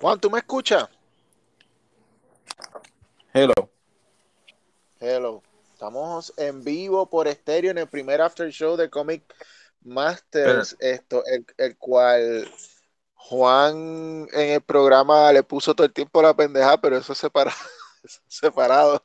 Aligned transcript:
Juan, 0.00 0.20
¿tú 0.20 0.30
me 0.30 0.38
escuchas? 0.38 0.88
Hello. 3.32 3.52
Hello. 5.00 5.42
Estamos 5.72 6.32
en 6.36 6.62
vivo 6.62 7.08
por 7.10 7.26
estéreo 7.26 7.72
en 7.72 7.78
el 7.78 7.88
primer 7.88 8.20
after 8.20 8.50
show 8.50 8.76
de 8.76 8.88
Comic 8.88 9.22
Masters, 9.82 10.76
esto, 10.78 11.24
el, 11.26 11.46
el, 11.56 11.76
cual 11.76 12.48
Juan 13.14 14.28
en 14.32 14.50
el 14.50 14.60
programa 14.60 15.32
le 15.32 15.42
puso 15.42 15.74
todo 15.74 15.86
el 15.86 15.92
tiempo 15.92 16.22
la 16.22 16.34
pendeja, 16.34 16.80
pero 16.80 16.96
eso 16.96 17.12
es 17.12 17.18
separado. 17.20 17.56
separado. 18.28 19.04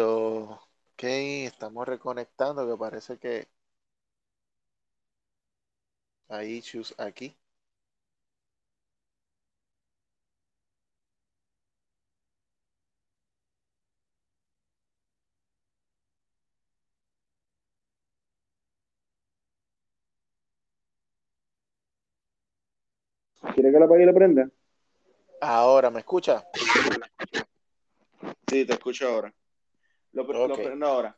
Ok, 0.00 1.02
estamos 1.02 1.86
reconectando, 1.86 2.66
que 2.68 2.76
parece 2.78 3.18
que 3.18 3.48
hay 6.28 6.56
issues 6.56 6.94
aquí. 6.96 7.36
¿Quiere 23.54 23.70
que 23.72 23.78
la 23.78 23.84
apague 23.86 24.02
y 24.02 24.06
la 24.06 24.12
prenda? 24.12 24.48
Ahora, 25.40 25.90
¿me 25.90 26.00
escucha? 26.00 26.44
Sí, 28.48 28.64
te 28.64 28.72
escucho 28.72 29.08
ahora. 29.08 29.32
Lo, 30.22 30.48
lo 30.48 30.54
Ok. 30.54 30.58
prendo 30.58 30.86
ahora. 30.86 31.16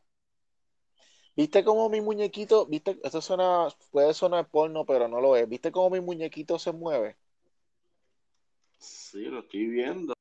¿Viste 1.36 1.64
cómo 1.64 1.88
mi 1.88 2.00
muñequito, 2.00 2.66
viste, 2.66 2.98
esto 3.02 3.20
suena, 3.20 3.68
puede 3.90 4.12
sonar 4.14 4.48
porno, 4.48 4.84
pero 4.84 5.08
no 5.08 5.20
lo 5.20 5.36
es. 5.36 5.48
¿Viste 5.48 5.72
cómo 5.72 5.90
mi 5.90 6.00
muñequito 6.00 6.58
se 6.58 6.72
mueve? 6.72 7.16
Sí, 8.78 9.24
lo 9.24 9.40
estoy 9.40 9.66
viendo. 9.66 10.12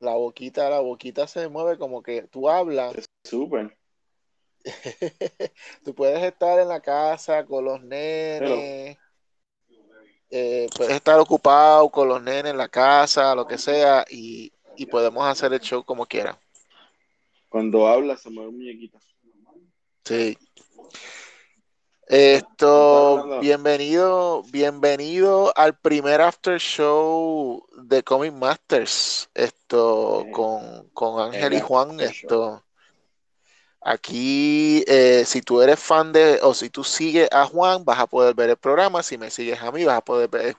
La 0.00 0.14
boquita, 0.14 0.68
la 0.68 0.80
boquita 0.80 1.26
se 1.26 1.48
mueve 1.48 1.78
como 1.78 2.02
que 2.02 2.22
tú 2.22 2.48
hablas. 2.48 2.96
Es 2.96 3.06
súper. 3.24 3.76
Tú 5.84 5.94
puedes 5.94 6.22
estar 6.22 6.58
en 6.58 6.68
la 6.68 6.80
casa 6.80 7.44
con 7.44 7.64
los 7.64 7.82
nenes, 7.82 8.96
eh, 10.30 10.68
puedes 10.76 10.94
estar 10.94 11.18
ocupado 11.20 11.88
con 11.90 12.08
los 12.08 12.22
nenes 12.22 12.52
en 12.52 12.58
la 12.58 12.68
casa, 12.68 13.34
lo 13.34 13.46
que 13.46 13.58
sea, 13.58 14.04
y, 14.10 14.52
y 14.76 14.86
podemos 14.86 15.24
hacer 15.26 15.52
el 15.52 15.60
show 15.60 15.84
como 15.84 16.06
quiera. 16.06 16.38
Cuando 17.54 17.86
habla 17.86 18.16
se 18.16 18.30
mueve 18.30 18.48
un 18.48 18.56
muñequito. 18.56 18.98
Sí. 20.04 20.36
Esto, 22.08 23.38
bienvenido, 23.40 24.42
bienvenido 24.50 25.52
al 25.54 25.78
primer 25.78 26.20
after 26.20 26.58
show 26.58 27.64
de 27.84 28.02
Comic 28.02 28.32
Masters. 28.32 29.30
Esto 29.34 30.26
con, 30.32 30.88
con 30.94 31.20
Ángel 31.20 31.52
el 31.52 31.58
y 31.58 31.60
Juan. 31.60 32.00
Esto, 32.00 32.64
aquí, 33.84 34.84
eh, 34.88 35.24
si 35.26 35.42
tú 35.42 35.62
eres 35.62 35.78
fan 35.80 36.12
de, 36.12 36.40
o 36.42 36.54
si 36.54 36.70
tú 36.70 36.84
sigues 36.84 37.28
a 37.32 37.46
Juan, 37.46 37.84
vas 37.84 37.98
a 38.00 38.06
poder 38.06 38.34
ver 38.34 38.50
el 38.50 38.56
programa. 38.56 39.02
Si 39.02 39.18
me 39.18 39.30
sigues 39.30 39.60
a 39.62 39.70
mí, 39.72 39.84
vas 39.84 39.98
a 39.98 40.00
poder 40.04 40.28
ver- 40.30 40.56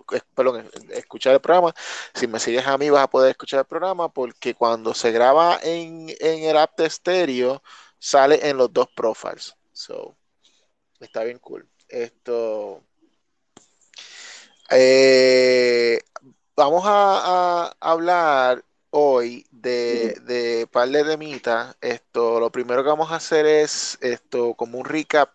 escuchar 0.92 1.34
el 1.36 1.42
programa. 1.42 1.74
Si 2.14 2.28
me 2.28 2.40
sigues 2.40 2.66
a 2.68 2.78
mí, 2.78 2.90
vas 2.90 3.04
a 3.04 3.10
poder 3.10 3.32
escuchar 3.32 3.62
el 3.62 3.66
programa, 3.66 4.10
porque 4.10 4.56
cuando 4.56 4.94
se 4.94 5.12
graba 5.12 5.60
en, 5.64 6.10
en 6.20 6.44
el 6.44 6.58
app 6.58 6.78
de 6.78 6.86
estéreo, 6.88 7.64
sale 8.00 8.48
en 8.50 8.58
los 8.58 8.72
dos 8.74 8.88
profiles. 8.96 9.56
So, 9.74 10.16
está 11.00 11.24
bien 11.24 11.40
cool. 11.40 11.68
Esto. 11.90 12.84
eh, 14.70 16.00
vamos 16.56 16.84
a 16.86 17.74
hablar 17.80 18.64
hoy 18.98 19.46
de, 19.52 20.16
de 20.26 20.68
par 20.72 20.90
de 20.90 21.04
temitas. 21.04 21.76
Esto, 21.82 22.40
lo 22.40 22.52
primero 22.52 22.84
que 22.84 22.90
vamos 22.90 23.12
a 23.12 23.18
hacer 23.18 23.46
es 23.46 23.98
esto, 24.02 24.54
como 24.56 24.80
un 24.80 24.86
recap 24.86 25.30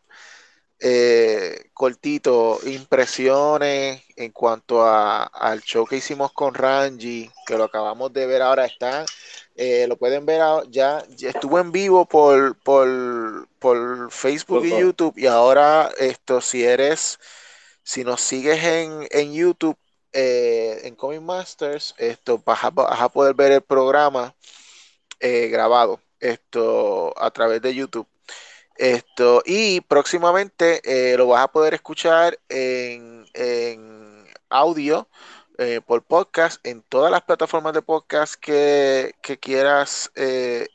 eh, 0.81 1.71
cortito, 1.75 2.59
impresiones 2.67 4.03
en 4.17 4.33
cuanto 4.33 4.83
a, 4.83 5.25
al 5.25 5.61
show 5.63 5.87
que 5.87 5.97
hicimos 5.97 6.33
con 6.33 6.55
Ranji, 6.55 7.31
que 7.47 7.57
lo 7.57 7.65
acabamos 7.65 8.13
de 8.13 8.27
ver 8.27 8.43
ahora, 8.43 8.65
está, 8.67 9.05
eh, 9.57 9.87
lo 9.89 9.97
pueden 9.99 10.25
ver 10.27 10.41
ahora- 10.41 10.67
ya, 10.71 11.05
ya 11.11 11.31
estuvo 11.31 11.59
en 11.59 11.73
vivo 11.73 12.07
por, 12.07 12.59
por, 12.63 13.49
por 13.59 14.11
Facebook 14.11 14.65
y 14.65 14.77
YouTube 14.79 15.19
y 15.19 15.27
ahora 15.27 15.91
esto, 15.99 16.41
si 16.41 16.65
eres, 16.65 17.19
si 17.83 18.05
nos 18.05 18.21
sigues 18.21 18.63
en, 18.65 19.07
en 19.11 19.33
YouTube, 19.35 19.77
eh, 20.13 20.81
en 20.85 20.95
Comic 20.97 21.21
Masters, 21.21 21.95
esto 21.99 22.43
vas 22.45 22.65
a, 22.65 22.71
vas 22.71 23.01
a 23.01 23.09
poder 23.09 23.35
ver 23.35 23.53
el 23.53 23.61
programa 23.63 24.35
eh, 25.21 25.49
grabado, 25.49 26.01
esto 26.19 27.15
a 27.17 27.31
través 27.31 27.63
de 27.63 27.75
YouTube. 27.75 28.07
Esto, 28.77 29.43
y 29.45 29.83
próximamente 29.83 30.81
eh, 30.85 31.17
lo 31.17 31.27
vas 31.27 31.45
a 31.45 31.53
poder 31.53 31.75
escuchar 31.75 32.39
en, 32.49 33.27
audio 34.49 35.09
por 35.87 36.03
podcast 36.03 36.67
en 36.67 36.83
todas 36.83 37.13
las 37.13 37.23
plataformas 37.23 37.75
de 37.75 37.83
podcast 37.83 38.35
que, 38.35 39.15
quieras 39.41 40.11
eh, 40.17 40.67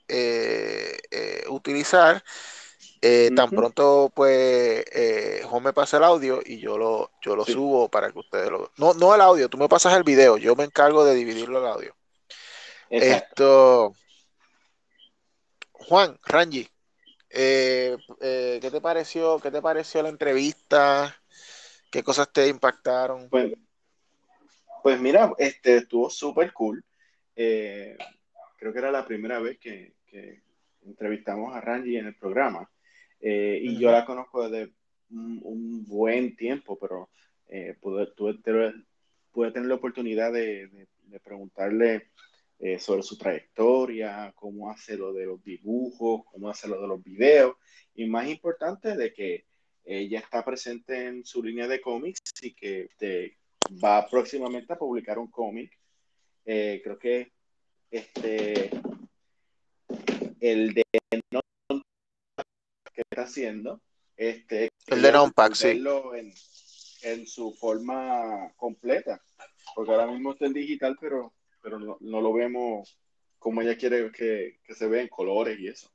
eh, 3.07 3.29
Tan 3.35 3.49
pronto 3.51 4.11
pues 4.13 4.83
eh, 4.91 5.41
Juan 5.45 5.61
me 5.63 5.73
pasa 5.73 5.97
el 5.97 6.03
audio 6.03 6.41
y 6.43 6.57
yo 6.59 6.77
lo, 6.77 7.11
yo 7.21 7.35
lo 7.35 7.45
Sí. 7.45 7.53
subo 7.53 7.87
para 7.87 8.11
que 8.11 8.17
ustedes 8.19 8.49
lo 8.49 8.71
No, 8.77 8.93
no 8.95 9.13
el 9.13 9.21
audio, 9.21 9.47
tú 9.47 9.57
me 9.57 9.69
pasas 9.69 9.95
el 9.95 10.03
video, 10.03 10.37
yo 10.37 10.55
me 10.55 10.63
encargo 10.63 11.05
de 11.05 11.13
dividirlo 11.13 11.59
el 11.59 11.67
audio. 11.67 11.95
Exacto. 12.89 13.93
Esto, 13.93 13.95
Juan, 15.71 16.17
Ranji, 16.25 16.67
eh, 17.29 17.95
eh, 18.21 18.59
¿qué 18.61 18.71
te 18.71 18.81
pareció? 18.81 19.39
¿Qué 19.39 19.51
te 19.51 19.61
pareció 19.61 20.01
la 20.01 20.09
entrevista? 20.09 21.15
¿Qué 21.91 22.03
cosas 22.03 22.31
te 22.31 22.47
impactaron? 22.47 23.29
Pues, 23.29 23.53
pues 24.81 24.99
mira, 24.99 25.31
este 25.37 25.77
estuvo 25.77 26.09
súper 26.09 26.53
cool. 26.53 26.83
Eh, 27.35 27.97
creo 28.57 28.73
que 28.73 28.79
era 28.79 28.91
la 28.91 29.05
primera 29.05 29.39
vez 29.39 29.59
que, 29.59 29.93
que 30.07 30.41
entrevistamos 30.85 31.55
a 31.55 31.61
Ranji 31.61 31.97
en 31.97 32.07
el 32.07 32.15
programa. 32.15 32.67
Eh, 33.27 33.59
y 33.59 33.79
yo 33.79 33.91
la 33.91 34.05
conozco 34.05 34.47
desde 34.47 34.71
un, 35.09 35.39
un 35.43 35.83
buen 35.85 36.35
tiempo, 36.35 36.77
pero 36.77 37.09
eh, 37.47 37.75
pude, 37.81 38.05
tuve- 38.15 38.85
pude 39.31 39.51
tener 39.51 39.67
la 39.67 39.75
oportunidad 39.75 40.31
de, 40.31 40.67
de- 40.67 40.87
de 41.05 41.19
preguntarle 41.19 42.11
eh, 42.59 42.77
sobre 42.77 43.01
su 43.01 43.17
trayectoria, 43.17 44.31
cómo 44.35 44.69
hace 44.69 44.95
lo 44.95 45.11
de 45.11 45.25
los 45.25 45.43
dibujos, 45.43 46.21
cómo 46.31 46.49
hace 46.49 46.67
lo 46.67 46.79
de 46.79 46.87
los 46.87 47.03
videos, 47.03 47.55
y 47.95 48.05
más 48.05 48.27
importante 48.29 48.95
de 48.95 49.11
que 49.11 49.45
ella 49.85 50.19
está 50.19 50.45
presente 50.45 51.07
en 51.07 51.25
su 51.25 51.41
línea 51.41 51.67
de 51.67 51.81
cómics 51.81 52.21
y 52.43 52.53
que 52.53 52.81
este, 52.81 53.37
va 53.83 54.07
próximamente 54.07 54.71
a 54.71 54.77
publicar 54.77 55.17
un 55.17 55.31
cómic. 55.31 55.71
Eh, 56.45 56.79
creo 56.83 56.99
que 56.99 57.31
este 57.89 58.69
el 60.41 60.73
de 60.73 60.83
que 62.95 63.03
está 63.09 63.23
haciendo, 63.23 63.81
este, 64.17 64.69
El 64.87 65.01
de 65.01 65.11
sí. 65.53 65.83
en, 66.15 66.33
en 67.03 67.27
su 67.27 67.53
forma 67.53 68.51
completa, 68.55 69.21
porque 69.75 69.91
ahora 69.91 70.07
mismo 70.07 70.31
está 70.33 70.45
en 70.45 70.53
digital, 70.53 70.97
pero, 70.99 71.33
pero 71.61 71.79
no, 71.79 71.97
no 71.99 72.21
lo 72.21 72.33
vemos 72.33 72.97
como 73.37 73.61
ella 73.61 73.77
quiere 73.77 74.11
que, 74.11 74.59
que 74.63 74.73
se 74.73 74.87
vea 74.87 75.03
en 75.03 75.09
colores 75.09 75.59
y 75.59 75.67
eso. 75.67 75.91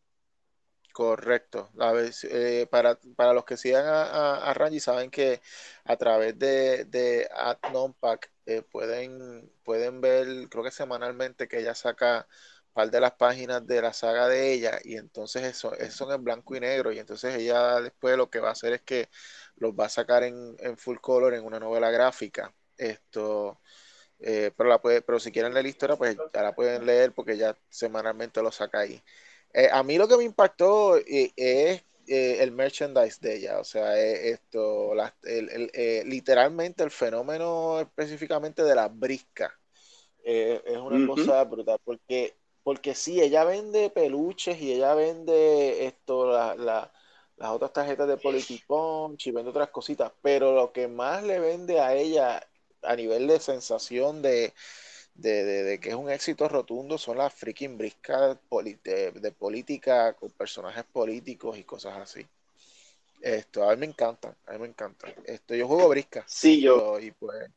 Correcto. 0.92 1.70
La 1.74 1.92
vez, 1.92 2.24
eh, 2.24 2.66
para, 2.70 2.98
para 3.16 3.32
los 3.32 3.44
que 3.44 3.56
sigan 3.56 3.86
a, 3.86 4.02
a, 4.02 4.50
a 4.50 4.54
Ranji, 4.54 4.80
saben 4.80 5.10
que 5.10 5.40
a 5.84 5.96
través 5.96 6.38
de, 6.38 6.84
de 6.84 7.28
AdNonpack 7.32 8.30
eh, 8.46 8.62
pueden, 8.62 9.52
pueden 9.62 10.00
ver, 10.00 10.26
creo 10.48 10.64
que 10.64 10.70
semanalmente, 10.70 11.48
que 11.48 11.60
ella 11.60 11.74
saca 11.74 12.26
par 12.80 12.90
de 12.90 13.00
las 13.00 13.12
páginas 13.12 13.66
de 13.66 13.82
la 13.82 13.92
saga 13.92 14.28
de 14.28 14.52
ella 14.52 14.78
y 14.84 14.96
entonces 14.96 15.42
eso, 15.44 15.74
eso 15.74 16.06
son 16.06 16.12
en 16.14 16.24
blanco 16.24 16.56
y 16.56 16.60
negro 16.60 16.92
y 16.92 16.98
entonces 16.98 17.34
ella 17.36 17.80
después 17.80 18.16
lo 18.16 18.30
que 18.30 18.40
va 18.40 18.48
a 18.50 18.52
hacer 18.52 18.72
es 18.74 18.82
que 18.82 19.08
los 19.56 19.72
va 19.74 19.86
a 19.86 19.88
sacar 19.88 20.22
en, 20.24 20.56
en 20.60 20.76
full 20.78 20.98
color 20.98 21.34
en 21.34 21.44
una 21.44 21.60
novela 21.60 21.90
gráfica. 21.90 22.54
Esto, 22.78 23.60
eh, 24.20 24.52
pero, 24.56 24.68
la 24.68 24.80
puede, 24.80 25.02
pero 25.02 25.18
si 25.20 25.32
quieren 25.32 25.52
leer 25.54 25.64
la 25.64 25.70
historia, 25.70 25.96
pues 25.96 26.16
ya 26.32 26.42
la 26.42 26.54
pueden 26.54 26.86
leer 26.86 27.12
porque 27.12 27.36
ya 27.36 27.56
semanalmente 27.68 28.42
lo 28.42 28.52
saca 28.52 28.80
ahí. 28.80 29.02
Eh, 29.52 29.68
a 29.72 29.82
mí 29.82 29.98
lo 29.98 30.08
que 30.08 30.16
me 30.16 30.24
impactó 30.24 30.96
eh, 30.98 31.32
es 31.36 31.82
el 32.06 32.52
merchandise 32.52 33.18
de 33.20 33.36
ella, 33.36 33.60
o 33.60 33.64
sea, 33.64 33.96
esto, 34.00 34.94
la- 34.94 35.14
el- 35.22 35.70
el, 35.74 36.08
literalmente 36.08 36.82
el 36.82 36.90
fenómeno 36.90 37.80
específicamente 37.80 38.64
de 38.64 38.74
la 38.74 38.88
brisca. 38.88 39.56
Es 40.22 40.76
una 40.78 41.00
Ujú. 41.00 41.02
cosa 41.02 41.44
brutal, 41.44 41.78
porque 41.84 42.36
porque 42.62 42.94
sí, 42.94 43.20
ella 43.20 43.44
vende 43.44 43.90
peluches 43.90 44.60
y 44.60 44.72
ella 44.72 44.94
vende 44.94 45.86
esto, 45.86 46.30
las 46.56 46.90
otras 47.38 47.72
tarjetas 47.72 48.06
de 48.06 48.16
Punch 48.16 49.26
y 49.26 49.30
vende 49.30 49.50
otras 49.50 49.70
cositas, 49.70 50.12
pero 50.22 50.54
lo 50.54 50.72
que 50.72 50.88
más 50.88 51.22
le 51.22 51.40
vende 51.40 51.80
a 51.80 51.94
ella 51.94 52.46
a 52.82 52.96
nivel 52.96 53.26
de 53.26 53.40
sensación 53.40 54.22
de, 54.22 54.52
de, 55.14 55.78
que 55.80 55.90
es 55.90 55.94
un 55.94 56.10
éxito 56.10 56.48
rotundo 56.48 56.98
son 56.98 57.18
las 57.18 57.32
freaking 57.34 57.76
briscas 57.76 58.38
de, 58.84 59.32
política 59.38 60.14
con 60.14 60.30
personajes 60.30 60.84
políticos 60.84 61.58
y 61.58 61.64
cosas 61.64 61.96
así. 61.98 62.26
Esto, 63.20 63.68
a 63.68 63.74
mí 63.74 63.80
me 63.80 63.86
encanta, 63.86 64.34
a 64.46 64.52
mí 64.52 64.58
me 64.60 64.68
encanta. 64.68 65.06
Esto, 65.24 65.54
yo 65.54 65.68
juego 65.68 65.88
brisca. 65.90 66.24
Sí, 66.26 66.60
yo. 66.60 66.98
Y 66.98 67.10
pues. 67.10 67.50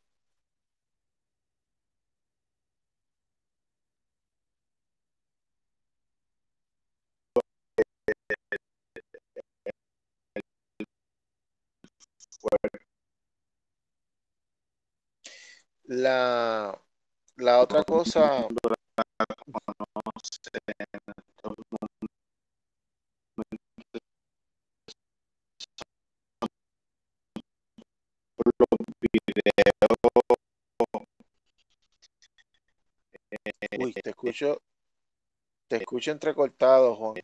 La, 15.85 16.79
la 17.37 17.59
otra 17.59 17.83
cosa. 17.83 18.47
Uy, 33.77 33.91
te 33.93 34.09
escucho, 34.09 34.61
te 35.67 35.77
escucho 35.77 36.11
entrecortado, 36.11 36.95
Juan. 36.95 37.15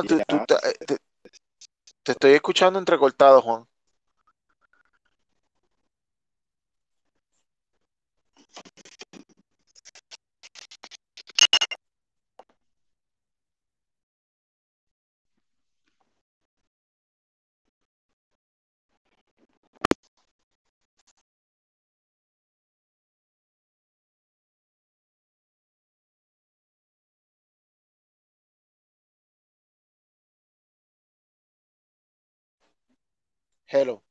Tú, 0.00 0.16
eh, 0.16 0.24
te, 0.86 0.96
te, 2.02 2.12
estoy 2.12 2.32
escuchando 2.32 2.78
entrecortado, 2.78 3.42
Juan. 3.42 3.66
Hello. 33.72 34.02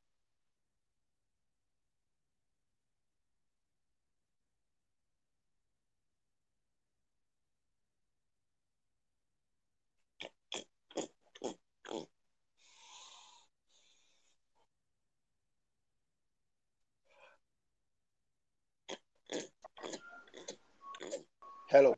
Hello. 21.70 21.98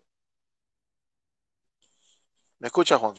¿Me 2.60 2.68
escucha, 2.68 2.98
Juan? 2.98 3.16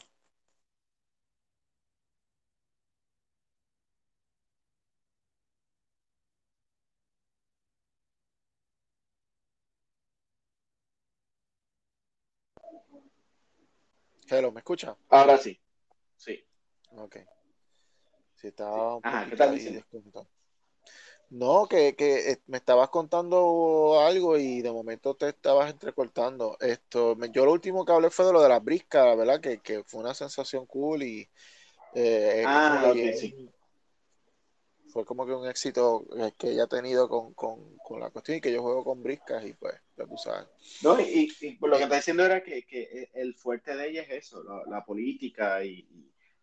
Hello, 14.36 14.50
¿me 14.50 14.58
escucha? 14.60 14.96
Ahora 15.10 15.38
sí. 15.38 15.56
Sí. 16.16 16.44
Ok. 16.96 17.18
Si 18.34 18.48
estaba 18.48 18.96
un 18.96 19.02
Ajá, 19.02 19.24
poquito 19.26 19.42
ahí 19.44 19.80
No, 21.30 21.66
que, 21.68 21.94
que, 21.94 22.32
eh, 22.32 22.42
me 22.46 22.56
estabas 22.56 22.88
contando 22.88 24.00
algo 24.00 24.36
y 24.36 24.60
de 24.60 24.72
momento 24.72 25.14
te 25.14 25.28
estabas 25.28 25.70
entrecortando. 25.70 26.56
Esto, 26.60 27.16
yo 27.32 27.44
lo 27.44 27.52
último 27.52 27.84
que 27.84 27.92
hablé 27.92 28.10
fue 28.10 28.26
de 28.26 28.32
lo 28.32 28.42
de 28.42 28.48
las 28.48 28.62
briscas, 28.62 29.16
¿verdad? 29.16 29.40
Que, 29.40 29.58
que 29.58 29.84
fue 29.84 30.00
una 30.00 30.14
sensación 30.14 30.66
cool 30.66 31.04
y 31.04 31.28
eh, 31.94 32.44
ah, 32.46 32.90
ok, 32.90 33.16
sí 33.16 33.48
fue 34.94 35.04
como 35.04 35.26
que 35.26 35.32
un 35.32 35.48
éxito 35.48 36.06
que 36.38 36.52
ella 36.52 36.64
ha 36.64 36.68
tenido 36.68 37.08
con, 37.08 37.34
con, 37.34 37.76
con, 37.78 37.98
la 37.98 38.10
cuestión 38.10 38.38
y 38.38 38.40
que 38.40 38.52
yo 38.52 38.62
juego 38.62 38.84
con 38.84 39.02
briscas 39.02 39.44
y 39.44 39.52
pues, 39.52 39.74
ya 39.98 40.06
tú 40.06 40.16
sabes. 40.16 40.46
No, 40.82 41.00
y, 41.00 41.28
y 41.40 41.58
lo 41.60 41.76
que 41.76 41.82
está 41.82 41.96
diciendo 41.96 42.24
era 42.24 42.44
que, 42.44 42.62
que, 42.62 43.10
el 43.12 43.34
fuerte 43.34 43.74
de 43.74 43.90
ella 43.90 44.02
es 44.02 44.10
eso, 44.26 44.44
la, 44.70 44.84
política 44.84 45.64
y, 45.64 45.84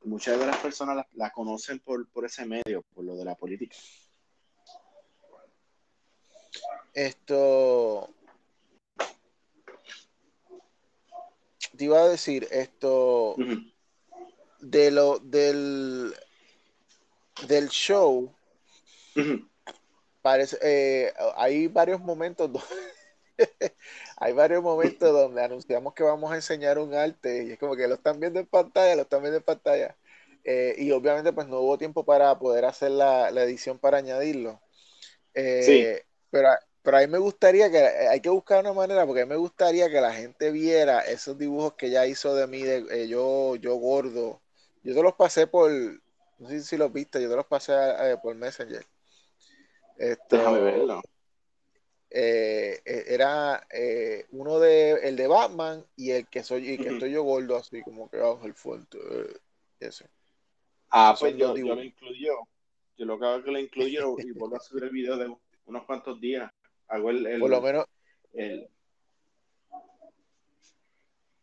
muchas 0.04 0.38
de 0.38 0.48
las 0.48 0.58
personas 0.58 1.06
la, 1.14 1.32
conocen 1.32 1.80
por, 1.80 2.10
por 2.10 2.26
ese 2.26 2.46
medio, 2.46 2.84
por 2.94 3.06
lo 3.06 3.16
de 3.16 3.24
la 3.24 3.36
política. 3.36 3.78
Esto, 6.94 8.10
te 11.78 11.86
iba 11.86 12.02
a 12.02 12.10
decir 12.10 12.50
esto 12.52 13.38
de 14.60 14.92
lo 14.92 15.20
del 15.20 16.14
del 17.48 17.70
show 17.70 18.36
Parece, 20.22 20.58
eh, 20.62 21.14
hay 21.36 21.68
varios 21.68 22.00
momentos 22.00 22.52
hay 24.18 24.34
varios 24.34 24.62
momentos 24.62 25.12
donde 25.12 25.44
anunciamos 25.44 25.94
que 25.94 26.04
vamos 26.04 26.32
a 26.32 26.36
enseñar 26.36 26.78
un 26.78 26.94
arte 26.94 27.44
y 27.44 27.52
es 27.52 27.60
como 27.60 27.76
que 27.76 27.88
lo 27.88 27.96
están 27.96 28.20
viendo 28.20 28.40
en 28.40 28.46
pantalla, 28.46 28.96
lo 28.96 29.02
están 29.04 29.22
viendo 29.22 29.38
en 29.38 29.44
pantalla. 29.44 29.96
Eh, 30.44 30.76
y 30.78 30.92
obviamente 30.92 31.34
pues 31.34 31.48
no 31.48 31.60
hubo 31.60 31.78
tiempo 31.78 32.04
para 32.04 32.38
poder 32.40 32.66
hacer 32.66 32.92
la, 32.92 33.30
edición 33.30 33.80
para 33.80 33.98
añadirlo. 33.98 34.62
Eh, 35.34 36.04
pero, 36.30 36.50
pero 36.82 36.98
a 36.98 37.02
mí 37.02 37.08
me 37.08 37.18
gustaría 37.18 37.72
que, 37.72 37.80
hay 37.80 38.22
que 38.22 38.30
buscar 38.30 38.60
una 38.60 38.74
manera, 38.74 39.06
porque 39.06 39.22
a 39.22 39.26
mí 39.26 39.30
me 39.30 39.38
gustaría 39.38 39.90
que 39.90 40.02
la 40.02 40.14
gente 40.14 40.52
viera 40.52 41.02
esos 41.02 41.38
dibujos 41.38 41.74
que 41.74 41.88
ella 41.88 42.06
hizo 42.06 42.36
de 42.36 42.48
mí, 42.48 42.62
de 42.62 43.08
yo, 43.08 43.56
yo 43.56 43.76
gordo. 43.76 44.42
Yo 44.84 44.96
te 44.96 45.04
los 45.04 45.14
pasé 45.14 45.48
por, 45.48 45.72
no 45.72 46.50
sé 46.50 46.62
si 46.62 46.78
los 46.78 46.92
viste, 46.92 47.22
yo 47.22 47.30
te 47.30 47.36
los 47.36 47.46
pasé 47.46 47.74
por 48.22 48.36
Messenger. 48.36 48.86
Déjame 50.30 50.60
verlo. 50.60 51.02
Eh, 52.14 52.82
eh, 52.84 53.06
era 53.08 53.66
eh, 53.72 54.26
uno 54.32 54.60
de 54.60 54.92
el 55.08 55.16
de 55.16 55.28
Batman 55.28 55.86
y 55.96 56.12
el 56.12 56.28
que 56.28 56.44
soy 56.44 56.72
y 56.72 56.78
que 56.78 56.90
estoy 56.90 57.12
yo 57.12 57.24
gordo 57.24 57.56
así 57.56 57.82
como 57.84 58.10
que 58.10 58.18
el 58.18 58.54
Fuerte 58.54 59.00
ese. 59.80 60.10
Ah 60.90 61.16
pues 61.18 61.38
yo, 61.38 61.56
lo 61.56 61.82
incluyo. 61.82 62.34
Yo 62.98 63.06
lo 63.06 63.18
que 63.18 63.26
hago 63.26 63.38
es 63.38 63.46
que 63.46 63.52
lo 63.52 63.60
incluyo 63.60 64.16
y 64.20 64.32
vuelvo 64.32 64.58
a 64.58 64.60
subir 64.60 64.84
el 64.84 64.90
video 64.90 65.16
de 65.16 65.34
unos 65.66 65.86
cuantos 65.86 66.20
días. 66.20 66.52
Hago 66.90 67.12
el, 67.12 67.40
por 67.40 67.50
lo 67.50 67.62
menos 67.62 67.86
el... 68.34 68.68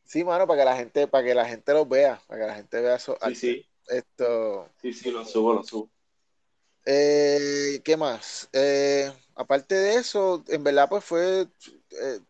sí 0.05 0.23
mano 0.23 0.47
para 0.47 0.61
que 0.61 0.65
la 0.67 0.77
gente 0.77 1.09
para 1.09 1.25
que 1.27 1.35
la 1.35 1.47
gente 1.47 1.73
los 1.73 1.89
vea 1.89 2.21
para 2.27 2.41
que 2.43 2.47
la 2.47 2.55
gente 2.57 2.81
vea 2.83 2.97
eso 2.97 3.17
sí, 3.29 3.35
sí. 3.35 3.67
esto 3.87 4.69
sí 4.83 4.93
sí 4.93 5.11
lo 5.11 5.25
subo 5.25 5.55
lo 5.55 5.63
subo 5.63 5.91
eh, 6.91 7.81
¿Qué 7.85 7.97
más? 7.97 8.49
Eh, 8.53 9.13
aparte 9.35 9.75
de 9.75 9.97
eso, 9.97 10.43
en 10.49 10.65
verdad, 10.65 10.89
pues 10.89 11.05
fue. 11.05 11.47
Eh, 11.91 12.21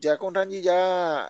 ya 0.00 0.16
con 0.16 0.34
Rangi, 0.34 0.62
ya 0.62 1.28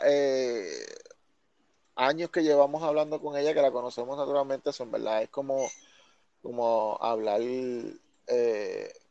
años 1.97 2.31
que 2.31 2.43
llevamos 2.43 2.83
hablando 2.83 3.21
con 3.21 3.37
ella, 3.37 3.53
que 3.53 3.63
la 3.63 3.73
conocemos 3.73 4.17
naturalmente, 4.17 4.73
son 4.73 4.91
verdad. 4.93 5.23
Es 5.23 5.31
como, 5.31 5.69
como 6.43 6.97
hablar 7.01 7.41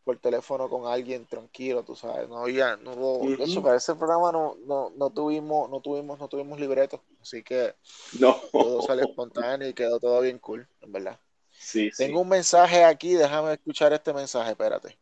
por 0.05 0.17
teléfono 0.19 0.69
con 0.69 0.85
alguien 0.85 1.25
tranquilo, 1.25 1.83
tú 1.83 1.93
sabes. 1.95 2.29
No 2.29 2.37
había, 2.37 2.77
no 2.77 3.19
eso 3.39 3.61
para 3.61 3.75
ese 3.75 3.95
programa 3.95 4.31
no, 4.31 4.55
no, 4.65 4.93
no 4.95 5.09
tuvimos, 5.09 5.69
no 5.69 5.81
tuvimos, 5.81 6.17
no 6.19 6.29
tuvimos 6.29 6.59
libretos, 6.59 7.01
así 7.21 7.43
que 7.43 7.75
no. 8.17 8.37
todo 8.53 8.81
salió 8.81 9.03
espontáneo 9.03 9.67
y 9.67 9.73
quedó 9.73 9.99
todo 9.99 10.21
bien 10.21 10.39
cool, 10.39 10.65
en 10.79 10.93
verdad. 10.93 11.19
Sí, 11.59 11.89
Tengo 11.97 12.21
un 12.21 12.29
mensaje 12.29 12.83
aquí, 12.83 13.13
déjame 13.13 13.53
escuchar 13.53 13.91
este 13.93 14.13
mensaje, 14.13 14.51
espérate. 14.51 14.97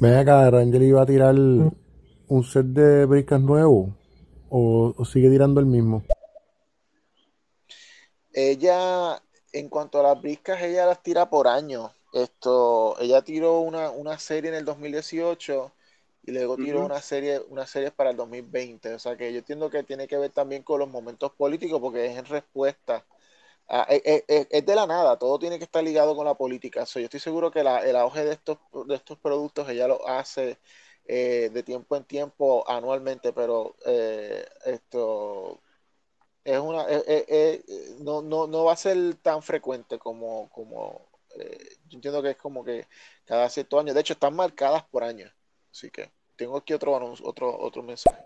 Ven 0.00 0.14
acá, 0.14 0.50
Rangel 0.50 0.82
iba 0.82 1.02
a 1.02 1.06
tirar 1.06 1.34
un 1.34 2.44
set 2.44 2.66
de 2.66 3.04
bricas 3.04 3.40
nuevo 3.40 3.94
o, 4.48 5.04
sigue 5.04 5.28
tirando 5.30 5.60
el 5.60 5.66
mismo. 5.66 6.02
ella, 8.32 9.22
en 9.52 9.68
cuanto 9.68 10.00
a 10.00 10.02
las 10.02 10.20
briscas, 10.20 10.62
ella 10.62 10.86
las 10.86 11.02
tira 11.02 11.28
por 11.28 11.46
año. 11.46 11.92
Esto, 12.12 12.96
ella 13.00 13.22
tiró 13.22 13.60
una, 13.60 13.90
una 13.90 14.18
serie 14.18 14.50
en 14.50 14.56
el 14.56 14.64
2018 14.64 15.72
y 16.24 16.32
luego 16.32 16.56
tiró 16.56 16.84
una 16.84 17.00
serie, 17.00 17.40
una 17.48 17.66
serie 17.66 17.90
para 17.90 18.10
el 18.10 18.16
2020. 18.16 18.94
O 18.94 18.98
sea 18.98 19.16
que 19.16 19.32
yo 19.32 19.38
entiendo 19.38 19.70
que 19.70 19.82
tiene 19.82 20.08
que 20.08 20.18
ver 20.18 20.30
también 20.30 20.62
con 20.62 20.80
los 20.80 20.88
momentos 20.88 21.32
políticos 21.32 21.80
porque 21.80 22.06
es 22.06 22.16
en 22.16 22.24
respuesta. 22.24 23.04
Eh, 23.70 24.02
eh, 24.04 24.24
eh, 24.26 24.46
es, 24.50 24.66
de 24.66 24.74
la 24.74 24.84
nada, 24.84 25.16
todo 25.16 25.38
tiene 25.38 25.56
que 25.56 25.64
estar 25.64 25.82
ligado 25.84 26.16
con 26.16 26.24
la 26.24 26.34
política. 26.34 26.84
yo 26.84 27.00
estoy 27.02 27.20
seguro 27.20 27.52
que 27.52 27.60
el 27.60 27.96
auge 27.96 28.24
de 28.24 28.32
estos, 28.32 28.58
de 28.86 28.96
estos 28.96 29.16
productos 29.18 29.68
ella 29.68 29.86
lo 29.86 30.06
hace 30.08 30.58
de 31.06 31.62
tiempo 31.64 31.96
en 31.96 32.04
tiempo 32.04 32.68
anualmente, 32.68 33.32
pero 33.32 33.74
esto 34.64 35.60
es 36.44 36.58
una 36.58 36.86
no, 38.00 38.22
no, 38.22 38.46
no 38.46 38.64
va 38.64 38.72
a 38.72 38.76
ser 38.76 39.14
tan 39.16 39.42
frecuente 39.42 39.98
como, 39.98 40.48
como 40.50 41.08
yo 41.88 41.96
entiendo 41.96 42.22
que 42.22 42.30
es 42.30 42.36
como 42.36 42.64
que 42.64 42.86
cada 43.24 43.48
cierto 43.48 43.80
año. 43.80 43.94
De 43.94 44.00
hecho, 44.00 44.12
están 44.12 44.34
marcadas 44.34 44.84
por 44.84 45.02
año. 45.02 45.26
Así 45.72 45.90
que 45.90 46.10
tengo 46.36 46.56
aquí 46.56 46.74
otro 46.74 46.94
otro, 47.22 47.58
otro 47.60 47.82
mensaje. 47.82 48.22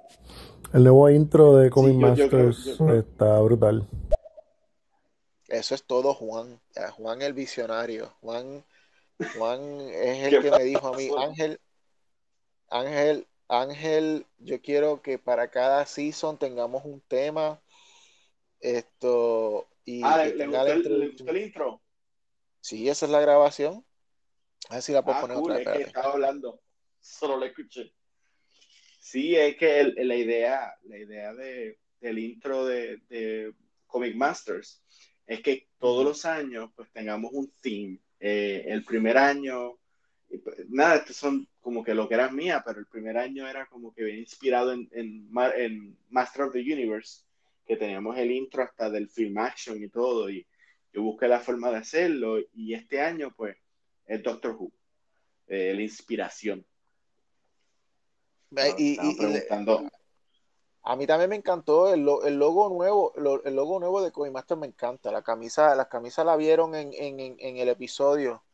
El 0.72 0.84
nuevo 0.84 1.08
intro 1.08 1.56
de 1.56 1.70
Comic 1.70 1.96
Masters 1.96 2.78
está 2.80 3.40
brutal. 3.40 3.86
Eso 5.54 5.74
es 5.74 5.84
todo, 5.84 6.14
Juan. 6.14 6.60
Juan 6.96 7.22
el 7.22 7.32
visionario. 7.32 8.14
Juan, 8.20 8.64
Juan 9.36 9.80
es 9.90 10.32
el 10.32 10.42
que 10.42 10.50
me 10.50 10.64
dijo 10.64 10.88
a 10.88 10.96
mí, 10.96 11.08
Ángel, 11.16 11.60
Ángel, 12.68 13.26
Ángel, 13.48 14.26
yo 14.38 14.60
quiero 14.60 15.02
que 15.02 15.18
para 15.18 15.50
cada 15.50 15.86
season 15.86 16.38
tengamos 16.38 16.84
un 16.84 17.00
tema. 17.00 17.60
Esto 18.60 19.68
y 19.84 20.02
ah, 20.02 20.24
¿le, 20.24 20.46
gustó 20.46 21.30
el, 21.30 21.36
intro? 21.36 21.82
Sí, 22.60 22.88
esa 22.88 23.04
es 23.04 23.12
la 23.12 23.20
grabación. 23.20 23.84
A 24.70 24.74
ver 24.74 24.82
si 24.82 24.92
la 24.92 25.02
puedo 25.04 25.18
ah, 25.18 25.20
poner 25.20 25.36
otra 25.36 25.56
vez. 25.56 25.86
estaba 25.88 26.12
hablando 26.12 26.64
solo 27.04 27.36
lo 27.36 27.44
escuché. 27.44 27.92
Sí, 28.98 29.36
es 29.36 29.56
que 29.56 29.92
la 29.96 30.16
idea, 30.16 30.74
la 30.84 30.98
idea 30.98 31.34
de, 31.34 31.78
del 32.00 32.18
intro 32.18 32.64
de, 32.64 33.52
Comic 33.86 34.16
Masters 34.16 34.82
es 35.26 35.40
que 35.40 35.68
todos 35.78 36.04
los 36.04 36.24
años 36.24 36.70
pues 36.74 36.90
tengamos 36.92 37.32
un 37.32 37.50
theme. 37.60 37.98
Eh, 38.20 38.64
el 38.68 38.84
primer 38.84 39.18
año, 39.18 39.78
pues, 40.28 40.68
nada, 40.68 40.96
estos 40.96 41.16
son 41.16 41.48
como 41.60 41.82
que 41.82 41.94
lo 41.94 42.08
que 42.08 42.14
era 42.14 42.30
mía, 42.30 42.62
pero 42.64 42.78
el 42.78 42.86
primer 42.86 43.16
año 43.16 43.48
era 43.48 43.66
como 43.66 43.92
que 43.94 44.04
bien 44.04 44.18
inspirado 44.18 44.72
en, 44.72 44.88
en, 44.92 45.98
Master 46.10 46.42
of 46.42 46.52
the 46.52 46.60
Universe, 46.60 47.22
que 47.66 47.76
teníamos 47.76 48.16
el 48.18 48.30
intro 48.30 48.62
hasta 48.62 48.90
del 48.90 49.08
film 49.08 49.38
action 49.38 49.82
y 49.82 49.88
todo, 49.88 50.30
y 50.30 50.46
yo 50.92 51.02
busqué 51.02 51.28
la 51.28 51.40
forma 51.40 51.70
de 51.70 51.78
hacerlo, 51.78 52.38
y 52.52 52.74
este 52.74 53.00
año 53.00 53.32
pues 53.34 53.56
es 54.06 54.22
Doctor 54.22 54.56
Who, 54.58 54.72
eh, 55.48 55.72
la 55.74 55.82
inspiración 55.82 56.64
y, 58.78 58.98
a 60.86 60.96
mí 60.96 61.06
también 61.06 61.30
me 61.30 61.36
encantó 61.36 61.92
el, 61.92 62.06
el 62.24 62.38
logo 62.38 62.68
nuevo, 62.68 63.14
el 63.44 63.56
logo 63.56 63.80
nuevo 63.80 64.02
de 64.02 64.30
Master 64.30 64.58
me 64.58 64.66
encanta. 64.66 65.10
La 65.10 65.22
camisa, 65.22 65.74
las 65.74 65.86
camisas 65.88 66.26
la 66.26 66.36
vieron 66.36 66.74
en, 66.74 66.92
el 67.38 67.68
episodio. 67.68 68.44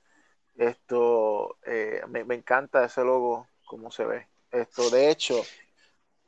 Esto 0.56 1.58
eh, 1.66 2.02
me, 2.08 2.20
encanta 2.34 2.84
ese 2.84 3.02
logo, 3.02 3.48
cómo 3.66 3.90
se 3.90 4.04
ve. 4.04 4.28
Esto, 4.52 4.90
de 4.90 5.10
hecho, 5.10 5.42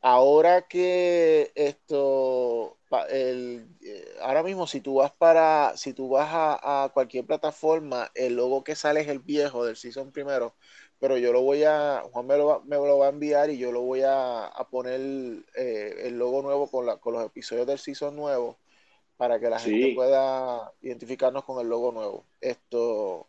ahora 0.01 0.63
que 0.63 1.53
esto 1.55 2.79
el, 3.09 3.69
eh, 3.83 4.17
ahora 4.23 4.43
mismo 4.43 4.67
si 4.67 4.81
tú 4.81 4.97
vas 4.97 5.13
para 5.13 5.77
si 5.77 5.93
tú 5.93 6.09
vas 6.11 6.29
a, 6.33 6.85
a, 6.85 6.89
cualquier 6.91 7.27
plataforma 7.27 8.11
el 8.15 8.37
logo 8.37 8.65
que 8.65 8.75
sale 8.75 9.01
es 9.01 9.09
el 9.09 9.21
viejo 9.21 9.65
del 9.65 9.77
season 9.77 10.13
primero 10.13 10.55
pero 11.03 11.19
yo 11.19 11.33
lo 11.33 11.43
voy 11.43 11.65
a, 11.65 12.05
Juan 12.13 12.29
me 12.29 12.37
lo 12.37 12.47
va, 12.47 12.61
me 12.61 12.77
lo 12.77 12.97
va 12.97 13.07
a 13.07 13.09
enviar 13.09 13.51
y 13.51 13.59
yo 13.59 13.73
lo 13.73 13.81
voy 13.81 14.03
a, 14.07 14.53
poner 14.71 15.01
eh, 15.57 16.03
el 16.05 16.17
logo 16.17 16.43
nuevo 16.43 16.71
con, 16.71 16.87
la, 16.87 16.99
con 16.99 17.15
los 17.15 17.27
episodios 17.27 17.67
del 17.67 17.81
season 17.81 18.15
nuevo 18.15 18.57
para 19.17 19.41
que 19.41 19.51
la 19.51 19.59
gente 19.59 19.95
pueda 19.97 20.73
identificarnos 20.81 21.43
con 21.43 21.61
el 21.61 21.69
logo 21.69 21.91
nuevo. 21.91 22.25
Esto, 22.41 23.27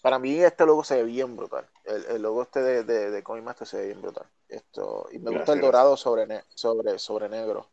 para 0.00 0.18
mí 0.18 0.40
este 0.40 0.64
logo 0.64 0.82
se 0.82 0.96
ve 0.96 1.02
bien 1.02 1.36
brutal. 1.36 1.66
El, 1.84 2.22
logo 2.22 2.40
este 2.40 2.62
de, 2.62 2.84
de, 2.84 3.10
de 3.10 3.22
se 3.66 3.76
ve 3.76 3.86
bien 3.88 4.00
brutal. 4.00 4.26
Esto, 4.48 5.06
y 5.12 5.18
me 5.18 5.30
gusta 5.30 5.52
el 5.52 5.60
dorado 5.60 5.98
sobre, 5.98 6.26
sobre, 6.54 6.98
sobre 6.98 7.28
negro. 7.28 7.68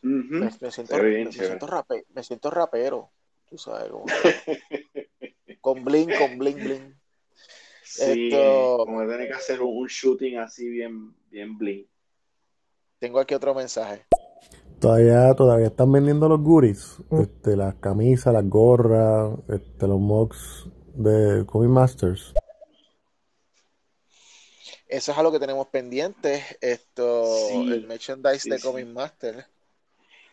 me, 0.00 0.50
siento, 0.70 0.96
me, 0.96 2.22
siento 2.22 2.50
rapero, 2.50 3.10
tú 3.50 3.58
sabes. 3.58 3.92
con 5.60 5.84
bling, 5.84 6.08
con 6.16 6.38
bling, 6.38 6.56
bling. 6.56 6.99
Sí, 7.92 8.30
como 8.30 9.04
tiene 9.04 9.26
que 9.26 9.32
hacer 9.32 9.60
un, 9.60 9.84
shooting 9.88 10.38
así 10.38 10.68
bien, 10.68 11.12
bien 11.28 11.58
bling. 11.58 11.84
Tengo 13.00 13.18
aquí 13.18 13.34
otro 13.34 13.52
mensaje. 13.52 14.06
Todavía, 14.78 15.34
todavía 15.34 15.66
están 15.66 15.90
vendiendo 15.90 16.28
los 16.28 16.40
goodies, 16.40 16.98
este, 17.10 17.56
las 17.56 17.74
camisas, 17.76 18.32
las 18.32 18.48
gorras, 18.48 19.36
este, 19.48 19.88
los 19.88 19.98
mugs 19.98 20.68
de 20.94 21.44
Comic 21.46 21.70
Masters. 21.70 22.32
Eso 24.86 25.12
es 25.12 25.18
algo 25.18 25.32
que 25.32 25.40
tenemos 25.40 25.66
pendiente, 25.66 26.44
esto, 26.60 27.24
el 27.60 27.88
merchandise 27.88 28.48
de 28.48 28.60
Comic 28.60 28.86
Masters. 28.86 29.44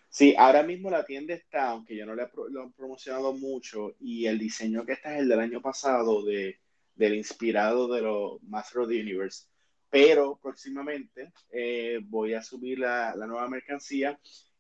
Sí, 0.10 0.36
ahora 0.38 0.62
mismo 0.62 0.92
la 0.92 1.04
tienda 1.04 1.34
está, 1.34 1.70
aunque 1.72 1.96
yo 1.96 2.06
no 2.06 2.14
le 2.14 2.30
lo 2.52 2.66
he 2.66 2.70
promocionado 2.70 3.34
mucho, 3.34 3.96
y 4.00 4.28
el 4.28 4.38
diseño 4.38 4.86
que 4.86 4.94
está 4.94 5.16
es 5.16 5.22
el 5.22 5.30
del 5.30 5.40
año 5.40 5.60
pasado 5.60 6.24
de 6.24 6.60
del 6.98 7.16
inspirado 7.16 7.88
de 7.88 8.02
los 8.02 8.42
Master 8.44 8.82
of 8.82 8.90
the 8.90 9.00
Universe. 9.00 9.46
Pero 9.90 10.38
próximamente 10.42 11.32
eh, 11.52 12.00
voy 12.04 12.34
a 12.34 12.42
subir 12.42 12.80
la, 12.80 13.16
nueva 13.16 13.48
mercancía 13.48 14.20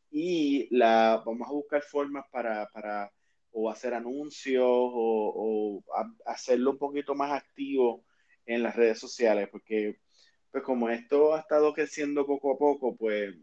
y 0.10 0.68
la 0.76 1.22
vamos 1.26 1.50
a 1.50 1.52
buscar 1.52 1.82
formas 1.82 2.26
para, 2.32 2.70
para 2.70 3.12
o 3.52 3.70
hacer 3.70 3.94
anuncios 3.94 4.64
o, 4.66 5.84
hacerlo 6.26 6.72
un 6.72 6.78
poquito 6.78 7.16
más 7.16 7.32
activo 7.32 8.06
en 8.46 8.64
las 8.64 8.76
redes 8.76 9.00
sociales, 9.00 9.50
porque 9.52 10.00
pues 10.52 10.64
como 10.64 10.90
esto 10.90 11.34
ha 11.36 11.40
estado 11.42 11.74
creciendo 11.74 12.26
poco 12.26 12.54
a 12.54 12.58
poco, 12.58 12.96
pues 12.96 13.36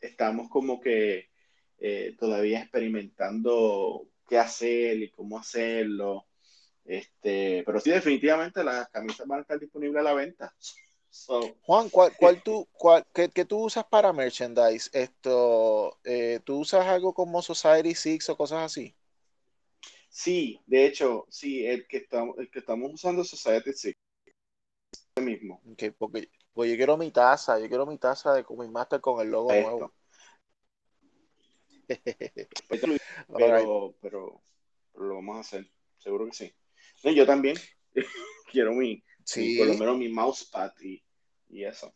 estamos 0.00 0.50
como 0.50 0.80
que 0.80 1.30
eh, 1.78 2.16
todavía 2.18 2.60
experimentando 2.60 4.08
qué 4.28 4.38
hacer 4.38 4.98
y 5.02 5.10
cómo 5.10 5.38
hacerlo. 5.38 6.26
Este, 6.84 7.62
pero 7.64 7.80
sí, 7.80 7.90
definitivamente 7.90 8.64
las 8.64 8.88
camisas 8.88 9.26
van 9.26 9.38
a 9.38 9.42
estar 9.42 9.58
disponibles 9.58 10.00
a 10.00 10.04
la 10.04 10.14
venta. 10.14 10.54
Juan, 11.62 11.90
¿cuál, 11.90 12.12
cuál 12.16 12.42
tú, 12.42 12.66
cuál, 12.72 13.04
qué, 13.12 13.28
tú 13.44 13.64
usas 13.64 13.84
para 13.84 14.12
merchandise? 14.12 14.90
Esto, 14.92 15.98
eh, 16.04 16.40
¿Tú 16.42 16.60
usas 16.60 16.86
algo 16.86 17.12
como 17.12 17.42
Society 17.42 17.94
Six 17.94 18.30
o 18.30 18.36
cosas 18.36 18.64
así? 18.64 18.94
Sí, 20.08 20.60
de 20.66 20.86
hecho, 20.86 21.26
sí, 21.28 21.66
el 21.66 21.86
que 21.86 21.98
estamos, 21.98 22.38
el 22.38 22.50
que 22.50 22.60
estamos 22.60 22.90
usando 22.92 23.24
Society 23.24 23.72
Six. 23.74 23.96
mismo. 25.20 25.60
Okay, 25.72 25.90
porque, 25.90 26.30
pues 26.54 26.70
yo 26.70 26.76
quiero 26.76 26.96
mi 26.96 27.10
taza, 27.10 27.58
yo 27.58 27.68
quiero 27.68 27.86
mi 27.86 27.98
taza 27.98 28.32
de 28.32 28.44
Comic 28.44 28.70
Master 28.70 29.00
con 29.00 29.20
el 29.20 29.30
logo 29.30 29.52
nuevo. 29.52 29.92
pero, 33.36 33.94
pero 34.00 34.40
lo 34.94 35.14
vamos 35.16 35.36
a 35.36 35.40
hacer, 35.40 35.70
seguro 35.98 36.26
que 36.26 36.32
sí 36.32 36.54
yo 37.02 37.26
también 37.26 37.56
quiero 38.50 38.72
mi, 38.72 39.02
por 39.58 39.66
lo 39.66 39.74
menos 39.74 39.96
mi 39.96 40.08
mousepad 40.08 40.72
y, 40.80 41.02
y 41.48 41.64
eso. 41.64 41.92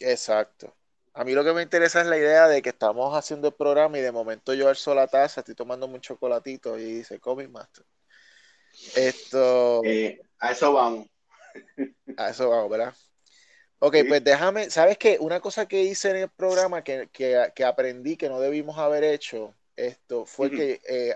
Exacto. 0.00 0.74
A 1.14 1.24
mí 1.24 1.32
lo 1.32 1.44
que 1.44 1.52
me 1.52 1.62
interesa 1.62 2.00
es 2.00 2.06
la 2.06 2.16
idea 2.16 2.48
de 2.48 2.62
que 2.62 2.70
estamos 2.70 3.14
haciendo 3.14 3.48
el 3.48 3.54
programa 3.54 3.98
y 3.98 4.00
de 4.00 4.12
momento 4.12 4.54
yo 4.54 4.68
alzo 4.68 4.94
la 4.94 5.06
taza, 5.06 5.40
estoy 5.40 5.54
tomando 5.54 5.86
un 5.86 6.00
chocolatito 6.00 6.78
y 6.78 6.84
dice 6.84 7.20
Comic 7.20 7.50
Master. 7.50 7.84
Esto. 8.96 9.82
Eh, 9.84 10.20
a 10.38 10.52
eso 10.52 10.72
vamos. 10.72 11.06
A 12.16 12.30
eso 12.30 12.48
vamos, 12.48 12.70
¿verdad? 12.70 12.94
Ok, 13.78 13.96
pues 14.08 14.22
déjame, 14.24 14.70
¿sabes 14.70 14.96
qué? 14.96 15.18
Una 15.20 15.40
cosa 15.40 15.66
que 15.66 15.82
hice 15.82 16.10
en 16.10 16.16
el 16.16 16.28
programa 16.30 16.84
que, 16.84 17.08
que, 17.12 17.64
aprendí 17.64 18.16
que 18.16 18.28
no 18.28 18.40
debimos 18.40 18.78
haber 18.78 19.02
hecho, 19.02 19.54
esto 19.74 20.24
fue 20.24 20.50
que 20.50 20.80
eh, 20.88 21.14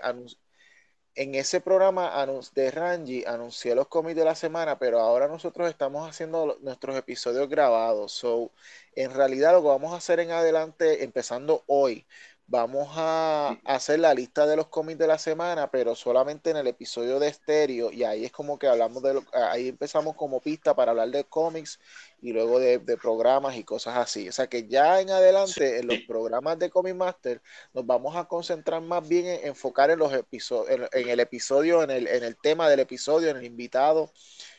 en 1.17 1.33
ese 1.35 1.61
programa 1.61 2.11
de 2.53 2.71
Ranji 2.71 3.25
anuncié 3.25 3.73
los 3.75 3.87
cómics 3.87 4.15
de 4.15 4.23
la 4.25 4.35
semana, 4.35 4.77
pero 4.77 4.99
ahora 4.99 5.27
nosotros 5.27 5.67
estamos 5.69 6.07
haciendo 6.07 6.57
nuestros 6.61 6.95
episodios 6.95 7.49
grabados. 7.49 8.11
So, 8.13 8.51
en 8.95 9.13
realidad 9.13 9.53
lo 9.53 9.61
que 9.63 9.67
vamos 9.67 9.93
a 9.93 9.97
hacer 9.97 10.19
en 10.19 10.31
adelante, 10.31 11.03
empezando 11.03 11.63
hoy, 11.67 12.05
vamos 12.47 12.87
a 12.95 13.57
hacer 13.65 13.99
la 13.99 14.13
lista 14.13 14.45
de 14.45 14.55
los 14.55 14.67
cómics 14.67 14.97
de 14.97 15.07
la 15.07 15.17
semana, 15.17 15.69
pero 15.69 15.95
solamente 15.95 16.49
en 16.49 16.57
el 16.57 16.67
episodio 16.67 17.19
de 17.19 17.27
estéreo, 17.27 17.91
y 17.91 18.03
ahí 18.05 18.23
es 18.25 18.31
como 18.31 18.57
que 18.57 18.67
hablamos 18.67 19.03
de 19.03 19.15
lo, 19.15 19.23
ahí 19.33 19.67
empezamos 19.67 20.15
como 20.15 20.39
pista 20.39 20.73
para 20.73 20.91
hablar 20.91 21.09
de 21.09 21.25
cómics 21.25 21.79
y 22.21 22.31
luego 22.31 22.59
de, 22.59 22.79
programas 22.97 23.57
y 23.57 23.63
cosas 23.63 23.97
así. 23.97 24.29
O 24.29 24.31
sea 24.31 24.47
que 24.47 24.67
ya 24.67 25.01
en 25.01 25.09
adelante, 25.09 25.79
en 25.79 25.87
los 25.87 25.99
programas 26.07 26.57
de 26.57 26.69
Comic 26.69 26.95
Master, 26.95 27.41
nos 27.73 27.85
vamos 27.85 28.15
a 28.15 28.25
concentrar 28.25 28.81
más 28.81 29.07
bien 29.07 29.27
en 29.27 29.47
enfocar 29.47 29.91
en 29.91 29.99
los 29.99 30.13
episodios, 30.13 30.89
en, 30.93 31.09
el 31.09 31.19
episodio, 31.19 31.83
en 31.83 31.91
el, 31.91 32.07
en 32.07 32.23
el 32.23 32.37
tema 32.37 32.69
del 32.69 32.79
episodio, 32.79 33.29
en 33.29 33.37
el 33.37 33.45
invitado 33.45 34.11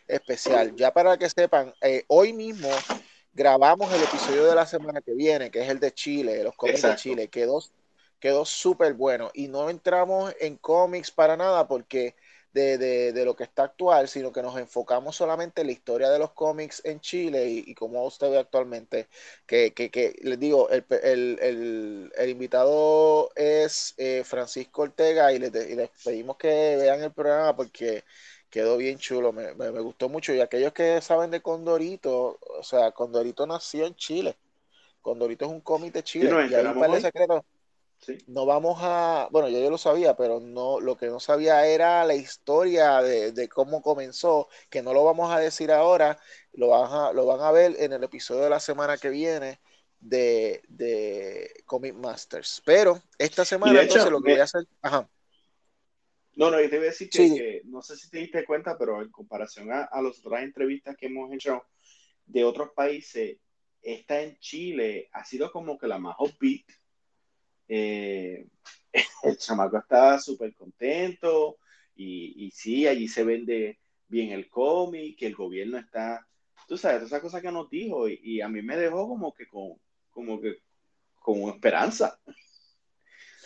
especial. 0.06 0.76
Ya 0.76 0.92
para 0.92 1.16
que 1.16 1.28
sepan, 1.30 1.74
eh, 1.80 2.04
hoy 2.08 2.32
mismo 2.32 2.68
grabamos 3.32 3.92
el 3.92 4.02
episodio 4.02 4.44
de 4.44 4.54
la 4.54 4.66
semana 4.66 5.00
que 5.00 5.14
viene, 5.14 5.50
que 5.50 5.62
es 5.62 5.70
el 5.70 5.80
de 5.80 5.92
Chile, 5.92 6.42
los 6.42 6.54
cómics 6.54 6.82
de 6.82 6.96
Chile. 6.96 7.28
Quedó, 7.28 7.62
quedó 8.20 8.44
súper 8.44 8.94
bueno. 8.94 9.30
Y 9.34 9.48
no 9.48 9.70
entramos 9.70 10.34
en 10.40 10.56
cómics 10.56 11.10
para 11.10 11.36
nada 11.36 11.66
porque 11.68 12.14
de, 12.52 13.12
de, 13.12 13.24
lo 13.24 13.36
que 13.36 13.44
está 13.44 13.64
actual, 13.64 14.08
sino 14.08 14.32
que 14.32 14.42
nos 14.42 14.58
enfocamos 14.58 15.16
solamente 15.16 15.60
en 15.60 15.68
la 15.68 15.72
historia 15.72 16.10
de 16.10 16.18
los 16.18 16.32
cómics 16.32 16.82
en 16.84 17.00
Chile 17.00 17.48
y, 17.48 17.64
y 17.66 17.74
cómo 17.74 18.04
usted 18.04 18.30
ve 18.30 18.38
actualmente. 18.38 19.08
Que, 19.46 19.72
que, 19.72 19.90
que 19.90 20.16
les 20.22 20.38
digo, 20.40 20.68
el, 20.70 20.84
el, 21.02 21.38
el, 21.40 22.12
el 22.16 22.30
invitado 22.30 23.30
es 23.36 23.94
eh, 23.98 24.22
Francisco 24.24 24.82
Ortega 24.82 25.32
y 25.32 25.38
les, 25.38 25.54
y 25.54 25.74
les 25.74 25.90
pedimos 26.04 26.36
que 26.36 26.76
vean 26.76 27.02
el 27.02 27.12
programa 27.12 27.54
porque 27.54 28.04
quedó 28.50 28.76
bien 28.76 28.98
chulo, 28.98 29.32
me, 29.32 29.54
me, 29.54 29.80
gustó 29.80 30.08
mucho. 30.08 30.32
Y 30.32 30.40
aquellos 30.40 30.72
que 30.72 31.00
saben 31.00 31.30
de 31.30 31.42
Condorito, 31.42 32.38
o 32.40 32.62
sea, 32.62 32.92
Condorito 32.92 33.46
nació 33.46 33.86
en 33.86 33.94
Chile. 33.94 34.36
Condorito 35.02 35.44
es 35.44 35.50
un 35.50 35.60
cómic 35.60 35.92
de 35.92 36.02
Chile. 36.02 36.30
y 36.50 36.54
ahí 36.54 36.64
para 36.74 36.96
el 36.96 37.42
No 38.26 38.46
vamos 38.46 38.78
a, 38.80 39.28
bueno, 39.30 39.48
yo, 39.48 39.58
yo 39.58 39.70
lo 39.70 39.78
sabía, 39.78 40.16
pero 40.16 40.40
no, 40.40 40.80
lo 40.80 40.96
que 40.96 41.06
no 41.06 41.20
sabía 41.20 41.66
era 41.66 42.04
la 42.04 42.14
historia 42.14 43.02
de, 43.02 43.32
de, 43.32 43.48
cómo 43.48 43.82
comenzó, 43.82 44.48
que 44.70 44.82
no 44.82 44.94
lo 44.94 45.04
vamos 45.04 45.30
a 45.32 45.38
decir 45.38 45.72
ahora, 45.72 46.18
lo 46.52 46.68
van 46.68 46.92
a, 46.92 47.12
lo 47.12 47.26
van 47.26 47.40
a 47.40 47.50
ver 47.50 47.76
en 47.78 47.92
el 47.92 48.04
episodio 48.04 48.42
de 48.42 48.50
la 48.50 48.60
semana 48.60 48.96
que 48.98 49.10
viene 49.10 49.60
de, 50.00 50.62
de 50.68 51.62
Comic 51.66 51.94
Masters. 51.94 52.62
Pero 52.64 53.02
esta 53.18 53.44
semana 53.44 53.82
entonces 53.82 54.10
lo 54.10 54.22
que 54.22 54.32
voy 54.32 54.40
a 54.40 54.44
hacer, 54.44 54.64
ajá. 54.82 55.08
No, 56.34 56.52
no, 56.52 56.60
yo 56.60 56.70
te 56.70 56.76
voy 56.76 56.86
a 56.86 56.90
decir 56.90 57.10
que, 57.10 57.62
no 57.64 57.82
sé 57.82 57.96
si 57.96 58.08
te 58.10 58.18
diste 58.18 58.44
cuenta, 58.44 58.78
pero 58.78 59.02
en 59.02 59.10
comparación 59.10 59.72
a, 59.72 59.84
a 59.84 60.00
las 60.00 60.24
otras 60.24 60.44
entrevistas 60.44 60.96
que 60.96 61.06
hemos 61.06 61.32
hecho 61.32 61.64
de 62.26 62.44
otros 62.44 62.70
países, 62.76 63.38
esta 63.82 64.20
en 64.20 64.38
Chile 64.38 65.08
ha 65.12 65.24
sido 65.24 65.50
como 65.50 65.76
que 65.76 65.88
la 65.88 65.98
más 65.98 66.14
upbeat. 66.18 66.64
Eh, 67.68 68.46
el 69.22 69.36
chamaco 69.36 69.78
está 69.78 70.18
súper 70.18 70.54
contento 70.54 71.58
y, 71.94 72.46
y, 72.46 72.50
sí, 72.50 72.86
allí 72.86 73.08
se 73.08 73.24
vende 73.24 73.78
bien 74.08 74.30
el 74.30 74.48
cómic, 74.48 75.18
que 75.18 75.26
el 75.26 75.34
gobierno 75.34 75.78
está, 75.78 76.26
tú 76.66 76.78
sabes, 76.78 77.02
esa 77.02 77.20
cosa 77.20 77.40
que 77.40 77.52
nos 77.52 77.68
dijo 77.68 78.08
y, 78.08 78.18
y, 78.22 78.40
a 78.40 78.48
mí 78.48 78.62
me 78.62 78.76
dejó 78.76 79.08
como 79.08 79.34
que 79.34 79.46
con, 79.46 79.74
como 80.10 80.40
que 80.40 80.58
con 81.14 81.42
esperanza 81.50 82.18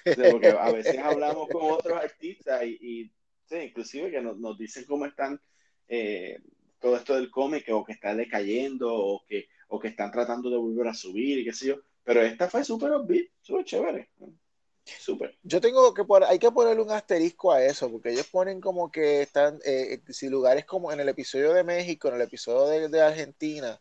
porque 0.30 0.48
a 0.48 0.70
veces 0.72 0.98
hablamos 0.98 1.48
con 1.48 1.72
otros 1.72 1.98
artistas 1.98 2.64
y, 2.64 3.10
sí, 3.46 3.56
inclusive 3.56 4.10
que 4.10 4.20
nos, 4.20 4.38
nos, 4.38 4.58
dicen 4.58 4.84
cómo 4.84 5.06
están 5.06 5.40
eh, 5.88 6.38
todo 6.80 6.96
esto 6.96 7.14
del 7.14 7.30
cómic 7.30 7.66
o 7.70 7.84
que 7.84 7.92
está 7.92 8.14
decayendo 8.14 8.92
o 8.92 9.24
que, 9.26 9.48
o 9.68 9.78
que 9.78 9.88
están 9.88 10.10
tratando 10.10 10.50
de 10.50 10.56
volver 10.56 10.88
a 10.88 10.94
subir 10.94 11.38
y 11.38 11.44
qué 11.44 11.52
sé 11.52 11.68
yo. 11.68 11.76
Pero 12.04 12.22
esta 12.22 12.48
fue 12.48 12.64
súper 12.64 12.92
upbeat, 12.92 13.28
súper 13.40 13.64
chévere. 13.64 14.10
Súper. 14.84 15.38
Yo 15.42 15.60
tengo 15.60 15.94
que 15.94 16.04
poner, 16.04 16.28
hay 16.28 16.38
que 16.38 16.50
ponerle 16.50 16.82
un 16.82 16.90
asterisco 16.90 17.52
a 17.52 17.64
eso, 17.64 17.90
porque 17.90 18.10
ellos 18.10 18.26
ponen 18.26 18.60
como 18.60 18.90
que 18.90 19.22
están, 19.22 19.60
eh, 19.64 20.00
si 20.08 20.28
lugares 20.28 20.64
como 20.64 20.92
en 20.92 21.00
el 21.00 21.08
episodio 21.08 21.52
de 21.52 21.62
México, 21.62 22.08
en 22.08 22.14
el 22.16 22.22
episodio 22.22 22.66
de, 22.66 22.88
de 22.88 23.00
Argentina, 23.00 23.80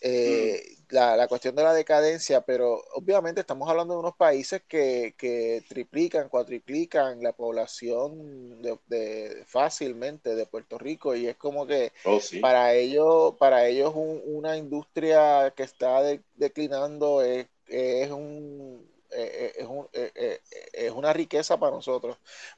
eh, 0.00 0.76
la, 0.88 1.14
la, 1.14 1.28
cuestión 1.28 1.54
de 1.54 1.62
la 1.62 1.74
decadencia, 1.74 2.40
pero 2.40 2.82
obviamente 2.94 3.42
estamos 3.42 3.68
hablando 3.68 3.94
de 3.94 4.00
unos 4.00 4.16
países 4.16 4.62
que, 4.66 5.14
que 5.16 5.62
triplican, 5.68 6.28
cuatriplican 6.28 7.22
la 7.22 7.32
población 7.32 8.62
de, 8.62 9.44
fácilmente 9.46 10.34
de 10.34 10.46
Puerto 10.46 10.78
Rico 10.78 11.14
y 11.14 11.26
es 11.26 11.36
como 11.36 11.66
que 11.66 11.92
oh, 12.04 12.18
para 12.40 12.72
ellos, 12.74 13.34
para 13.38 13.66
ellos 13.66 13.92
una 13.94 14.56
industria 14.56 15.52
que 15.54 15.64
está 15.64 16.02
declinando 16.34 17.22
es, 17.22 17.46
es 17.68 18.10
un 18.10 18.88
eh, 19.12 19.54
es, 19.58 19.66
un, 19.66 19.88
eh, 19.92 20.40
es, 20.72 20.90
una 20.92 21.12
riqueza 21.12 21.58
para 21.58 21.74
nosotros. 21.74 22.16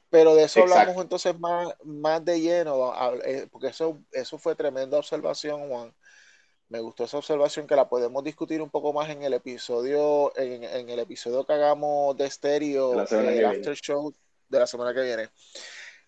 Pero 0.09 0.35
de 0.35 0.43
eso 0.43 0.61
hablamos 0.61 1.01
entonces 1.01 1.37
más, 1.39 1.75
más 1.83 2.23
de 2.23 2.39
lleno, 2.39 2.93
porque 3.51 3.67
eso, 3.67 3.99
eso 4.11 4.37
fue 4.37 4.55
tremenda 4.55 4.97
observación, 4.97 5.67
Juan 5.67 5.93
me 6.73 6.79
gustó 6.79 7.03
esa 7.03 7.19
observación 7.19 7.67
que 7.67 7.75
la 7.75 7.87
podemos 7.87 8.23
discutir 8.23 8.59
un 8.59 8.71
poco 8.71 8.91
más 8.91 9.07
en 9.11 9.21
el 9.21 9.33
episodio, 9.33 10.35
en, 10.35 10.63
en 10.63 10.89
el 10.89 10.97
episodio 10.97 11.45
que 11.45 11.53
hagamos 11.53 12.17
de 12.17 12.25
estéreo, 12.25 12.93
el 12.93 13.45
after 13.45 13.75
show 13.75 14.11
de 14.49 14.59
la 14.59 14.65
semana 14.65 14.91
que 14.91 15.03
viene. 15.03 15.29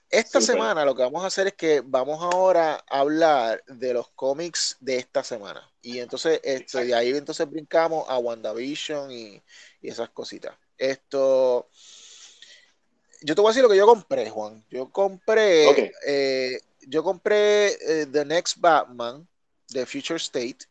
Esta 0.10 0.42
semana 0.42 0.84
lo 0.84 0.96
que 0.96 1.04
vamos 1.04 1.24
a 1.24 1.28
hacer 1.28 1.46
es 1.46 1.54
que 1.54 1.84
vamos 1.86 2.20
ahora 2.20 2.84
a 2.90 3.00
hablar 3.00 3.64
de 3.68 3.94
los 3.94 4.10
cómics 4.16 4.78
de 4.80 4.98
esta 4.98 5.24
semana. 5.24 5.72
Y 5.84 6.00
entonces, 6.00 6.40
esto, 6.44 6.80
de 6.80 6.96
ahí 6.96 7.10
entonces 7.10 7.48
brincamos 7.48 8.04
a 8.10 8.18
WandaVision 8.18 9.12
y, 9.12 9.44
y 9.82 9.90
esas 9.90 10.10
cositas. 10.10 10.58
Esto. 10.80 11.70
Yo 13.22 13.36
te 13.36 13.42
voy 13.42 13.50
a 13.50 13.52
decir 13.52 13.62
lo 13.62 13.70
que 13.70 13.78
yo 13.78 13.86
compré, 13.86 14.32
Juan. 14.32 14.66
Yo 14.72 14.92
compré. 14.92 15.94
Eh, 16.08 16.60
yo 16.88 17.04
compré 17.04 17.68
eh, 17.68 18.08
The 18.12 18.26
Next 18.26 18.58
Batman 18.60 19.28
de 19.76 19.86
Future 19.86 20.18
State. 20.18 20.66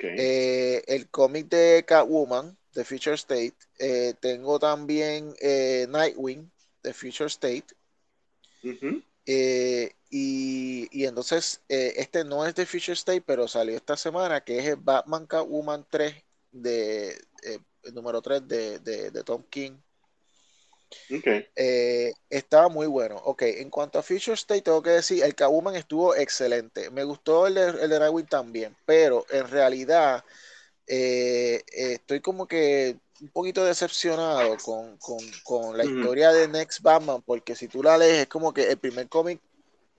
Eh, 0.00 0.82
el 0.86 1.08
cómic 1.10 1.48
de 1.48 1.84
Catwoman 1.86 2.56
de 2.72 2.84
Future 2.84 3.16
State. 3.16 3.56
Eh, 3.78 4.14
tengo 4.20 4.58
también 4.58 5.34
eh, 5.40 5.86
Nightwing 5.88 6.50
de 6.82 6.94
Future 6.94 7.26
State. 7.26 7.66
y, 10.10 11.04
entonces, 11.04 11.60
este 11.68 12.24
no 12.24 12.46
es 12.46 12.54
de 12.54 12.66
Future 12.66 12.94
State, 12.94 13.22
pero 13.26 13.48
salió 13.48 13.76
esta 13.76 13.96
semana, 13.96 14.42
que 14.42 14.58
es 14.58 14.66
el 14.66 14.76
Batman 14.76 15.26
Catwoman 15.26 15.86
3 15.90 16.14
de 16.52 17.20
número 17.92 18.22
3 18.22 18.46
de, 18.46 18.78
de 18.78 19.24
Tom 19.24 19.42
King. 19.50 19.76
Eh, 21.56 22.12
estaba 22.30 22.68
muy 22.68 22.86
bueno. 22.86 23.16
Ok, 23.24 23.42
en 23.42 23.70
cuanto 23.70 23.98
a 23.98 24.02
Future 24.02 24.34
State, 24.34 24.62
tengo 24.62 24.82
que 24.82 24.90
decir, 24.90 25.24
el 25.24 25.34
Catwoman 25.34 25.74
estuvo 25.76 26.14
excelente. 26.14 26.90
Me 26.90 27.04
gustó 27.04 27.46
el 27.46 27.54
de, 27.54 27.66
el 27.68 27.90
de 27.90 28.26
también, 28.28 28.76
pero 28.86 29.26
en 29.30 29.48
realidad 29.48 30.24
eh, 30.86 31.62
estoy 31.72 32.20
como 32.20 32.46
que 32.46 32.96
un 33.20 33.28
poquito 33.30 33.64
decepcionado 33.64 34.56
con, 34.64 34.96
con, 34.98 35.18
con 35.44 35.76
la 35.76 35.84
historia 35.84 36.32
de 36.32 36.48
Next 36.48 36.80
Batman, 36.82 37.22
porque 37.22 37.56
si 37.56 37.66
tú 37.68 37.82
la 37.82 37.98
lees, 37.98 38.18
es 38.18 38.26
como 38.28 38.54
que 38.54 38.70
el 38.70 38.78
primer 38.78 39.08
cómic 39.08 39.40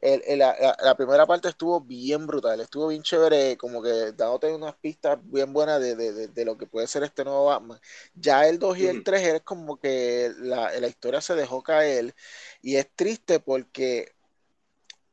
la, 0.01 0.95
primera 0.95 1.25
parte 1.25 1.49
estuvo 1.49 1.81
bien 1.81 2.25
brutal, 2.25 2.59
estuvo 2.61 2.87
bien 2.87 3.03
chévere, 3.03 3.57
como 3.57 3.81
que 3.81 4.13
dándote 4.13 4.53
unas 4.53 4.75
pistas 4.75 5.19
bien 5.23 5.51
buenas 5.51 5.81
de, 5.81 6.45
lo 6.45 6.57
que 6.57 6.65
puede 6.65 6.87
ser 6.87 7.03
este 7.03 7.23
nuevo 7.23 7.45
Batman. 7.45 7.79
Ya 8.15 8.47
el 8.47 8.59
2 8.59 8.77
y 8.77 8.87
el 8.87 9.03
3 9.03 9.27
es 9.27 9.41
como 9.41 9.77
que 9.79 10.31
la, 10.39 10.87
historia 10.87 11.21
se 11.21 11.35
dejó 11.35 11.61
caer 11.61 12.15
y 12.61 12.77
es 12.77 12.87
triste 12.95 13.39
porque 13.39 14.13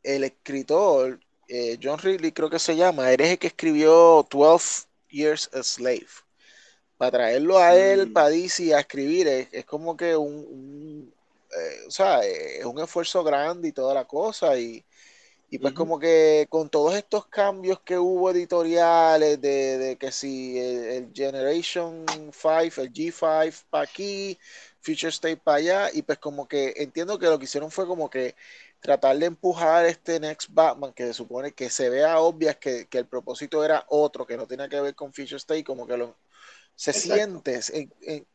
el 0.02 0.24
escritor, 0.24 1.20
eh, 1.48 1.78
John 1.82 1.98
Ridley 1.98 2.32
creo 2.32 2.50
que 2.50 2.58
se 2.58 2.76
llama, 2.76 3.10
eres 3.10 3.30
el 3.30 3.38
que 3.38 3.48
escribió 3.48 4.26
12 4.30 4.86
Years 5.10 5.50
a 5.52 5.62
Slave. 5.62 6.06
Para 6.96 7.10
traerlo 7.10 7.58
a 7.58 7.76
él, 7.76 8.08
mm. 8.08 8.12
para 8.12 8.30
DC, 8.30 8.74
a 8.74 8.80
escribir, 8.80 9.28
es, 9.28 9.64
como 9.66 9.96
que 9.96 10.16
un 10.16 11.12
eh, 11.56 11.84
o 11.86 11.90
sea, 11.90 12.20
es 12.24 12.64
un 12.64 12.78
esfuerzo 12.80 13.24
grande 13.24 13.68
y 13.68 13.72
toda 13.72 13.94
la 13.94 14.04
cosa. 14.04 14.58
Y, 14.58 14.84
y 15.48 15.58
pues 15.58 15.74
como 15.74 15.98
que 15.98 16.46
con 16.50 16.68
todos 16.68 16.94
estos 16.96 17.26
cambios 17.26 17.80
que 17.80 17.98
hubo 17.98 18.30
editoriales, 18.30 19.40
de, 19.40 19.96
que 19.98 20.10
si 20.12 20.58
el, 20.58 21.12
Generation 21.14 22.04
5, 22.08 22.82
el 22.82 22.92
G5 22.92 23.64
para 23.70 23.84
aquí, 23.84 24.38
Future 24.80 25.10
State 25.10 25.36
para 25.38 25.58
allá, 25.58 25.90
y 25.92 26.02
pues 26.02 26.18
como 26.18 26.48
que 26.48 26.74
entiendo 26.76 27.18
que 27.18 27.26
lo 27.26 27.38
que 27.38 27.44
hicieron 27.44 27.70
fue 27.70 27.86
como 27.86 28.10
que 28.10 28.34
tratar 28.80 29.18
de 29.18 29.26
empujar 29.26 29.86
este 29.86 30.20
Next 30.20 30.48
Batman, 30.52 30.92
que 30.92 31.06
se 31.06 31.14
supone 31.14 31.52
que 31.52 31.70
se 31.70 31.90
vea 31.90 32.20
obvio 32.20 32.58
que, 32.58 32.86
que 32.88 32.98
el 32.98 33.06
propósito 33.06 33.64
era 33.64 33.84
otro, 33.88 34.26
que 34.26 34.36
no 34.36 34.46
tenía 34.46 34.68
que 34.68 34.80
ver 34.80 34.94
con 34.94 35.12
Future 35.12 35.36
State, 35.36 35.64
como 35.64 35.86
que 35.86 35.96
lo, 35.96 36.16
se 36.76 36.92
siente, 36.92 37.58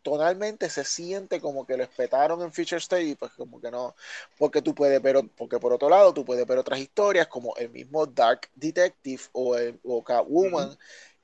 tonalmente 0.02 0.68
se 0.72 0.84
siente 0.84 1.40
como 1.40 1.66
que 1.68 1.78
lo 1.78 1.84
espetaron 1.84 2.42
en 2.42 2.52
Future 2.52 2.78
State 2.78 3.04
y 3.04 3.16
pues 3.16 3.32
como 3.34 3.62
que 3.62 3.70
no, 3.70 3.96
porque 4.40 4.64
tú 4.64 4.74
puedes 4.74 5.00
ver, 5.00 5.22
porque 5.38 5.60
por 5.60 5.72
otro 5.72 5.90
lado 5.90 6.12
tú 6.12 6.26
puedes 6.26 6.46
ver 6.48 6.58
otras 6.58 6.80
historias 6.80 7.28
como 7.28 7.56
el 7.58 7.70
mismo 7.70 8.08
Dark 8.08 8.50
Detective 8.56 9.22
o, 9.34 9.56
el, 9.56 9.80
o 9.84 10.04
Catwoman, 10.04 10.76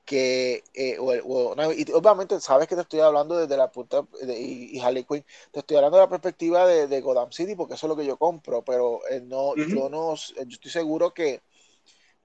que, 0.04 0.62
eh, 0.72 0.96
y 0.96 1.92
obviamente 1.92 2.40
sabes 2.40 2.68
que 2.68 2.76
te 2.76 2.82
estoy 2.82 3.00
hablando 3.00 3.36
desde 3.36 3.56
la 3.56 3.70
punta, 3.70 4.06
de, 4.22 4.40
y, 4.40 4.78
Harley 4.78 5.02
Quinn, 5.02 5.24
te 5.50 5.58
estoy 5.58 5.76
hablando 5.76 5.98
de 5.98 6.04
la 6.04 6.08
perspectiva 6.08 6.66
de, 6.68 6.86
de 6.86 7.00
Gotham 7.00 7.32
City 7.32 7.56
porque 7.56 7.74
eso 7.74 7.86
es 7.86 7.88
lo 7.88 7.96
que 7.96 8.06
yo 8.06 8.16
compro, 8.16 8.62
pero 8.62 9.00
eh, 9.10 9.20
no, 9.20 9.56
yo 9.56 9.90
no, 9.90 10.14
yo 10.14 10.42
estoy 10.48 10.70
seguro 10.70 11.12
que, 11.12 11.42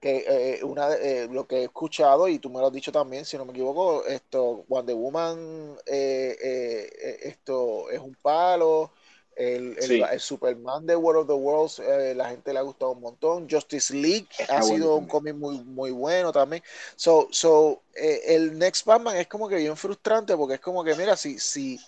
que 0.03 0.25
eh, 0.27 0.63
una, 0.63 0.89
lo 1.31 1.47
que 1.47 1.59
he 1.59 1.63
escuchado, 1.63 2.27
y 2.27 2.37
tú 2.37 2.49
me 2.49 2.59
lo 2.59 2.67
has 2.67 2.73
dicho 2.73 2.91
también, 2.91 3.23
si 3.23 3.37
no 3.37 3.45
me 3.45 3.51
equivoco, 3.51 4.05
esto, 4.05 4.65
Wonder 4.67 4.95
Woman, 4.95 5.77
esto 5.85 7.89
es 7.89 7.99
un 7.99 8.13
palo, 8.21 8.91
el, 9.35 9.77
el, 9.79 10.19
Superman 10.19 10.85
de 10.85 10.95
World 10.95 11.21
of 11.21 11.27
the 11.27 11.33
Worlds, 11.33 11.79
eh, 11.79 12.13
la 12.15 12.29
gente 12.29 12.53
le 12.53 12.59
ha 12.59 12.63
gustado 12.63 12.91
un 12.91 13.01
montón. 13.01 13.47
Justice 13.49 13.93
League 13.93 14.27
ha 14.49 14.61
sido 14.61 14.95
un 14.95 15.07
cómic 15.07 15.35
muy, 15.35 15.59
muy 15.63 15.91
bueno 15.91 16.31
también. 16.31 16.63
So, 16.95 17.27
so 17.31 17.81
eh, 17.95 18.21
el 18.27 18.57
Next 18.57 18.85
Batman 18.85 19.17
es 19.17 19.27
como 19.27 19.47
que 19.47 19.55
bien 19.55 19.75
frustrante 19.75 20.35
porque 20.35 20.55
es 20.55 20.59
como 20.59 20.83
que, 20.83 20.95
mira, 20.95 21.15
si, 21.15 21.39
si, 21.39 21.79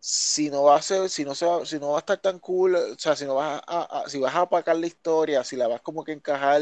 si 0.00 0.50
no 0.50 0.64
va 0.64 0.76
a 0.76 0.82
ser, 0.82 1.08
si 1.08 1.24
no 1.24 1.34
se 1.34 1.46
va, 1.46 1.64
si 1.64 1.78
no 1.78 1.90
va 1.90 1.98
a 1.98 2.00
estar 2.00 2.18
tan 2.18 2.38
cool, 2.38 2.74
o 2.74 2.98
sea, 2.98 3.14
si 3.14 3.24
no 3.24 3.36
vas 3.36 3.62
a, 3.66 4.04
si 4.08 4.18
vas 4.18 4.34
a 4.34 4.40
apacar 4.40 4.76
la 4.76 4.86
historia, 4.86 5.44
si 5.44 5.56
la 5.56 5.68
vas 5.68 5.80
como 5.80 6.04
que 6.04 6.12
encajar 6.12 6.60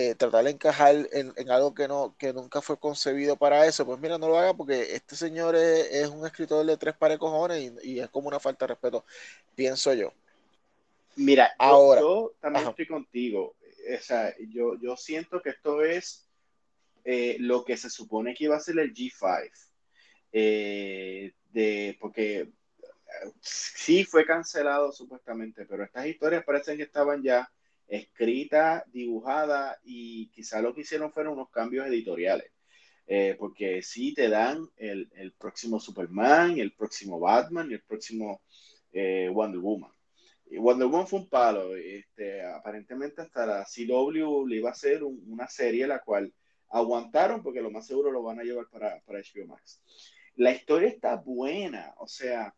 eh, 0.00 0.14
tratar 0.14 0.44
de 0.44 0.52
encajar 0.52 1.08
en, 1.10 1.50
algo 1.50 1.74
que 1.74 1.88
no 1.88 2.14
que 2.16 2.32
nunca 2.32 2.62
fue 2.62 2.78
concebido 2.78 3.34
para 3.34 3.66
eso, 3.66 3.84
pues 3.84 3.98
mira, 3.98 4.16
no 4.16 4.28
lo 4.28 4.38
haga 4.38 4.54
porque 4.54 4.94
este 4.94 5.16
señor 5.16 5.56
es, 5.56 6.08
un 6.08 6.24
escritor 6.24 6.64
de 6.64 6.76
tres 6.76 6.94
pares 6.94 7.18
cojones 7.18 7.72
y, 7.82 7.98
es 7.98 8.08
como 8.08 8.28
una 8.28 8.38
falta 8.38 8.64
de 8.64 8.74
respeto, 8.74 9.04
pienso 9.56 9.92
yo. 9.94 10.12
Mira, 11.16 11.52
ahora 11.58 12.00
yo, 12.00 12.32
también 12.40 12.68
estoy 12.68 12.86
contigo. 12.86 13.56
O 13.98 14.00
sea, 14.00 14.32
yo, 14.50 14.78
yo 14.80 14.96
siento 14.96 15.42
que 15.42 15.50
esto 15.50 15.82
es 15.82 16.28
eh, 17.04 17.36
lo 17.40 17.64
que 17.64 17.76
se 17.76 17.90
supone 17.90 18.36
que 18.36 18.44
iba 18.44 18.56
a 18.56 18.60
ser 18.60 18.78
el 18.78 18.94
G5. 18.94 19.50
Eh, 20.30 21.32
de, 21.50 21.96
porque 21.98 22.48
sí 23.40 24.04
fue 24.04 24.24
cancelado 24.24 24.92
supuestamente, 24.92 25.66
pero 25.66 25.82
estas 25.82 26.06
historias 26.06 26.44
parecen 26.44 26.76
que 26.76 26.84
estaban 26.84 27.20
ya 27.20 27.50
escrita, 27.88 28.84
dibujada 28.92 29.78
y 29.82 30.28
quizá 30.30 30.60
lo 30.62 30.74
que 30.74 30.82
hicieron 30.82 31.12
fueron 31.12 31.34
unos 31.34 31.50
cambios 31.50 31.86
editoriales. 31.86 32.52
Eh, 33.10 33.36
porque 33.38 33.82
sí 33.82 34.12
te 34.12 34.28
dan 34.28 34.68
el, 34.76 35.10
el, 35.14 35.32
próximo 35.32 35.80
Superman, 35.80 36.58
el 36.58 36.74
próximo 36.74 37.18
Batman 37.18 37.70
y 37.70 37.74
el 37.74 37.82
próximo 37.82 38.42
eh, 38.92 39.30
Wonder 39.32 39.60
Woman. 39.60 39.90
Y 40.50 40.58
Wonder 40.58 40.88
Woman 40.88 41.06
fue 41.06 41.20
un 41.20 41.28
palo. 41.28 41.74
Este, 41.74 42.44
aparentemente 42.44 43.22
hasta 43.22 43.46
la 43.46 43.64
CW 43.64 44.46
le 44.46 44.56
iba 44.56 44.68
a 44.68 44.72
hacer 44.72 45.02
una 45.04 45.48
serie 45.48 45.86
la 45.86 46.00
cual 46.00 46.32
aguantaron 46.68 47.42
porque 47.42 47.62
lo 47.62 47.70
más 47.70 47.86
seguro 47.86 48.10
lo 48.12 48.22
van 48.22 48.40
a 48.40 48.44
llevar 48.44 48.66
para, 48.70 49.00
para 49.00 49.20
HBO 49.20 49.46
Max. 49.46 49.82
La 50.36 50.52
historia 50.52 50.88
está 50.88 51.16
buena, 51.16 51.94
o 51.98 52.06
sea, 52.06 52.54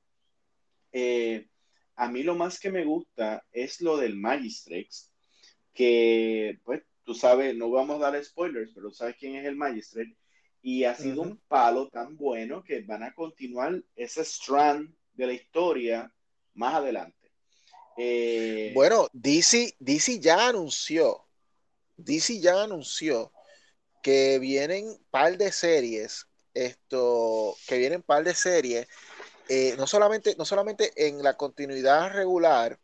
eh, 0.92 1.48
a 1.96 2.10
mí 2.10 2.22
lo 2.22 2.34
más 2.34 2.58
que 2.58 2.70
me 2.70 2.84
gusta 2.84 3.44
es 3.52 3.80
lo 3.80 3.96
del 3.96 4.16
Magistrates, 4.16 5.09
que, 5.80 6.60
pues, 6.62 6.82
tú 7.04 7.14
sabes, 7.14 7.56
no 7.56 7.70
vamos 7.70 7.96
a 7.96 8.10
dar 8.10 8.22
spoilers, 8.22 8.70
pero 8.74 8.90
sabes 8.90 9.16
quién 9.18 9.36
es 9.36 9.46
el 9.46 9.56
Magistrate, 9.56 10.14
y 10.60 10.84
ha 10.84 10.94
sido 10.94 11.22
un 11.22 11.38
palo 11.48 11.88
tan 11.88 12.18
bueno 12.18 12.62
que 12.62 12.82
van 12.82 13.02
a 13.02 13.14
continuar 13.14 13.82
ese 13.96 14.20
strand 14.20 14.94
de 15.14 15.26
la 15.26 15.32
historia 15.32 16.12
más 16.52 16.74
adelante. 16.74 17.32
Eh, 17.96 18.72
bueno, 18.74 19.08
DC, 19.14 19.74
DC 19.78 20.20
ya 20.20 20.48
anunció, 20.48 21.24
DC 21.96 22.40
ya 22.40 22.62
anunció 22.62 23.32
que 24.02 24.38
vienen 24.38 24.98
par 25.10 25.38
de 25.38 25.50
series, 25.50 26.26
esto, 26.52 27.56
que 27.66 27.78
vienen 27.78 28.02
par 28.02 28.22
de 28.22 28.34
series, 28.34 28.86
eh, 29.48 29.76
no, 29.78 29.86
solamente, 29.86 30.36
no 30.36 30.44
solamente 30.44 30.92
en 30.94 31.22
la 31.22 31.38
continuidad 31.38 32.12
regular, 32.12 32.78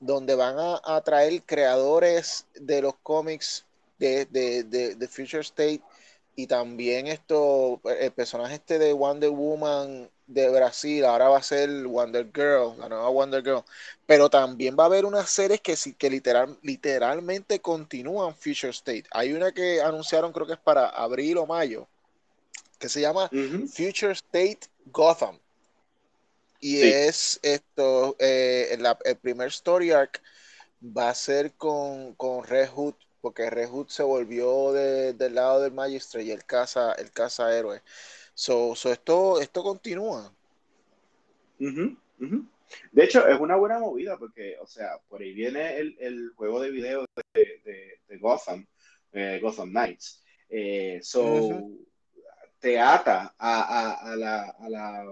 donde 0.00 0.34
van 0.34 0.56
a, 0.58 1.00
traer 1.02 1.42
creadores 1.42 2.46
de 2.54 2.82
los 2.82 2.94
cómics 3.02 3.66
de, 3.98 4.24
de, 4.24 5.08
Future 5.08 5.42
State 5.42 5.82
y 6.34 6.46
también 6.46 7.06
esto, 7.06 7.80
el 7.84 8.10
personaje 8.12 8.54
este 8.54 8.78
de 8.78 8.94
Wonder 8.94 9.30
Woman 9.30 10.08
de 10.26 10.48
Brasil, 10.48 11.04
ahora 11.04 11.28
va 11.28 11.38
a 11.38 11.42
ser 11.42 11.68
Wonder 11.86 12.30
Girl, 12.34 12.78
la 12.78 12.88
nueva 12.88 13.08
Wonder 13.10 13.42
Girl, 13.42 13.62
pero 14.06 14.30
también 14.30 14.76
va 14.78 14.84
a 14.84 14.86
haber 14.86 15.04
unas 15.04 15.28
series 15.28 15.60
que, 15.60 15.76
que 15.98 16.08
literal, 16.08 16.56
literalmente 16.62 17.60
continúan 17.60 18.34
Future 18.34 18.70
State. 18.70 19.04
Hay 19.10 19.32
una 19.32 19.52
que 19.52 19.82
anunciaron, 19.82 20.32
creo 20.32 20.46
que 20.46 20.54
es 20.54 20.58
para 20.58 20.88
abril 20.88 21.36
o 21.38 21.46
mayo, 21.46 21.86
que 22.78 22.88
se 22.88 23.02
llama 23.02 23.28
Future 23.28 24.12
State 24.12 24.60
Gotham. 24.86 25.38
Y 26.60 26.82
es 26.82 27.40
esto, 27.42 28.16
eh, 28.18 28.76
el 29.04 29.16
primer 29.16 29.48
story 29.48 29.92
arc 29.92 30.22
va 30.82 31.08
a 31.08 31.14
ser 31.14 31.52
con, 31.54 32.14
con 32.14 32.44
Red 32.44 32.68
Hood, 32.68 32.94
porque 33.22 33.48
Red 33.48 33.68
Hood 33.68 33.88
se 33.88 34.02
volvió 34.02 34.72
del 34.72 35.34
lado 35.34 35.62
del 35.62 35.72
Magistrate 35.72 36.26
y 36.26 36.30
el 36.30 36.44
casa, 36.44 36.92
el 36.92 37.10
casa 37.12 37.56
héroe. 37.56 37.80
So, 38.34 38.74
esto, 38.74 39.40
esto 39.40 39.62
continúa. 39.62 40.32
De 42.92 43.04
hecho, 43.04 43.26
es 43.26 43.38
una 43.38 43.56
buena 43.56 43.78
movida 43.78 44.16
porque, 44.18 44.56
o 44.60 44.66
sea, 44.66 44.98
por 45.08 45.20
ahí 45.20 45.32
viene 45.32 45.78
el, 45.78 46.32
juego 46.36 46.60
de 46.60 46.70
video 46.70 47.04
de, 47.34 47.98
de, 48.08 48.18
Gotham, 48.18 48.66
eh, 49.12 49.38
Gotham 49.42 49.70
Knights. 49.70 50.22
Eh, 50.48 51.00
so, 51.02 51.70
te 52.58 52.78
ata 52.78 53.34
a, 53.38 54.14
la, 54.16 54.50
a, 54.50 54.68
la, 54.68 55.04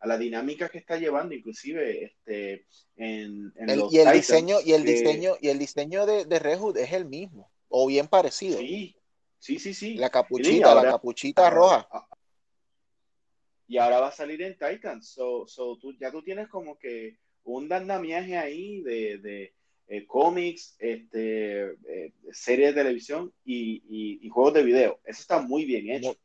a 0.00 0.06
la 0.06 0.18
dinámica 0.18 0.68
que 0.68 0.78
está 0.78 0.96
llevando, 0.96 1.34
inclusive 1.34 2.04
este, 2.04 2.66
en, 2.96 3.52
los 3.56 3.92
y 3.92 3.98
el 3.98 4.12
diseño 4.12 4.58
y 4.64 4.72
el 4.72 4.84
diseño 4.84 5.34
y 5.40 5.48
el 5.48 5.58
diseño 5.58 6.06
de, 6.06 6.24
de 6.24 6.82
es 6.82 6.92
el 6.92 7.06
mismo 7.06 7.50
o 7.68 7.86
bien 7.86 8.06
parecido. 8.08 8.58
Sí, 8.58 8.96
sí, 9.38 9.58
sí, 9.58 9.74
sí. 9.74 9.94
La 9.94 10.10
capuchita, 10.10 10.74
la 10.74 10.82
capuchita 10.82 11.50
roja. 11.50 11.88
Y 13.66 13.76
ahora 13.76 14.00
va 14.00 14.08
a 14.08 14.12
salir 14.12 14.40
en 14.42 14.56
Titans. 14.56 15.08
So, 15.10 15.46
so 15.46 15.76
tú, 15.78 15.94
ya 15.98 16.10
tú 16.10 16.22
tienes 16.22 16.48
como 16.48 16.78
que 16.78 17.18
un 17.44 17.68
dandamiaje 17.68 18.36
ahí 18.38 18.80
de, 18.80 19.18
de 19.18 19.54
eh, 19.88 20.06
cómics, 20.06 20.76
este, 20.78 21.72
eh, 21.88 22.12
series 22.32 22.74
de 22.74 22.82
televisión 22.82 23.32
y, 23.44 24.18
y, 24.22 24.28
juegos 24.28 24.54
de 24.54 24.62
video. 24.62 25.00
Eso 25.04 25.20
está 25.20 25.40
muy 25.40 25.64
bien 25.64 25.90
hecho. 25.90 26.16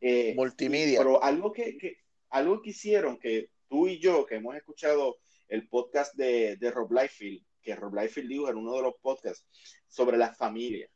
Eh, 0.00 0.34
multimedia. 0.34 0.98
pero 0.98 1.22
algo 1.22 1.52
que, 1.52 1.78
que, 1.78 1.98
algo 2.32 2.60
que 2.60 2.70
hicieron 2.70 3.18
que 3.18 3.50
tú 3.68 3.88
y 3.88 3.98
yo, 3.98 4.26
que 4.26 4.36
hemos 4.36 4.56
escuchado 4.56 5.18
el 5.48 5.68
podcast 5.68 6.14
de, 6.14 6.56
Rob 6.74 6.92
Liefeld, 6.92 7.42
que 7.62 7.76
Rob 7.76 7.94
Liefeld 7.94 8.28
dijo 8.28 8.48
en 8.48 8.56
uno 8.56 8.74
de 8.74 8.82
los 8.82 8.94
podcasts 9.00 9.46
sobre 9.86 10.16
la 10.16 10.34
familia. 10.34 10.88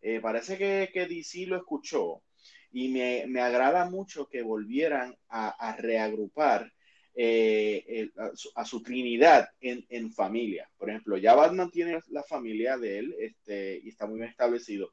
Eh, 0.00 0.20
parece 0.20 0.56
que, 0.56 0.90
que, 0.92 1.06
DC 1.06 1.46
lo 1.46 1.56
escuchó 1.56 2.22
y 2.70 2.88
me, 2.88 3.24
me 3.26 3.40
agrada 3.40 3.90
mucho 3.90 4.28
que 4.28 4.42
volvieran 4.42 5.16
a, 5.28 5.48
a 5.48 5.76
reagrupar 5.76 6.72
eh, 7.18 8.10
a, 8.54 8.64
su, 8.64 8.82
trinidad 8.82 9.48
en, 9.60 9.84
en, 9.88 10.12
familia. 10.12 10.70
Por 10.76 10.90
ejemplo, 10.90 11.16
ya 11.16 11.34
Batman 11.34 11.70
tiene 11.70 11.98
la 12.08 12.22
familia 12.22 12.76
de 12.76 12.98
él 12.98 13.14
este, 13.18 13.80
y 13.82 13.88
está 13.88 14.06
muy 14.06 14.18
bien 14.18 14.30
establecido. 14.30 14.92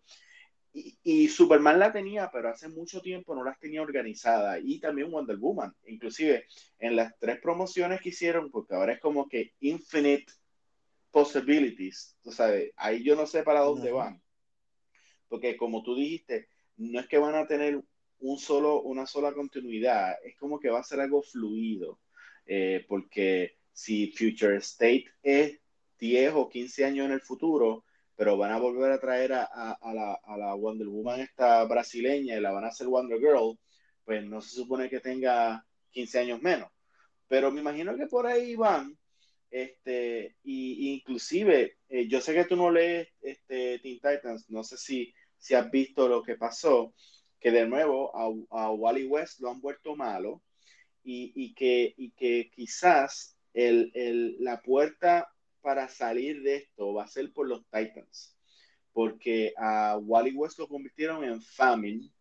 Y, 0.74 1.28
Superman 1.28 1.78
la 1.78 1.92
tenía, 1.92 2.32
pero 2.32 2.50
hace 2.50 2.68
mucho 2.68 3.00
tiempo 3.00 3.36
no 3.36 3.44
las 3.44 3.60
tenía 3.60 3.82
organizada. 3.82 4.58
Y 4.60 4.80
también 4.80 5.12
Wonder 5.12 5.38
Woman. 5.38 5.76
Inclusive 5.86 6.48
en 6.80 6.96
las 6.96 7.18
tres 7.20 7.40
promociones 7.40 8.02
que 8.02 8.10
hicieron, 8.10 8.50
porque 8.50 8.74
ahora 8.74 8.94
es 8.94 9.00
como 9.00 9.28
que 9.28 9.54
infinite 9.60 10.26
possibilities. 11.12 12.18
Tú 12.24 12.32
sabes, 12.32 12.72
ahí 12.76 13.04
yo 13.04 13.16
no 13.16 13.28
sé 13.28 13.44
para 13.44 13.60
dónde 13.62 13.92
van. 13.92 14.22
Porque 15.28 15.56
como 15.58 15.84
tú 15.84 15.96
dijiste, 15.96 16.48
no 16.78 17.00
es 17.00 17.08
que 17.08 17.20
van 17.20 17.36
a 17.36 17.46
tener 17.46 17.80
un 18.20 18.40
solo, 18.40 18.82
una 18.82 19.06
sola 19.06 19.32
continuidad. 19.34 20.16
Es 20.24 20.36
como 20.38 20.60
que 20.60 20.70
va 20.70 20.80
a 20.80 20.84
ser 20.84 21.00
algo 21.00 21.22
fluido. 21.22 22.00
Eh, 22.48 22.84
porque 22.88 23.58
si 23.72 24.12
Future 24.12 24.58
State 24.58 25.06
es 25.22 25.60
10 26.00 26.34
o 26.36 26.50
15 26.50 26.86
años 26.86 27.06
en 27.06 27.12
el 27.12 27.22
futuro, 27.22 27.86
pero 28.16 28.38
van 28.38 28.52
a 28.52 28.60
volver 28.60 28.92
a 28.92 29.00
traer 29.00 29.34
a, 29.34 29.44
a, 29.44 29.94
la, 29.94 30.20
a, 30.24 30.38
la, 30.38 30.54
Wonder 30.54 30.88
Woman 30.88 31.22
esta 31.22 31.64
brasileña 31.66 32.36
y 32.36 32.42
la 32.42 32.52
van 32.52 32.66
a 32.66 32.68
hacer 32.68 32.88
Wonder 32.88 33.20
Girl, 33.20 33.58
pues 34.06 34.24
no 34.26 34.42
se 34.42 34.56
supone 34.56 34.90
que 34.90 35.00
tenga 35.00 35.66
15 35.92 36.20
años 36.20 36.42
menos. 36.42 36.70
Pero 37.28 37.52
me 37.52 37.62
imagino 37.62 37.96
que 37.96 38.08
por 38.08 38.28
ahí 38.28 38.56
van, 38.56 38.98
este, 39.50 40.36
y, 40.44 40.94
inclusive, 40.94 41.78
eh, 41.90 42.08
yo 42.08 42.22
sé 42.22 42.34
que 42.34 42.46
tú 42.46 42.56
no 42.56 42.70
lees 42.70 43.08
este, 43.22 43.80
Teen 43.80 44.00
Titans, 44.00 44.50
no 44.50 44.64
sé 44.64 44.78
si, 44.78 45.14
si 45.38 45.56
has 45.56 45.70
visto 45.72 46.08
lo 46.08 46.22
que 46.22 46.36
pasó, 46.36 46.94
que 47.40 47.52
de 47.52 47.68
nuevo 47.68 48.12
a, 48.16 48.72
Wally 48.72 49.06
West 49.06 49.40
lo 49.42 49.50
han 49.50 49.60
vuelto 49.60 49.96
malo 49.96 50.42
y, 51.04 51.34
y, 51.36 51.54
que, 51.54 51.94
y 51.98 52.12
que 52.12 52.50
quizás 52.52 53.38
el, 53.54 53.92
el, 53.94 54.38
la 54.40 54.62
puerta 54.62 55.33
para 55.64 55.88
salir 55.88 56.44
de 56.44 56.58
esto 56.58 56.94
va 56.94 57.06
a 57.06 57.08
ser 57.08 57.34
por 57.34 57.48
los 57.48 57.64
Titans, 57.72 58.38
porque 58.92 59.54
a 59.58 59.98
Wally 59.98 60.36
West 60.36 60.60
lo 60.60 60.68
convirtieron 60.68 61.24
en 61.24 61.42
Famine 61.42 62.12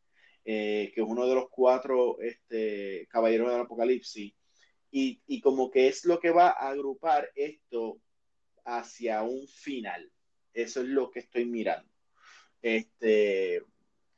eh, 0.45 0.91
que 0.93 1.01
es 1.03 1.07
uno 1.07 1.29
de 1.29 1.37
los 1.37 1.49
cuatro 1.51 2.21
este, 2.21 3.07
caballeros 3.11 3.51
del 3.53 3.61
apocalipsis, 3.61 4.33
y, 4.91 5.23
y, 5.27 5.41
como 5.41 5.71
que 5.71 5.87
es 5.87 6.05
lo 6.05 6.19
que 6.19 6.31
va 6.31 6.49
a 6.49 6.71
agrupar 6.71 7.31
esto 7.37 8.01
hacia 8.65 9.23
un 9.23 9.47
final. 9.47 10.11
Eso 10.53 10.83
es 10.83 10.89
lo 10.89 11.11
que 11.11 11.21
estoy 11.21 11.47
mirando. 11.47 11.89
Este, 12.61 13.63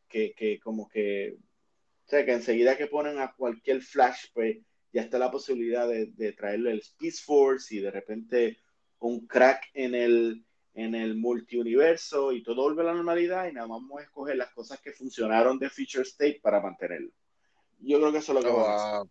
que, 0.08 0.32
que 0.34 0.58
como 0.58 0.88
que, 0.88 1.37
o 1.37 2.08
sea, 2.08 2.24
que 2.24 2.32
enseguida 2.32 2.76
que 2.76 2.87
ponen 2.87 3.18
a 3.18 3.34
cualquier 3.34 3.82
flash, 3.82 4.26
pues 4.32 4.58
ya 4.92 5.02
está 5.02 5.18
la 5.18 5.30
posibilidad 5.30 5.87
de, 5.87 6.06
de 6.06 6.32
traerle 6.32 6.72
el 6.72 6.80
Speed 6.80 7.14
Force 7.24 7.74
y 7.74 7.80
de 7.80 7.90
repente 7.90 8.58
un 9.04 9.26
crack 9.26 9.70
en 9.74 9.94
el, 9.94 10.44
en 10.74 10.94
el 10.94 11.16
multiuniverso 11.16 12.32
y 12.32 12.42
todo 12.42 12.62
vuelve 12.62 12.82
a 12.82 12.86
la 12.86 12.94
normalidad 12.94 13.48
y 13.48 13.52
nada 13.52 13.66
más 13.66 13.80
vamos 13.80 14.00
a 14.00 14.04
escoger 14.04 14.36
las 14.36 14.52
cosas 14.52 14.80
que 14.80 14.92
funcionaron 14.92 15.58
de 15.58 15.68
Feature 15.68 16.04
State 16.04 16.40
para 16.42 16.60
mantenerlo. 16.60 17.10
Yo 17.80 17.98
creo 17.98 18.12
que 18.12 18.18
eso 18.18 18.32
es 18.32 18.36
lo 18.36 18.42
que 18.42 18.54
vamos 18.54 18.68
a 18.68 18.96
hacer. 18.96 19.10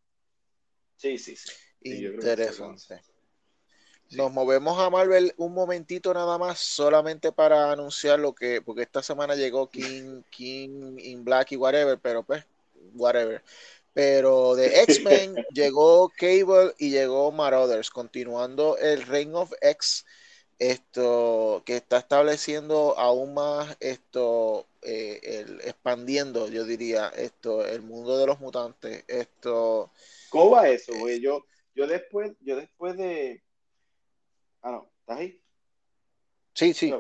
Sí, 0.95 1.17
sí, 1.17 1.36
sí. 1.36 1.51
Interesante. 1.82 3.01
Nos 4.12 4.32
movemos 4.32 4.79
a 4.79 4.89
Marvel 4.89 5.34
un 5.38 5.53
momentito 5.53 6.13
nada 6.13 6.38
más, 6.38 6.60
solamente 6.60 7.32
para 7.32 7.71
anunciar 7.71 8.19
lo 8.19 8.34
que, 8.34 8.62
porque 8.62 8.84
esta 8.84 9.03
semana 9.03 9.36
llegó 9.36 9.69
King, 9.69 10.21
King 10.29 10.97
in 10.99 11.23
Black 11.23 11.51
y 11.51 11.56
whatever, 11.56 11.99
pero 11.99 12.23
pues, 12.23 12.45
whatever. 12.93 13.43
Pero 13.93 14.56
de 14.56 14.65
X-Men 14.84 15.36
llegó 15.53 16.10
Cable 16.10 16.73
y 16.77 16.89
llegó 16.89 17.32
Marauders, 17.32 17.89
continuando 17.89 18.77
el 18.77 19.03
Reign 19.03 19.36
of 19.36 19.53
X, 19.62 20.06
esto 20.60 21.63
que 21.65 21.77
está 21.77 21.97
estableciendo 21.97 22.97
aún 22.97 23.34
más 23.34 23.75
esto, 23.79 24.67
eh, 24.82 25.19
el, 25.23 25.62
expandiendo, 25.62 26.47
yo 26.47 26.63
diría, 26.63 27.10
esto, 27.10 27.65
el 27.65 27.82
mundo 27.82 28.17
de 28.17 28.27
los 28.27 28.39
mutantes. 28.39 29.03
Esto. 29.08 29.91
¿Cómo 30.29 30.51
va 30.51 30.69
eso, 30.69 30.93
güey? 30.97 31.19
Yo, 31.19 31.45
yo 31.75 31.88
después, 31.88 32.32
yo 32.41 32.56
después 32.56 32.97
de. 32.97 33.43
Ah, 34.62 34.71
no, 34.71 34.91
¿estás 34.99 35.19
ahí? 35.19 35.41
Sí, 36.53 36.73
sí. 36.73 36.93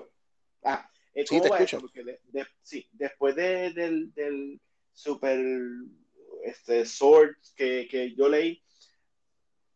Ah, 0.63 0.89
eh, 1.13 1.25
¿cómo 1.27 1.47
va 1.47 1.59
eso? 1.59 1.79
Porque 1.79 2.19
sí, 2.61 2.87
después 2.91 3.35
de, 3.35 3.71
del, 3.71 4.13
del 4.13 4.59
super 4.93 5.39
este, 6.43 6.85
Sword 6.85 7.35
que, 7.55 7.87
que 7.89 8.13
yo 8.15 8.29
leí, 8.29 8.61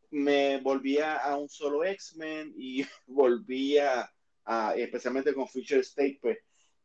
me 0.09 0.59
volvía 0.61 1.17
a 1.17 1.37
un 1.37 1.49
solo 1.49 1.83
X-Men 1.83 2.53
y 2.57 2.85
volvía 3.07 4.11
a, 4.45 4.75
especialmente 4.75 5.33
con 5.33 5.47
Future 5.47 5.81
State, 5.81 6.19
pues, 6.21 6.37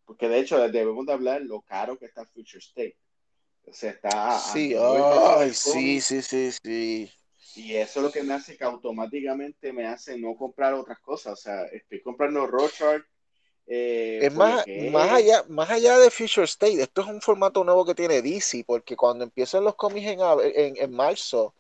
porque 0.05 0.29
de 0.29 0.41
hecho 0.41 0.59
debemos 0.69 1.07
de 1.07 1.13
hablar 1.13 1.43
lo 1.43 1.63
caro 1.63 1.99
que 1.99 2.07
está 2.07 2.25
Future 2.25 2.59
State. 2.59 2.97
O 3.65 3.73
sea, 3.73 3.91
está... 3.93 4.39
Sí, 4.39 4.75
sí, 5.53 6.01
sí, 6.01 6.23
sí, 6.23 6.53
sí. 6.53 7.13
Y 7.55 7.75
eso 7.75 8.01
es 8.01 8.07
lo 8.07 8.13
que 8.13 8.23
me 8.23 8.35
hace 8.35 8.57
que 8.57 8.65
automáticamente 8.65 9.73
me 9.73 9.87
hace 9.87 10.19
no 10.19 10.35
comprar 10.35 10.75
otras 10.75 10.99
cosas. 11.01 11.35
O 11.35 11.37
sea, 11.37 11.65
estoy 11.67 12.03
comprando 12.03 12.47
Rochard, 12.47 13.03
eh, 13.67 14.21
es 14.23 14.35
más, 14.35 14.65
más, 14.91 15.11
allá, 15.11 15.45
más 15.49 15.71
allá 15.71 15.99
de 15.99 16.11
Future 16.11 16.45
State, 16.45 16.83
esto 16.83 17.03
es 17.03 17.07
un 17.07 17.21
formato 17.21 17.63
nuevo 17.65 17.85
que 17.85 17.95
tiene 17.95 18.21
DC, 18.21 18.65
porque 18.67 18.97
cuando 18.97 19.25
empiezan 19.25 19.65
los 19.65 19.77
cómics 19.77 20.07
en, 20.09 20.77
en, 20.77 20.93
marzo, 20.93 21.55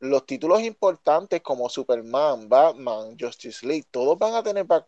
los 0.00 0.26
títulos 0.26 0.62
importantes 0.62 1.40
como 1.42 1.68
Superman, 1.68 2.48
Batman, 2.48 3.16
Justice 3.18 3.66
League, 3.66 3.86
todos 3.90 4.18
van 4.18 4.34
a 4.34 4.42
tener 4.42 4.66
back, 4.66 4.86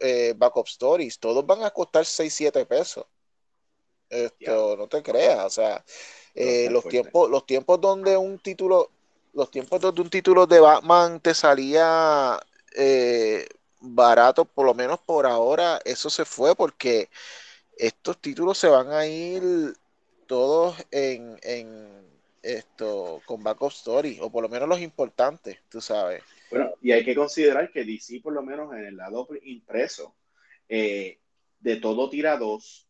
eh, 0.00 0.34
backup 0.36 0.66
stories, 0.68 1.18
todos 1.18 1.44
van 1.44 1.64
a 1.64 1.70
costar 1.70 2.04
6, 2.06 2.32
7 2.32 2.64
pesos. 2.66 3.04
Esto, 4.08 4.76
no 4.76 4.86
te 4.86 5.02
creas, 5.02 5.44
o 5.44 5.50
sea, 5.50 5.84
eh, 6.34 6.68
los 6.70 6.84
tiempos, 6.86 7.28
los 7.28 7.44
tiempos 7.44 7.80
donde 7.80 8.16
un 8.16 8.38
título, 8.38 8.92
los 9.32 9.50
tiempos 9.50 9.80
donde 9.80 10.00
un 10.00 10.10
título 10.10 10.46
de 10.46 10.60
Batman 10.60 11.20
te 11.20 11.34
salía 11.34 12.38
eh, 12.76 13.46
barato, 13.80 14.44
por 14.44 14.66
lo 14.66 14.74
menos 14.74 14.98
por 15.00 15.26
ahora, 15.26 15.80
eso 15.84 16.10
se 16.10 16.24
fue 16.24 16.54
porque 16.54 17.08
estos 17.76 18.18
títulos 18.18 18.58
se 18.58 18.68
van 18.68 18.90
a 18.90 19.06
ir 19.06 19.42
todos 20.26 20.76
en, 20.90 21.38
esto 22.42 23.22
con 23.26 23.42
backup 23.42 23.72
story, 23.72 24.18
o 24.20 24.30
por 24.30 24.42
lo 24.42 24.48
menos 24.48 24.68
los 24.68 24.80
importantes, 24.80 25.58
tú 25.68 25.80
sabes. 25.80 26.22
Bueno, 26.50 26.72
y 26.80 26.92
hay 26.92 27.04
que 27.04 27.14
considerar 27.14 27.70
que 27.72 27.84
DC, 27.84 28.20
por 28.20 28.32
lo 28.32 28.42
menos 28.42 28.72
en 28.72 28.86
el 28.86 28.96
lado 28.96 29.28
impreso, 29.42 30.14
eh, 30.68 31.18
de 31.58 31.76
todo 31.76 32.08
tira 32.08 32.36
dos, 32.36 32.88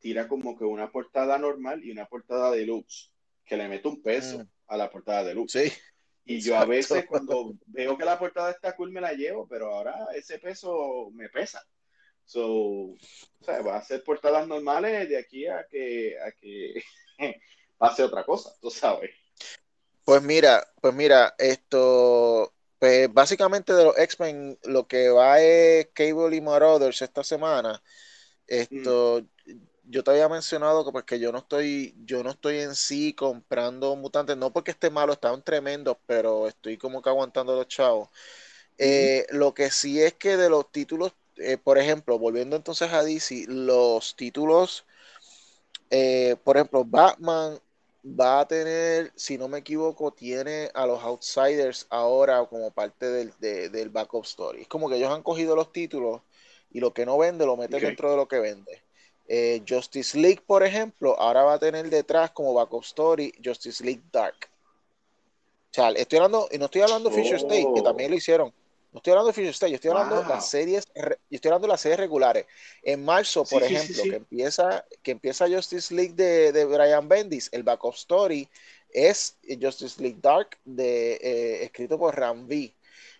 tira 0.00 0.26
como 0.26 0.56
que 0.56 0.64
una 0.64 0.90
portada 0.90 1.38
normal 1.38 1.84
y 1.84 1.92
una 1.92 2.06
portada 2.06 2.50
deluxe, 2.50 3.12
que 3.44 3.56
le 3.56 3.68
mete 3.68 3.86
un 3.88 4.02
peso 4.02 4.38
mm. 4.38 4.48
a 4.68 4.76
la 4.76 4.90
portada 4.90 5.24
deluxe. 5.24 5.68
Sí. 5.68 5.72
Y 6.28 6.40
yo 6.40 6.58
a 6.58 6.64
veces 6.64 7.06
cuando 7.06 7.54
veo 7.66 7.96
que 7.96 8.04
la 8.04 8.18
portada 8.18 8.50
está 8.50 8.74
cool 8.74 8.90
me 8.90 9.00
la 9.00 9.12
llevo, 9.12 9.46
pero 9.48 9.72
ahora 9.72 10.08
ese 10.14 10.38
peso 10.38 11.08
me 11.12 11.28
pesa. 11.28 11.64
So, 12.24 12.44
o 12.44 12.96
sea, 13.40 13.62
va 13.62 13.76
a 13.76 13.84
ser 13.84 14.02
portadas 14.02 14.48
normales 14.48 15.08
de 15.08 15.16
aquí 15.16 15.46
a 15.46 15.64
que, 15.70 16.18
a 16.18 16.32
que 16.32 16.82
pase 17.78 18.02
otra 18.02 18.24
cosa, 18.24 18.52
tú 18.60 18.68
sabes. 18.70 19.10
Pues 20.04 20.20
mira, 20.22 20.66
pues 20.80 20.92
mira, 20.92 21.34
esto, 21.38 22.52
pues 22.80 23.12
básicamente 23.12 23.72
de 23.72 23.84
los 23.84 23.98
X-Men 23.98 24.58
lo 24.64 24.88
que 24.88 25.08
va 25.08 25.40
es 25.40 25.88
Cable 25.92 26.36
y 26.36 26.40
Marauders 26.40 27.02
esta 27.02 27.22
semana. 27.22 27.80
Esto, 28.48 29.22
yo 29.88 30.04
te 30.04 30.10
había 30.10 30.28
mencionado 30.28 30.84
que, 30.84 30.92
pues, 30.92 31.04
que 31.04 31.18
yo 31.20 31.32
no 31.32 31.38
estoy, 31.38 31.94
yo 32.04 32.22
no 32.22 32.30
estoy 32.30 32.60
en 32.60 32.74
sí 32.74 33.14
comprando 33.14 33.96
mutantes, 33.96 34.36
no 34.36 34.52
porque 34.52 34.72
esté 34.72 34.90
malo, 34.90 35.12
están 35.12 35.42
tremendos, 35.42 35.96
pero 36.06 36.48
estoy 36.48 36.76
como 36.78 37.02
que 37.02 37.10
aguantando 37.10 37.54
los 37.54 37.68
chavos. 37.68 38.08
Eh, 38.78 39.26
lo 39.30 39.54
que 39.54 39.70
sí 39.70 40.00
es 40.02 40.14
que 40.14 40.36
de 40.36 40.50
los 40.50 40.70
títulos, 40.72 41.14
eh, 41.36 41.58
por 41.58 41.78
ejemplo, 41.78 42.18
volviendo 42.18 42.56
entonces 42.56 42.92
a 42.92 43.02
DC, 43.04 43.46
los 43.48 44.16
títulos, 44.16 44.86
eh, 45.90 46.36
por 46.44 46.56
ejemplo, 46.56 46.84
Batman 46.84 47.58
va 48.04 48.40
a 48.40 48.48
tener, 48.48 49.12
si 49.16 49.38
no 49.38 49.48
me 49.48 49.58
equivoco, 49.58 50.12
tiene 50.12 50.70
a 50.74 50.86
los 50.86 51.02
Outsiders 51.02 51.86
ahora 51.90 52.44
como 52.46 52.70
parte 52.72 53.06
del, 53.06 53.32
del 53.40 53.90
backup 53.90 54.24
story. 54.24 54.62
Es 54.62 54.68
como 54.68 54.88
que 54.88 54.96
ellos 54.96 55.10
han 55.12 55.22
cogido 55.22 55.56
los 55.56 55.72
títulos 55.72 56.22
y 56.70 56.80
lo 56.80 56.92
que 56.94 57.06
no 57.06 57.18
vende 57.18 57.46
lo 57.46 57.56
meten 57.56 57.82
dentro 57.82 58.10
de 58.10 58.16
lo 58.16 58.28
que 58.28 58.38
vende. 58.40 58.85
Eh, 59.28 59.62
Justice 59.68 60.16
League, 60.16 60.40
por 60.46 60.62
ejemplo, 60.62 61.18
ahora 61.18 61.42
va 61.42 61.54
a 61.54 61.58
tener 61.58 61.90
detrás 61.90 62.30
como 62.30 62.54
backup 62.54 62.84
story 62.84 63.32
Justice 63.44 63.84
League 63.84 64.02
Dark. 64.12 64.36
O 65.70 65.74
sea, 65.74 65.90
estoy 65.90 66.18
hablando, 66.18 66.48
y 66.50 66.58
no 66.58 66.66
estoy 66.66 66.82
hablando 66.82 67.10
de 67.10 67.16
Future 67.16 67.36
State, 67.36 67.66
que 67.74 67.82
también 67.82 68.10
lo 68.10 68.16
hicieron. 68.16 68.52
No 68.92 68.98
estoy 68.98 69.10
hablando 69.10 69.26
de 69.26 69.34
Future 69.34 69.50
State, 69.50 69.72
yo 69.72 69.74
estoy 69.74 69.90
hablando 69.90 70.22
de 70.22 70.28
las 70.28 70.48
series, 70.48 70.86
yo 70.94 71.02
estoy 71.30 71.48
hablando 71.48 71.66
de 71.66 71.72
las 71.72 71.80
series 71.80 71.98
regulares. 71.98 72.46
En 72.82 73.04
marzo, 73.04 73.44
por 73.44 73.62
ejemplo, 73.62 74.02
que 74.04 74.16
empieza, 74.16 74.86
que 75.02 75.10
empieza 75.10 75.48
Justice 75.48 75.92
League 75.92 76.14
de, 76.14 76.52
de 76.52 76.64
Brian 76.64 77.06
Bendis, 77.08 77.50
el 77.52 77.62
backup 77.62 77.94
story 77.94 78.48
es 78.90 79.36
Justice 79.60 80.00
League 80.00 80.18
Dark 80.22 80.56
de 80.64 81.14
eh, 81.14 81.64
escrito 81.64 81.98
por 81.98 82.18
Ram 82.18 82.46
V. 82.46 82.72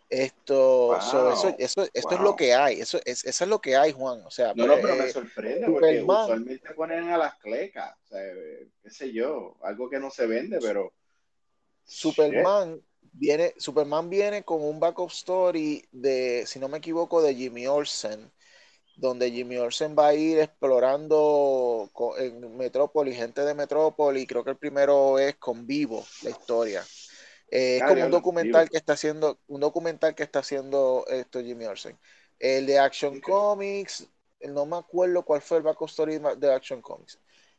Esto, 0.08 0.96
eso, 0.96 1.54
eso, 1.58 1.88
esto 1.92 2.14
es 2.14 2.20
lo 2.20 2.36
que 2.36 2.54
hay, 2.54 2.80
eso 2.80 3.00
es, 3.04 3.24
eso 3.24 3.44
es 3.44 3.50
lo 3.50 3.60
que 3.60 3.76
hay, 3.76 3.90
Juan. 3.90 4.22
O 4.24 4.30
sea, 4.30 4.52
no, 4.54 4.66
no, 4.66 4.76
pero 4.76 4.94
me 4.94 5.06
eh, 5.06 5.10
sorprende 5.10 5.66
porque 5.66 6.02
usualmente 6.02 6.74
ponen 6.74 7.08
a 7.08 7.18
las 7.18 7.34
clecas, 7.38 7.96
o 8.04 8.06
sea, 8.06 8.20
qué 8.82 8.90
sé 8.90 9.12
yo, 9.12 9.56
algo 9.62 9.90
que 9.90 9.98
no 9.98 10.10
se 10.10 10.26
vende, 10.26 10.58
pero 10.60 10.92
Superman 11.84 12.80
viene, 13.12 13.54
Superman 13.56 14.08
viene 14.08 14.44
con 14.44 14.62
un 14.62 14.78
backup 14.78 15.10
story 15.10 15.84
de, 15.90 16.44
si 16.46 16.58
no 16.58 16.68
me 16.68 16.78
equivoco, 16.78 17.22
de 17.22 17.34
Jimmy 17.34 17.66
Olsen, 17.66 18.30
donde 18.96 19.30
Jimmy 19.30 19.56
Olsen 19.56 19.94
va 19.98 20.08
a 20.08 20.14
ir 20.14 20.38
explorando 20.38 21.90
en 22.18 22.56
Metrópolis, 22.56 23.16
gente 23.16 23.42
de 23.42 23.54
Metrópolis, 23.54 24.26
creo 24.26 24.44
que 24.44 24.50
el 24.50 24.56
primero 24.56 25.18
es 25.18 25.36
con 25.36 25.66
Vivo, 25.66 26.04
la 26.22 26.30
historia. 26.30 26.84
Eh, 27.50 27.76
es 27.76 27.82
como 27.84 28.04
un 28.04 28.10
documental 28.10 28.68
que 28.68 28.76
está 28.76 28.94
haciendo, 28.94 29.38
un 29.46 29.60
documental 29.60 30.14
que 30.14 30.22
está 30.22 30.40
haciendo 30.40 31.04
esto 31.08 31.40
Jimmy 31.40 31.66
Olsen. 31.66 31.98
El 32.38 32.66
de 32.66 32.78
Action 32.78 33.20
Comics, 33.20 34.06
no 34.40 34.66
me 34.66 34.76
acuerdo 34.76 35.24
cuál 35.24 35.40
fue 35.40 35.58
el 35.58 35.62
backup 35.62 35.88
story 35.88 36.20
de 36.38 36.52
Action 36.52 36.82
Comics. 36.82 37.18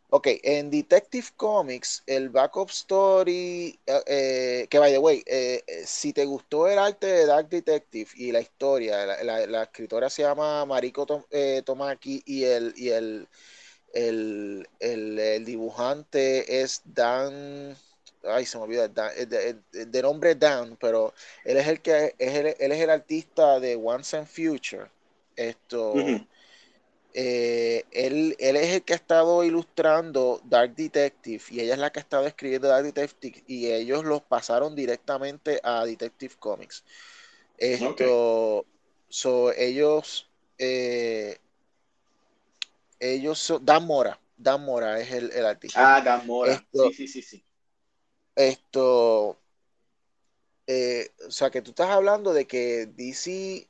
Ok, 0.10 0.28
en 0.43 0.69
Detective 0.69 1.28
Comics, 1.36 2.04
el 2.06 2.30
backup 2.30 2.69
story, 2.69 3.78
eh, 3.86 4.04
eh, 4.06 4.67
que 4.69 4.80
by 4.80 4.91
the 4.91 5.00
way, 5.00 5.23
si 5.86 6.13
te 6.13 6.23
gustó 6.26 6.67
el 6.67 6.80
arte 6.80 7.08
de 7.08 7.26
Dark 7.26 7.50
Detective 7.50 8.10
y 8.15 8.32
la 8.32 8.39
historia, 8.39 9.06
la, 9.23 9.63
escritora 9.63 10.10
se 10.10 10.21
llama 10.21 10.63
Mariko 10.65 11.06
Tomaki 11.65 12.23
y 12.26 12.45
el, 12.45 12.73
y 12.78 12.89
el, 12.89 13.28
el 13.93 15.43
dibujante 15.45 16.62
es 16.62 16.82
Dan 16.86 17.76
ay, 18.24 18.46
se 18.46 18.58
me 18.58 18.64
olvida, 18.64 18.88
de, 18.88 20.02
nombre 20.02 20.36
Dan, 20.36 20.78
pero 20.80 21.14
él 21.44 21.58
es 21.58 21.68
el 21.68 21.82
que 21.82 22.16
es 22.18 22.36
el, 22.36 22.56
él 22.60 22.72
es 22.72 22.82
el 22.82 22.90
artista 22.90 23.60
de 23.60 23.76
Once 23.76 24.16
and 24.18 24.28
Future. 24.28 24.88
Esto, 25.36 25.94
eh, 27.14 27.84
él, 27.92 28.36
él, 28.40 28.56
es 28.56 28.74
el 28.74 28.84
que 28.84 28.94
ha 28.94 28.96
estado 28.96 29.44
ilustrando 29.44 30.42
Dark 30.44 30.76
Detective 30.76 31.44
y 31.50 31.60
ella 31.62 31.74
es 31.74 31.80
la 31.80 31.92
que 31.92 32.00
ha 32.00 32.02
estado 32.02 32.26
escribiendo 32.26 32.68
Dark 32.68 32.84
Detective 32.84 33.44
y 33.48 33.72
ellos 33.72 34.04
los 34.04 34.22
pasaron 34.22 34.76
directamente 34.76 35.60
a 35.64 35.86
Detective 35.86 36.36
Comics. 36.40 36.84
Esto, 37.58 38.66
ellos, 39.58 40.30
eh, 40.58 41.40
ellos 43.00 43.40
son, 43.40 43.66
Dan 43.66 43.86
Mora, 43.86 44.20
Dan 44.38 44.64
Mora 44.64 45.00
es 45.00 45.12
el, 45.12 45.46
artista. 45.46 45.98
Ah, 45.98 46.02
Dan 46.02 46.28
Mora, 46.28 46.64
sí, 46.72 46.94
sí, 46.94 47.08
sí, 47.08 47.22
sí. 47.22 47.47
Esto, 48.38 49.38
eh, 50.67 51.10
o 51.28 51.32
sea, 51.32 51.50
que 51.50 51.62
tú 51.62 51.71
estás 51.71 51.89
hablando 51.89 52.34
de 52.34 52.45
que 52.47 52.86
DC 52.86 53.67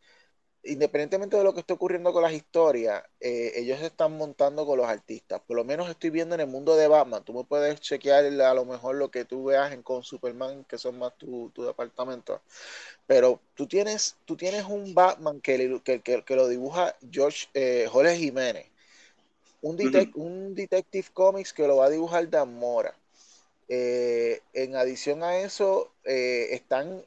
independientemente 0.68 1.38
de 1.38 1.44
lo 1.44 1.54
que 1.54 1.62
esté 1.62 1.74
ocurriendo 1.74 2.14
con 2.14 2.24
las 2.24 2.34
historias, 2.34 3.04
eh, 3.20 3.54
ellos 3.56 3.80
se 3.80 3.88
están 3.88 4.18
montando 4.18 4.66
con 4.66 4.78
los 4.78 4.88
artistas. 4.88 5.42
Por 5.48 5.58
lo 5.58 5.64
menos 5.64 5.90
estoy 5.90 6.10
viendo 6.10 6.36
en 6.36 6.42
el 6.42 6.48
mundo 6.48 6.76
de 6.76 6.88
Batman. 6.88 7.24
Tú 7.24 7.34
me 7.34 7.44
puedes 7.44 7.80
chequear 7.80 8.26
a 8.26 8.54
lo 8.54 8.66
mejor 8.66 8.96
lo 8.96 9.10
que 9.12 9.26
tú 9.26 9.46
veas 9.46 9.72
en 9.72 9.84
con 9.84 10.04
Superman, 10.04 10.66
que 10.66 10.78
son 10.78 11.00
más 11.00 11.18
tu, 11.18 11.52
departamento. 11.56 12.42
Pero 13.08 13.40
tú 13.56 13.68
tienes, 13.68 14.18
tú 14.26 14.36
tienes 14.38 14.66
un 14.66 14.94
Batman 14.94 15.42
que, 15.42 15.82
que, 16.04 16.36
lo 16.36 16.48
dibuja 16.48 16.96
George 17.12 17.48
eh, 17.54 17.88
Jorge 17.90 18.18
Jiménez. 18.18 18.68
Un, 19.62 19.78
un 20.16 20.56
Detective 20.56 21.08
Comics 21.14 21.54
que 21.54 21.68
lo 21.68 21.78
va 21.78 21.86
a 21.86 21.90
dibujar 21.90 22.30
Dan 22.30 22.54
Mora. 22.56 22.94
Eh, 23.70 24.42
en 24.54 24.76
adición 24.76 25.24
a 25.24 25.38
eso, 25.40 25.92
están 26.04 27.04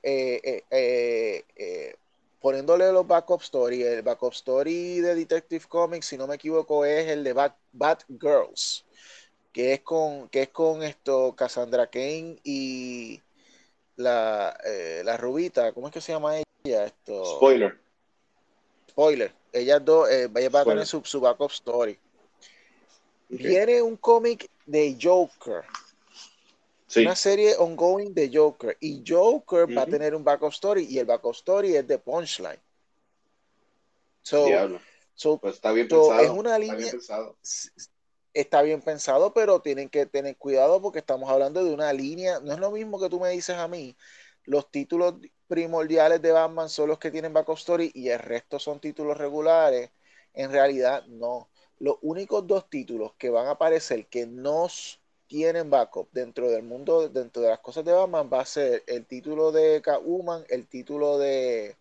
poniéndole 2.41 2.91
los 2.93 3.07
backup 3.07 3.43
story. 3.43 3.83
El 3.83 4.03
backup 4.03 4.33
story 4.33 5.01
de 5.01 5.15
Detective 5.15 5.65
Comics, 5.69 6.07
si 6.07 6.19
no 6.19 6.27
me 6.27 6.35
equivoco, 6.35 6.85
es 6.85 7.09
el 7.09 7.23
de 7.23 7.33
Bat, 7.33 8.03
Girls, 8.21 8.85
que 9.53 9.75
es 9.75 9.81
con, 9.81 10.29
que 10.29 10.43
es 10.43 10.49
con 10.49 10.83
esto, 10.83 11.35
Cassandra 11.37 11.87
Kane 11.87 12.39
y 12.43 13.21
la, 13.97 14.59
eh, 14.65 15.03
la 15.05 15.17
rubita, 15.17 15.73
¿cómo 15.73 15.89
es 15.89 15.93
que 15.93 16.01
se 16.01 16.13
llama 16.13 16.37
ella? 16.65 16.87
Esto, 16.87 17.37
Spoiler. 17.37 17.79
Spoiler. 18.89 19.33
Ellas 19.53 19.85
dos, 19.85 20.09
eh, 20.11 20.27
va 20.29 20.61
a 20.61 20.65
tener 20.65 20.87
su, 20.87 21.03
su 21.05 21.21
backup 21.21 21.51
story. 21.51 21.99
Viene 23.29 23.81
un 23.83 23.97
cómic 23.97 24.49
de 24.67 24.97
Joker 25.01 25.65
una 26.97 27.15
serie 27.15 27.57
ongoing 27.57 28.13
de 28.15 28.31
Joker. 28.33 28.77
Y 28.81 29.03
Joker 29.07 29.77
va 29.77 29.83
a 29.83 29.87
tener 29.87 30.15
un 30.15 30.25
backup 30.25 30.53
story 30.53 30.87
y 30.89 30.99
el 30.99 31.07
backup 31.07 31.35
story 31.35 31.77
es 31.77 31.87
de 31.87 31.99
Punchline. 31.99 32.61
So, 34.23 35.39
pues 35.39 35.57
está 35.57 35.73
bien 35.73 35.89
pensado. 35.89 36.21
Es 36.21 36.31
una 36.31 36.59
línea, 36.59 36.75
está 36.75 36.83
bien, 36.83 36.91
pensado. 36.93 37.37
está 38.33 38.63
bien 38.63 38.81
pensado, 38.81 39.35
pero 39.35 39.61
tienen 39.61 39.89
que 39.89 40.07
tener 40.07 40.37
cuidado 40.37 40.81
porque 40.81 41.01
estamos 41.01 41.29
hablando 41.31 41.63
de 41.65 41.73
una 41.73 41.93
línea. 41.93 42.41
No 42.41 42.53
es 42.53 42.59
lo 42.59 42.71
mismo 42.71 42.99
que 42.99 43.09
tú 43.09 43.21
me 43.21 43.31
dices 43.31 43.57
a 43.57 43.69
mí. 43.69 43.97
Los 44.45 44.71
títulos 44.71 45.15
primordiales 45.47 46.23
de 46.23 46.33
Batman 46.33 46.69
son 46.69 46.89
los 46.89 46.99
que 46.99 47.11
tienen 47.11 47.33
backup 47.33 47.59
story 47.59 47.91
y 47.95 48.09
el 48.09 48.19
resto 48.19 48.59
son 48.59 48.81
títulos 48.81 49.19
regulares. 49.19 49.91
En 50.33 50.51
realidad, 50.51 51.05
no. 51.07 51.51
Los 51.79 51.97
únicos 52.03 52.47
dos 52.47 52.71
títulos 52.71 53.13
que 53.19 53.31
van 53.31 53.47
a 53.47 53.53
aparecer 53.53 54.07
que 54.07 54.27
no 54.27 54.69
tienen 55.31 55.71
backup 55.71 56.09
dentro 56.11 56.51
del 56.51 56.65
mundo, 56.65 57.09
dentro 57.09 57.41
de 57.41 57.51
las 57.51 57.61
cosas 57.61 57.85
de 57.85 57.93
Batman, 57.93 58.29
va 58.31 58.41
a 58.41 58.45
ser 58.45 58.83
el 58.89 59.07
título 59.07 59.53
de 59.53 59.81
Catwoman, 59.81 60.45
el 60.49 60.67
título 60.67 61.19
de 61.19 61.77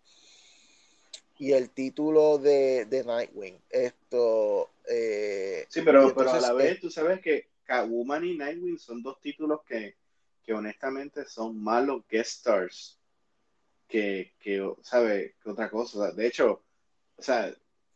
y 1.39 1.53
el 1.53 1.71
título 1.71 2.37
de, 2.37 2.85
de 2.85 3.03
Nightwing. 3.03 3.59
Esto 3.71 4.69
eh, 4.87 5.65
sí, 5.67 5.81
pero, 5.81 6.13
pero 6.13 6.31
a 6.31 6.39
la 6.39 6.53
vez 6.53 6.73
eh, 6.73 6.79
tú 6.79 6.91
sabes 6.91 7.21
que 7.21 7.47
Catwoman 7.63 8.23
y 8.23 8.37
Nightwing 8.37 8.77
son 8.77 9.01
dos 9.01 9.19
títulos 9.19 9.61
que, 9.67 9.95
que 10.43 10.53
honestamente 10.53 11.25
son 11.25 11.59
malos 11.59 12.03
guest 12.07 12.41
stars 12.41 12.99
que, 13.87 14.31
que 14.39 14.63
sabe 14.83 15.33
que 15.41 15.49
otra 15.49 15.71
cosa. 15.71 16.11
De 16.11 16.27
hecho, 16.27 16.61
o 17.17 17.23
sea, 17.23 17.51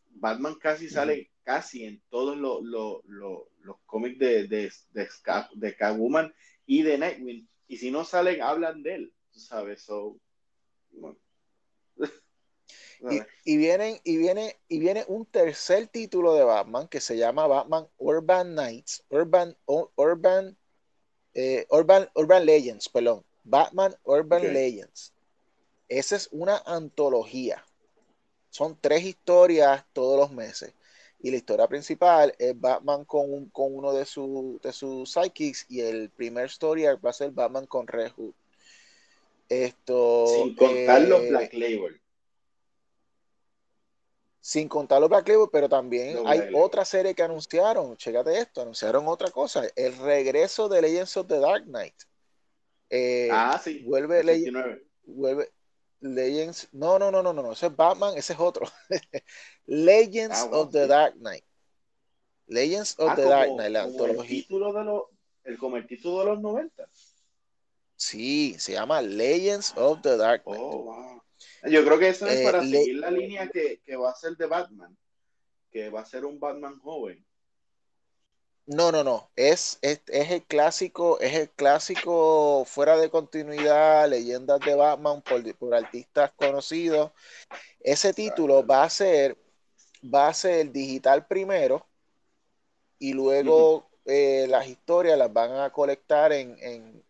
Batman 0.09 0.55
casi 0.55 0.89
sale 0.89 1.29
casi 1.43 1.85
en 1.85 2.01
todos 2.09 2.37
los 2.37 3.77
cómics 3.85 4.19
de, 4.19 4.47
de, 4.47 4.71
de, 4.91 5.75
Catwoman 5.75 6.33
y 6.65 6.81
de 6.83 6.97
Nightwing. 6.97 7.47
Y 7.67 7.77
si 7.77 7.91
no 7.91 8.03
salen, 8.05 8.41
hablan 8.41 8.83
de 8.83 8.95
él, 8.95 9.13
¿sabes? 9.31 9.87
y, 13.45 13.57
vienen, 13.57 13.99
y, 14.03 14.17
viene, 14.17 14.57
y 14.67 14.79
viene 14.79 15.05
un 15.07 15.25
tercer 15.25 15.87
título 15.87 16.35
de 16.35 16.43
Batman 16.43 16.87
que 16.87 17.01
se 17.01 17.17
llama 17.17 17.47
Batman 17.47 17.87
Urban 17.97 18.53
Knights, 18.53 19.03
Urban, 19.09 19.55
Urban, 19.65 20.57
eh, 21.33 21.65
Urban, 21.69 22.09
Urban 22.15 22.45
Legends, 22.45 22.89
perdón. 22.89 23.23
Batman 23.43 23.93
Urban 24.03 24.53
Legends. 24.53 25.13
Esa 25.89 26.15
es 26.15 26.29
una 26.31 26.57
antología. 26.65 27.63
Son 28.49 28.77
tres 28.79 29.03
historias 29.03 29.83
todos 29.93 30.17
los 30.17 30.31
meses. 30.31 30.73
Y 31.23 31.31
la 31.31 31.37
historia 31.37 31.67
principal 31.67 32.35
es 32.37 32.59
Batman 32.59 33.05
con, 33.05 33.45
con 33.45 33.73
uno 33.73 33.93
de, 33.93 34.03
su, 34.03 34.59
de 34.61 34.73
sus 34.73 35.09
psychics 35.09 35.65
y 35.69 35.79
el 35.79 36.09
primer 36.09 36.47
story 36.47 36.83
va 36.83 37.09
a 37.09 37.13
ser 37.13 37.31
Batman 37.31 37.65
con 37.65 37.87
Red 37.87 38.11
Hood. 38.11 38.33
Esto, 39.47 40.27
sin 40.27 40.53
contar 40.53 41.01
los 41.03 41.21
eh, 41.21 41.29
Black 41.29 41.53
Label. 41.53 42.01
Sin 44.41 44.67
contar 44.67 44.99
los 44.99 45.09
Black 45.09 45.29
Label, 45.29 45.47
pero 45.49 45.69
también 45.69 46.17
hay 46.25 46.49
otra 46.53 46.83
serie 46.83 47.15
que 47.15 47.23
anunciaron. 47.23 47.95
Chécate 47.95 48.39
esto, 48.39 48.61
anunciaron 48.61 49.07
otra 49.07 49.31
cosa. 49.31 49.63
El 49.77 49.97
regreso 49.99 50.67
de 50.67 50.81
Legends 50.81 51.15
of 51.15 51.27
the 51.27 51.39
Dark 51.39 51.63
Knight. 51.63 51.95
Eh, 52.89 53.29
ah, 53.31 53.61
sí. 53.63 53.81
Vuelve, 53.85 54.21
vuelve, 55.05 55.51
Legends. 56.03 56.67
No, 56.71 56.99
no, 56.99 57.09
no, 57.09 57.23
no, 57.23 57.33
no, 57.33 57.51
Ese 57.53 57.67
es 57.67 57.75
Batman, 57.75 58.17
ese 58.17 58.33
es 58.33 58.39
otro. 58.39 58.67
Legends 59.65 60.37
ah, 60.37 60.49
of 60.51 60.71
the 60.71 60.87
Dark 60.87 61.15
Knight. 61.15 61.43
Legends 62.47 62.95
of 62.99 63.09
ah, 63.09 63.15
the 63.15 63.23
Dark 63.23 63.51
Knight, 63.55 63.71
la 63.71 63.83
antología. 63.83 64.21
El 64.21 64.43
título 64.43 64.73
de 64.73 64.83
los, 64.83 65.03
el, 65.45 65.57
como 65.57 65.77
el 65.77 65.87
título 65.87 66.19
de 66.19 66.25
los 66.25 66.41
90. 66.41 66.89
Sí, 67.95 68.55
se 68.59 68.73
llama 68.73 69.01
Legends 69.01 69.73
of 69.77 70.01
the 70.01 70.17
Dark 70.17 70.43
Knight. 70.43 70.61
Oh, 70.61 70.83
wow. 70.83 71.23
Yo 71.69 71.85
creo 71.85 71.97
que 71.97 72.09
eso 72.09 72.27
es 72.27 72.41
eh, 72.41 72.43
para 72.43 72.61
seguir 72.61 72.97
la 72.97 73.09
línea 73.09 73.47
que, 73.47 73.79
que 73.85 73.95
va 73.95 74.11
a 74.11 74.15
ser 74.15 74.35
de 74.35 74.45
Batman, 74.45 74.97
que 75.71 75.89
va 75.89 76.01
a 76.01 76.05
ser 76.05 76.25
un 76.25 76.39
Batman 76.39 76.77
joven. 76.79 77.25
No, 78.65 78.91
no, 78.91 79.03
no. 79.03 79.29
Es, 79.35 79.77
es, 79.81 80.01
el 80.07 80.43
clásico, 80.43 81.19
es 81.19 81.33
el 81.33 81.49
clásico 81.49 82.63
fuera 82.65 82.97
de 82.97 83.09
continuidad, 83.09 84.09
leyendas 84.09 84.59
de 84.61 84.75
Batman 84.75 85.21
por, 85.21 85.75
artistas 85.75 86.31
conocidos. 86.35 87.11
Ese 87.81 88.13
título 88.13 88.65
va 88.65 88.83
a 88.83 88.89
ser, 88.89 89.37
va 90.03 90.29
a 90.29 90.33
ser 90.33 90.71
digital 90.71 91.27
primero 91.27 91.85
y 92.99 93.13
luego 93.13 93.89
eh, 94.05 94.45
las 94.49 94.67
historias 94.67 95.17
las 95.17 95.31
van 95.33 95.53
a 95.57 95.71
colectar 95.71 96.31
en, 96.31 96.57
en, 96.61 97.03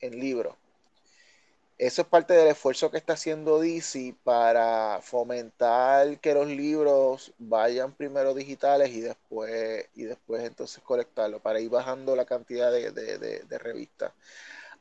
en 0.00 0.20
libros 0.20 0.56
eso 1.76 2.02
es 2.02 2.08
parte 2.08 2.34
del 2.34 2.48
esfuerzo 2.48 2.90
que 2.90 2.98
está 2.98 3.14
haciendo 3.14 3.58
DC 3.58 4.14
para 4.22 5.00
fomentar 5.02 6.20
que 6.20 6.32
los 6.32 6.46
libros 6.46 7.32
vayan 7.38 7.92
primero 7.92 8.32
digitales 8.32 8.90
y 8.90 9.00
después, 9.00 9.88
y 9.94 10.04
después 10.04 10.44
entonces 10.44 10.82
colectarlo, 10.84 11.40
para 11.40 11.60
ir 11.60 11.70
bajando 11.70 12.14
la 12.14 12.24
cantidad 12.24 12.70
de, 12.70 13.58
revistas. 13.58 14.12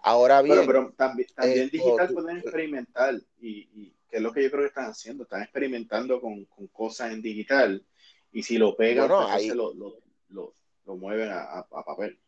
Ahora 0.02 0.42
bien. 0.42 0.66
Pero, 0.68 0.94
también, 0.96 1.28
también 1.36 1.70
digital 1.70 2.14
pueden 2.14 2.38
experimentar, 2.38 3.16
y, 3.42 3.92
que 4.10 4.18
es 4.18 4.22
lo 4.22 4.32
que 4.32 4.44
yo 4.44 4.52
creo 4.52 4.62
que 4.62 4.68
están 4.68 4.92
haciendo, 4.92 5.24
están 5.24 5.42
experimentando 5.42 6.22
con, 6.22 6.46
cosas 6.72 7.12
en 7.12 7.24
digital, 7.24 7.84
y 8.32 8.44
si 8.44 8.58
lo 8.58 8.76
pegan, 8.76 9.08
pues 9.08 9.30
ahí, 9.30 9.50
lo, 9.50 9.74
lo, 9.74 10.54
mueven 10.86 11.32
a 11.32 11.66
papel. 11.86 12.20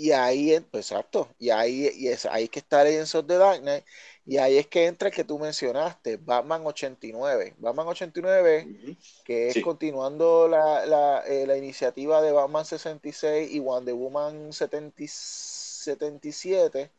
Y 0.00 0.12
ahí, 0.12 0.58
pues, 0.70 0.90
exacto, 0.90 1.28
y 1.38 1.50
ahí, 1.50 1.90
y 1.94 2.08
es, 2.08 2.24
ahí 2.24 2.48
que 2.48 2.60
está 2.60 2.82
Legends 2.82 3.14
of 3.14 3.26
the 3.26 3.36
Dark 3.36 3.60
Knight, 3.60 3.84
y 4.24 4.38
ahí 4.38 4.56
es 4.56 4.66
que 4.66 4.86
entra 4.86 5.08
el 5.08 5.14
que 5.14 5.24
tú 5.24 5.38
mencionaste, 5.38 6.16
Batman 6.16 6.62
89. 6.64 7.54
Batman 7.58 7.86
89, 7.86 8.96
que 9.24 9.48
es 9.48 9.62
continuando 9.62 10.48
la, 10.48 10.86
la, 10.86 11.20
eh, 11.26 11.46
la, 11.46 11.58
iniciativa 11.58 12.22
de 12.22 12.32
Batman 12.32 12.64
66 12.64 13.52
y 13.52 13.58
Wonder 13.58 13.94
Woman 13.94 14.54
77, 14.54 16.90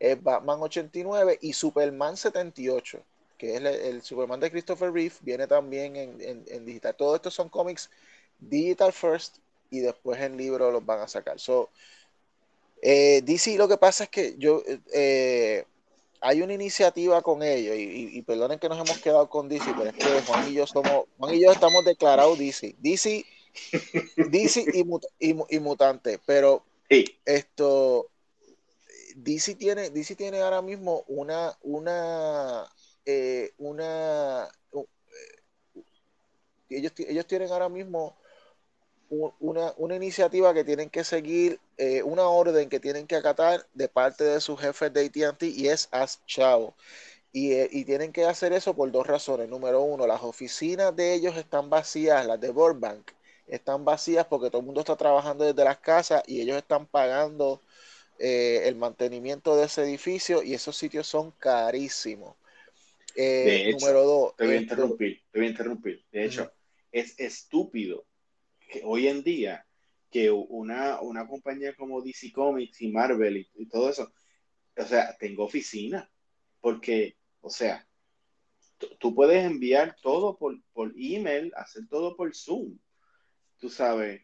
es 0.00 0.22
Batman 0.22 0.62
89 0.62 1.38
y 1.42 1.52
Superman 1.52 2.16
78, 2.16 3.02
que 3.36 3.56
es 3.56 3.62
el, 3.62 4.00
Superman 4.00 4.40
de 4.40 4.50
Christopher 4.50 4.90
Reeve, 4.92 5.14
viene 5.20 5.46
también 5.46 5.96
en, 5.96 6.44
en, 6.48 6.64
digital. 6.64 6.96
Todos 6.96 7.16
estos 7.16 7.34
son 7.34 7.50
cómics 7.50 7.90
digital 8.38 8.94
first 8.94 9.36
y 9.70 9.80
después 9.80 10.18
en 10.22 10.38
libro 10.38 10.70
los 10.70 10.86
van 10.86 11.00
a 11.00 11.08
sacar. 11.08 11.38
So, 11.38 11.68
eh, 12.82 13.22
DC 13.22 13.56
lo 13.56 13.68
que 13.68 13.76
pasa 13.76 14.04
es 14.04 14.10
que 14.10 14.34
yo, 14.38 14.62
eh, 14.92 15.64
hay 16.20 16.42
una 16.42 16.54
iniciativa 16.54 17.22
con 17.22 17.42
ellos, 17.42 17.74
y, 17.78 18.20
perdonen 18.22 18.58
que 18.58 18.68
nos 18.68 18.78
hemos 18.78 18.98
quedado 18.98 19.28
con 19.28 19.48
DC, 19.48 19.64
pero 19.76 19.90
es 19.90 19.96
que 19.96 20.22
Juan 20.22 20.48
y 20.48 20.54
yo 20.54 20.66
somos, 20.66 21.06
Juan 21.18 21.34
y 21.34 21.42
yo 21.42 21.52
estamos 21.52 21.84
declarados 21.84 22.38
DC. 22.38 22.74
DC, 22.78 23.24
DC 24.30 24.64
y, 25.18 25.60
mutante, 25.60 26.20
pero 26.26 26.64
esto, 27.24 28.10
DC 29.16 29.54
tiene, 29.54 29.90
DC 29.90 30.14
tiene 30.14 30.40
ahora 30.40 30.62
mismo 30.62 31.04
una, 31.08 31.56
una, 31.62 32.66
eh, 33.04 33.52
una, 33.58 34.48
eh, 34.72 35.84
ellos, 36.70 36.92
ellos 36.98 37.26
tienen 37.26 37.50
ahora 37.50 37.68
mismo 37.68 38.16
una, 39.10 39.96
iniciativa 39.96 40.54
que 40.54 40.64
tienen 40.64 40.90
que 40.90 41.04
seguir, 41.04 41.60
eh, 41.78 42.02
una 42.02 42.24
orden 42.24 42.68
que 42.68 42.80
tienen 42.80 43.06
que 43.06 43.16
acatar 43.16 43.66
de 43.74 43.88
parte 43.88 44.24
de 44.24 44.40
sus 44.40 44.60
jefes 44.60 44.92
de 44.92 45.06
ATT 45.06 45.42
y 45.44 45.68
es 45.68 45.88
as 45.92 46.24
chao. 46.26 46.74
Eh, 47.32 47.68
y, 47.70 47.84
tienen 47.84 48.12
que 48.12 48.24
hacer 48.24 48.52
eso 48.52 48.74
por 48.74 48.90
dos 48.90 49.06
razones. 49.06 49.48
Número 49.48 49.82
uno, 49.82 50.06
las 50.06 50.22
oficinas 50.22 50.96
de 50.96 51.14
ellos 51.14 51.36
están 51.36 51.68
vacías, 51.68 52.26
las 52.26 52.40
de 52.40 52.50
Burbank 52.50 53.10
están 53.46 53.84
vacías 53.84 54.26
porque 54.26 54.48
todo 54.48 54.60
el 54.60 54.66
mundo 54.66 54.80
está 54.80 54.96
trabajando 54.96 55.44
desde 55.44 55.62
las 55.62 55.78
casas 55.78 56.22
y 56.26 56.40
ellos 56.40 56.56
están 56.56 56.86
pagando 56.86 57.60
eh, 58.18 58.62
el 58.64 58.74
mantenimiento 58.74 59.56
de 59.56 59.66
ese 59.66 59.82
edificio 59.82 60.42
y 60.42 60.54
esos 60.54 60.76
sitios 60.76 61.06
son 61.06 61.30
carísimos. 61.32 62.34
número 63.14 64.02
dos. 64.02 64.36
Te 64.36 64.46
voy 64.46 64.56
a 64.56 64.60
interrumpir, 64.60 65.22
te 65.30 65.38
voy 65.38 65.46
a 65.46 65.50
interrumpir. 65.50 66.04
De 66.10 66.24
hecho, 66.24 66.50
es 66.90 67.20
estúpido 67.20 68.04
que 68.68 68.82
hoy 68.84 69.08
en 69.08 69.22
día 69.22 69.66
que 70.10 70.30
una, 70.30 71.00
una 71.00 71.26
compañía 71.26 71.74
como 71.74 72.00
DC 72.02 72.32
Comics 72.32 72.80
y 72.82 72.90
Marvel 72.90 73.48
y, 73.54 73.66
todo 73.66 73.90
eso, 73.90 74.12
o 74.76 74.84
sea, 74.84 75.16
tengo 75.18 75.44
oficina, 75.44 76.10
porque, 76.60 77.16
o 77.40 77.50
sea, 77.50 77.86
tú 78.98 79.14
puedes 79.14 79.44
enviar 79.44 79.96
todo 80.00 80.36
por, 80.36 80.60
por 80.72 80.92
email, 80.96 81.52
hacer 81.56 81.86
todo 81.88 82.16
por 82.16 82.34
Zoom, 82.34 82.78
tú 83.58 83.68
sabes, 83.68 84.22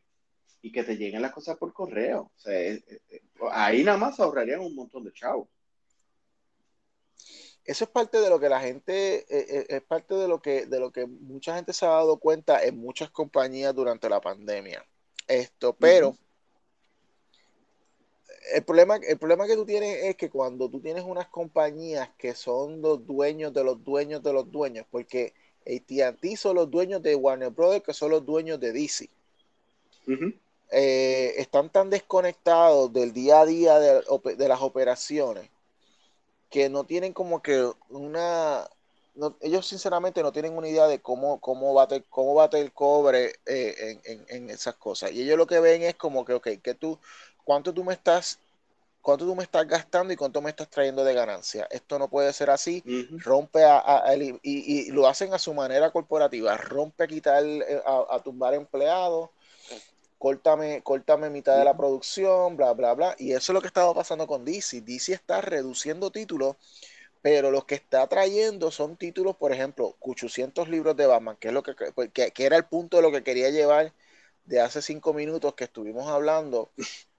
y 0.62 0.70
que 0.70 0.84
te 0.84 0.96
lleguen 0.96 1.22
las 1.22 1.32
cosas 1.32 1.58
por 1.58 1.72
correo. 1.72 2.32
O 2.34 2.38
sea, 2.38 2.58
eh, 2.58 2.82
eh, 2.86 3.22
ahí 3.50 3.82
nada 3.82 3.98
más 3.98 4.20
ahorrarían 4.20 4.60
un 4.60 4.74
montón 4.74 5.04
de 5.04 5.12
chavos. 5.12 5.48
Eso 7.64 7.84
es 7.84 7.90
parte 7.90 8.20
de 8.20 8.28
lo 8.28 8.40
que 8.40 8.48
la 8.48 8.60
gente, 8.60 9.18
eh, 9.18 9.24
eh, 9.28 9.66
es 9.68 9.82
parte 9.82 10.14
de 10.14 10.26
lo 10.26 10.42
que, 10.42 10.66
de 10.66 10.80
lo 10.80 10.90
que 10.90 11.06
mucha 11.06 11.54
gente 11.54 11.72
se 11.72 11.86
ha 11.86 11.90
dado 11.90 12.16
cuenta 12.16 12.62
en 12.64 12.76
muchas 12.78 13.10
compañías 13.10 13.74
durante 13.74 14.08
la 14.08 14.20
pandemia. 14.20 14.84
Esto, 15.28 15.72
pero 15.72 16.16
el 18.52 18.64
problema, 18.64 18.96
el 18.96 19.16
problema 19.16 19.46
que 19.46 19.54
tú 19.54 19.64
tienes 19.64 20.02
es 20.02 20.16
que 20.16 20.28
cuando 20.28 20.68
tú 20.68 20.80
tienes 20.80 21.04
unas 21.04 21.28
compañías 21.28 22.10
que 22.18 22.34
son 22.34 22.82
los 22.82 23.06
dueños 23.06 23.52
de 23.52 23.62
los 23.62 23.82
dueños 23.84 24.22
de 24.24 24.32
los 24.32 24.50
dueños, 24.50 24.84
porque 24.90 25.32
AT&T 25.64 26.36
son 26.36 26.56
los 26.56 26.68
dueños 26.68 27.00
de 27.00 27.14
Warner 27.14 27.50
Brothers, 27.50 27.84
que 27.84 27.94
son 27.94 28.10
los 28.10 28.26
dueños 28.26 28.58
de 28.58 28.72
DC. 28.72 29.08
Eh, 30.72 31.34
están 31.36 31.70
tan 31.70 31.90
desconectados 31.90 32.92
del 32.92 33.12
día 33.12 33.42
a 33.42 33.46
día 33.46 33.78
de 33.78 34.48
las 34.48 34.60
operaciones 34.60 35.48
que 36.52 36.68
no 36.68 36.84
tienen 36.84 37.14
como 37.14 37.42
que 37.42 37.72
una... 37.88 38.68
ellos 39.40 39.66
sinceramente 39.66 40.22
no 40.22 40.32
tienen 40.32 40.56
una 40.56 40.68
idea 40.68 40.86
de 40.86 41.00
cómo, 41.00 41.40
cómo, 41.40 41.72
bate, 41.72 42.04
cómo 42.10 42.34
bate 42.34 42.60
el 42.60 42.72
cobre 42.72 43.36
eh, 43.46 43.98
en, 44.28 44.50
esas 44.50 44.74
cosas. 44.74 45.12
Y 45.12 45.22
ellos 45.22 45.38
lo 45.38 45.46
que 45.46 45.60
ven 45.60 45.82
es 45.82 45.94
como 45.94 46.26
que, 46.26 46.34
ok, 46.34 46.48
que 46.62 46.74
tú, 46.74 46.98
¿cuánto 47.42 47.72
tú 47.72 47.82
me 47.82 47.94
estás 47.94 48.38
cuánto 49.00 49.24
tú 49.24 49.34
me 49.34 49.42
estás 49.42 49.66
gastando 49.66 50.12
y 50.12 50.16
cuánto 50.16 50.40
me 50.40 50.50
estás 50.50 50.68
trayendo 50.70 51.02
de 51.02 51.12
ganancia. 51.12 51.66
Esto 51.72 51.98
no 51.98 52.06
puede 52.06 52.32
ser 52.32 52.50
así. 52.50 52.84
Rompe 53.18 53.64
a, 53.64 54.04
y, 54.42 54.92
lo 54.92 55.08
hacen 55.08 55.34
a 55.34 55.40
su 55.40 55.54
manera 55.54 55.90
corporativa. 55.90 56.56
Rompe 56.56 57.02
a 57.02 57.06
quitar, 57.08 57.44
eh, 57.44 57.82
a, 57.84 58.14
a 58.14 58.22
tumbar 58.22 58.54
empleados 58.54 59.30
córtame, 60.22 60.82
córtame 60.84 61.30
mitad 61.30 61.58
de 61.58 61.64
la 61.64 61.76
producción, 61.76 62.56
bla, 62.56 62.74
bla, 62.74 62.94
bla. 62.94 63.16
Y 63.18 63.32
eso 63.32 63.50
es 63.50 63.54
lo 63.54 63.60
que 63.60 63.66
estaba 63.66 63.92
pasando 63.92 64.28
con 64.28 64.44
DC. 64.44 64.82
DC 64.82 65.12
está 65.14 65.40
reduciendo 65.40 66.12
títulos, 66.12 66.54
pero 67.22 67.50
lo 67.50 67.66
que 67.66 67.74
está 67.74 68.06
trayendo 68.06 68.70
son 68.70 68.96
títulos, 68.96 69.36
por 69.36 69.52
ejemplo, 69.52 69.96
800 69.98 70.68
libros 70.68 70.96
de 70.96 71.06
Batman, 71.06 71.36
que 71.40 71.48
es 71.48 71.54
lo 71.54 71.64
que, 71.64 71.74
que, 72.12 72.44
era 72.46 72.56
el 72.56 72.66
punto 72.66 72.98
de 72.98 73.02
lo 73.02 73.10
que 73.10 73.24
quería 73.24 73.50
llevar 73.50 73.92
de 74.44 74.60
hace 74.60 74.80
cinco 74.80 75.12
minutos 75.12 75.54
que 75.54 75.64
estuvimos 75.64 76.06
hablando, 76.06 76.70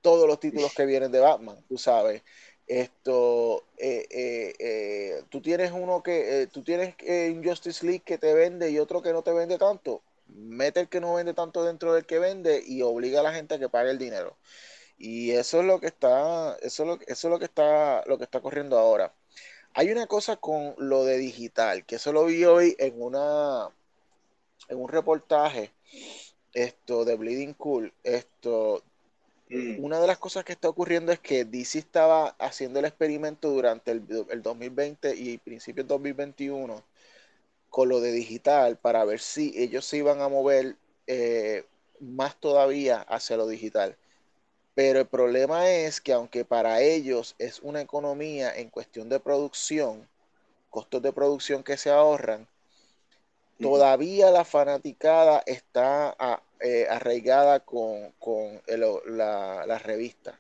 todos 0.02 0.26
los 0.26 0.40
títulos 0.40 0.74
que 0.74 0.86
vienen 0.86 1.12
de 1.12 1.20
Batman, 1.20 1.58
tú 1.68 1.78
sabes. 1.78 2.22
Esto, 2.68 3.66
eh, 3.78 4.08
eh, 4.12 4.54
eh, 4.60 5.24
tú 5.30 5.42
tienes 5.42 5.74
uno 5.74 6.02
que, 6.02 6.48
tú 6.54 6.64
tienes 6.64 6.96
Injustice 7.02 7.86
League 7.86 8.04
que 8.06 8.18
te 8.18 8.34
vende 8.34 8.72
y 8.72 8.80
otro 8.80 9.02
que 9.02 9.12
no 9.12 9.24
te 9.24 9.34
vende 9.34 9.58
tanto 9.58 10.02
mete 10.28 10.82
el 10.82 10.90
que 10.90 11.02
no 11.02 11.14
vende 11.16 11.34
tanto 11.34 11.64
dentro 11.64 11.94
del 11.94 12.06
que 12.06 12.20
vende 12.20 12.64
y 12.66 12.82
obliga 12.82 13.20
a 13.20 13.24
la 13.24 13.34
gente 13.34 13.56
a 13.56 13.60
que 13.60 13.70
pague 13.70 13.92
el 13.92 13.98
dinero. 13.98 14.38
Y 14.98 15.32
eso 15.32 15.60
es 15.62 15.66
lo 15.66 15.80
que 15.80 15.88
está, 15.88 16.56
eso 16.62 16.84
es 16.84 16.88
lo, 16.88 17.00
eso 17.08 17.28
es 17.28 17.32
lo 17.32 17.40
que 17.40 17.46
está, 17.46 18.04
lo 18.06 18.18
que 18.18 18.24
está 18.24 18.42
corriendo 18.42 18.78
ahora. 18.78 19.14
Hay 19.74 19.92
una 19.92 20.08
cosa 20.08 20.38
con 20.38 20.76
lo 20.78 21.04
de 21.04 21.18
digital, 21.18 21.86
que 21.86 21.96
eso 21.96 22.14
lo 22.14 22.26
vi 22.26 22.46
hoy 22.46 22.76
en 22.80 23.02
una, 23.02 23.70
en 24.70 24.80
un 24.80 24.90
reportaje, 24.90 25.74
esto 26.54 27.06
de 27.06 27.16
Bleeding 27.16 27.56
Cool, 27.56 27.92
esto, 28.04 28.84
mm. 29.50 29.84
una 29.84 30.00
de 30.00 30.08
las 30.08 30.20
cosas 30.20 30.46
que 30.46 30.54
está 30.54 30.70
ocurriendo 30.70 31.12
es 31.12 31.20
que 31.20 31.44
DC 31.46 31.80
estaba 31.80 32.30
haciendo 32.40 32.80
el 32.80 32.86
experimento 32.86 33.50
durante 33.50 33.92
el, 33.92 34.04
el 34.30 34.42
2020 34.44 35.16
y 35.16 35.38
principios 35.40 35.88
de 35.88 35.94
2021 35.94 36.84
con 37.74 37.90
lo 37.90 38.02
de 38.02 38.12
digital 38.12 38.78
para 38.78 39.04
ver 39.04 39.20
si 39.20 39.52
ellos 39.58 39.84
se 39.84 39.98
iban 39.98 40.22
a 40.22 40.30
mover 40.30 40.76
eh, 41.08 41.66
más 42.00 42.40
todavía 42.40 43.02
hacia 43.02 43.36
lo 43.36 43.48
digital. 43.48 43.98
Pero 44.76 45.00
el 45.00 45.08
problema 45.08 45.68
es 45.72 46.00
que 46.00 46.14
aunque 46.14 46.46
para 46.46 46.82
ellos 46.82 47.34
es 47.40 47.62
una 47.62 47.82
economía 47.82 48.56
en 48.56 48.70
cuestión 48.70 49.10
de 49.10 49.20
producción, 49.20 50.08
costos 50.70 51.02
de 51.02 51.14
producción 51.14 51.64
que 51.64 51.78
se 51.78 51.90
ahorran, 51.90 52.48
todavía 53.60 54.30
la 54.30 54.46
fanaticada 54.46 55.42
está 55.48 56.16
eh, 56.60 56.86
arraigada 56.88 57.62
con, 57.62 58.14
la, 58.68 59.80
revista. 59.84 60.40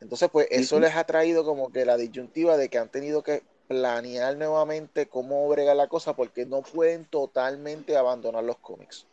Entonces, 0.00 0.28
pues 0.32 0.48
eso 0.50 0.80
les 0.80 0.96
ha 0.96 1.04
traído 1.04 1.44
como 1.44 1.70
que 1.70 1.84
la 1.84 1.96
disyuntiva 1.96 2.56
de 2.56 2.68
que 2.68 2.78
han 2.78 2.88
tenido 2.88 3.22
que 3.22 3.44
planear 3.68 4.36
nuevamente 4.36 5.08
cómo 5.08 5.48
brega 5.48 5.74
la 5.74 5.88
cosa 5.88 6.14
porque 6.14 6.46
no 6.46 6.62
pueden 6.62 7.04
totalmente 7.04 7.96
abandonar 7.96 8.44
los 8.44 8.58
cómics. 8.58 9.06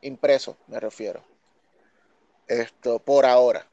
Impreso, 0.00 0.56
me 0.66 0.80
refiero. 0.80 1.22
Esto 2.46 2.98
por 2.98 3.24
ahora. 3.24 3.66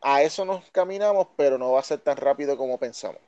A 0.00 0.22
eso 0.22 0.44
nos 0.44 0.68
caminamos, 0.70 1.28
pero 1.36 1.58
no 1.58 1.72
va 1.72 1.80
a 1.80 1.84
ser 1.84 2.00
tan 2.00 2.16
rápido 2.16 2.56
como 2.56 2.78
pensamos. 2.78 3.20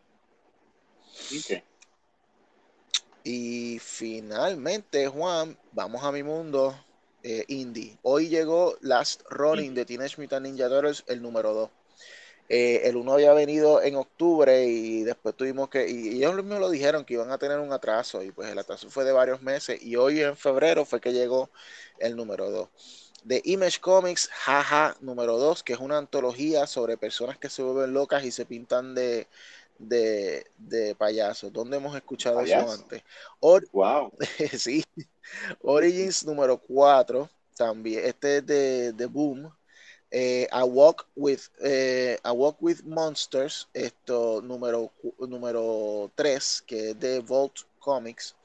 Y 3.25 3.79
finalmente, 3.79 5.07
Juan, 5.07 5.57
vamos 5.73 6.03
a 6.03 6.13
mi 6.13 6.23
mundo 6.23 6.75
eh, 7.23 7.45
indie. 7.49 7.99
Hoy 8.03 8.29
llegó 8.29 8.77
Last 8.81 9.23
Running 9.31 9.75
de 9.75 9.85
Teenage 9.85 10.21
Mutant 10.21 10.45
Ninja 10.45 10.69
Turtles, 10.69 11.05
el 11.07 11.23
número 11.23 11.55
2. 11.55 11.71
Eh, 12.55 12.87
el 12.87 12.97
uno 12.97 13.15
había 13.15 13.33
venido 13.33 13.81
en 13.81 13.97
octubre 13.97 14.67
y 14.67 15.05
después 15.05 15.35
tuvimos 15.35 15.71
que, 15.71 15.89
y 15.89 16.19
ellos 16.19 16.35
mismos 16.35 16.61
lo 16.61 16.69
dijeron 16.69 17.03
que 17.03 17.15
iban 17.15 17.31
a 17.31 17.39
tener 17.39 17.59
un 17.59 17.73
atraso 17.73 18.23
y 18.23 18.31
pues 18.31 18.51
el 18.51 18.59
atraso 18.59 18.91
fue 18.91 19.05
de 19.05 19.13
varios 19.13 19.41
meses 19.41 19.83
y 19.83 19.97
hoy 19.97 20.21
en 20.21 20.37
febrero 20.37 20.85
fue 20.85 21.01
que 21.01 21.15
llegó 21.15 21.49
el 21.99 22.15
número 22.15 22.51
2. 22.51 22.69
De 23.25 23.41
Image 23.47 23.81
Comics, 23.81 24.29
Jaja 24.29 24.95
número 25.01 25.39
2, 25.39 25.63
que 25.63 25.73
es 25.73 25.79
una 25.79 25.97
antología 25.97 26.67
sobre 26.67 26.99
personas 26.99 27.39
que 27.39 27.49
se 27.49 27.63
vuelven 27.63 27.95
locas 27.95 28.23
y 28.23 28.31
se 28.31 28.45
pintan 28.45 28.95
de, 28.95 29.29
de, 29.79 30.47
de 30.59 30.95
payasos. 30.95 31.51
¿Dónde 31.55 31.79
hemos 31.79 31.97
escuchado 31.97 32.43
eso 32.43 32.71
antes? 32.71 33.03
wow. 33.73 34.13
sí. 34.59 34.85
Origins 35.63 36.27
número 36.27 36.59
4, 36.59 37.31
también. 37.57 38.05
Este 38.05 38.37
es 38.37 38.47
de, 38.47 38.93
de 38.93 39.07
Boom 39.07 39.51
eh, 40.13 40.47
a 40.53 40.65
Walk 40.65 41.09
with 41.17 41.49
eh, 41.65 42.19
Walk 42.25 42.61
with 42.61 42.85
Monsters, 42.85 43.67
esto 43.73 44.43
número 44.43 44.93
número 45.19 46.13
3, 46.15 46.63
que 46.67 46.91
es 46.91 47.01
de 47.01 47.21
Vault 47.21 47.61
Comics. 47.79 48.37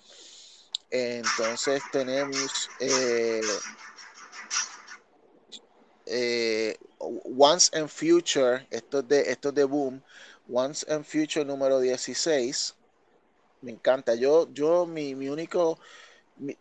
Entonces 0.89 1.83
tenemos 1.91 2.69
eh, 6.05 6.77
Once 6.99 7.69
and 7.77 7.89
Future, 7.89 8.65
esto 8.71 8.99
es 8.99 9.07
de 9.09 9.29
esto 9.29 9.51
de 9.51 9.65
Boom, 9.65 10.01
Once 10.49 10.85
and 10.89 11.03
Future 11.03 11.43
número 11.43 11.79
16. 11.81 12.75
Me 13.59 13.71
encanta. 13.71 14.15
Yo, 14.15 14.47
yo 14.53 14.85
mi 14.85 15.13
único 15.13 15.77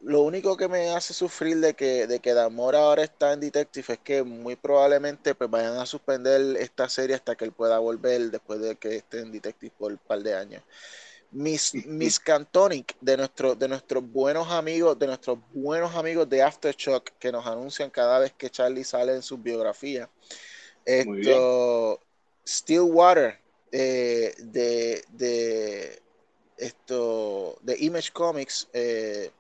lo 0.01 0.23
único 0.23 0.57
que 0.57 0.69
me 0.69 0.91
hace 0.91 1.13
sufrir 1.13 1.59
de 1.59 1.75
que, 1.75 2.07
de 2.07 2.21
que 2.21 2.33
Damora 2.33 2.81
ahora 2.81 3.05
está 3.05 3.33
en 3.33 3.41
Detective 3.41 3.95
es 3.95 3.99
que 3.99 4.23
muy 4.23 4.57
probablemente 4.57 5.35
pues, 5.35 5.51
vayan 5.51 5.77
a 5.77 5.87
suspender 5.87 6.57
esta 6.59 6.89
serie 6.89 7.15
hasta 7.15 7.35
que 7.35 7.45
él 7.45 7.53
pueda 7.53 7.79
volver 7.79 8.31
después 8.31 8.61
de 8.61 8.77
que 8.77 8.97
esté 8.97 9.21
en 9.21 9.33
Detective 9.33 9.73
por 9.79 9.93
un 9.93 9.99
par 9.99 10.23
de 10.23 10.35
años. 10.35 10.63
Miss, 11.31 11.75
Miss 11.87 12.19
Cantonic, 12.19 12.97
de, 13.01 13.17
nuestro, 13.17 13.55
de 13.55 13.69
nuestros 13.69 14.11
buenos 14.11 14.51
amigos, 14.51 14.99
de 14.99 15.07
nuestros 15.07 15.39
buenos 15.53 15.95
amigos 15.95 16.29
de 16.29 16.43
Aftershock, 16.43 17.11
que 17.19 17.31
nos 17.31 17.47
anuncian 17.47 17.91
cada 17.91 18.19
vez 18.19 18.33
que 18.33 18.51
Charlie 18.51 18.85
sale 18.85 19.15
en 19.15 19.23
su 19.23 19.37
biografía. 19.37 20.09
Esto, 20.85 22.01
Stillwater, 22.47 23.41
eh, 23.73 24.33
de, 24.39 25.05
de 25.11 26.01
esto 26.57 27.59
de 27.63 27.77
Image 27.79 28.13
Comics. 28.13 28.69
Eh, 28.73 29.31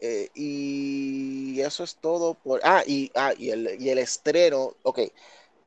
eh, 0.00 0.28
y 0.34 1.60
eso 1.60 1.84
es 1.84 1.96
todo 1.96 2.34
por. 2.34 2.60
Ah, 2.62 2.82
y, 2.86 3.10
ah, 3.14 3.32
y, 3.36 3.50
el, 3.50 3.80
y 3.80 3.90
el 3.90 3.98
estreno. 3.98 4.74
Ok. 4.82 5.00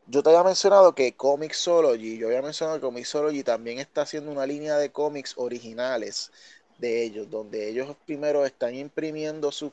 Yo 0.07 0.23
te 0.23 0.29
había 0.29 0.43
mencionado 0.43 0.93
que 0.93 1.13
Comixology, 1.13 2.17
yo 2.17 2.27
había 2.27 2.41
mencionado 2.41 2.79
que 2.79 2.85
Comixology 2.85 3.43
también 3.43 3.79
está 3.79 4.01
haciendo 4.01 4.31
una 4.31 4.45
línea 4.45 4.77
de 4.77 4.91
cómics 4.91 5.35
originales 5.37 6.31
de 6.79 7.03
ellos, 7.03 7.29
donde 7.29 7.69
ellos 7.69 7.95
primero 8.05 8.45
están 8.45 8.75
imprimiendo 8.75 9.51
sus. 9.51 9.71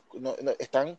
están 0.59 0.97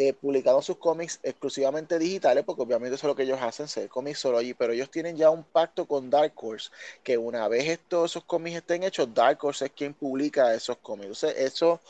eh, 0.00 0.12
publicando 0.12 0.62
sus 0.62 0.76
cómics 0.76 1.18
exclusivamente 1.24 1.98
digitales, 1.98 2.44
porque 2.44 2.62
obviamente 2.62 2.94
eso 2.94 3.06
es 3.06 3.08
lo 3.08 3.16
que 3.16 3.24
ellos 3.24 3.40
hacen, 3.42 3.66
ser 3.66 3.88
cómics 3.88 4.20
solo 4.20 4.38
allí, 4.38 4.54
pero 4.54 4.72
ellos 4.72 4.90
tienen 4.92 5.16
ya 5.16 5.28
un 5.28 5.42
pacto 5.42 5.86
con 5.86 6.08
Dark 6.08 6.32
Horse, 6.36 6.70
que 7.02 7.18
una 7.18 7.48
vez 7.48 7.80
todos 7.88 8.12
esos 8.12 8.22
cómics 8.24 8.58
estén 8.58 8.84
hechos, 8.84 9.12
Dark 9.12 9.44
Horse 9.44 9.64
es 9.66 9.72
quien 9.72 9.94
publica 9.94 10.54
esos 10.54 10.76
cómics. 10.78 11.24
eso 11.24 11.80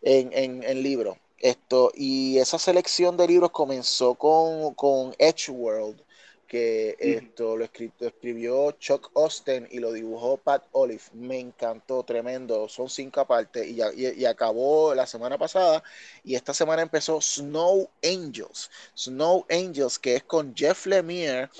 en, 0.00 0.32
en, 0.32 0.62
en 0.62 0.82
libros. 0.82 1.18
Esto, 1.38 1.92
y 1.94 2.38
esa 2.38 2.58
selección 2.58 3.18
de 3.18 3.28
libros 3.28 3.50
comenzó 3.50 4.14
con, 4.14 4.74
con 4.74 5.14
World, 5.50 6.00
que 6.48 6.96
esto 6.98 7.56
lo, 7.58 7.64
escribió 7.64 8.72
Chuck 8.72 9.10
Austin 9.14 9.68
y 9.70 9.78
lo 9.80 9.92
dibujó 9.92 10.38
Pat 10.38 10.64
Olive. 10.72 11.02
Me 11.12 11.38
encantó, 11.38 12.02
tremendo. 12.02 12.68
Son 12.68 12.88
cinco 12.88 13.24
partes 13.26 13.68
y, 13.68 13.80
y, 13.94 14.24
acabó 14.24 14.94
la 14.94 15.06
semana 15.06 15.36
pasada. 15.36 15.82
Y 16.24 16.34
esta 16.34 16.54
semana 16.54 16.82
empezó 16.82 17.20
Snow 17.20 17.90
Angels. 18.02 18.70
Snow 18.96 19.44
Angels, 19.50 19.98
que 19.98 20.16
es 20.16 20.24
con 20.24 20.54
Jeff 20.56 20.86
Lemire 20.86 21.50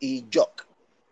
y 0.00 0.24
Jock. 0.32 0.66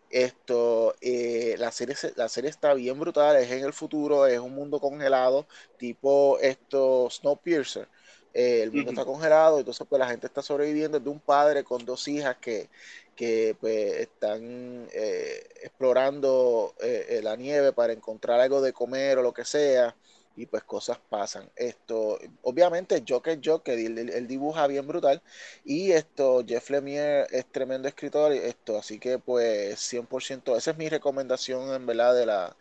Esto, 0.09 0.95
eh, 1.01 1.55
la, 1.59 1.71
serie, 1.71 1.95
la 2.15 2.29
serie 2.29 2.49
está 2.49 2.73
bien 2.73 2.99
brutal, 2.99 3.35
es 3.35 3.51
en 3.51 3.63
el 3.65 3.73
futuro, 3.73 4.25
es 4.25 4.39
un 4.39 4.55
mundo 4.55 4.79
congelado, 4.79 5.45
tipo 5.77 6.39
esto, 6.39 7.09
Snowpiercer. 7.11 7.87
Eh, 8.33 8.61
el 8.63 8.71
mundo 8.71 8.91
está 8.91 9.03
congelado, 9.03 9.59
entonces 9.59 9.85
pues 9.89 9.99
la 9.99 10.07
gente 10.07 10.27
está 10.27 10.41
sobreviviendo 10.41 10.99
de 10.99 11.09
un 11.09 11.19
padre 11.19 11.63
con 11.63 11.83
dos 11.85 12.07
hijas 12.07 12.37
que 12.37 12.69
que 13.17 13.57
pues, 13.59 13.97
están 13.97 14.87
eh, 14.93 15.45
explorando 15.63 16.73
eh, 16.79 17.19
la 17.23 17.35
nieve 17.35 17.73
para 17.73 17.91
encontrar 17.91 18.39
algo 18.39 18.61
de 18.61 18.71
comer 18.71 19.17
o 19.17 19.23
lo 19.23 19.33
que 19.33 19.43
sea 19.43 19.95
y 20.37 20.45
pues 20.45 20.63
cosas 20.63 20.99
pasan. 21.09 21.49
Esto, 21.55 22.19
obviamente, 22.43 23.03
Joker 23.05 23.39
Joker, 23.43 23.77
él, 23.77 23.97
él, 23.97 24.27
dibuja 24.27 24.67
bien 24.67 24.87
brutal 24.87 25.21
y 25.65 25.91
esto, 25.91 26.43
Jeff 26.47 26.69
Lemire 26.69 27.25
es 27.31 27.45
tremendo 27.51 27.87
escritor, 27.87 28.31
esto, 28.31 28.77
así 28.77 28.99
que 28.99 29.17
pues 29.17 29.79
100%, 29.79 30.55
esa 30.55 30.71
es 30.71 30.77
mi 30.77 30.89
recomendación 30.89 31.73
en 31.73 31.85
verdad 31.87 32.13
de 32.15 32.27
la, 32.27 32.55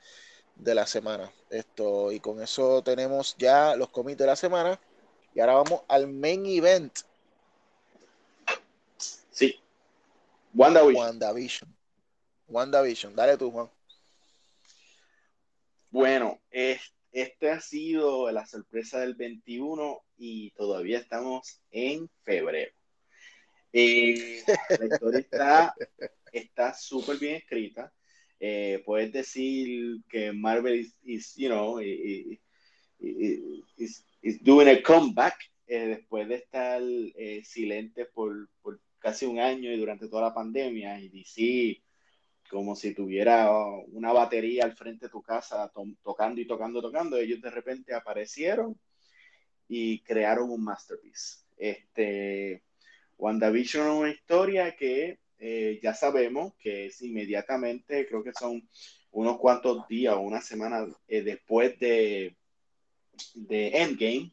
de 0.56 0.74
la 0.74 0.86
semana. 0.86 1.30
Esto, 1.50 2.10
y 2.12 2.20
con 2.20 2.42
eso 2.42 2.82
tenemos 2.82 3.36
ya 3.38 3.76
los 3.76 3.90
cómics 3.90 4.18
de 4.18 4.26
la 4.26 4.36
semana 4.36 4.80
y 5.34 5.40
ahora 5.40 5.54
vamos 5.54 5.82
al 5.88 6.08
main 6.08 6.46
event. 6.46 6.92
Sí, 9.30 9.60
WandaVision. 10.56 10.96
WandaVision. 10.96 11.76
WandaVision. 12.48 13.14
Dale 13.14 13.36
tú, 13.36 13.50
Juan. 13.50 13.68
Bueno, 15.90 16.40
este 16.50 17.50
ha 17.50 17.60
sido 17.60 18.30
la 18.32 18.46
sorpresa 18.46 19.00
del 19.00 19.14
21 19.14 20.02
y 20.16 20.52
todavía 20.52 20.98
estamos 20.98 21.60
en 21.70 22.08
febrero. 22.22 22.72
Eh, 23.70 24.42
la 24.78 24.86
historia 24.86 25.74
está 26.32 26.72
súper 26.72 27.18
bien 27.18 27.34
escrita. 27.36 27.92
Eh, 28.40 28.82
puedes 28.86 29.12
decir 29.12 29.98
que 30.08 30.32
Marvel 30.32 30.90
is, 31.02 31.34
you 31.36 31.48
know, 31.48 31.78
is, 31.80 32.40
doing 34.40 34.68
a 34.68 34.82
comeback 34.82 35.36
eh, 35.66 35.86
después 35.86 36.28
de 36.28 36.36
estar 36.36 36.80
silente 37.44 38.06
por, 38.06 38.48
por 38.62 38.80
casi 39.06 39.24
un 39.24 39.38
año 39.38 39.70
y 39.70 39.76
durante 39.76 40.08
toda 40.08 40.22
la 40.22 40.34
pandemia 40.34 40.98
y 40.98 41.08
DC 41.08 41.80
como 42.50 42.74
si 42.74 42.92
tuviera 42.92 43.48
una 43.92 44.12
batería 44.12 44.64
al 44.64 44.74
frente 44.74 45.06
de 45.06 45.10
tu 45.10 45.22
casa 45.22 45.70
tocando 46.02 46.40
y 46.40 46.44
tocando, 46.44 46.82
tocando, 46.82 47.16
ellos 47.16 47.40
de 47.40 47.50
repente 47.50 47.94
aparecieron 47.94 48.76
y 49.68 50.00
crearon 50.00 50.50
un 50.50 50.64
masterpiece. 50.64 51.44
Este, 51.56 52.64
WandaVision 53.16 53.86
es 53.86 53.94
una 53.94 54.10
historia 54.10 54.74
que 54.74 55.20
eh, 55.38 55.78
ya 55.80 55.94
sabemos 55.94 56.54
que 56.58 56.86
es 56.86 57.00
inmediatamente, 57.00 58.08
creo 58.08 58.24
que 58.24 58.32
son 58.32 58.68
unos 59.12 59.38
cuantos 59.38 59.86
días 59.86 60.16
o 60.16 60.20
una 60.20 60.40
semana 60.40 60.84
eh, 61.06 61.22
después 61.22 61.78
de, 61.78 62.34
de 63.34 63.68
Endgame. 63.68 64.32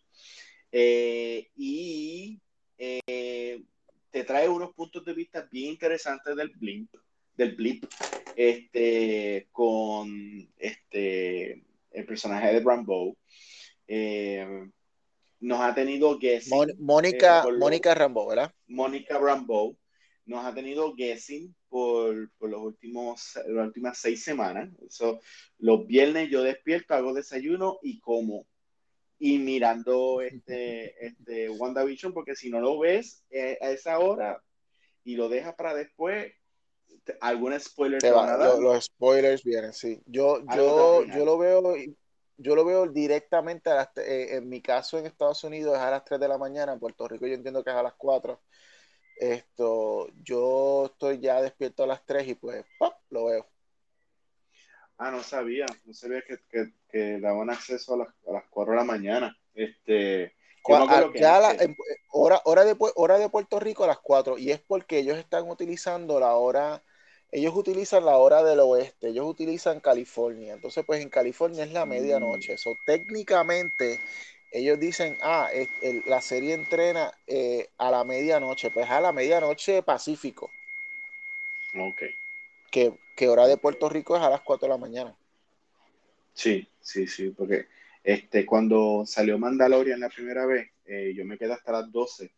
Eh, 0.72 1.52
y 1.56 2.40
te 4.14 4.24
trae 4.24 4.48
unos 4.48 4.76
puntos 4.76 5.04
de 5.04 5.12
vista 5.12 5.50
bien 5.52 5.72
interesantes 5.72 6.36
del 6.36 6.50
blimp, 6.50 6.94
del 7.36 7.56
blip, 7.56 7.86
este, 8.36 9.48
con 9.52 10.08
este, 10.56 11.64
el 11.90 12.06
personaje 12.06 12.54
de 12.54 12.60
Rambo. 12.60 13.18
Eh, 13.88 14.70
nos 15.40 15.60
ha 15.62 15.74
tenido 15.74 16.20
guessing. 16.20 16.76
Mónica, 16.78 17.44
eh, 17.48 17.54
Mónica 17.58 17.96
Rambo, 17.96 18.28
¿verdad? 18.28 18.54
Mónica 18.68 19.18
Rambo 19.18 19.76
nos 20.26 20.46
ha 20.46 20.54
tenido 20.54 20.94
guessing 20.94 21.54
por, 21.68 22.32
por, 22.38 22.52
los 22.52 22.62
últimos, 22.62 23.34
las 23.48 23.66
últimas 23.66 23.98
seis 23.98 24.24
semanas. 24.24 24.70
Eso, 24.88 25.22
los 25.58 25.88
viernes 25.88 26.30
yo 26.30 26.44
despierto, 26.44 26.94
hago 26.94 27.16
desayuno 27.16 27.80
y 27.82 28.00
como 28.00 28.46
y 29.26 29.40
mirando 29.40 30.20
este, 30.20 31.06
este 31.06 31.50
WandaVision, 31.50 32.12
porque 32.12 32.36
si 32.36 32.50
no 32.50 32.60
lo 32.60 32.78
ves 32.78 33.24
eh, 33.30 33.58
a 33.62 33.70
esa 33.70 33.98
hora 34.00 34.44
y 35.06 35.16
lo 35.16 35.30
dejas 35.30 35.56
para 35.56 35.74
después, 35.74 36.34
algún 37.22 37.58
spoiler 37.58 38.02
te 38.02 38.12
va, 38.12 38.36
los, 38.60 38.84
spoilers 38.84 39.46
vienen, 39.46 39.72
sí. 39.72 40.02
Yo, 40.08 40.44
yo, 40.54 41.06
yo 41.06 41.24
lo 41.24 41.38
veo, 41.38 41.74
yo 42.36 42.54
lo 42.54 42.66
veo 42.66 42.86
directamente 42.88 43.70
a 43.70 43.76
las, 43.76 43.88
eh, 43.96 44.36
en 44.36 44.50
mi 44.50 44.62
caso 44.62 45.00
en 45.00 45.06
Estados 45.06 45.42
Unidos 45.46 45.76
es 45.76 45.80
a 45.82 45.92
las 45.92 46.04
3 46.04 46.20
de 46.20 46.28
la 46.28 46.38
mañana, 46.38 46.74
en 46.74 46.80
Puerto 46.80 47.08
Rico 47.08 47.26
yo 47.26 47.36
entiendo 47.36 47.64
que 47.64 47.70
es 47.70 47.78
a 47.78 47.84
las 47.84 47.94
4. 47.94 48.42
Esto, 49.16 50.10
yo 50.22 50.88
estoy 50.88 51.22
ya 51.22 51.42
despierto 51.42 51.86
a 51.86 51.88
las 51.88 52.06
3 52.06 52.28
y 52.28 52.36
pues 52.36 52.66
¡pop! 52.78 52.94
lo 53.10 53.28
veo. 53.28 53.48
Ah, 54.98 55.12
no 55.12 55.24
sabía, 55.24 55.66
no 55.86 55.94
sabía 55.94 56.22
que, 56.22 56.38
que, 56.50 56.72
que 56.92 57.20
daban 57.20 57.50
acceso 57.50 57.96
a 57.96 57.98
las, 57.98 58.08
a 58.28 58.34
las 58.34 58.44
4 58.50 58.74
de 58.74 58.78
la 58.78 58.86
mañana. 58.86 59.38
Este, 59.56 60.34
ya 61.16 61.40
la, 61.40 61.58
hora, 62.12 62.42
hora, 62.46 62.64
de, 62.64 62.76
hora 62.96 63.18
de 63.18 63.30
Puerto 63.30 63.60
Rico 63.60 63.84
a 63.84 63.88
las 63.88 64.00
4 64.00 64.38
y 64.38 64.52
es 64.52 64.60
porque 64.60 65.00
ellos 65.00 65.18
están 65.18 65.50
utilizando 65.50 66.20
la 66.20 66.36
hora, 66.36 66.82
ellos 67.32 67.54
utilizan 67.56 68.06
la 68.06 68.18
hora 68.18 68.44
del 68.44 68.62
oeste, 68.62 69.10
ellos 69.10 69.26
utilizan 69.26 69.82
California, 69.82 70.54
entonces 70.54 70.86
pues 70.86 71.02
en 71.02 71.10
California 71.10 71.66
es 71.66 71.74
la 71.74 71.86
medianoche, 71.86 72.54
eso 72.54 72.72
mm. 72.72 72.86
técnicamente 72.86 74.00
ellos 74.52 74.80
dicen, 74.80 75.18
ah, 75.22 75.50
la 76.06 76.22
serie 76.22 76.54
entrena 76.54 77.12
eh, 77.28 77.68
a 77.78 77.92
la 77.92 78.04
medianoche, 78.04 78.72
pues 78.72 78.90
a 78.90 79.02
la 79.02 79.12
medianoche 79.12 79.82
Pacífico. 79.84 80.52
Ok 81.78 82.04
que, 82.74 82.92
hora 83.22 83.48
de 83.48 83.58
Puerto 83.58 83.90
Rico 83.90 84.16
es 84.16 84.24
a 84.24 84.30
las 84.30 84.42
4 84.42 84.68
de 84.68 84.74
la 84.74 84.78
mañana. 84.78 85.16
Sí, 86.34 86.68
sí, 86.82 87.08
sí, 87.08 87.30
porque 87.30 87.68
este, 88.04 88.46
cuando 88.46 89.04
salió 89.06 89.38
Mandalorian 89.38 90.00
la 90.00 90.10
primera 90.10 90.46
vez, 90.46 90.72
eh, 90.86 91.14
yo 91.16 91.26
me 91.26 91.38
quedé 91.38 91.54
hasta 91.54 91.72
las 91.72 91.92
12 91.92 92.34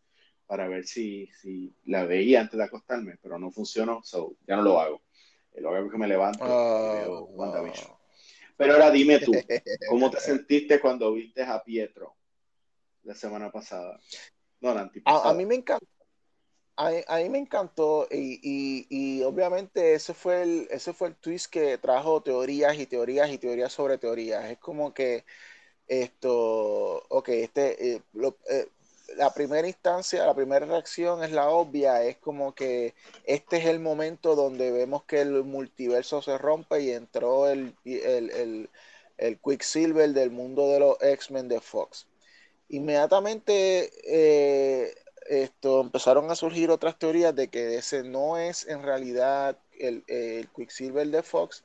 para 0.46 0.68
ver 0.68 0.86
si, 0.86 1.28
si 1.40 1.72
la 1.86 2.04
veía 2.04 2.40
antes 2.40 2.56
de 2.56 2.64
acostarme, 2.64 3.18
pero 3.20 3.38
no 3.38 3.50
funcionó, 3.50 4.00
so 4.04 4.36
ya 4.46 4.56
no 4.56 4.62
lo 4.62 4.80
hago. 4.80 5.02
Eh, 5.52 5.60
lo 5.60 5.74
hago 5.74 5.90
que 5.90 5.98
me 5.98 6.06
levanto 6.06 6.44
y 6.44 7.00
veo 7.00 7.28
oh. 7.36 8.00
Pero 8.56 8.72
ahora 8.74 8.90
dime 8.90 9.18
tú, 9.18 9.32
¿cómo 9.88 10.10
te 10.10 10.20
sentiste 10.20 10.80
cuando 10.80 11.12
viste 11.12 11.42
a 11.42 11.62
Pietro 11.62 12.14
la 13.02 13.14
semana 13.14 13.50
pasada? 13.50 14.00
No, 14.60 14.72
la 14.72 14.82
antipasada. 14.82 15.28
A, 15.28 15.30
a 15.30 15.34
mí 15.34 15.44
me 15.44 15.56
encanta 15.56 15.86
a, 16.76 17.18
mí 17.18 17.28
me 17.30 17.38
encantó 17.38 18.06
y, 18.10 19.22
obviamente 19.24 19.94
ese 19.94 20.14
fue, 20.14 20.42
el, 20.42 20.68
ese 20.70 20.92
fue 20.92 21.08
el 21.08 21.14
twist 21.16 21.50
que 21.50 21.78
trajo 21.78 22.22
teorías 22.22 22.78
y 22.78 22.86
teorías 22.86 23.30
y 23.30 23.38
teorías 23.38 23.72
sobre 23.72 23.98
teorías. 23.98 24.44
Es 24.50 24.58
como 24.58 24.92
que 24.94 25.24
esto, 25.88 27.02
ok, 27.08 27.28
este, 27.30 27.94
eh, 27.94 28.02
eh, 28.50 28.68
la 29.16 29.32
primera 29.32 29.66
instancia, 29.66 30.26
la 30.26 30.34
primera 30.34 30.66
reacción 30.66 31.22
es 31.24 31.32
la 31.32 31.48
obvia, 31.50 32.04
es 32.04 32.16
como 32.18 32.54
que 32.54 32.94
este 33.24 33.58
es 33.58 33.66
el 33.66 33.80
momento 33.80 34.34
donde 34.34 34.72
vemos 34.72 35.04
que 35.04 35.20
el 35.20 35.44
multiverso 35.44 36.22
se 36.22 36.36
rompe 36.38 36.82
y 36.82 36.90
entró 36.90 37.48
el, 37.48 37.74
el, 37.84 38.68
el, 39.18 39.38
Quicksilver 39.40 40.10
del 40.10 40.30
mundo 40.30 40.68
de 40.68 40.80
los 40.80 40.96
X-Men 41.00 41.48
de 41.48 41.60
Fox. 41.60 42.06
Inmediatamente 42.68 43.92
eh, 44.04 44.94
esto, 45.28 45.80
empezaron 45.80 46.30
a 46.30 46.36
surgir 46.36 46.70
otras 46.70 46.98
teorías 46.98 47.34
de 47.34 47.48
que 47.48 47.76
ese 47.76 48.02
no 48.02 48.38
es 48.38 48.66
en 48.66 48.82
realidad 48.82 49.58
el, 49.78 50.04
el 50.06 50.48
Quicksilver 50.48 51.06
de 51.08 51.22
Fox, 51.22 51.64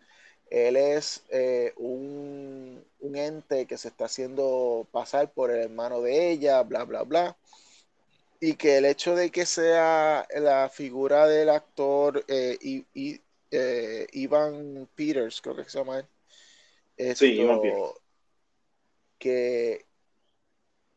él 0.52 0.76
es 0.76 1.24
eh, 1.30 1.72
un, 1.78 2.86
ente 3.00 3.66
que 3.66 3.78
se 3.78 3.88
está 3.88 4.06
haciendo 4.06 4.86
pasar 4.92 5.32
por 5.32 5.50
el 5.50 5.62
hermano 5.62 6.02
de 6.02 6.30
ella, 6.30 6.62
bla, 6.64 6.84
bla, 6.84 7.04
bla. 7.04 7.38
Y 8.42 8.56
que 8.56 8.78
el 8.78 8.86
hecho 8.86 9.16
de 9.16 9.32
que 9.32 9.46
sea 9.46 10.28
la 10.36 10.68
figura 10.68 11.26
del 11.28 11.50
actor 11.50 12.26
eh, 12.28 12.58
y, 12.62 13.22
eh, 13.50 14.08
Ivan 14.12 14.90
Peters, 14.94 15.40
creo 15.42 15.56
que 15.56 15.64
se 15.64 15.78
llama 15.78 16.00
él. 16.98 17.16
sí, 17.16 17.40
Ivan 17.40 17.62
Que, 19.18 19.86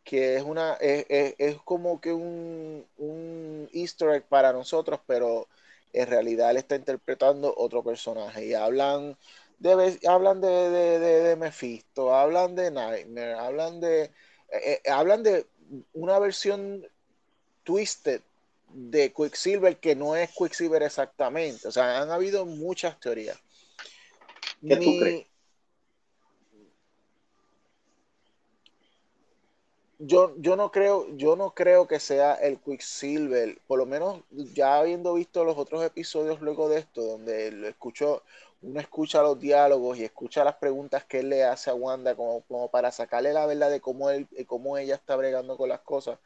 que 0.05 0.37
es 0.37 0.43
una 0.43 0.75
es, 0.81 1.57
como 1.65 2.01
que 2.01 2.13
un, 2.13 2.87
un 2.99 3.69
easter 3.73 4.11
egg 4.11 4.25
para 4.25 4.53
nosotros, 4.53 5.01
pero 5.07 5.49
en 5.93 6.07
realidad 6.07 6.51
él 6.51 6.59
está 6.59 6.77
interpretando 6.77 7.55
otro 7.57 7.83
personaje 7.83 8.47
y 8.47 8.55
hablan 8.55 9.17
hablan 10.07 10.41
de, 10.41 10.49
de, 10.49 10.99
de, 10.99 11.37
Mephisto, 11.37 12.15
hablan 12.15 12.55
de 12.55 12.71
Nightmare, 12.71 13.35
hablan 13.35 13.81
de, 13.81 14.03
eh, 14.03 14.11
eh, 14.85 14.91
hablan 14.91 15.23
de 15.23 15.47
una 15.95 16.19
versión 16.19 16.87
twisted 17.63 18.21
de 18.69 19.13
Quicksilver 19.13 19.77
que 19.79 19.95
no 19.95 20.17
es 20.17 20.31
Quicksilver 20.31 20.83
exactamente. 20.83 21.69
O 21.69 21.73
sea, 21.73 22.03
han 22.03 22.11
habido 22.11 22.45
muchas 22.45 22.99
teorías. 23.01 23.39
¿Qué 24.67 24.77
tú 24.77 24.99
crees? 24.99 25.27
Yo, 29.99 30.35
yo, 30.39 30.57
no 30.57 30.71
creo, 30.73 31.07
yo 31.17 31.37
no 31.37 31.55
creo 31.55 31.87
que 31.87 32.01
sea 32.01 32.35
el 32.35 32.59
Quicksilver, 32.59 33.59
por 33.67 33.79
lo 33.79 33.87
menos 33.87 34.23
ya 34.31 34.79
habiendo 34.79 35.15
visto 35.15 35.45
los 35.45 35.57
otros 35.57 35.85
episodios 35.85 36.41
luego 36.41 36.69
de 36.69 36.81
esto, 36.81 37.03
donde 37.03 37.53
lo 37.53 37.69
escucho, 37.69 38.23
uno 38.63 38.81
escucha 38.81 39.23
los 39.23 39.39
diálogos 39.39 39.99
y 39.99 40.05
escucha 40.05 40.43
las 40.45 40.57
preguntas 40.57 41.05
que 41.05 41.21
él 41.21 41.29
le 41.31 41.45
hace 41.45 41.71
a 41.71 41.75
Wanda 41.75 42.17
como, 42.17 42.43
como 42.43 42.71
para 42.71 42.91
sacarle 42.91 43.33
la 43.33 43.47
verdad 43.47 43.71
de 43.71 43.81
cómo, 43.81 44.11
él, 44.11 44.27
cómo 44.47 44.77
ella 44.79 44.97
está 44.97 45.17
bregando 45.17 45.57
con 45.57 45.69
las 45.69 45.81
cosas. 45.81 46.19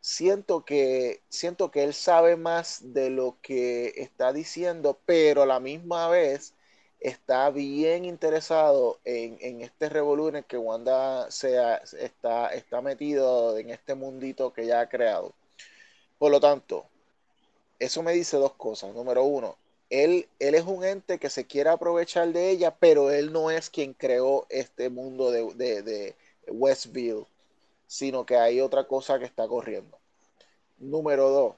Siento 0.00 0.64
que, 0.64 1.22
siento 1.28 1.70
que 1.70 1.84
él 1.84 1.94
sabe 1.94 2.36
más 2.36 2.92
de 2.94 3.10
lo 3.10 3.38
que 3.42 3.94
está 3.96 4.32
diciendo, 4.32 4.98
pero 5.06 5.42
a 5.42 5.46
la 5.46 5.60
misma 5.60 6.08
vez 6.08 6.54
está 7.02 7.50
bien 7.50 8.04
interesado 8.04 8.98
en, 9.04 9.36
en 9.40 9.60
este 9.60 9.88
revolú 9.88 10.32
que 10.46 10.56
Wanda 10.56 11.30
sea, 11.30 11.76
está, 11.98 12.48
está 12.54 12.80
metido 12.80 13.58
en 13.58 13.70
este 13.70 13.94
mundito 13.94 14.52
que 14.52 14.66
ya 14.66 14.80
ha 14.80 14.88
creado. 14.88 15.32
Por 16.18 16.30
lo 16.30 16.40
tanto, 16.40 16.86
eso 17.78 18.02
me 18.02 18.12
dice 18.12 18.36
dos 18.36 18.52
cosas. 18.54 18.94
Número 18.94 19.24
uno, 19.24 19.56
él, 19.90 20.28
es 20.38 20.64
un 20.64 20.84
ente 20.84 21.18
que 21.18 21.28
se 21.30 21.46
quiere 21.46 21.70
aprovechar 21.70 22.32
de 22.32 22.50
ella, 22.50 22.74
pero 22.78 23.10
él 23.10 23.32
no 23.32 23.50
es 23.50 23.68
quien 23.70 23.92
creó 23.92 24.46
este 24.48 24.88
mundo 24.88 25.30
de, 25.30 26.14
Westview, 26.46 27.26
sino 27.86 28.24
que 28.26 28.36
hay 28.36 28.60
otra 28.60 28.84
cosa 28.84 29.18
que 29.18 29.24
está 29.24 29.46
corriendo. 29.46 29.98
Número 30.78 31.28
dos. 31.28 31.54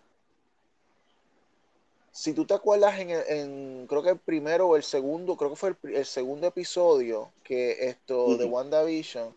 Si 2.15 2.33
tú 2.33 2.47
te 2.47 2.55
acuerdas 2.55 3.01
en, 3.01 3.89
creo 3.89 4.03
que 4.05 4.11
el 4.11 4.19
primero 4.19 4.69
o 4.69 4.77
el 4.77 4.85
segundo, 4.85 5.37
creo 5.37 5.51
que 5.51 5.57
fue 5.57 5.75
el, 5.83 6.07
segundo 6.07 6.47
episodio 6.47 7.33
que 7.43 7.89
esto 7.89 8.37
de 8.37 8.45
WandaVision, 8.45 9.35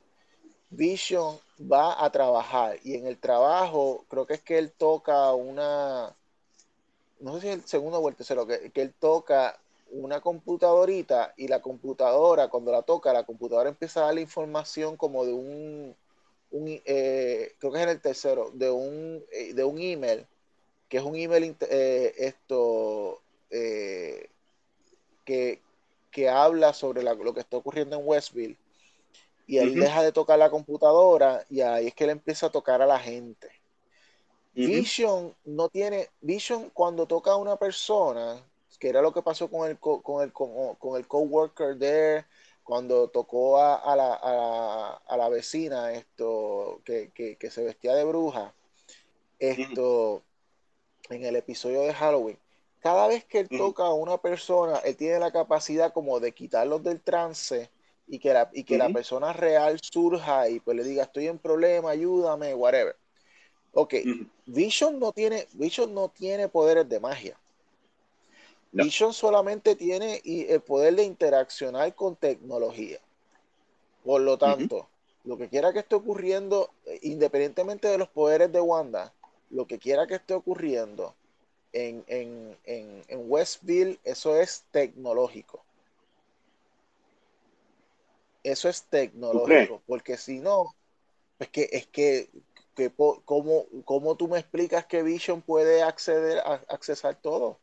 Vision 0.70 1.40
va 1.60 2.06
a 2.06 2.12
trabajar. 2.12 2.78
Y 2.84 2.94
en 2.94 3.08
el 3.08 3.18
trabajo 3.18 4.06
creo 4.08 4.28
que 4.28 4.36
es 4.36 4.44
que 4.44 4.60
él 4.60 4.72
toca 4.72 5.34
una, 5.34 6.16
no 7.20 7.34
sé 7.34 7.42
si 7.42 7.48
es 7.48 7.56
el 7.56 7.66
segundo 7.66 7.98
o 7.98 8.10
el 8.10 8.16
tercero, 8.16 8.46
que, 8.46 8.72
él 8.76 8.94
toca 9.00 9.60
una 9.90 10.22
computadorita 10.22 11.34
y 11.36 11.48
la 11.48 11.64
computadora, 11.64 12.48
cuando 12.48 12.72
la 12.72 12.84
toca, 12.84 13.12
la 13.12 13.26
computadora 13.26 13.70
empieza 13.70 14.02
a 14.02 14.06
dar 14.06 14.14
la 14.14 14.22
información 14.22 14.98
como 14.98 15.26
de 15.26 15.34
un, 15.34 15.96
eh, 16.86 17.56
creo 17.58 17.72
que 17.72 17.78
es 17.80 17.84
en 17.86 17.90
el 17.90 18.02
tercero, 18.02 18.52
de 18.54 18.70
un, 18.70 19.26
eh, 19.32 19.56
de 19.56 19.64
un 19.64 19.82
email, 19.82 20.28
que 20.90 20.98
es 20.98 21.04
un 21.04 21.16
email 21.16 21.56
eh, 21.70 22.14
esto, 22.18 23.22
que, 25.26 25.62
habla 26.30 26.74
sobre 26.74 27.04
lo 27.04 27.34
que 27.34 27.42
está 27.42 27.58
ocurriendo 27.58 27.96
en 27.96 28.08
Westville. 28.08 28.58
Y 29.46 29.60
él 29.60 29.76
deja 29.76 30.04
de 30.04 30.12
tocar 30.12 30.38
la 30.38 30.50
computadora 30.50 31.46
y 31.50 31.62
ahí 31.62 31.88
es 31.88 31.94
que 31.94 32.04
él 32.04 32.10
empieza 32.10 32.48
a 32.48 32.52
tocar 32.52 32.82
a 32.82 32.86
la 32.86 33.00
gente. 33.00 33.50
Vision 34.54 35.36
no 35.46 35.70
tiene, 35.70 36.10
Vision 36.20 36.72
cuando 36.72 37.06
toca 37.06 37.32
a 37.32 37.38
una 37.38 37.56
persona, 37.58 38.44
que 38.80 38.90
era 38.90 39.02
lo 39.02 39.14
que 39.14 39.22
pasó 39.22 39.50
con 39.50 39.70
el, 39.70 39.78
con 39.78 40.24
el, 40.24 40.34
con, 40.34 40.98
el 40.98 41.08
coworker 41.08 41.78
de 41.78 42.26
cuando 42.64 43.08
tocó 43.08 43.60
a, 43.62 43.96
la, 43.96 45.30
vecina 45.30 45.94
esto 45.94 46.82
que, 46.84 47.38
se 47.50 47.64
vestía 47.64 47.94
de 47.94 48.04
bruja, 48.04 48.54
esto 49.40 50.24
en 51.10 51.26
el 51.26 51.36
episodio 51.36 51.82
de 51.82 51.93
Halloween. 51.93 52.38
Cada 52.80 53.08
vez 53.08 53.26
que 53.26 53.39
él 53.39 53.49
toca 53.49 53.84
a 53.84 53.93
una 53.93 54.18
persona, 54.18 54.78
él 54.80 54.95
tiene 54.95 55.20
la 55.20 55.32
capacidad 55.32 55.93
como 55.93 56.20
de 56.20 56.32
quitarlos 56.32 56.84
del 56.84 57.01
trance 57.01 57.70
y 58.08 58.20
que 58.20 58.34
la, 58.34 58.49
y 58.53 58.64
que 58.64 58.78
la 58.78 58.89
persona 58.89 59.34
real 59.34 59.80
surja 59.82 60.47
y 60.49 60.60
pues 60.60 60.78
le 60.78 60.84
diga 60.84 61.03
estoy 61.03 61.28
en 61.28 61.39
problema, 61.39 61.89
ayúdame, 61.89 62.53
whatever. 62.53 62.95
Ok, 63.74 63.95
Vision 64.45 64.99
no 64.99 65.12
tiene, 65.12 65.47
Vision 65.53 65.93
no 65.93 66.10
tiene 66.10 66.47
poderes 66.47 66.88
de 66.88 66.99
magia. 66.99 67.38
Vision 68.72 69.14
solamente 69.14 69.76
tiene 69.76 70.22
el 70.24 70.62
poder 70.62 70.95
de 70.95 71.03
interaccionar 71.03 71.93
con 71.95 72.16
tecnología. 72.16 72.99
Por 74.03 74.22
lo 74.22 74.38
tanto, 74.38 74.88
lo 75.26 75.38
que 75.38 75.49
quiera 75.49 75.74
que 75.74 75.80
esté 75.80 75.95
ocurriendo, 75.95 76.70
eh, 76.86 76.99
independientemente 77.03 77.88
de 77.88 77.97
los 77.97 78.08
poderes 78.08 78.51
de 78.51 78.62
Wanda, 78.62 79.14
lo 79.50 79.68
que 79.68 79.80
quiera 79.80 80.08
que 80.08 80.16
esté 80.16 80.34
ocurriendo 80.34 81.16
en, 81.74 82.04
en, 82.08 82.58
en, 82.66 83.04
en 83.08 83.32
Westville, 83.32 84.00
eso 84.04 84.39
es 84.39 84.66
tecnológico. 84.72 85.64
Eso 88.43 88.70
es 88.70 88.84
tecnológico, 88.84 89.82
porque 89.88 90.18
si 90.18 90.39
no, 90.39 90.74
es 91.39 91.50
que, 91.50 91.70
es 91.72 91.88
que 91.88 92.30
que, 92.78 92.91
¿cómo, 92.95 93.66
¿cómo, 93.84 94.16
tú 94.16 94.28
me 94.28 94.38
explicas 94.38 94.86
que 94.86 95.02
Vision 95.02 95.41
puede 95.41 95.82
acceder 95.82 96.38
a 96.38 96.62
accesar 96.70 97.20
todo? 97.20 97.60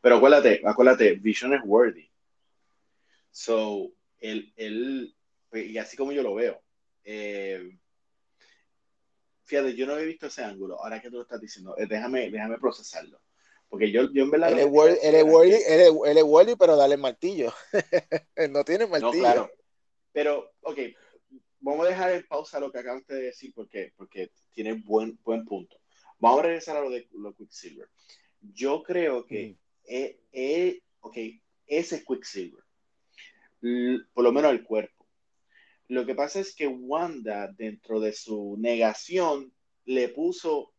Pero 0.00 0.16
acuérdate, 0.16 0.62
acuérdate, 0.64 1.14
Vision 1.16 1.52
es 1.52 1.60
worthy. 1.64 2.08
So, 3.32 3.90
él, 4.20 4.52
él 4.56 5.14
y 5.52 5.76
así 5.78 5.96
como 5.96 6.12
yo 6.12 6.22
lo 6.22 6.34
veo, 6.34 6.60
eh, 7.04 7.76
fíjate, 9.44 9.74
yo 9.74 9.86
no 9.86 9.94
había 9.94 10.06
visto 10.06 10.26
ese 10.26 10.44
ángulo, 10.44 10.80
ahora 10.82 11.00
que 11.00 11.10
tú 11.10 11.16
lo 11.16 11.22
estás 11.22 11.40
diciendo, 11.40 11.74
eh, 11.78 11.86
déjame, 11.86 12.30
déjame 12.30 12.58
procesarlo. 12.58 13.20
Porque 13.68 13.90
yo, 13.90 14.12
yo 14.12 14.24
en 14.24 14.30
verdad... 14.30 14.52
Él 14.52 14.58
es, 14.60 16.22
worthy, 16.24 16.54
pero 16.56 16.76
dale 16.76 16.96
martillo. 16.96 17.52
no 18.50 18.64
tiene 18.64 18.86
martillo. 18.86 19.12
No, 19.12 19.18
claro. 19.18 19.50
Pero, 20.12 20.52
ok, 20.60 20.78
vamos 21.58 21.86
a 21.86 21.88
dejar 21.90 22.12
en 22.12 22.26
pausa 22.26 22.60
lo 22.60 22.70
que 22.70 22.78
acabaste 22.78 23.14
de 23.14 23.22
decir 23.22 23.52
porque, 23.54 23.92
porque 23.96 24.30
tiene 24.52 24.74
buen, 24.74 25.18
buen 25.24 25.44
punto. 25.44 25.76
Vamos 26.18 26.40
a 26.40 26.42
regresar 26.44 26.76
a 26.76 26.82
lo 26.82 26.90
de 26.90 27.08
lo 27.12 27.34
Quicksilver. 27.34 27.88
Yo 28.40 28.82
creo 28.82 29.26
que 29.26 29.56
e, 29.84 30.20
e, 30.32 30.82
ese 31.66 31.96
es 31.96 32.04
Quicksilver, 32.04 32.62
por 34.12 34.24
lo 34.24 34.32
menos 34.32 34.52
el 34.52 34.62
cuerpo. 34.62 34.93
Lo 35.88 36.06
que 36.06 36.14
pasa 36.14 36.40
es 36.40 36.54
que 36.54 36.66
Wanda, 36.66 37.52
dentro 37.52 38.00
de 38.00 38.12
su 38.12 38.56
negación, 38.58 39.52
le 39.84 40.08
puso 40.08 40.72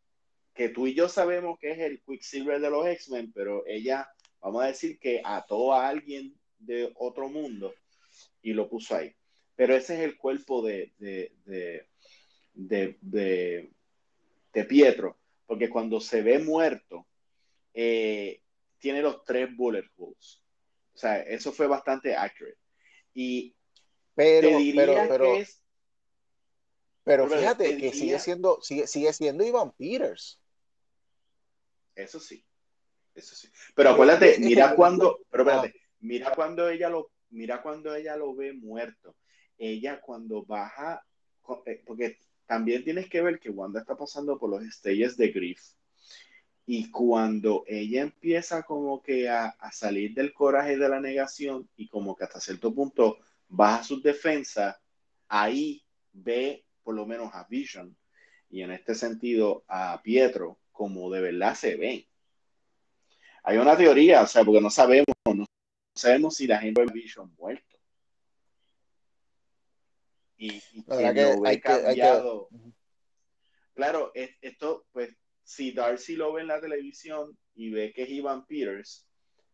que 0.53 0.69
tú 0.69 0.87
y 0.87 0.95
yo 0.95 1.09
sabemos 1.09 1.59
que 1.59 1.71
es 1.71 1.79
el 1.79 2.01
Quicksilver 2.01 2.59
de 2.59 2.69
los 2.69 2.87
X-Men, 2.87 3.31
pero 3.33 3.63
ella, 3.67 4.09
vamos 4.41 4.63
a 4.63 4.67
decir 4.67 4.97
que 4.97 5.21
ató 5.23 5.73
a 5.73 5.87
alguien 5.89 6.33
de 6.57 6.91
otro 6.95 7.29
mundo 7.29 7.73
y 8.41 8.53
lo 8.53 8.69
puso 8.69 8.95
ahí. 8.95 9.13
Pero 9.55 9.75
ese 9.75 9.95
es 9.95 10.01
el 10.01 10.17
cuerpo 10.17 10.65
de, 10.65 10.93
de, 10.97 11.89
Pietro, 14.67 15.17
porque 15.45 15.69
cuando 15.69 15.99
se 15.99 16.21
ve 16.21 16.39
muerto, 16.39 17.05
eh, 17.73 18.41
tiene 18.79 19.01
los 19.01 19.23
tres 19.23 19.55
bullet 19.55 19.85
holes. 19.97 20.41
O 20.93 20.97
sea, 20.97 21.21
eso 21.21 21.51
fue 21.51 21.67
bastante 21.67 22.15
accurate. 22.15 22.57
Y 23.13 23.54
pero, 24.15 24.49
pero, 24.75 24.93
pero, 25.07 25.27
Pero 27.03 27.27
fíjate 27.27 27.77
que 27.77 27.93
sigue 27.93 28.19
siendo, 28.19 28.59
sigue, 28.61 28.87
sigue 28.87 29.13
siendo 29.13 29.45
Ivan 29.45 29.71
Peters. 29.73 30.41
Eso 31.93 32.19
sí. 32.19 32.43
Eso 33.13 33.35
sí. 33.35 33.49
Pero 33.75 33.91
acuérdate, 33.91 34.37
mira 34.39 34.75
cuando, 34.75 35.19
pero 35.29 35.43
espérate, 35.43 35.81
mira 35.99 36.33
cuando 36.35 36.69
ella 36.69 36.89
lo, 36.89 37.11
mira 37.29 37.61
cuando 37.61 37.95
ella 37.95 38.17
lo 38.17 38.35
ve 38.35 38.53
muerto. 38.53 39.15
Ella 39.57 40.01
cuando 40.01 40.43
baja, 40.43 41.05
eh, 41.65 41.81
porque 41.85 42.19
también 42.45 42.83
tienes 42.83 43.09
que 43.09 43.21
ver 43.21 43.39
que 43.39 43.49
Wanda 43.49 43.79
está 43.79 43.95
pasando 43.95 44.37
por 44.37 44.49
los 44.49 44.63
estrellas 44.63 45.15
de 45.15 45.29
grief. 45.29 45.61
Y 46.65 46.89
cuando 46.89 47.63
ella 47.67 48.01
empieza 48.01 48.63
como 48.63 49.01
que 49.01 49.29
a, 49.29 49.49
a, 49.49 49.71
salir 49.71 50.13
del 50.13 50.33
coraje 50.33 50.77
de 50.77 50.89
la 50.89 50.99
negación 50.99 51.69
y 51.77 51.87
como 51.87 52.15
que 52.15 52.23
hasta 52.23 52.39
cierto 52.39 52.73
punto 52.73 53.19
baja 53.47 53.83
sus 53.83 54.01
defensas, 54.01 54.75
ahí 55.27 55.83
ve 56.11 56.65
por 56.83 56.95
lo 56.95 57.05
menos 57.05 57.33
a 57.33 57.45
Vision 57.49 57.95
y 58.49 58.61
en 58.61 58.71
este 58.71 58.95
sentido 58.95 59.63
a 59.67 60.01
Pietro 60.01 60.59
como 60.71 61.09
de 61.09 61.21
verdad 61.21 61.55
se 61.55 61.75
ven. 61.75 62.05
Hay 63.43 63.57
una 63.57 63.77
teoría, 63.77 64.23
o 64.23 64.27
sea, 64.27 64.43
porque 64.43 64.61
no 64.61 64.69
sabemos, 64.69 65.05
no 65.33 65.45
sabemos 65.93 66.35
si 66.35 66.47
la 66.47 66.59
gente 66.59 66.83
ve 66.83 66.91
Vision 66.91 67.33
muerto. 67.37 67.77
Y, 70.37 70.61
y 70.73 70.83
que, 70.83 71.13
lo 71.13 71.41
ve 71.41 71.59
cambiado. 71.61 72.49
Claro, 73.73 74.11
esto, 74.13 74.85
pues, 74.91 75.15
si 75.43 75.71
Darcy 75.71 76.15
lo 76.15 76.33
ve 76.33 76.41
en 76.41 76.47
la 76.47 76.59
televisión 76.59 77.37
y 77.53 77.69
ve 77.69 77.93
que 77.93 78.03
es 78.03 78.09
Ivan 78.09 78.45
Peters, 78.45 79.07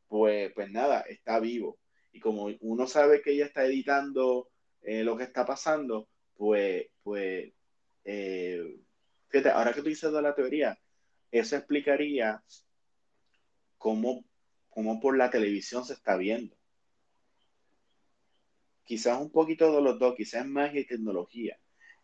pues, 0.07 0.51
pues 0.53 0.71
nada, 0.71 1.01
está 1.01 1.39
vivo. 1.39 1.77
Y 2.11 2.19
como 2.19 2.49
uno 2.61 2.87
sabe 2.87 3.21
que 3.21 3.31
ella 3.31 3.45
está 3.45 3.65
editando 3.65 4.49
eh, 4.81 5.03
lo 5.03 5.17
que 5.17 5.23
está 5.23 5.45
pasando, 5.45 6.07
pues, 6.35 6.87
pues 7.03 7.51
eh, 8.03 8.79
fíjate, 9.29 9.49
ahora 9.49 9.73
que 9.73 9.81
tú 9.81 9.89
dices 9.89 10.11
de 10.11 10.21
la 10.21 10.35
teoría, 10.35 10.77
eso 11.31 11.55
explicaría 11.55 12.43
cómo, 13.77 14.25
cómo 14.69 14.99
por 14.99 15.17
la 15.17 15.29
televisión 15.29 15.85
se 15.85 15.93
está 15.93 16.17
viendo. 16.17 16.55
Quizás 18.83 19.19
un 19.21 19.31
poquito 19.31 19.73
de 19.73 19.81
los 19.81 19.99
dos, 19.99 20.15
quizás 20.15 20.45
magia 20.45 20.81
y 20.81 20.85
tecnología. 20.85 21.57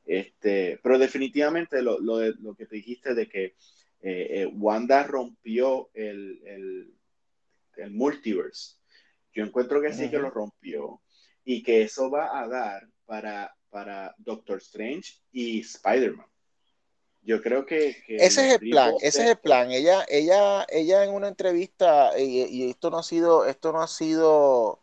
Este, 0.05 0.79
pero 0.81 0.97
definitivamente 0.97 1.81
lo, 1.81 1.99
lo, 1.99 2.25
lo 2.39 2.55
que 2.55 2.65
te 2.65 2.77
dijiste 2.77 3.13
de 3.13 3.27
que 3.27 3.55
eh, 4.01 4.45
Wanda 4.53 5.03
rompió 5.03 5.89
el, 5.93 6.39
el, 6.45 6.93
el, 7.75 7.91
multiverse. 7.91 8.77
Yo 9.37 9.43
encuentro 9.43 9.79
que 9.79 9.93
sí 9.93 10.09
que 10.09 10.17
lo 10.17 10.31
rompió 10.31 10.99
y 11.45 11.61
que 11.61 11.83
eso 11.83 12.09
va 12.09 12.39
a 12.39 12.47
dar 12.47 12.87
para, 13.05 13.55
para 13.69 14.15
Doctor 14.17 14.57
Strange 14.57 15.13
y 15.31 15.59
Spider-Man. 15.59 16.25
Yo 17.21 17.39
creo 17.43 17.63
que, 17.63 18.03
ese 18.07 18.47
es 18.47 18.53
el 18.55 18.69
plan, 18.71 18.95
ese 18.99 19.21
es 19.25 19.29
el 19.29 19.37
plan. 19.37 19.69
Ella, 19.69 20.03
ella, 20.09 20.65
ella 20.69 21.03
en 21.03 21.11
una 21.11 21.27
entrevista 21.27 22.17
y, 22.17 22.67
esto 22.67 22.89
no 22.89 22.97
ha 22.97 23.03
sido, 23.03 23.45
esto 23.45 23.71
no 23.71 23.83
ha 23.83 23.87
sido, 23.87 24.79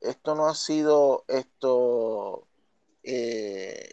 esto 0.00 0.34
no 0.34 0.48
ha 0.48 0.56
sido 0.56 1.24
esto. 1.28 2.48
Eh, 3.04 3.90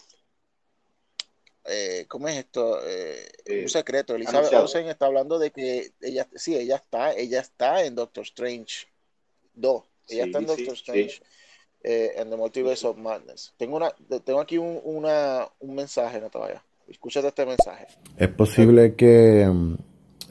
eh, 1.65 2.05
¿Cómo 2.07 2.27
es 2.27 2.37
esto? 2.37 2.79
Eh, 2.87 3.29
un 3.61 3.69
secreto. 3.69 4.15
Elizabeth 4.15 4.51
Olsen 4.51 4.87
está 4.87 5.05
hablando 5.05 5.37
de 5.37 5.51
que 5.51 5.93
ella, 6.01 6.27
sí, 6.33 6.55
ella 6.55 6.77
está, 6.77 7.13
ella 7.13 7.39
está 7.39 7.83
en 7.83 7.93
Doctor 7.93 8.23
Strange 8.23 8.87
2. 9.55 9.83
Ella 10.09 10.25
está 10.25 10.39
en 10.39 10.45
Doctor 10.45 10.73
Strange 10.73 11.21
eh, 11.83 12.13
en 12.17 12.29
The 12.29 12.35
Multiverse 12.35 12.87
of 12.87 12.97
Madness. 12.97 13.53
Tengo, 13.57 13.77
una, 13.77 13.91
tengo 14.23 14.39
aquí 14.39 14.57
un, 14.57 14.79
una, 14.83 15.47
un 15.59 15.75
mensaje, 15.75 16.19
vayas. 16.33 16.61
Escúchate 16.87 17.27
este 17.27 17.45
mensaje. 17.45 17.87
Es 18.17 18.29
posible 18.29 18.95
que 18.95 19.47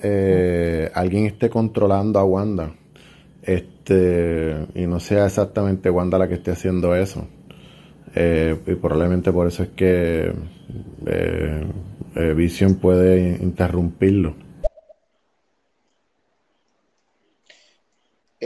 eh, 0.03 0.91
alguien 0.95 1.27
esté 1.27 1.51
controlando 1.51 2.19
a 2.19 2.25
Wanda 2.25 2.77
este 3.43 4.67
y 4.75 4.87
no 4.87 4.99
sea 5.01 5.27
exactamente 5.27 5.91
Wanda 5.91 6.19
la 6.19 6.29
que 6.29 6.35
esté 6.35 6.53
haciendo 6.53 6.95
eso. 6.95 7.27
Eh, 8.15 8.57
y 8.67 8.75
probablemente 8.77 9.33
por 9.33 9.49
eso 9.49 9.65
es 9.65 9.71
que 9.71 10.33
Vision 12.35 12.77
puede 12.77 13.37
interrumpirlo. 13.43 14.44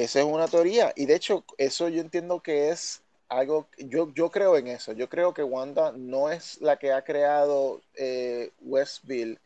Esa 0.03 0.21
es 0.21 0.27
una 0.27 0.47
teoría. 0.47 0.93
Y 0.95 1.07
de 1.07 1.17
hecho, 1.17 1.45
eso 1.57 1.89
yo 1.89 2.01
entiendo 2.01 2.41
que 2.41 2.71
es 2.71 3.03
algo, 3.29 3.67
yo, 3.79 4.13
yo 4.15 4.31
creo 4.31 4.57
en 4.57 4.69
eso. 4.69 4.93
Yo 4.93 5.09
creo 5.09 5.35
que 5.35 5.43
Wanda 5.43 5.93
no 5.93 6.31
es 6.31 6.61
la 6.61 6.79
que 6.79 6.93
ha 6.93 7.03
creado 7.03 7.83
eh, 7.95 8.53
Westville, 8.61 9.39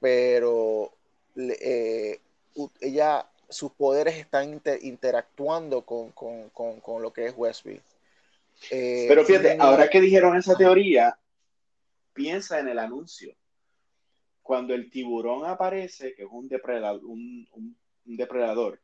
pero 0.00 0.92
eh, 1.36 2.20
ella, 2.80 3.26
sus 3.48 3.72
poderes 3.72 4.16
están 4.16 4.60
interactuando 4.82 5.80
con, 5.82 6.12
lo 7.02 7.12
que 7.14 7.26
es 7.26 7.34
Westville. 7.34 7.82
Eh, 8.70 9.06
pero 9.08 9.24
fíjate, 9.24 9.56
ahora 9.58 9.88
que 9.88 10.00
dijeron 10.02 10.36
esa 10.36 10.56
teoría, 10.56 11.18
piensa 12.12 12.60
en 12.60 12.68
el 12.68 12.78
anuncio. 12.78 13.34
Cuando 14.42 14.74
el 14.74 14.90
tiburón 14.90 15.46
aparece, 15.46 16.14
que 16.14 16.24
es 16.24 16.28
un 16.30 16.48
depredador, 16.48 17.02
un 17.02 17.48
depredador 18.04 18.83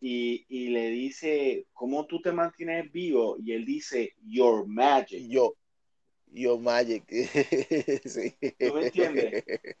y, 0.00 0.68
le 0.68 0.90
dice, 0.90 1.66
¿cómo 1.72 2.06
tú 2.06 2.20
te 2.20 2.32
mantienes 2.32 2.90
vivo? 2.92 3.36
Y 3.38 3.52
él 3.52 3.64
dice, 3.64 4.14
Your 4.24 4.66
magic. 4.66 5.26
Yo, 5.28 5.56
Your 6.32 6.60
magic. 6.60 7.04
¿Tú 8.58 8.74
me 8.74 8.86
entiendes? 8.86 9.44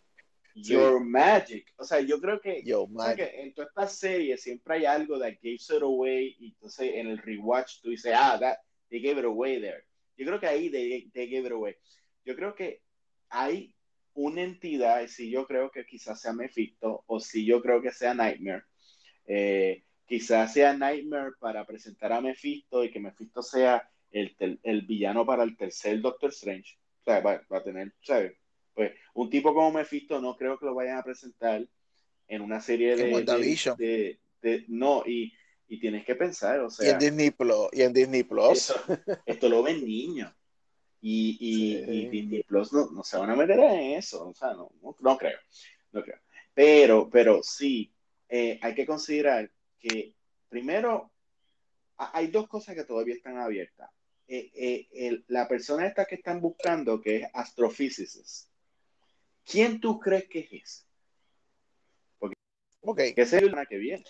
Your 0.54 1.04
magic. 1.04 1.66
O 1.76 1.84
sea, 1.84 2.00
yo 2.00 2.18
creo 2.18 2.40
que, 2.40 2.62
en 2.64 3.52
toda 3.52 3.68
esta 3.68 3.86
serie 3.86 4.38
siempre 4.38 4.76
hay 4.76 4.84
algo 4.86 5.18
that 5.18 5.34
gives 5.42 5.68
it 5.68 5.82
away. 5.82 6.34
Y 6.38 6.48
entonces 6.48 6.94
en 6.94 7.08
el 7.08 7.18
rewatch 7.18 7.80
tú 7.82 7.90
dices, 7.90 8.12
ah, 8.16 8.38
that, 8.40 8.56
they 8.88 9.00
gave 9.00 9.18
it 9.18 9.26
away 9.26 9.60
there. 9.60 9.84
Yo 10.16 10.24
creo 10.24 10.40
que 10.40 10.46
ahí 10.46 10.70
they, 10.70 11.10
they 11.12 11.28
gave 11.28 11.46
it 11.46 11.52
away. 11.52 11.76
Yo 12.24 12.34
creo 12.34 12.54
que 12.54 12.80
hay 13.28 13.74
una 14.14 14.42
entidad, 14.42 15.06
si 15.08 15.30
yo 15.30 15.46
creo 15.46 15.70
que 15.70 15.84
quizás 15.84 16.22
sea 16.22 16.32
Mephisto 16.32 17.04
o 17.06 17.20
si 17.20 17.44
yo 17.44 17.60
creo 17.60 17.82
que 17.82 17.92
sea 17.92 18.14
Nightmare, 18.14 18.62
eh, 19.26 19.84
quizás 20.06 20.52
sea 20.52 20.72
Nightmare 20.72 21.32
para 21.38 21.66
presentar 21.66 22.12
a 22.12 22.20
Mephisto 22.20 22.84
y 22.84 22.90
que 22.90 23.00
Mephisto 23.00 23.42
sea 23.42 23.88
el, 24.10 24.34
el 24.62 24.82
villano 24.82 25.26
para 25.26 25.42
el 25.42 25.56
tercer 25.56 26.00
Doctor 26.00 26.30
Strange. 26.30 26.78
O 27.00 27.04
sea, 27.04 27.20
va, 27.20 27.42
a 27.50 27.62
tener, 27.62 27.92
¿sabes? 28.00 28.32
Pues 28.74 28.92
un 29.14 29.30
tipo 29.30 29.54
como 29.54 29.72
Mephisto 29.72 30.20
no 30.20 30.36
creo 30.36 30.58
que 30.58 30.66
lo 30.66 30.74
vayan 30.74 30.98
a 30.98 31.02
presentar 31.02 31.66
en 32.28 32.42
una 32.42 32.60
serie 32.60 32.96
de, 32.96 34.18
de, 34.42 34.64
no, 34.68 35.02
y, 35.06 35.32
y, 35.68 35.80
tienes 35.80 36.04
que 36.04 36.14
pensar, 36.14 36.60
o 36.60 36.70
sea. 36.70 36.86
Y 36.86 36.92
en 36.92 36.98
Disney 36.98 37.30
Plus. 37.30 37.68
Y 37.72 37.82
en 37.82 37.92
Disney 37.92 38.22
Plus. 38.22 38.74
Esto, 39.26 39.48
lo 39.48 39.62
ven 39.62 39.84
niños. 39.84 40.32
Y, 41.00 41.36
y, 41.40 42.08
Disney 42.08 42.42
Plus 42.42 42.72
no, 42.72 42.90
no, 42.90 43.04
se 43.04 43.16
van 43.16 43.30
a 43.30 43.36
meter 43.36 43.58
en 43.58 43.98
eso. 43.98 44.28
O 44.28 44.34
sea, 44.34 44.54
no, 44.54 44.70
no, 45.00 45.16
creo. 45.16 45.38
No 45.92 46.02
creo. 46.02 46.18
Pero, 46.52 47.08
pero 47.08 47.42
sí, 47.42 47.92
eh, 48.28 48.58
hay 48.60 48.74
que 48.74 48.86
considerar 48.86 49.50
que 49.78 50.14
primero 50.48 51.12
hay 51.96 52.28
dos 52.28 52.48
cosas 52.48 52.74
que 52.74 52.84
todavía 52.84 53.14
están 53.14 53.38
abiertas. 53.38 53.90
Eh, 54.28 54.88
eh, 54.92 55.22
la 55.28 55.46
persona 55.46 55.86
esta 55.86 56.04
que 56.04 56.16
están 56.16 56.40
buscando, 56.40 57.00
que 57.00 57.16
es 57.16 57.28
astrophysicist, 57.32 58.50
¿quién 59.44 59.80
tú 59.80 60.00
crees 60.00 60.28
que 60.28 60.48
es 60.50 60.86
Porque 62.18 62.34
okay. 62.80 63.14
es 63.16 63.32
el 63.32 63.54
que 63.68 63.78
viene. 63.78 64.04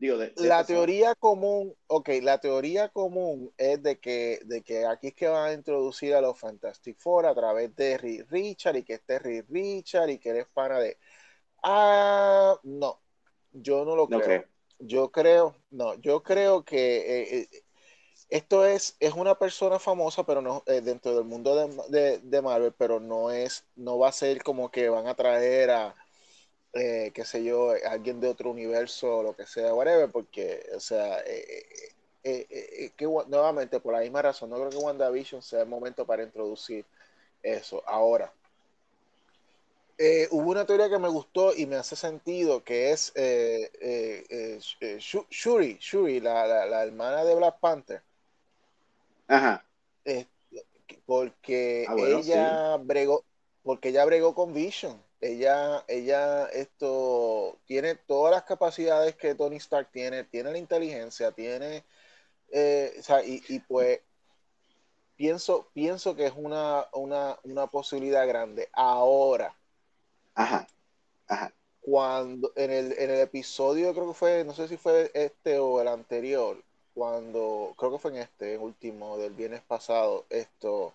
Digo, 0.00 0.16
la 0.36 0.64
teoría 0.64 1.14
común, 1.14 1.76
ok, 1.86 2.08
la 2.22 2.38
teoría 2.38 2.88
común 2.88 3.52
es 3.58 3.82
de 3.82 4.00
que, 4.00 4.40
de 4.46 4.62
que 4.62 4.86
aquí 4.86 5.08
es 5.08 5.14
que 5.14 5.28
van 5.28 5.50
a 5.50 5.52
introducir 5.52 6.14
a 6.14 6.22
los 6.22 6.40
Fantastic 6.40 6.98
Four 6.98 7.26
a 7.26 7.34
través 7.34 7.76
de 7.76 7.98
Richard 8.30 8.76
y 8.76 8.82
que 8.82 8.94
esté 8.94 9.18
Richard 9.18 10.08
y 10.08 10.18
que 10.18 10.30
eres 10.30 10.46
pana 10.54 10.78
de... 10.80 10.96
Ah, 11.62 12.58
no, 12.62 13.02
yo 13.52 13.84
no 13.84 13.94
lo 13.94 14.08
creo. 14.08 14.46
Yo 14.80 15.10
creo, 15.12 15.54
no, 15.70 15.94
yo 15.96 16.22
creo 16.22 16.64
que 16.64 16.96
eh, 16.98 17.48
eh, 17.52 17.62
esto 18.30 18.64
es, 18.66 18.96
es 19.00 19.12
una 19.14 19.34
persona 19.38 19.78
famosa, 19.78 20.24
pero 20.24 20.40
no 20.42 20.62
eh, 20.66 20.80
dentro 20.80 21.14
del 21.14 21.24
mundo 21.24 21.54
de, 21.88 22.42
Marvel, 22.42 22.72
pero 22.78 23.00
no 23.00 23.30
es, 23.30 23.64
no 23.76 23.98
va 23.98 24.08
a 24.08 24.12
ser 24.12 24.42
como 24.42 24.70
que 24.70 24.88
van 24.88 25.06
a 25.06 25.14
traer 25.14 25.70
a, 25.70 25.94
qué 26.72 27.24
sé 27.24 27.44
yo, 27.44 27.72
alguien 27.88 28.20
de 28.20 28.28
otro 28.28 28.50
universo 28.50 29.18
o 29.18 29.22
lo 29.22 29.36
que 29.36 29.46
sea, 29.46 29.74
whatever, 29.74 30.10
porque, 30.10 30.62
o 30.74 30.80
sea, 30.80 31.22
que 32.22 32.94
nuevamente 33.28 33.80
por 33.80 33.94
la 33.94 34.00
misma 34.00 34.22
razón, 34.22 34.50
no 34.50 34.56
creo 34.56 34.70
que 34.70 34.76
WandaVision 34.76 35.42
sea 35.42 35.62
el 35.62 35.68
momento 35.68 36.06
para 36.06 36.22
introducir 36.22 36.86
eso. 37.42 37.82
Ahora, 37.86 38.32
eh, 40.02 40.28
hubo 40.30 40.50
una 40.50 40.64
teoría 40.64 40.88
que 40.88 40.98
me 40.98 41.10
gustó 41.10 41.54
y 41.54 41.66
me 41.66 41.76
hace 41.76 41.94
sentido, 41.94 42.64
que 42.64 42.90
es 42.90 43.12
eh, 43.16 43.70
eh, 43.82 44.58
Shuri, 44.98 45.76
Shuri 45.78 46.20
la, 46.20 46.46
la, 46.64 46.82
hermana 46.82 47.22
de 47.22 47.34
Black 47.34 47.60
Panther. 47.60 48.02
Ajá. 49.28 49.62
que 50.02 50.26
porque 51.04 51.84
ah, 51.86 51.96
ella 51.98 52.76
bregó, 52.78 53.26
porque 53.62 53.90
ella 53.90 54.06
bregó 54.06 54.34
con 54.34 54.54
Vision. 54.54 54.98
Ella, 55.20 55.84
ella 55.86 56.46
esto 56.46 57.58
tiene 57.66 57.94
todas 57.94 58.32
las 58.32 58.44
capacidades 58.44 59.16
que 59.16 59.34
Tony 59.34 59.56
Stark 59.56 59.90
tiene, 59.92 60.24
tiene 60.24 60.50
la 60.50 60.56
inteligencia, 60.56 61.30
tiene, 61.32 61.84
eh, 62.50 62.96
o 62.98 63.02
sea, 63.02 63.22
y, 63.22 63.42
y, 63.48 63.58
pues 63.58 64.00
pienso, 65.14 65.68
pienso 65.74 66.16
que 66.16 66.24
es 66.24 66.32
una, 66.34 66.86
una, 66.94 67.38
una 67.44 67.66
posibilidad 67.66 68.26
grande. 68.26 68.70
Ahora, 68.72 69.54
ajá, 70.42 70.66
ajá 71.28 71.52
cuando 71.80 72.52
en 72.56 72.70
el, 72.70 72.92
en 72.98 73.10
el 73.10 73.20
episodio, 73.20 73.92
creo 73.94 74.08
que 74.08 74.14
fue, 74.14 74.44
no 74.44 74.54
sé 74.54 74.68
si 74.68 74.76
fue 74.76 75.10
este 75.14 75.58
o 75.58 75.80
el 75.80 75.88
anterior, 75.88 76.62
cuando, 76.94 77.74
creo 77.76 77.92
que 77.92 77.98
fue 77.98 78.10
en 78.12 78.18
este 78.18 78.58
último 78.58 79.18
del 79.18 79.32
viernes 79.32 79.62
pasado, 79.62 80.26
esto, 80.30 80.92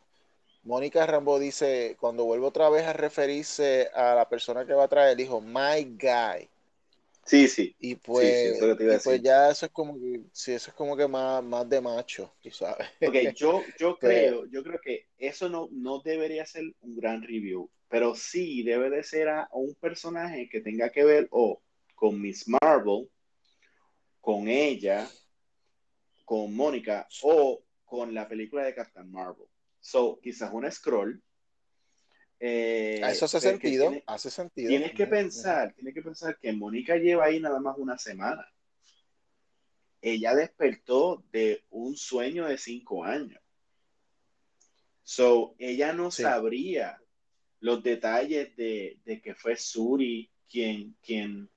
Mónica 0.64 1.06
Rambo 1.06 1.40
dice, 1.40 1.98
cuando 2.00 2.26
vuelve 2.26 2.48
otra 2.48 2.70
vez 2.70 2.86
a 2.86 2.94
referirse 2.94 3.90
a 3.94 4.16
la 4.16 4.30
persona 4.30 4.66
que 4.66 4.74
va 4.74 4.86
a 4.86 4.88
traer, 4.88 5.18
dijo, 5.18 5.42
my 5.42 5.84
guy. 6.00 6.50
Sí, 7.26 7.48
sí. 7.48 7.76
Y 7.80 7.96
pues, 7.96 8.60
pues 9.04 9.22
ya 9.22 9.50
eso 9.50 9.66
es 9.66 9.72
como 9.72 10.00
que, 10.00 10.22
sí, 10.32 10.54
eso 10.54 10.70
es 10.70 10.76
como 10.76 10.96
que 10.96 11.08
más, 11.08 11.44
más 11.44 11.68
de 11.68 11.82
macho, 11.82 12.32
tú 12.42 12.52
sabes. 12.52 12.88
Ok, 13.02 13.16
yo, 13.36 13.64
yo 13.80 13.98
creo, 13.98 14.46
yo 14.46 14.64
creo 14.64 14.80
que 14.80 15.08
eso 15.18 15.50
no, 15.50 15.68
no 15.72 16.02
debería 16.02 16.46
ser 16.46 16.64
un 16.82 16.96
gran 16.96 17.24
review 17.24 17.70
pero 17.88 18.16
sí 18.16 18.64
debe 18.64 18.90
de 18.90 19.04
ser 19.04 19.30
a, 19.30 19.48
un 19.54 19.76
personaje 19.76 20.50
que 20.50 20.62
tenga 20.62 20.90
que 20.90 21.04
ver 21.04 21.28
o 21.32 21.62
con 21.94 22.20
Miss 22.22 22.46
Marvel, 22.48 23.10
con 24.20 24.48
ella, 24.48 25.08
con 26.26 26.54
Mónica 26.54 27.08
o 27.22 27.64
con 27.86 28.14
la 28.14 28.28
película 28.28 28.64
de 28.64 28.76
Captain 28.76 29.10
Marvel. 29.10 29.48
So, 29.80 30.20
quizás 30.22 30.52
una 30.52 30.72
scroll. 30.72 31.22
Eh, 32.40 33.02
eso 33.04 33.26
hace 33.26 33.40
sentido, 33.40 33.94
hace 34.06 34.30
sentido. 34.30 34.70
Tienes 34.70 34.94
que 34.94 35.08
pensar, 35.08 35.74
tienes 35.74 35.94
que 35.94 36.02
pensar 36.02 36.38
que 36.38 36.52
Mónica 36.54 36.98
lleva 36.98 37.26
ahí 37.26 37.40
nada 37.40 37.60
más 37.60 37.78
una 37.78 37.98
semana. 37.98 38.46
Ella 40.02 40.36
despertó 40.36 41.24
de 41.32 41.64
un 41.70 41.96
sueño 41.96 42.46
de 42.46 42.58
cinco 42.58 43.04
años. 43.04 43.42
So, 45.04 45.56
ella 45.60 45.94
no 45.94 46.12
sabría 46.12 47.00
los 47.60 47.82
detalles 47.84 48.56
de, 48.56 49.00
que 49.24 49.36
fue 49.36 49.56
Suri 49.56 50.30
quien, 50.50 50.96
quien 51.02 51.50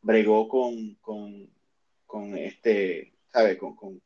bregó 0.00 0.48
con, 0.48 0.94
con, 0.96 2.36
este, 2.36 3.14
¿sabe? 3.32 3.56
Con, 3.56 3.74
con, 3.74 4.00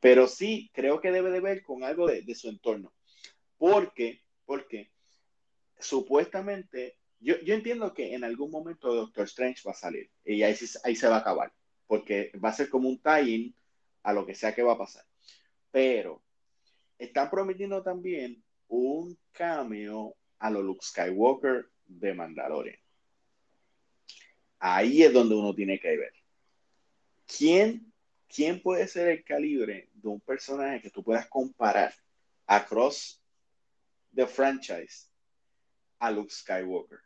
Pero 0.00 0.26
sí, 0.26 0.70
creo 0.72 1.00
que 1.00 1.12
debe 1.12 1.30
de 1.30 1.40
ver 1.40 1.62
con 1.62 1.84
algo 1.84 2.06
de, 2.06 2.34
su 2.34 2.48
entorno. 2.48 2.92
Porque, 3.58 4.22
porque 4.46 4.90
supuestamente, 5.78 6.96
yo, 7.20 7.34
entiendo 7.46 7.92
que 7.92 8.14
en 8.14 8.24
algún 8.24 8.50
momento 8.50 8.94
Doctor 8.94 9.24
Strange 9.24 9.62
va 9.66 9.72
a 9.72 9.74
salir 9.74 10.10
y 10.24 10.42
ahí, 10.42 10.56
ahí 10.84 10.96
se 10.96 11.08
va 11.08 11.16
a 11.16 11.20
acabar, 11.20 11.52
porque 11.86 12.32
va 12.42 12.50
a 12.50 12.54
ser 12.54 12.70
como 12.70 12.88
un 12.88 12.98
tie-in 12.98 13.54
a 14.02 14.12
lo 14.12 14.24
que 14.24 14.34
sea 14.34 14.54
que 14.54 14.62
va 14.62 14.74
a 14.74 14.78
pasar. 14.78 15.04
Pero 15.70 16.22
están 16.98 17.28
prometiendo 17.28 17.82
también 17.82 18.42
un 18.68 19.18
cameo 19.32 20.16
a 20.38 20.50
lo 20.50 20.62
Luke 20.62 20.84
Skywalker 20.84 21.68
de 21.84 22.14
Mandalorian. 22.14 22.78
Ahí 24.58 25.02
es 25.02 25.12
donde 25.12 25.34
uno 25.34 25.54
tiene 25.54 25.78
que 25.78 25.96
ver. 25.96 26.12
¿Quién, 27.26 27.92
quién 28.28 28.62
puede 28.62 28.86
ser 28.88 29.08
el 29.08 29.24
calibre 29.24 29.90
de 29.92 30.08
un 30.08 30.20
personaje 30.20 30.80
que 30.80 30.90
tú 30.90 31.02
puedas 31.02 31.26
comparar 31.26 31.92
across 32.46 33.20
the 34.16 34.26
franchise 34.26 35.08
a 36.00 36.10
Luke 36.10 36.30
Skywalker? 36.30 36.98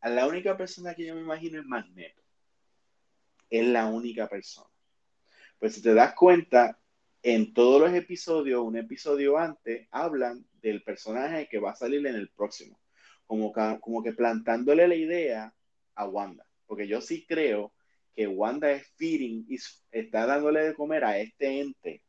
A 0.00 0.10
la 0.10 0.26
única 0.26 0.56
persona 0.56 0.94
que 0.94 1.06
yo 1.06 1.14
me 1.14 1.20
imagino 1.20 1.60
es 1.60 1.66
Magneto. 1.66 2.22
Es 3.48 3.66
la 3.66 3.86
única 3.86 4.28
persona. 4.28 4.68
Pues 5.58 5.74
si 5.74 5.82
te 5.82 5.94
das 5.94 6.14
cuenta, 6.14 6.78
en 7.22 7.54
todos 7.54 7.80
los 7.80 7.94
episodios, 7.94 8.62
un 8.62 8.76
episodio 8.76 9.38
antes, 9.38 9.88
hablan 9.90 10.44
del 10.60 10.82
personaje 10.82 11.48
que 11.48 11.58
va 11.58 11.70
a 11.70 11.76
salir 11.76 12.06
en 12.06 12.16
el 12.16 12.28
próximo. 12.28 12.78
Como 13.26 13.52
que, 13.52 13.78
como 13.80 14.02
que 14.02 14.12
plantándole 14.12 14.86
la 14.86 14.94
idea 14.94 15.54
a 15.94 16.06
Wanda. 16.06 16.46
Porque 16.66 16.86
yo 16.86 17.00
sí 17.00 17.24
creo 17.26 17.72
que 18.14 18.26
Wanda 18.26 18.70
es 18.72 18.86
feeding 18.96 19.46
y 19.48 19.56
está 19.90 20.26
dándole 20.26 20.64
de 20.64 20.74
comer 20.74 21.04
a 21.04 21.18
este 21.18 21.60
ente 21.60 22.02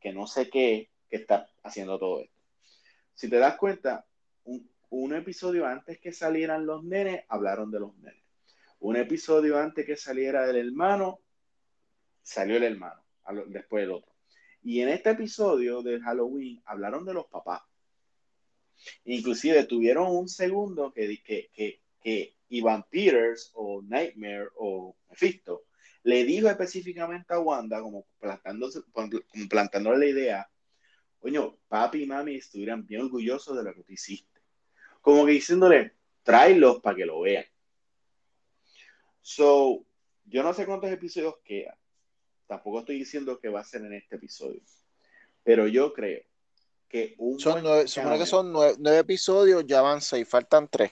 que 0.00 0.12
no 0.12 0.26
sé 0.26 0.48
qué, 0.48 0.90
que 1.08 1.16
está 1.16 1.48
haciendo 1.62 1.98
todo 1.98 2.20
esto. 2.20 2.31
Si 3.14 3.28
te 3.28 3.36
das 3.36 3.56
cuenta, 3.56 4.06
un, 4.44 5.14
episodio 5.14 5.66
antes 5.66 5.98
que 5.98 6.12
salieran 6.12 6.66
los 6.66 6.84
nenes, 6.84 7.24
hablaron 7.28 7.70
de 7.70 7.80
los 7.80 7.96
nenes. 7.98 8.22
Un 8.80 8.96
episodio 8.96 9.58
antes 9.58 9.86
que 9.86 9.96
saliera 9.96 10.46
del 10.46 10.56
hermano, 10.56 11.20
salió 12.22 12.56
el 12.56 12.64
hermano, 12.64 13.02
después 13.48 13.84
el 13.84 13.92
otro 13.92 14.12
y 14.62 14.80
en 14.80 14.88
este 14.88 15.10
episodio 15.10 15.82
de 15.82 16.00
Halloween 16.00 16.62
hablaron 16.64 17.04
de 17.04 17.14
los 17.14 17.26
papás. 17.26 17.62
Inclusive 19.04 19.64
tuvieron 19.64 20.14
un 20.14 20.28
segundo 20.28 20.92
que, 20.92 21.22
que, 21.22 21.50
que, 21.52 21.80
que 22.00 22.36
Ivan 22.48 22.84
Peters 22.88 23.50
o 23.54 23.82
Nightmare 23.82 24.48
o 24.56 24.96
Mephisto 25.08 25.64
le 26.04 26.24
dijo 26.24 26.48
específicamente 26.48 27.32
a 27.32 27.38
Wanda, 27.38 27.80
como, 27.80 28.06
plantándose, 28.18 28.80
plantándole 29.48 29.98
la 29.98 30.06
idea, 30.06 30.50
coño, 31.22 31.56
papi 31.68 32.02
y 32.02 32.06
mami 32.06 32.34
estuvieran 32.34 32.84
bien 32.84 33.02
orgullosos 33.02 33.56
de 33.56 33.62
lo 33.62 33.72
que 33.72 33.84
tú 33.84 33.92
hiciste. 33.92 34.40
Como 35.00 35.24
que 35.24 35.32
diciéndole, 35.32 35.94
tráelos 36.24 36.80
para 36.80 36.96
que 36.96 37.06
lo 37.06 37.20
vean. 37.20 37.44
So, 39.20 39.86
yo 40.24 40.42
no 40.42 40.52
sé 40.52 40.66
cuántos 40.66 40.90
episodios 40.90 41.36
quedan. 41.44 41.76
Tampoco 42.48 42.80
estoy 42.80 42.98
diciendo 42.98 43.38
que 43.38 43.48
va 43.48 43.60
a 43.60 43.64
ser 43.64 43.82
en 43.82 43.94
este 43.94 44.16
episodio. 44.16 44.60
Pero 45.44 45.68
yo 45.68 45.92
creo 45.92 46.22
que 46.88 47.14
un. 47.18 47.38
Son 47.38 47.62
nueve, 47.62 47.84
que 47.84 48.26
son 48.26 48.52
nueve, 48.52 48.98
episodios, 48.98 49.64
ya 49.64 49.80
van 49.80 50.00
seis, 50.00 50.28
faltan 50.28 50.68
tres. 50.68 50.90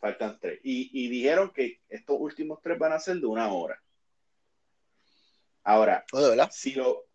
Faltan 0.00 0.38
tres. 0.40 0.58
Y, 0.64 1.08
dijeron 1.08 1.52
que 1.52 1.80
estos 1.88 2.16
últimos 2.18 2.60
tres 2.60 2.76
van 2.76 2.92
a 2.92 2.98
ser 2.98 3.16
de 3.18 3.26
una 3.26 3.52
hora. 3.52 3.80
Ahora, 5.62 6.04
oh, 6.12 6.34
si 6.50 6.74
lo. 6.74 7.07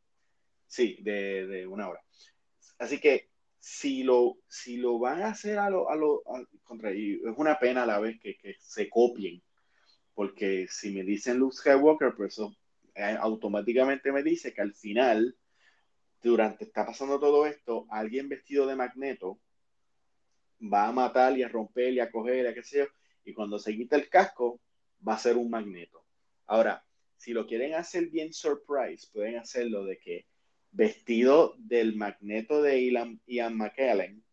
Sí, 0.73 0.97
de, 1.01 1.67
una 1.67 1.87
hora. 1.87 2.01
Así 2.79 2.99
que 2.99 3.29
si 3.59 4.01
lo, 4.01 4.39
si 4.47 4.77
lo 4.77 4.97
van 4.97 5.21
a 5.21 5.27
hacer 5.27 5.59
a 5.59 5.69
lo, 5.69 5.87
a 5.91 5.95
lo 5.95 6.23
contra, 6.63 6.91
y 6.91 7.13
es 7.13 7.37
una 7.37 7.59
pena 7.59 7.83
a 7.83 7.85
la 7.85 7.99
vez 7.99 8.19
que, 8.19 8.35
que, 8.37 8.55
se 8.59 8.89
copien, 8.89 9.43
porque 10.15 10.65
si 10.67 10.91
me 10.91 11.03
dicen 11.03 11.37
Luke 11.37 11.55
Skywalker, 11.55 12.15
pues 12.15 12.33
eso 12.33 12.55
eh, 12.95 13.15
automáticamente 13.19 14.11
me 14.11 14.23
dice 14.23 14.51
que 14.51 14.61
al 14.61 14.73
final, 14.73 15.37
durante 16.23 16.63
está 16.63 16.87
pasando 16.87 17.19
todo 17.19 17.45
esto, 17.45 17.85
alguien 17.91 18.27
vestido 18.27 18.65
de 18.65 18.75
magneto 18.75 19.39
va 20.59 20.87
a 20.87 20.91
matar 20.91 21.37
y 21.37 21.43
a 21.43 21.49
romper 21.49 21.93
y 21.93 21.99
a 21.99 22.09
coger 22.09 22.47
a 22.47 22.53
qué 22.55 22.63
sé 22.63 22.79
yo, 22.79 22.85
y 23.25 23.35
cuando 23.35 23.59
se 23.59 23.75
quita 23.77 23.95
el 23.95 24.09
casco, 24.09 24.59
va 25.07 25.13
a 25.13 25.19
ser 25.19 25.37
un 25.37 25.51
magneto. 25.51 26.03
Ahora, 26.47 26.83
si 27.15 27.31
lo 27.31 27.45
quieren 27.45 27.75
hacer 27.75 28.07
bien 28.07 28.33
surprise, 28.33 29.07
pueden 29.13 29.37
hacerlo 29.37 29.85
de 29.85 29.99
que 29.99 30.32
vestido 30.73 31.55
del 31.59 31.95
magneto 31.95 32.61
de 32.61 32.83
Ian, 32.83 33.21
Ian 33.27 33.55
McKellen, 33.55 34.23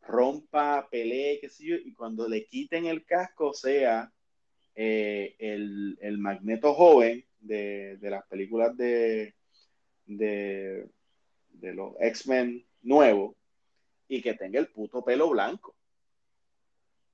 rompa, 0.00 0.88
pelee, 0.90 1.38
qué 1.40 1.48
sé 1.48 1.64
yo, 1.64 1.76
y 1.76 1.92
cuando 1.94 2.28
le 2.28 2.46
quiten 2.46 2.86
el 2.86 3.04
casco 3.04 3.52
sea 3.52 4.12
eh, 4.74 5.36
el, 5.38 5.98
el, 6.00 6.18
magneto 6.18 6.74
joven 6.74 7.24
de, 7.40 7.98
las 8.00 8.26
películas 8.26 8.76
de, 8.76 9.34
de, 10.06 10.88
los 11.60 11.94
X-Men 12.00 12.66
nuevos 12.82 13.36
y 14.08 14.20
que 14.20 14.34
tenga 14.34 14.58
el 14.58 14.68
puto 14.68 15.04
pelo 15.04 15.30
blanco. 15.30 15.76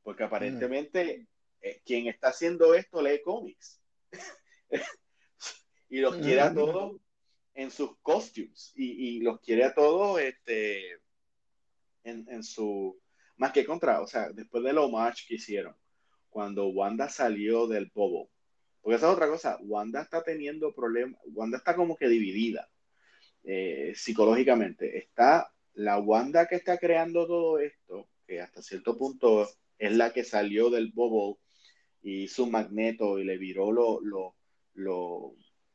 Porque 0.03 0.24
aparentemente 0.24 1.26
eh, 1.61 1.83
quien 1.85 2.07
está 2.07 2.28
haciendo 2.28 2.74
esto 2.74 3.03
lee 3.03 3.20
cómics. 3.22 3.81
y 5.91 5.99
los 5.99 6.16
quiere 6.16 6.41
a 6.41 6.55
todos 6.55 7.01
en 7.62 7.70
sus 7.70 7.96
costumes. 8.02 8.72
Y, 8.76 9.20
los 9.20 9.40
quiere 9.40 9.64
a 9.64 9.74
todos 9.74 10.20
este, 10.20 10.92
en, 12.04 12.26
en, 12.28 12.42
su... 12.42 12.98
Más 13.36 13.52
que 13.52 13.64
contra, 13.64 14.00
o 14.00 14.06
sea, 14.06 14.30
después 14.30 14.62
del 14.64 14.78
homage 14.78 15.24
que 15.26 15.34
hicieron, 15.36 15.74
cuando 16.28 16.68
Wanda 16.68 17.08
salió 17.08 17.66
del 17.66 17.90
bobo 17.94 18.30
porque 18.82 18.96
esa 18.96 19.08
es 19.08 19.12
otra 19.12 19.28
cosa, 19.28 19.58
Wanda 19.62 20.00
está 20.00 20.22
teniendo 20.22 20.74
problemas, 20.74 21.20
Wanda 21.32 21.58
está 21.58 21.76
como 21.76 21.96
que 21.96 22.08
dividida 22.08 22.70
eh, 23.44 23.92
psicológicamente. 23.94 24.98
Está 24.98 25.52
la 25.74 25.98
Wanda 25.98 26.46
que 26.46 26.56
está 26.56 26.78
creando 26.78 27.26
todo 27.26 27.58
esto, 27.58 28.08
que 28.26 28.40
hasta 28.40 28.62
cierto 28.62 28.96
punto 28.96 29.48
es 29.78 29.92
la 29.96 30.12
que 30.12 30.24
salió 30.24 30.70
del 30.70 30.92
bobo 30.92 31.40
y 32.02 32.28
su 32.28 32.46
magneto 32.46 33.18
y 33.18 33.24
le 33.24 33.36
viró 33.36 33.70
lo, 33.70 34.00
lo, 34.74 35.34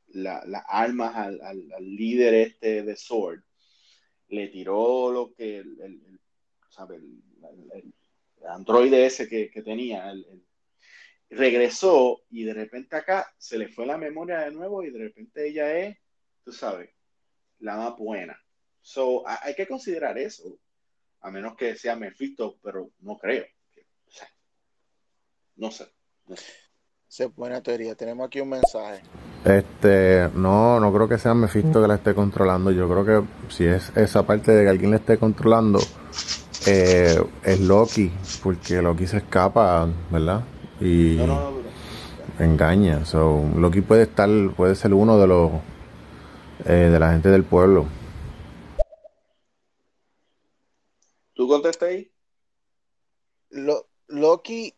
las 0.09 0.63
armas 0.67 1.15
al, 1.15 1.41
al, 1.41 1.95
líder 1.95 2.33
este 2.33 2.83
de 2.83 2.95
Sword. 2.95 3.41
le 4.29 4.47
tiró 4.47 5.11
lo 5.11 5.33
que 5.33 5.57
el, 5.57 5.79
el, 5.81 6.01
androide 8.47 9.05
ese 9.05 9.27
que, 9.27 9.61
tenía, 9.61 10.13
regresó 11.29 12.23
y 12.29 12.43
de 12.43 12.53
repente 12.53 12.95
acá 12.95 13.33
se 13.37 13.57
le 13.57 13.69
fue 13.69 13.85
la 13.85 13.97
memoria 13.97 14.39
de 14.39 14.51
nuevo 14.51 14.83
y 14.83 14.91
de 14.91 14.99
repente 14.99 15.47
ella 15.47 15.77
es, 15.77 15.97
tú 16.43 16.51
sabes, 16.51 16.89
la 17.59 17.77
más 17.77 17.97
buena. 17.97 18.39
So, 18.81 19.23
hay 19.25 19.55
que 19.55 19.67
considerar 19.67 20.17
eso, 20.17 20.59
a 21.21 21.31
menos 21.31 21.55
que 21.55 21.75
sea 21.75 21.95
Mephisto, 21.95 22.59
pero 22.61 22.91
no 22.99 23.17
creo. 23.17 23.45
no 25.55 25.71
sé. 25.71 25.87
No 26.27 26.35
sé. 26.35 26.51
Es 27.17 27.33
buena 27.33 27.63
teoría. 27.63 27.95
Tenemos 27.95 28.27
aquí 28.27 28.41
un 28.41 28.49
mensaje. 28.49 29.01
Este, 29.45 30.27
no, 30.33 30.79
no 30.79 30.91
creo 30.91 31.07
que 31.07 31.19
sea 31.19 31.35
Mephisto 31.35 31.79
que 31.79 31.87
la 31.87 31.95
esté 31.95 32.15
controlando. 32.15 32.71
Yo 32.71 32.89
creo 32.89 33.05
que 33.05 33.53
si 33.53 33.65
es 33.65 33.95
esa 33.95 34.25
parte 34.25 34.51
de 34.51 34.63
que 34.63 34.69
alguien 34.69 34.89
la 34.89 34.97
esté 34.97 35.19
controlando, 35.19 35.79
eh, 36.65 37.23
es 37.43 37.59
Loki, 37.59 38.11
porque 38.41 38.81
Loki 38.81 39.05
se 39.05 39.17
escapa, 39.17 39.87
¿verdad? 40.09 40.43
Y 40.81 41.19
engaña. 42.39 43.05
So, 43.05 43.43
Loki 43.55 43.81
puede 43.81 44.03
estar, 44.03 44.29
puede 44.55 44.73
ser 44.73 44.95
uno 44.95 45.19
de 45.19 45.27
los 45.27 45.51
eh, 46.65 46.89
de 46.91 46.99
la 46.99 47.11
gente 47.11 47.29
del 47.29 47.43
pueblo. 47.43 47.85
¿Tú 51.35 51.47
contestas 51.47 51.89
ahí? 51.89 52.11
Loki 54.07 54.73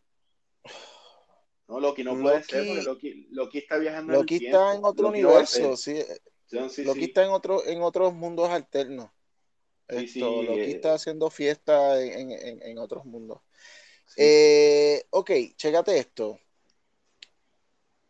no, 1.67 1.79
Loki 1.79 2.03
no 2.03 2.19
puede 2.19 2.43
ser 2.43 2.65
porque 2.65 2.81
Loki, 2.83 3.27
Loki 3.31 3.57
está 3.57 3.77
viajando 3.77 4.13
Loki 4.13 4.35
en 4.35 4.41
el 4.41 4.47
está 4.47 4.75
en 4.75 4.85
otro 4.85 5.07
universo, 5.09 5.77
sí. 5.77 5.99
Loki 6.51 7.05
está 7.05 7.25
en 7.25 7.31
otro, 7.31 7.65
en 7.65 7.81
otros 7.81 8.13
mundos 8.13 8.49
alternos. 8.49 9.09
Esto, 9.87 10.43
Loki 10.43 10.59
eh, 10.59 10.71
está 10.71 10.93
haciendo 10.93 11.29
fiesta 11.29 12.01
en, 12.01 12.31
en, 12.31 12.61
en 12.61 12.77
otros 12.77 13.05
mundos. 13.05 13.39
Eh, 14.15 15.03
ok, 15.09 15.31
chécate 15.55 15.97
esto. 15.97 16.39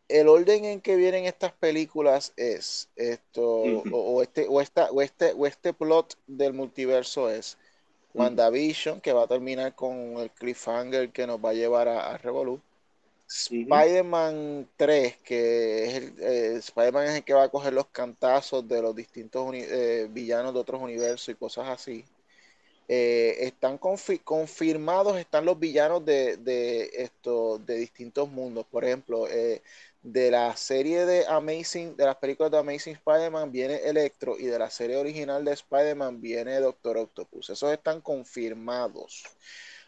El 0.07 0.29
orden 0.29 0.63
en 0.63 0.81
que 0.81 0.95
vienen 0.95 1.25
estas 1.25 1.51
películas 1.51 2.31
es 2.37 2.89
esto, 2.95 3.43
o, 3.43 4.21
este, 4.21 4.45
o, 4.47 4.61
esta, 4.61 4.89
o, 4.91 5.01
este, 5.01 5.33
o 5.33 5.45
este 5.45 5.73
plot 5.73 6.17
del 6.27 6.53
multiverso 6.53 7.29
es 7.29 7.57
WandaVision, 8.13 9.01
que 9.01 9.11
va 9.11 9.23
a 9.23 9.27
terminar 9.27 9.75
con 9.75 10.17
el 10.17 10.31
cliffhanger 10.31 11.11
que 11.11 11.27
nos 11.27 11.43
va 11.43 11.49
a 11.49 11.53
llevar 11.53 11.89
a, 11.89 12.13
a 12.13 12.17
Revolut. 12.17 12.61
Spider-Man 13.27 14.69
3, 14.77 15.17
que 15.17 15.85
es 15.85 15.95
el, 15.95 16.13
eh, 16.19 16.55
Spider-Man 16.57 17.07
es 17.07 17.15
el 17.15 17.23
que 17.23 17.33
va 17.33 17.43
a 17.43 17.49
coger 17.49 17.73
los 17.73 17.87
cantazos 17.87 18.67
de 18.67 18.81
los 18.81 18.95
distintos 18.95 19.53
eh, 19.53 20.07
villanos 20.09 20.53
de 20.53 20.59
otros 20.59 20.81
universos 20.81 21.29
y 21.29 21.35
cosas 21.35 21.67
así. 21.67 22.05
Eh, 22.87 23.37
están 23.41 23.77
confirmados, 23.77 25.17
están 25.17 25.45
los 25.45 25.59
villanos 25.59 26.05
de, 26.05 26.37
de, 26.37 26.89
esto, 26.93 27.59
de 27.59 27.75
distintos 27.75 28.29
mundos. 28.29 28.65
Por 28.71 28.85
ejemplo, 28.85 29.27
de 29.27 30.31
la 30.31 30.55
serie 30.55 31.05
de 31.05 31.25
Amazing, 31.27 31.97
de 31.97 32.05
las 32.05 32.15
películas 32.15 32.51
de 32.51 32.59
Amazing 32.59 32.93
Spider-Man 32.95 33.51
viene 33.51 33.75
Electro 33.83 34.37
y 34.39 34.45
de 34.45 34.57
la 34.57 34.69
serie 34.69 34.95
original 34.95 35.43
de 35.43 35.51
Spider-Man 35.51 36.21
viene 36.21 36.59
Doctor 36.61 36.97
Octopus. 36.97 37.49
Esos 37.49 37.73
están 37.73 37.99
confirmados. 37.99 39.25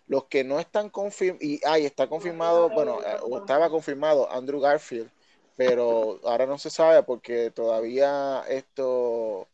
Los 0.10 0.26
que 0.26 0.43
no 0.43 0.60
están 0.60 0.89
confirmados, 0.89 1.41
y 1.43 1.62
ahí 1.66 1.86
está 1.86 2.07
confirmado, 2.07 2.70
bueno, 2.70 2.99
eh, 3.01 3.18
o 3.22 3.38
estaba 3.38 3.70
confirmado 3.70 4.30
Andrew 4.30 4.60
Garfield, 4.60 5.10
pero 5.55 6.20
ahora 6.26 6.45
no 6.45 6.57
se 6.57 6.70
sabe 6.70 7.03
porque 7.03 7.51
todavía 7.51 8.43
esto, 8.49 9.47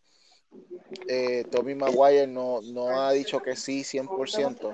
eh, 1.08 1.43
Tommy 1.51 1.76
Maguire 1.76 2.26
no, 2.26 2.62
no 2.62 2.88
ha 2.97 3.12
dicho 3.12 3.41
que 3.41 3.56
sí 3.56 3.84
100%. 3.84 4.74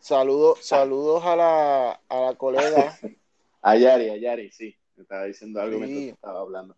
Saludos, 0.00 0.58
saludos 0.64 1.24
a 1.24 1.36
la, 1.36 2.00
a 2.08 2.20
la 2.20 2.34
colega. 2.34 2.98
A 3.60 3.76
Yari, 3.76 4.08
a 4.08 4.16
Yari, 4.16 4.52
sí. 4.52 4.74
Me 4.94 5.02
estaba 5.02 5.24
diciendo 5.24 5.60
algo 5.60 5.78
mientras 5.80 6.14
estaba 6.14 6.40
hablando. 6.40 6.76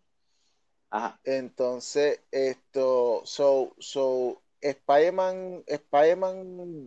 Ajá. 0.89 1.19
Entonces, 1.23 2.21
esto, 2.31 3.21
so, 3.23 3.75
so, 3.77 4.41
Spider-Man, 4.61 5.63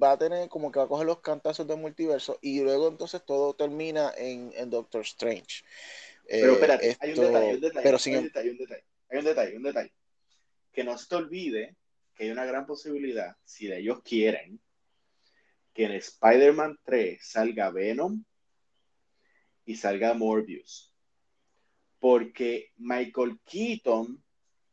va 0.01 0.13
a 0.13 0.19
tener 0.19 0.49
como 0.49 0.71
que 0.71 0.79
va 0.79 0.85
a 0.85 0.89
coger 0.89 1.07
los 1.07 1.21
cantazos 1.21 1.67
del 1.67 1.79
multiverso 1.79 2.39
y 2.41 2.61
luego 2.61 2.89
entonces 2.89 3.25
todo 3.25 3.55
termina 3.55 4.13
en, 4.17 4.71
Doctor 4.71 5.03
Strange. 5.03 5.65
Pero 6.27 6.53
espérate, 6.53 6.97
hay 7.01 7.11
un 7.11 7.21
detalle, 7.21 7.55
un 7.55 7.61
detalle, 7.61 7.83
pero 7.83 7.99
hay, 8.05 8.15
un 8.17 8.25
detalle, 8.25 8.51
un 8.51 8.59
detalle, 8.59 8.85
hay 9.11 9.19
un 9.19 9.25
detalle, 9.25 9.57
un 9.57 9.63
detalle. 9.63 9.93
Que 10.73 10.85
no 10.85 10.97
se 10.97 11.09
te 11.09 11.15
olvide 11.17 11.77
que 12.15 12.25
hay 12.25 12.31
una 12.31 12.45
gran 12.45 12.65
posibilidad, 12.65 13.37
si 13.45 13.71
ellos 13.71 14.01
quieren, 14.03 14.61
que 15.73 15.85
en 15.85 15.93
Spider-Man 15.93 16.79
3 16.85 17.19
salga 17.21 17.71
Venom 17.71 18.25
y 19.65 19.75
salga 19.77 20.15
Morbius. 20.15 20.93
Porque 21.99 22.73
Michael 22.77 23.41
Keaton 23.45 24.23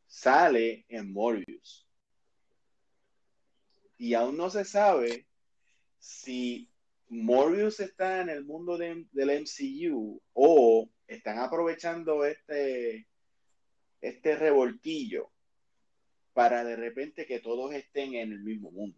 sale 0.06 0.86
en 0.88 1.12
Morbius 1.12 1.88
y 4.02 4.16
aún 4.16 4.36
no 4.36 4.50
se 4.50 4.66
sabe 4.66 5.28
si 6.00 6.68
Morbius 7.10 7.80
está 7.82 8.22
en 8.22 8.30
el 8.30 8.44
mundo 8.44 8.76
del 8.76 9.06
MCU 9.14 10.20
o 10.34 10.90
están 11.06 11.38
aprovechando 11.38 12.26
este, 12.26 13.08
este 14.02 14.36
revoltillo 14.38 15.32
para 16.34 16.64
de 16.64 16.78
repente 16.78 17.28
que 17.28 17.42
todos 17.42 17.76
estén 17.76 18.16
en 18.16 18.32
el 18.32 18.40
mismo 18.40 18.72
mundo. 18.72 18.98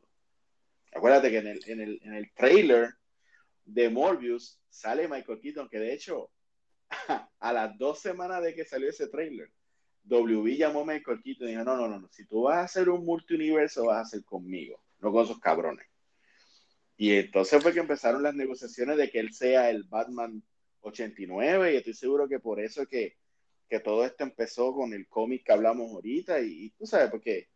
Acuérdate 0.93 1.31
que 1.31 1.39
en 1.39 1.47
el, 1.47 1.69
en 1.69 1.81
el, 1.81 1.99
en 2.01 2.13
el 2.13 2.31
trailer 2.31 2.93
de 3.65 3.89
Morbius 3.89 4.61
sale 4.69 5.09
Michael 5.09 5.41
Keaton, 5.41 5.67
que 5.67 5.79
de 5.79 5.93
hecho 5.93 6.31
a 7.39 7.51
las 7.51 7.77
dos 7.77 7.99
semanas 7.99 8.41
de 8.41 8.55
que 8.55 8.63
salió 8.63 8.89
ese 8.89 9.09
trailer, 9.09 9.51
WB 10.05 10.55
llamó 10.55 10.83
a 10.83 10.93
Michael 10.93 11.21
Keaton 11.21 11.49
y 11.49 11.51
dijo, 11.51 11.65
no, 11.65 11.75
no, 11.75 11.89
no, 11.89 11.99
no, 11.99 12.07
si 12.07 12.25
tú 12.25 12.43
vas 12.43 12.55
a 12.55 12.63
hacer 12.63 12.87
un 12.87 13.03
multiuniverso 13.03 13.87
vas 13.87 13.97
a 13.97 14.01
hacer 14.03 14.23
conmigo 14.23 14.81
no 15.03 15.11
con 15.11 15.25
esos 15.25 15.39
cabrones. 15.39 15.85
Y 16.97 17.13
entonces 17.13 17.61
fue 17.61 17.73
que 17.73 17.79
empezaron 17.79 18.23
las 18.23 18.35
negociaciones 18.35 18.97
de 18.97 19.09
que 19.09 19.19
él 19.19 19.33
sea 19.33 19.69
el 19.69 19.83
Batman 19.83 20.43
89 20.81 21.73
y 21.73 21.77
estoy 21.77 21.93
seguro 21.93 22.27
que 22.27 22.39
por 22.39 22.59
eso 22.59 22.83
es 22.83 22.87
que, 22.87 23.17
que 23.69 23.79
todo 23.79 24.05
esto 24.05 24.23
empezó 24.23 24.73
con 24.73 24.93
el 24.93 25.07
cómic 25.07 25.43
que 25.43 25.51
hablamos 25.51 25.91
ahorita 25.91 26.39
y, 26.39 26.69
tú 26.71 26.85
sabes, 26.85 27.09
porque 27.09 27.49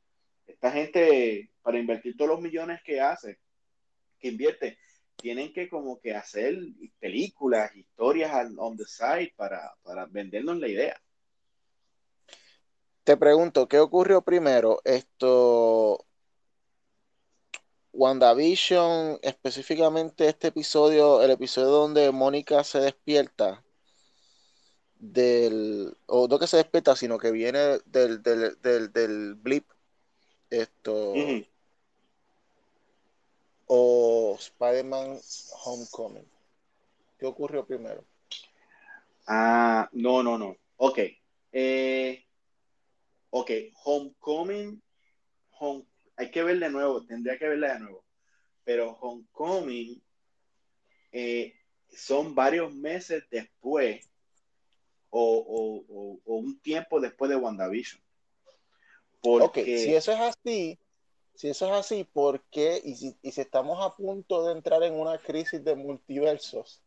esta 0.45 0.71
gente, 0.71 1.51
para 1.61 1.77
invertir 1.77 2.15
todos 2.17 2.31
los 2.31 2.41
millones 2.41 2.81
que 2.83 2.99
hace, 3.01 3.39
que 4.19 4.29
invierte, 4.29 4.77
tienen 5.15 5.53
que 5.53 5.69
como 5.69 5.99
que 5.99 6.15
hacer 6.15 6.57
películas, 6.99 7.75
historias 7.75 8.31
on 8.57 8.77
the 8.77 8.85
side 8.85 9.33
para, 9.35 9.75
para 9.83 10.05
vendernos 10.05 10.57
la 10.57 10.67
idea. 10.67 11.01
Te 13.03 13.17
pregunto, 13.17 13.67
¿qué 13.67 13.79
ocurrió 13.79 14.21
primero? 14.21 14.81
Esto, 14.83 16.06
WandaVision, 17.97 19.17
específicamente 19.23 20.27
este 20.27 20.49
episodio, 20.49 21.23
el 21.23 21.31
episodio 21.31 21.69
donde 21.69 22.11
Mónica 22.11 22.63
se 22.63 22.79
despierta 22.79 23.63
del, 24.99 25.97
o 26.05 26.27
no 26.27 26.37
que 26.37 26.45
se 26.45 26.57
despierta, 26.57 26.95
sino 26.95 27.17
que 27.17 27.31
viene 27.31 27.79
del, 27.85 28.21
del, 28.21 29.35
blip, 29.35 29.65
esto, 30.51 31.13
o 33.65 34.35
Spider-Man 34.39 35.19
Homecoming. 35.65 36.29
¿Qué 37.17 37.25
ocurrió 37.25 37.65
primero? 37.65 38.05
Ah, 39.25 39.89
no, 39.91 40.21
no, 40.21 40.37
no. 40.37 40.55
Ok. 40.77 40.99
Eh, 41.51 42.23
ok, 43.31 43.51
Homecoming, 43.83 44.79
Home, 45.59 45.83
hay 46.17 46.31
que 46.31 46.43
ver 46.43 46.59
de 46.59 46.69
nuevo, 46.69 47.05
tendría 47.05 47.37
que 47.37 47.47
verla 47.47 47.73
de 47.73 47.79
nuevo. 47.79 48.03
Pero 48.63 48.97
Homecoming 48.99 50.01
eh, 51.11 51.53
son 51.89 52.35
varios 52.35 52.73
meses 52.73 53.23
después 53.29 54.09
o, 55.09 55.83
un 56.25 56.59
tiempo 56.59 56.99
después 56.99 57.29
de 57.29 57.37
WandaVision. 57.37 58.01
Porque... 59.21 59.61
Ok, 59.61 59.65
si 59.65 59.95
eso 59.95 60.11
es 60.11 60.19
así, 60.19 60.79
si 61.35 61.49
eso 61.49 61.67
es 61.67 61.71
así, 61.71 62.03
¿por 62.03 62.41
qué? 62.49 62.81
Y 62.83 62.95
si, 62.95 63.15
estamos 63.23 63.83
a 63.83 63.95
punto 63.95 64.45
de 64.45 64.53
entrar 64.53 64.83
en 64.83 64.93
una 64.93 65.19
crisis 65.19 65.63
de 65.63 65.75
multiversos, 65.75 66.81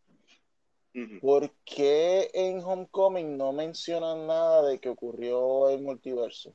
¿por 1.20 1.50
qué 1.64 2.30
en 2.34 2.60
Homecoming 2.62 3.36
no 3.36 3.52
mencionan 3.52 4.26
nada 4.26 4.68
de 4.68 4.80
que 4.80 4.88
ocurrió 4.88 5.70
el 5.70 5.82
multiverso? 5.82 6.54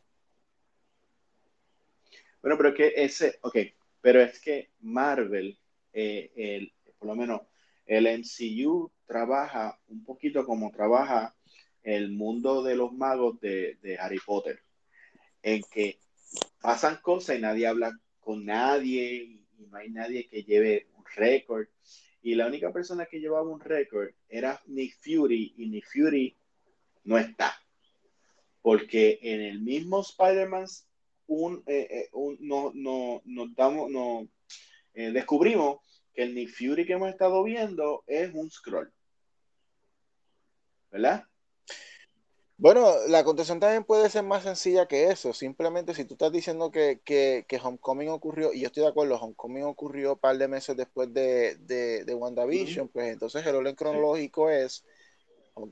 Bueno, 2.45 2.59
pero 2.59 2.75
que 2.75 2.93
ese, 2.95 3.39
ok, 3.41 3.57
pero 4.01 4.21
es 4.21 4.39
que 4.39 4.69
Marvel, 4.81 5.57
eh, 5.91 6.31
el, 6.35 6.71
por 6.99 7.07
lo 7.07 7.15
menos 7.15 7.41
el 7.87 8.05
MCU 8.05 8.91
trabaja 9.07 9.79
un 9.87 10.03
poquito 10.03 10.45
como 10.45 10.69
trabaja 10.69 11.35
el 11.81 12.11
mundo 12.11 12.61
de 12.61 12.75
los 12.75 12.93
magos 12.93 13.39
de, 13.39 13.97
Harry 13.99 14.19
Potter, 14.23 14.61
en 15.41 15.63
que 15.71 15.97
pasan 16.61 16.97
cosas 17.01 17.39
y 17.39 17.41
nadie 17.41 17.65
habla 17.65 17.99
con 18.19 18.45
nadie 18.45 19.15
y, 19.15 19.47
no 19.67 19.77
hay 19.77 19.89
nadie 19.89 20.27
que 20.27 20.43
lleve 20.43 20.85
un 20.95 21.03
récord. 21.15 21.65
Y 22.21 22.35
la 22.35 22.45
única 22.45 22.71
persona 22.71 23.07
que 23.07 23.19
llevaba 23.19 23.49
un 23.49 23.59
récord 23.59 24.09
era 24.29 24.61
Nick 24.67 24.99
Fury 24.99 25.55
y 25.57 25.65
Nick 25.67 25.87
Fury 25.91 26.37
no 27.05 27.17
está. 27.17 27.59
Porque 28.61 29.17
en 29.23 29.41
el 29.41 29.61
mismo 29.61 30.01
Spider-Man 30.01 30.67
un, 31.27 31.63
eh, 31.67 31.87
eh, 31.89 32.09
no, 32.39 32.71
no, 32.73 33.21
nos 33.25 33.55
damos, 33.55 33.89
no, 33.89 34.27
eh, 34.93 35.11
descubrimos 35.11 35.77
que 36.13 36.23
el 36.23 36.35
Nick 36.35 36.49
Fury 36.49 36.85
que 36.85 36.93
hemos 36.93 37.09
estado 37.09 37.43
viendo 37.43 38.03
es 38.07 38.33
un 38.33 38.49
scroll. 38.49 38.91
¿Verdad? 40.91 41.25
Bueno, 42.57 42.89
la 43.09 43.25
contestación 43.25 43.59
también 43.59 43.83
puede 43.83 44.09
ser 44.09 44.23
más 44.23 44.43
sencilla 44.43 44.87
que 44.87 45.09
eso. 45.11 45.33
Simplemente 45.33 45.93
si 45.93 46.05
tú 46.05 46.13
estás 46.13 46.31
diciendo 46.31 46.71
que, 46.71 47.01
que, 47.03 47.59
Homecoming 47.61 48.07
ocurrió, 48.09 48.53
y 48.53 48.61
yo 48.61 48.67
estoy 48.67 48.83
de 48.83 48.89
acuerdo, 48.89 49.17
Homecoming 49.17 49.63
ocurrió 49.63 50.13
un 50.13 50.19
par 50.19 50.37
de 50.37 50.47
meses 50.47 50.77
después 50.77 51.13
de, 51.13 51.57
de, 51.57 52.15
WandaVision, 52.15 52.87
pues 52.87 53.11
entonces 53.11 53.45
el 53.45 53.55
orden 53.55 53.75
cronológico 53.75 54.49
es 54.49 54.85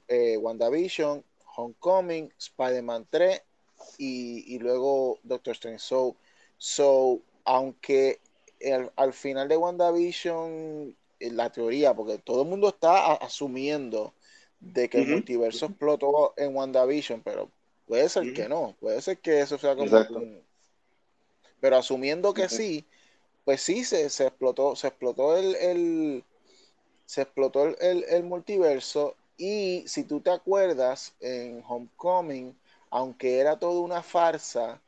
eh, 0.10 0.38
WandaVision, 0.38 1.24
Homecoming, 1.56 2.34
Spider-Man 2.38 3.08
3 3.10 3.42
y, 3.98 4.56
y, 4.56 4.60
luego 4.60 5.20
Doctor 5.24 5.54
Strange. 5.54 5.80
So, 5.80 6.16
so 6.58 7.22
aunque 7.46 8.20
al 8.96 9.14
final 9.14 9.48
de 9.50 9.58
WandaVision, 9.58 10.96
la 11.20 11.52
teoría, 11.52 11.94
porque 11.94 12.18
todo 12.18 12.44
el 12.44 12.50
mundo 12.50 12.70
está 12.70 13.14
asumiendo 13.14 14.14
de 14.60 14.90
que 14.90 15.00
el 15.00 15.08
multiverso 15.08 15.66
explotó 15.68 16.34
en 16.38 16.56
WandaVision, 16.56 17.22
pero 17.22 17.50
puede 17.88 18.08
ser 18.10 18.34
que 18.34 18.48
no, 18.48 18.76
puede 18.80 19.02
ser 19.02 19.18
que 19.20 19.42
eso 19.42 19.58
sea 19.58 19.76
como 19.76 19.90
Pero 21.60 21.78
asumiendo 21.78 22.34
que 22.34 22.50
sí, 22.50 22.86
pues 23.46 23.62
sí 23.62 23.84
se, 23.84 24.06
explotó, 24.06 24.76
se 24.76 24.88
explotó 24.88 25.36
el, 25.38 26.24
se 27.06 27.22
explotó 27.22 27.66
el, 27.80 28.24
multiverso. 28.24 29.16
Y 29.38 29.84
si 29.88 30.04
tú 30.04 30.22
te 30.22 30.30
acuerdas 30.30 31.14
en 31.20 31.64
Homecoming, 31.68 32.56
aunque 32.94 33.40
era 33.40 33.58
toda 33.58 33.82
una 33.82 34.04
farsa, 34.04 34.80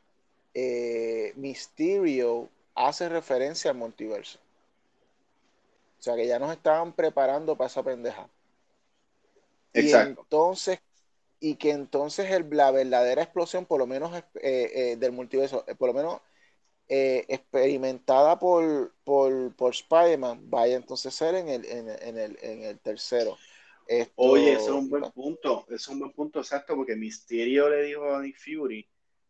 eh, 0.54 1.34
Mysterio 1.38 2.50
hace 2.76 3.10
referencia 3.10 3.72
al 3.72 3.78
multiverso. 3.78 4.38
O 6.00 6.04
sea 6.04 6.16
que 6.16 6.28
ya 6.28 6.38
nos 6.38 6.52
estaban 6.52 6.94
preparando 6.94 7.56
para 7.58 7.68
esa 7.68 7.82
pendeja. 7.82 8.30
Y 9.74 9.92
entonces, 9.92 10.80
y 11.40 11.56
que 11.56 11.72
entonces 11.72 12.30
el, 12.30 12.48
la 12.52 12.70
verdadera 12.70 13.24
explosión, 13.24 13.66
por 13.66 13.80
lo 13.80 13.88
menos 13.88 14.16
eh, 14.16 14.24
eh, 14.36 14.96
del 14.98 15.12
multiverso, 15.12 15.64
eh, 15.68 15.74
por 15.74 15.88
lo 15.88 15.96
menos 15.96 16.22
experimentada 16.88 18.38
por, 18.38 18.94
por, 19.04 19.56
por 19.56 19.74
Spider-Man, 19.74 20.52
vaya 20.52 20.76
entonces 20.76 21.16
ser 21.16 21.34
en 21.34 21.50
el, 21.50 21.66
en, 21.66 22.20
el, 22.20 22.38
en 22.44 22.64
el 22.66 22.78
tercero. 22.78 23.40
Oye, 24.16 24.54
ese 24.54 24.66
es 24.66 24.70
un 24.70 24.90
buen 24.90 25.12
punto, 25.12 25.66
es 25.70 25.88
un 25.88 26.00
buen 26.00 26.12
punto 26.12 26.40
exacto, 26.40 26.76
porque 26.76 26.96
Mysterio 26.96 27.70
le 27.70 27.84
dijo 27.84 28.16
a 28.16 28.22
Nick 28.22 28.38
Fury 28.38 28.88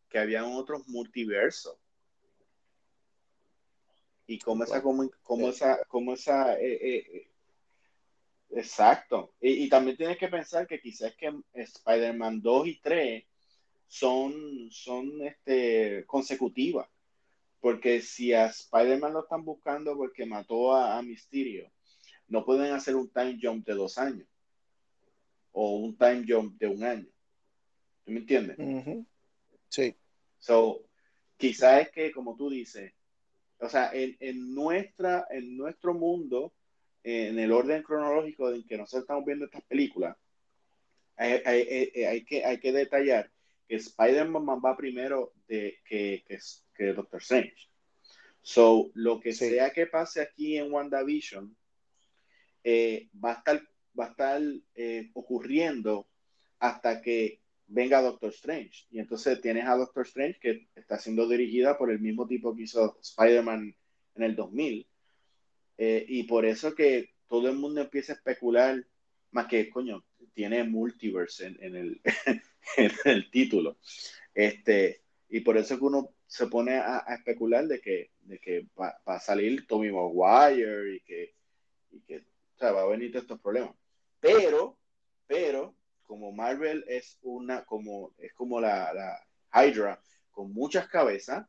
que 0.07 0.19
había 0.19 0.45
otros 0.45 0.87
multiversos. 0.87 1.77
Y 4.27 4.39
como 4.39 4.63
esa, 4.63 4.81
como, 4.81 5.09
como 5.23 5.49
esa, 5.49 5.83
como 5.85 6.13
esa 6.13 6.57
Exacto. 8.55 9.33
Y, 9.41 9.67
también 9.69 9.97
tienes 9.97 10.17
que 10.17 10.29
pensar 10.29 10.65
que 10.65 10.79
quizás 10.79 11.13
que 11.15 11.33
Spider-Man 11.53 12.41
2 12.41 12.67
y 12.67 12.79
3 12.79 13.23
son, 13.87 14.69
son 14.71 15.21
este, 15.21 16.05
consecutivas. 16.05 16.87
Porque 17.59 18.01
si 18.01 18.33
a 18.33 18.45
Spider-Man 18.45 19.13
lo 19.13 19.23
están 19.23 19.43
buscando 19.43 19.95
porque 19.97 20.25
mató 20.25 20.73
a, 20.73 21.01
Mysterio, 21.01 21.69
no 22.27 22.45
pueden 22.45 22.71
hacer 22.71 22.95
un 22.95 23.09
time 23.09 23.37
jump 23.41 23.65
de 23.65 23.73
dos 23.73 23.97
años. 23.97 24.27
O 25.57 25.77
un 25.77 25.97
time 25.97 26.25
jump 26.27 26.59
de 26.59 26.67
un 26.67 26.83
año. 26.83 27.07
¿Tú 28.03 28.11
me 28.11 28.19
entiendes? 28.19 28.57
Sí. 29.69 29.95
So, 30.37 30.85
quizás 31.37 31.83
es 31.83 31.91
que, 31.91 32.11
como 32.11 32.35
tú 32.35 32.49
dices, 32.49 32.93
o 33.59 33.69
sea, 33.69 33.89
en, 33.93 34.17
en, 34.19 34.53
nuestra, 34.53 35.25
en 35.29 35.55
nuestro 35.55 35.93
mundo, 35.93 36.53
en 37.03 37.39
el 37.39 37.51
orden 37.51 37.83
cronológico 37.83 38.51
en 38.51 38.65
que 38.65 38.77
nosotros 38.77 39.03
estamos 39.03 39.25
viendo 39.25 39.45
estas 39.45 39.63
películas, 39.63 40.17
hay, 41.15 42.25
que, 42.25 42.43
hay 42.43 42.59
que 42.59 42.71
detallar 42.73 43.31
que 43.67 43.75
Spider-Man 43.75 44.61
va 44.63 44.77
primero 44.77 45.33
de, 45.47 45.79
que, 45.85 46.23
que, 46.75 46.93
Doctor 46.93 47.21
Strange. 47.21 47.69
So, 48.41 48.91
lo 48.93 49.19
que 49.19 49.33
sea 49.33 49.71
que 49.71 49.87
pase 49.87 50.21
aquí 50.21 50.57
en 50.57 50.71
WandaVision 50.71 51.55
eh, 52.63 53.09
va 53.23 53.31
a 53.31 53.35
estar, 53.35 53.61
va 53.97 54.05
a 54.05 54.09
estar 54.09 54.41
eh, 54.75 55.09
ocurriendo 55.13 56.07
hasta 56.59 57.01
que 57.01 57.41
venga 57.67 58.01
Doctor 58.01 58.29
Strange. 58.31 58.85
Y 58.91 58.99
entonces 58.99 59.41
tienes 59.41 59.65
a 59.65 59.75
Doctor 59.75 60.05
Strange 60.05 60.39
que 60.39 60.67
está 60.75 60.97
siendo 60.97 61.27
dirigida 61.27 61.77
por 61.77 61.91
el 61.91 61.99
mismo 61.99 62.27
tipo 62.27 62.55
que 62.55 62.63
hizo 62.63 62.97
Spider-Man 63.01 63.75
en 64.15 64.23
el 64.23 64.35
2000. 64.35 64.87
Eh, 65.77 66.05
y 66.07 66.23
por 66.23 66.45
eso 66.45 66.73
que 66.73 67.13
todo 67.27 67.49
el 67.49 67.57
mundo 67.57 67.81
empieza 67.81 68.13
a 68.13 68.15
especular, 68.15 68.85
más 69.31 69.47
que, 69.47 69.69
coño, 69.69 70.05
tiene 70.33 70.63
multiverse 70.63 71.47
en, 71.59 71.75
el, 71.75 72.01
en 72.77 72.91
el 73.05 73.29
título. 73.31 73.77
Este, 74.33 75.01
y 75.29 75.41
por 75.41 75.57
eso 75.57 75.77
que 75.77 75.85
uno 75.85 76.13
se 76.27 76.47
pone 76.47 76.75
a, 76.75 77.03
especular 77.09 77.67
de 77.67 77.79
que, 77.79 78.11
de 78.21 78.39
que 78.39 78.67
va, 78.79 78.95
a 79.05 79.19
salir 79.19 79.65
Tommy 79.67 79.91
Maguire 79.91 80.95
y 80.95 80.99
que, 81.01 81.33
y 81.91 81.99
que 82.01 82.17
o 82.17 82.57
sea, 82.57 82.71
va 82.71 82.83
a 82.83 82.87
venir 82.87 83.11
todos 83.11 83.23
estos 83.23 83.41
problemas. 83.41 83.75
Pero, 84.25 84.77
pero, 85.27 85.75
como 86.03 86.31
Marvel 86.31 86.83
es 86.87 87.17
una, 87.21 87.63
como, 87.65 88.13
es 88.17 88.33
como 88.33 88.59
la, 88.59 88.93
la 88.93 89.19
Hydra 89.53 90.01
con 90.31 90.51
muchas 90.51 90.87
cabezas, 90.87 91.47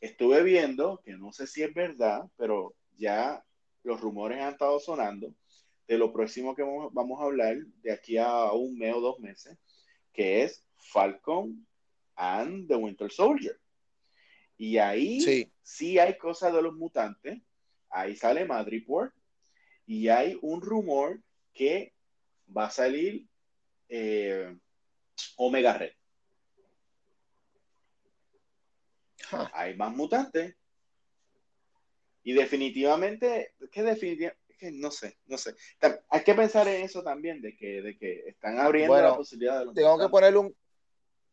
estuve 0.00 0.42
viendo, 0.42 1.00
que 1.04 1.12
no 1.12 1.32
sé 1.32 1.46
si 1.46 1.62
es 1.62 1.72
verdad, 1.72 2.22
pero 2.36 2.74
ya 2.96 3.44
los 3.82 4.00
rumores 4.00 4.40
han 4.40 4.52
estado 4.52 4.78
sonando 4.78 5.34
de 5.86 5.98
lo 5.98 6.12
próximo 6.12 6.54
que 6.54 6.62
vamos, 6.62 7.20
a 7.20 7.24
hablar 7.24 7.56
de 7.82 7.92
aquí 7.92 8.16
a 8.16 8.52
un 8.52 8.78
mes 8.78 8.94
o 8.94 9.00
dos 9.00 9.18
meses, 9.18 9.58
que 10.12 10.42
es 10.42 10.64
Falcon 10.76 11.66
and 12.14 12.68
the 12.68 12.76
Winter 12.76 13.10
Soldier. 13.10 13.58
Y 14.56 14.78
ahí 14.78 15.48
sí, 15.62 15.98
hay 15.98 16.16
cosas 16.18 16.52
de 16.52 16.62
los 16.62 16.74
mutantes, 16.74 17.42
ahí 17.90 18.16
sale 18.16 18.44
Madripoor, 18.44 19.12
y 19.86 20.08
hay 20.08 20.38
un 20.40 20.60
rumor 20.62 21.20
que 21.52 21.91
va 22.56 22.66
a 22.66 22.70
salir 22.70 23.26
eh, 23.88 24.56
Omega 25.36 25.74
Red. 25.74 25.92
Hay 29.54 29.76
más 29.76 29.94
mutantes, 29.94 30.56
y 32.22 32.32
definitivamente, 32.34 33.54
que 33.70 33.82
definitivamente, 33.82 34.40
que 34.58 34.70
no 34.70 34.90
sé, 34.90 35.18
no 35.26 35.36
sé. 35.38 35.54
Hay 36.08 36.22
que 36.22 36.34
pensar 36.34 36.68
en 36.68 36.82
eso 36.82 37.02
también, 37.02 37.40
de 37.40 37.56
que, 37.56 37.82
de 37.82 37.96
que 37.96 38.28
están 38.28 38.58
abriendo 38.58 39.00
la 39.00 39.16
posibilidad 39.16 39.58
de 39.58 39.64
los 39.66 39.74
tengo 39.74 39.98
que 39.98 40.08
ponerle 40.08 40.38
un 40.38 40.56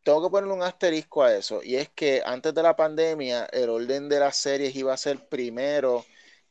tengo 0.02 0.22
que 0.22 0.30
ponerle 0.30 0.54
un 0.54 0.62
asterisco 0.62 1.22
a 1.22 1.36
eso, 1.36 1.62
y 1.62 1.76
es 1.76 1.90
que 1.90 2.22
antes 2.24 2.54
de 2.54 2.62
la 2.62 2.74
pandemia, 2.74 3.44
el 3.52 3.68
orden 3.68 4.08
de 4.08 4.18
las 4.18 4.36
series 4.36 4.74
iba 4.74 4.94
a 4.94 4.96
ser 4.96 5.28
primero, 5.28 6.06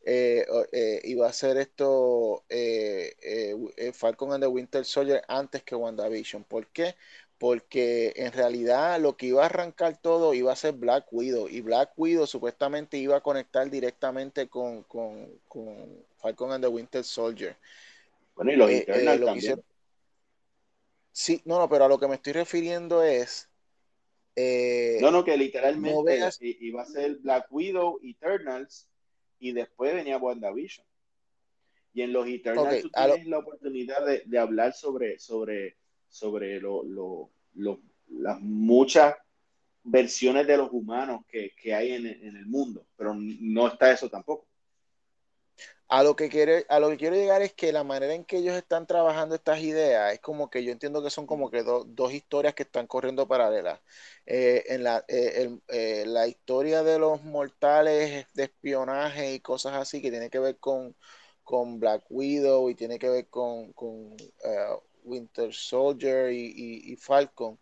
eh, 0.06 0.46
eh, 0.72 1.02
iba 1.04 1.28
a 1.28 1.34
ser 1.34 1.58
esto 1.58 2.44
eh, 2.50 3.92
Falcon 3.94 4.34
and 4.34 4.44
the 4.44 4.48
Winter 4.48 4.86
Soldier 4.86 5.22
antes 5.28 5.64
que 5.64 5.76
WandaVision. 5.76 6.44
¿Por 6.44 6.68
qué? 6.68 6.96
porque 7.40 8.12
en 8.18 8.34
realidad 8.34 9.00
lo 9.00 9.16
que 9.16 9.28
iba 9.28 9.44
a 9.44 9.46
arrancar 9.46 9.98
todo 9.98 10.34
iba 10.34 10.52
a 10.52 10.58
ser 10.58 10.74
Black 10.74 11.08
Widow 11.12 11.48
y 11.48 11.62
Black 11.62 11.94
Widow 11.96 12.28
supuestamente 12.28 12.98
iba 12.98 13.16
a 13.16 13.22
conectar 13.22 13.70
directamente 13.70 14.50
con, 14.50 14.86
Falcon 16.18 16.52
and 16.52 16.64
the 16.64 16.68
Winter 16.68 17.04
Soldier. 17.04 17.56
Bueno, 18.36 18.52
y 18.52 18.56
los 18.58 18.70
eh, 18.70 18.86
eh, 18.88 19.20
también. 19.26 19.64
Sí, 21.14 21.42
no, 21.46 21.60
no, 21.60 21.70
pero 21.70 21.86
a 21.86 21.88
lo 21.88 21.98
que 21.98 22.08
me 22.08 22.16
estoy 22.16 22.34
refiriendo 22.34 23.04
es... 23.04 23.50
Eh, 24.36 25.00
no, 25.02 25.10
no, 25.10 25.24
que 25.24 25.36
literalmente 25.36 26.36
iba 26.60 26.82
a 26.82 26.86
ser 26.86 27.16
Black 27.16 27.48
Widow, 27.50 28.00
Eternals, 28.04 28.88
y 29.40 29.52
después 29.52 29.94
venía 29.94 30.18
WandaVision. 30.18 30.86
Y 31.94 32.02
en 32.02 32.14
los 32.14 32.28
Eternals 32.28 32.84
tú 32.84 32.90
tienes 32.90 33.28
la 33.28 33.40
oportunidad 33.40 34.06
de, 34.06 34.24
de 34.26 34.38
hablar 34.38 34.74
sobre, 34.74 35.18
sobre 35.18 35.80
sobre 36.10 36.60
lo, 36.60 37.30
las 38.10 38.42
muchas 38.42 39.16
versiones 39.84 40.46
de 40.48 40.58
los 40.58 40.70
humanos 40.72 41.22
que, 41.28 41.74
hay 41.74 41.94
en, 41.94 42.06
el 42.06 42.46
mundo, 42.48 42.86
pero 42.98 43.14
no 43.16 43.68
está 43.68 43.92
eso 43.92 44.10
tampoco. 44.10 44.48
A 45.92 46.04
lo, 46.04 46.16
que 46.16 46.30
quiere, 46.30 46.66
a 46.70 46.80
lo 46.80 46.90
que 46.90 46.98
quiero 46.98 47.16
llegar 47.16 47.42
es 47.42 47.54
que 47.54 47.72
la 47.72 47.84
manera 47.84 48.14
en 48.14 48.24
que 48.24 48.38
ellos 48.38 48.56
están 48.56 48.86
trabajando 48.86 49.34
estas 49.34 49.60
ideas 49.62 50.14
es 50.14 50.20
como 50.20 50.50
que 50.50 50.64
yo 50.64 50.72
entiendo 50.72 51.02
que 51.02 51.10
son 51.10 51.26
como 51.26 51.50
que 51.50 51.64
dos 51.64 52.14
historias 52.14 52.54
que 52.54 52.62
están 52.64 52.86
corriendo 52.86 53.28
paralelas. 53.28 53.80
Eh, 54.28 54.64
en 54.68 54.84
la, 54.84 55.04
eh, 55.08 55.50
eh, 55.70 56.04
la 56.06 56.28
historia 56.28 56.84
de 56.84 57.00
los 57.00 57.24
mortales 57.24 58.28
de 58.36 58.44
espionaje 58.44 59.34
y 59.34 59.40
cosas 59.40 59.74
así 59.74 60.00
que 60.02 60.12
tiene 60.12 60.30
que 60.30 60.38
ver 60.40 60.58
con, 60.60 60.96
con 61.44 61.80
Black 61.80 62.04
Widow 62.10 62.70
y 62.70 62.76
tiene 62.76 63.00
que 63.00 63.10
ver 63.10 63.28
con, 63.28 63.74
con 63.74 64.16
Winter 65.04 65.52
Soldier 65.54 66.32
y, 66.32 66.94
y 66.94 66.96
Falcon 66.98 67.58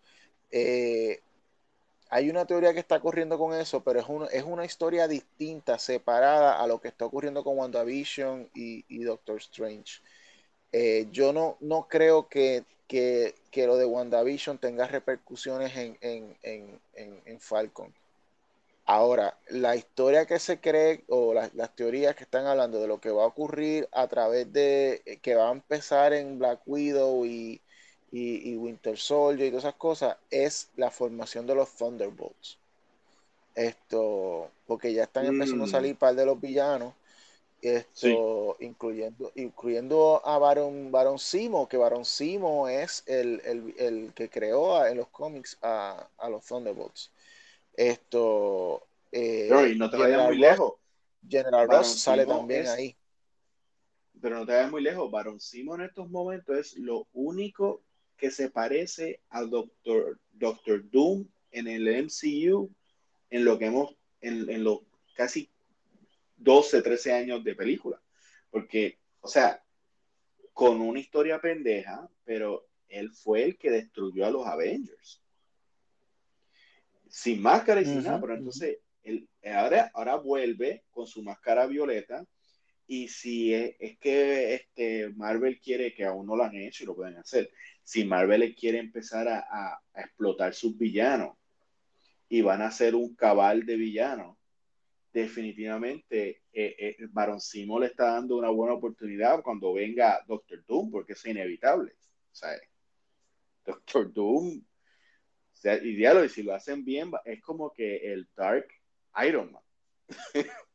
hay 2.10 2.30
una 2.30 2.46
teoría 2.46 2.74
que 2.74 2.80
está 2.80 3.00
corriendo 3.00 3.38
con 3.38 3.54
eso, 3.54 3.84
pero 3.84 4.00
es, 4.00 4.34
es 4.34 4.44
una 4.44 4.66
historia 4.66 5.08
distinta, 5.08 5.80
separada 5.80 6.62
a 6.62 6.68
lo 6.68 6.80
que 6.80 6.88
está 6.88 7.06
ocurriendo 7.06 7.44
con 7.44 7.58
WandaVision 7.58 8.50
y, 8.54 8.86
y 8.88 9.04
Doctor 9.04 9.38
Strange. 9.38 10.02
Eh, 10.72 11.08
yo 11.12 11.34
no, 11.34 11.88
creo 11.90 12.28
que, 12.28 12.64
lo 13.56 13.78
de 13.78 13.86
WandaVision 13.86 14.58
tenga 14.58 14.88
repercusiones 14.88 15.74
en, 15.76 17.40
Falcon. 17.40 17.94
Ahora, 18.86 19.38
la 19.50 19.76
historia 19.76 20.26
que 20.26 20.40
se 20.40 20.60
cree 20.60 21.04
o 21.10 21.34
las 21.34 21.76
teorías 21.76 22.16
que 22.16 22.24
están 22.24 22.46
hablando 22.46 22.80
de 22.80 22.88
lo 22.88 23.02
que 23.02 23.12
va 23.12 23.24
a 23.24 23.28
ocurrir 23.28 23.90
a 23.92 24.08
través 24.08 24.52
de 24.54 25.20
que 25.22 25.36
va 25.36 25.50
a 25.50 25.52
empezar 25.52 26.14
en 26.14 26.40
Black 26.40 26.62
Widow 26.66 27.26
y, 27.26 27.62
y, 28.12 28.56
Winter 28.56 28.98
Soldier 28.98 29.48
y 29.48 29.52
todas 29.52 29.66
esas 29.66 29.76
cosas, 29.76 30.18
es 30.30 30.70
la 30.76 30.92
formación 30.92 31.46
de 31.46 31.56
los 31.56 31.76
Thunderbolts. 31.76 32.58
Esto, 33.56 34.50
porque 34.66 34.94
ya 34.94 35.04
están 35.04 35.26
empezando 35.26 35.66
a 35.66 35.68
mm. 35.68 35.72
salir 35.72 35.96
par 35.96 36.16
de 36.16 36.26
los 36.26 36.40
villanos, 36.40 36.94
esto, 37.62 38.56
incluyendo, 38.60 39.32
incluyendo 39.36 40.22
a 40.24 40.38
Baron, 40.38 40.92
Baron 40.92 41.18
Simo, 41.18 41.68
que 41.68 41.76
Baron 41.76 42.06
Simo 42.06 42.68
es 42.68 43.04
el, 43.08 44.12
que 44.14 44.30
creó 44.30 44.86
en 44.86 44.98
los 44.98 45.08
cómics 45.08 45.58
a, 45.62 46.08
los 46.30 46.46
Thunderbolts. 46.46 47.12
Esto, 47.74 48.84
eh, 49.12 49.50
y 49.72 49.78
no 49.78 49.90
te 49.90 49.98
vayas 49.98 50.28
muy 50.28 50.38
lejos. 50.38 50.74
General 51.28 51.68
Ross 51.68 52.00
sale 52.00 52.26
también 52.26 52.68
ahí. 52.68 52.96
Pero 54.22 54.38
no 54.38 54.46
te 54.46 54.54
vayas 54.54 54.72
muy 54.72 54.82
lejos. 54.82 55.10
Baron 55.12 55.40
Simo 55.40 55.76
en 55.76 55.82
estos 55.82 56.10
momentos 56.10 56.58
es 56.58 56.78
lo 56.78 57.08
único 57.14 57.82
que 58.18 58.32
se 58.32 58.50
parece 58.50 59.22
al 59.30 59.50
Doctor, 59.50 60.20
Doctor 60.32 60.90
Doom 60.90 61.28
en 61.52 61.68
el 61.68 62.06
MCU 62.06 62.70
en 63.30 63.46
lo 63.46 63.58
que 63.58 63.66
hemos, 63.66 63.96
en, 64.22 64.64
los 64.64 64.80
casi 65.14 65.50
12, 66.38 66.82
13 66.82 67.14
años 67.14 67.44
de 67.44 67.56
película. 67.56 68.02
Porque, 68.50 69.00
o 69.22 69.28
sea, 69.28 69.64
con 70.54 70.82
una 70.82 71.00
historia 71.00 71.40
pendeja, 71.40 72.10
pero 72.24 72.68
él 72.90 73.12
fue 73.12 73.44
el 73.44 73.58
que 73.58 73.70
destruyó 73.70 74.26
a 74.26 74.32
los 74.32 74.46
Avengers. 74.46 75.22
Sin 77.10 77.42
máscara 77.42 77.82
y 77.82 77.86
sin 77.86 78.04
nada, 78.04 78.20
pero 78.20 78.36
entonces 78.36 78.80
él, 79.04 79.28
ahora, 79.44 79.92
ahora 79.94 80.16
vuelve 80.16 80.84
con 80.92 81.08
su 81.08 81.24
máscara 81.24 81.66
violeta. 81.68 82.26
Y 82.88 83.10
si 83.10 83.54
es, 83.54 83.76
es, 83.80 83.98
que 84.00 84.56
este 84.56 85.10
Marvel 85.10 85.60
quiere 85.60 85.94
que 85.94 86.06
aún 86.06 86.26
no 86.26 86.36
lo 86.36 86.44
han 86.44 86.56
hecho 86.56 86.84
y 86.84 86.88
lo 86.88 86.96
pueden 86.96 87.18
hacer, 87.18 87.52
si 87.84 88.04
Marvel 88.04 88.54
quiere 88.54 88.80
empezar 88.80 89.28
a, 89.30 89.80
explotar 89.96 90.54
sus 90.54 90.78
villanos 90.78 91.38
y 92.28 92.42
van 92.42 92.62
a 92.62 92.70
ser 92.70 92.96
un 92.96 93.16
cabal 93.16 93.66
de 93.66 93.78
villanos, 93.78 94.38
definitivamente 95.14 96.44
eh, 96.52 96.76
eh, 96.78 96.98
Baron 97.10 97.40
Simo 97.40 97.80
le 97.80 97.88
está 97.88 98.12
dando 98.12 98.36
una 98.36 98.50
buena 98.50 98.74
oportunidad 98.74 99.42
cuando 99.42 99.74
venga 99.74 100.22
Doctor 100.28 100.66
Doom, 100.68 100.92
porque 100.92 101.14
es 101.14 101.26
inevitable. 101.26 101.94
O 102.32 102.36
sea, 102.36 102.60
Doctor 103.66 104.12
Doom, 104.12 104.60
o 104.60 105.56
sea, 105.56 105.76
ideal, 105.76 106.26
y 106.26 106.30
si 106.30 106.44
lo 106.44 106.54
hacen 106.54 106.84
bien, 106.84 107.12
es 107.24 107.42
como 107.42 107.72
que 107.72 108.12
el 108.12 108.28
Dark 108.36 108.68
Iron 109.26 109.54
Man. 109.54 109.64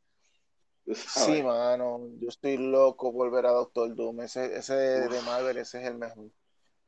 sí, 0.91 1.43
mano, 1.43 2.09
yo 2.19 2.29
estoy 2.29 2.57
loco 2.57 3.13
por 3.13 3.31
ver 3.31 3.45
a 3.45 3.51
Doctor 3.51 3.95
Doom. 3.95 4.21
Ese, 4.21 4.57
ese 4.57 4.73
de 4.73 5.21
Marvel, 5.21 5.57
ese 5.57 5.81
es 5.81 5.87
el 5.87 5.95
mejor. 5.95 6.29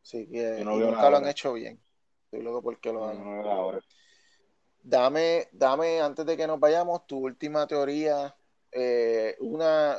Sí, 0.02 0.28
que 0.28 0.64
nunca 0.64 1.10
lo 1.10 1.18
han 1.18 1.28
hecho 1.28 1.54
bien. 1.54 1.80
Estoy 2.26 2.44
loco 2.44 2.62
porque 2.62 2.92
lo 2.92 3.06
hagan. 3.06 3.82
dame, 4.82 5.48
dame, 5.52 6.02
antes 6.02 6.26
de 6.26 6.38
que 6.38 6.48
nos 6.48 6.60
vayamos, 6.60 7.08
tu 7.08 7.18
última 7.18 7.66
teoría, 7.66 8.36
eh, 8.72 9.36
una, 9.40 9.98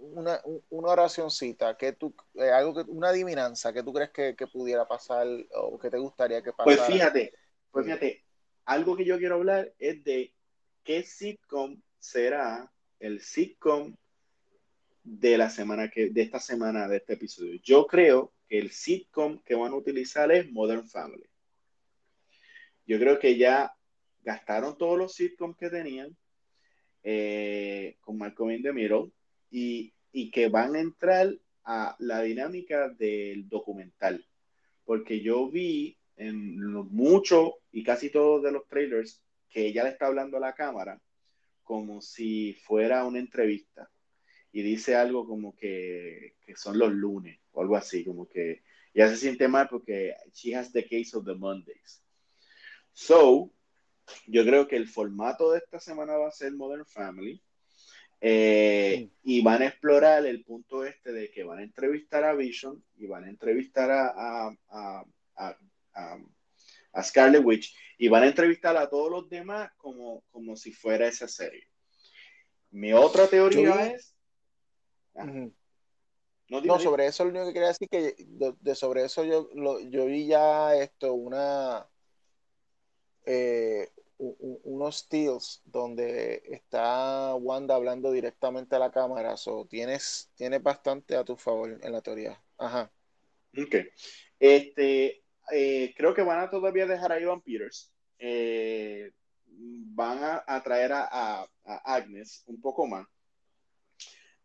una, 0.00 0.40
una 0.68 0.88
oracioncita, 0.88 1.76
que 1.76 1.92
tú, 1.92 2.14
eh, 2.34 2.50
algo 2.50 2.74
que, 2.74 2.90
una 2.90 3.08
adivinanza 3.08 3.72
que 3.72 3.82
tú 3.82 3.92
crees 3.92 4.10
que, 4.10 4.34
pudiera 4.52 4.86
pasar 4.86 5.26
o 5.54 5.78
que 5.78 5.90
te 5.90 5.98
gustaría 5.98 6.42
que 6.42 6.52
pues 6.52 6.76
pasara. 6.76 6.86
Pues 6.86 6.92
fíjate, 6.92 7.34
pues 7.70 7.86
fíjate, 7.86 8.24
algo 8.66 8.96
que 8.96 9.04
yo 9.04 9.18
quiero 9.18 9.36
hablar 9.36 9.72
es 9.78 10.04
de 10.04 10.34
qué 10.84 11.02
sitcom 11.02 11.80
será 11.98 12.70
el 13.00 13.20
sitcom 13.20 13.94
de 15.02 15.38
la 15.38 15.50
semana 15.50 15.88
que, 15.88 16.10
de 16.10 16.22
esta 16.22 16.38
semana, 16.38 16.88
de 16.88 16.98
este 16.98 17.14
episodio. 17.14 17.58
Yo 17.62 17.86
creo 17.86 18.32
que 18.48 18.58
el 18.58 18.70
sitcom 18.70 19.38
que 19.42 19.54
van 19.54 19.72
a 19.72 19.76
utilizar 19.76 20.30
es 20.32 20.50
Modern 20.50 20.88
Family. 20.88 21.28
Yo 22.86 22.98
creo 22.98 23.18
que 23.18 23.36
ya 23.36 23.74
gastaron 24.22 24.76
todos 24.76 24.98
los 24.98 25.14
sitcoms 25.14 25.56
que 25.56 25.70
tenían 25.70 26.16
eh, 27.02 27.96
con 28.00 28.18
Malcolm 28.18 28.50
in 28.50 28.62
the 28.62 28.72
Middle 28.72 29.10
y, 29.50 29.94
y 30.12 30.30
que 30.30 30.48
van 30.48 30.74
a 30.74 30.80
entrar 30.80 31.32
a 31.64 31.96
la 31.98 32.22
dinámica 32.22 32.88
del 32.88 33.48
documental. 33.48 34.26
Porque 34.84 35.20
yo 35.20 35.50
vi 35.50 35.98
en 36.16 36.58
muchos 36.90 37.52
y 37.70 37.84
casi 37.84 38.10
todos 38.10 38.42
de 38.42 38.52
los 38.52 38.66
trailers 38.68 39.22
que 39.48 39.66
ella 39.66 39.84
le 39.84 39.90
está 39.90 40.06
hablando 40.06 40.38
a 40.38 40.40
la 40.40 40.54
cámara 40.54 41.00
como 41.68 42.00
si 42.00 42.54
fuera 42.54 43.04
una 43.04 43.18
entrevista 43.18 43.90
y 44.52 44.62
dice 44.62 44.96
algo 44.96 45.26
como 45.26 45.54
que, 45.54 46.36
que, 46.40 46.56
son 46.56 46.78
los 46.78 46.90
lunes 46.90 47.38
o 47.52 47.60
algo 47.60 47.76
así, 47.76 48.06
como 48.06 48.26
que 48.26 48.62
ya 48.94 49.06
se 49.06 49.18
siente 49.18 49.48
mal 49.48 49.68
porque 49.68 50.14
she 50.32 50.56
has 50.56 50.72
the 50.72 50.82
case 50.84 51.14
of 51.14 51.26
the 51.26 51.34
Mondays. 51.34 52.02
So, 52.94 53.52
yo 54.26 54.46
creo 54.46 54.66
que 54.66 54.76
el 54.76 54.88
formato 54.88 55.52
de 55.52 55.58
esta 55.58 55.78
semana 55.78 56.16
va 56.16 56.28
a 56.28 56.32
ser 56.32 56.52
Modern 56.52 56.86
Family. 56.86 57.42
Eh, 58.22 59.10
y 59.22 59.42
van 59.42 59.60
a 59.60 59.66
explorar 59.66 60.24
el 60.24 60.42
punto 60.44 60.86
este 60.86 61.12
de 61.12 61.30
que 61.30 61.44
van 61.44 61.58
a 61.58 61.64
entrevistar 61.64 62.24
a 62.24 62.34
Vision 62.34 62.82
y 62.96 63.06
van 63.06 63.24
a 63.24 63.28
entrevistar 63.28 63.90
a, 63.90 64.08
a, 64.08 64.56
a, 64.70 65.58
a 65.92 66.18
Scarlet 67.02 67.44
Witch 67.44 67.76
y 67.98 68.08
van 68.08 68.22
a 68.22 68.28
entrevistar 68.28 68.76
a 68.76 68.88
todos 68.88 69.10
los 69.10 69.28
demás 69.28 69.70
como, 69.76 70.22
como 70.30 70.56
si 70.56 70.72
fuera 70.72 71.06
esa 71.06 71.28
serie. 71.28 71.64
Mi 72.70 72.92
otra 72.92 73.26
teoría 73.26 73.92
es 73.92 74.14
no, 76.48 76.80
sobre 76.80 77.06
eso 77.06 77.24
lo 77.24 77.30
único 77.30 77.46
que 77.46 77.52
quería 77.52 77.68
decir 77.68 77.88
que 77.88 78.14
de, 78.60 78.74
sobre 78.74 79.04
eso 79.04 79.24
yo, 79.24 79.50
yo 79.90 80.06
vi 80.06 80.26
ya 80.26 80.74
esto, 80.76 81.12
una 81.12 81.86
eh, 83.26 83.90
unos 84.18 84.96
steals 84.96 85.62
donde 85.64 86.42
está 86.50 87.34
Wanda 87.34 87.74
hablando 87.74 88.10
directamente 88.10 88.74
a 88.74 88.78
la 88.80 88.90
cámara, 88.90 89.36
so 89.36 89.66
tienes, 89.66 90.30
tienes 90.34 90.62
bastante 90.62 91.16
a 91.16 91.24
tu 91.24 91.36
favor 91.36 91.78
en 91.80 91.92
la 91.92 92.00
teoría. 92.00 92.40
Ajá. 92.56 92.90
Ok. 93.56 93.76
Este, 94.40 95.22
eh, 95.52 95.94
creo 95.96 96.14
que 96.14 96.22
van 96.22 96.40
a 96.40 96.50
todavía 96.50 96.86
dejar 96.86 97.12
a 97.12 97.20
Ivan 97.20 97.40
Peters. 97.40 97.92
Eh, 98.18 99.12
van 99.46 100.22
a, 100.22 100.44
a 100.46 100.62
traer 100.62 100.92
a, 100.92 101.08
a, 101.10 101.48
Agnes 101.84 102.44
un 102.46 102.60
poco 102.60 102.86
más. 102.86 103.06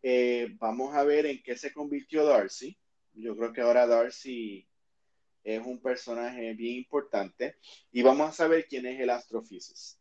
Eh, 0.02 0.48
vamos 0.58 0.94
a 0.94 1.04
ver 1.04 1.26
en 1.26 1.42
qué 1.42 1.56
se 1.56 1.72
convirtió 1.72 2.24
Darcy. 2.24 2.78
Yo 3.14 3.36
creo 3.36 3.52
que 3.52 3.60
ahora 3.60 3.86
Darcy 3.86 4.68
es 5.44 5.64
un 5.64 5.80
personaje 5.80 6.54
bien 6.54 6.76
importante. 6.76 7.56
Y 7.92 8.02
vamos 8.02 8.30
a 8.30 8.32
saber 8.32 8.66
quién 8.68 8.86
es 8.86 9.00
el 9.00 9.10
Astrophysicist. 9.10 9.98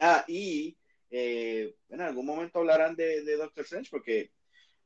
Ah, 0.00 0.24
y 0.26 0.76
eh, 1.10 1.76
en 1.90 2.00
algún 2.00 2.26
momento 2.26 2.58
hablarán 2.58 2.96
de, 2.96 3.36
Doctor 3.36 3.64
Strange, 3.64 3.90
porque 3.90 4.32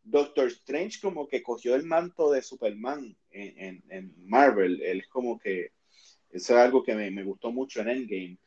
Doctor 0.03 0.49
Strange 0.49 1.01
como 1.01 1.29
que 1.29 1.43
cogió 1.43 1.75
el 1.75 1.85
manto 1.85 2.31
de 2.31 2.43
Superman 2.43 3.17
en, 3.31 4.15
Marvel. 4.19 4.81
Él 4.83 5.01
es 5.01 5.09
como 5.09 5.39
que, 5.39 5.73
eso 6.31 6.55
es 6.55 6.61
algo 6.61 6.83
que 6.83 6.95
me, 6.95 7.11
me, 7.11 7.25
gustó 7.25 7.51
mucho 7.53 7.81
en 7.81 7.89
Endgame, 7.89 8.39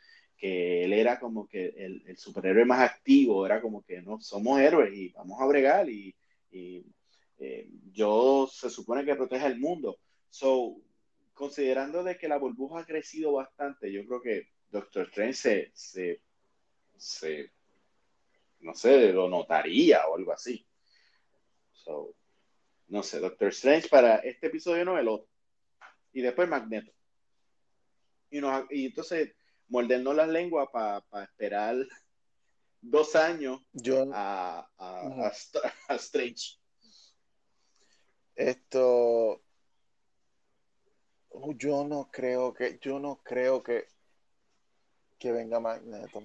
que 0.41 0.83
él 0.83 0.93
era 0.93 1.19
como 1.19 1.47
que 1.47 1.67
el, 1.77 2.17
superhéroe 2.17 2.65
más 2.65 2.79
activo, 2.79 3.45
era 3.45 3.61
como 3.61 3.83
que 3.83 4.01
no 4.01 4.19
somos 4.19 4.59
héroes 4.59 4.91
y 4.91 5.09
vamos 5.09 5.39
a 5.39 5.45
bregar 5.45 5.87
y, 5.87 6.15
eh, 6.51 7.69
yo 7.91 8.49
se 8.51 8.69
supone 8.69 9.05
que 9.05 9.15
protege 9.15 9.45
el 9.45 9.59
mundo. 9.59 9.99
So, 10.29 10.81
considerando 11.33 12.03
de 12.03 12.17
que 12.17 12.27
la 12.27 12.39
burbuja 12.39 12.79
ha 12.79 12.85
crecido 12.85 13.33
bastante, 13.33 13.91
yo 13.91 14.05
creo 14.05 14.21
que 14.21 14.47
Doctor 14.71 15.07
Strange 15.07 15.71
se, 15.75 16.21
se, 16.97 17.51
no 18.61 18.73
sé, 18.73 19.13
lo 19.13 19.29
notaría 19.29 20.07
o 20.07 20.17
algo 20.17 20.31
así. 20.31 20.65
So, 21.83 22.15
no 22.87 23.03
sé, 23.03 23.19
Doctor 23.19 23.49
Strange 23.49 23.89
para 23.89 24.17
este 24.17 24.47
episodio 24.47 24.85
no 24.85 24.97
el 24.97 25.07
otro. 25.07 25.29
Y 26.13 26.21
después 26.21 26.47
Magneto. 26.47 26.91
Y, 28.29 28.39
y 28.71 28.85
entonces 28.85 29.33
mordernos 29.67 30.15
las 30.15 30.29
lenguas 30.29 30.67
para 30.71 31.23
esperar 31.23 31.75
dos 32.81 33.15
años 33.15 33.61
a, 34.13 34.69
a, 34.77 35.31
a, 35.87 35.95
Strange. 35.95 36.57
Esto 38.35 39.41
yo 41.55 41.85
no 41.87 42.09
creo 42.11 42.53
que, 42.53 42.79
yo 42.81 42.99
no 42.99 43.21
creo 43.23 43.63
que 43.63 43.87
que 45.21 45.31
venga 45.31 45.59
Magneto. 45.59 46.23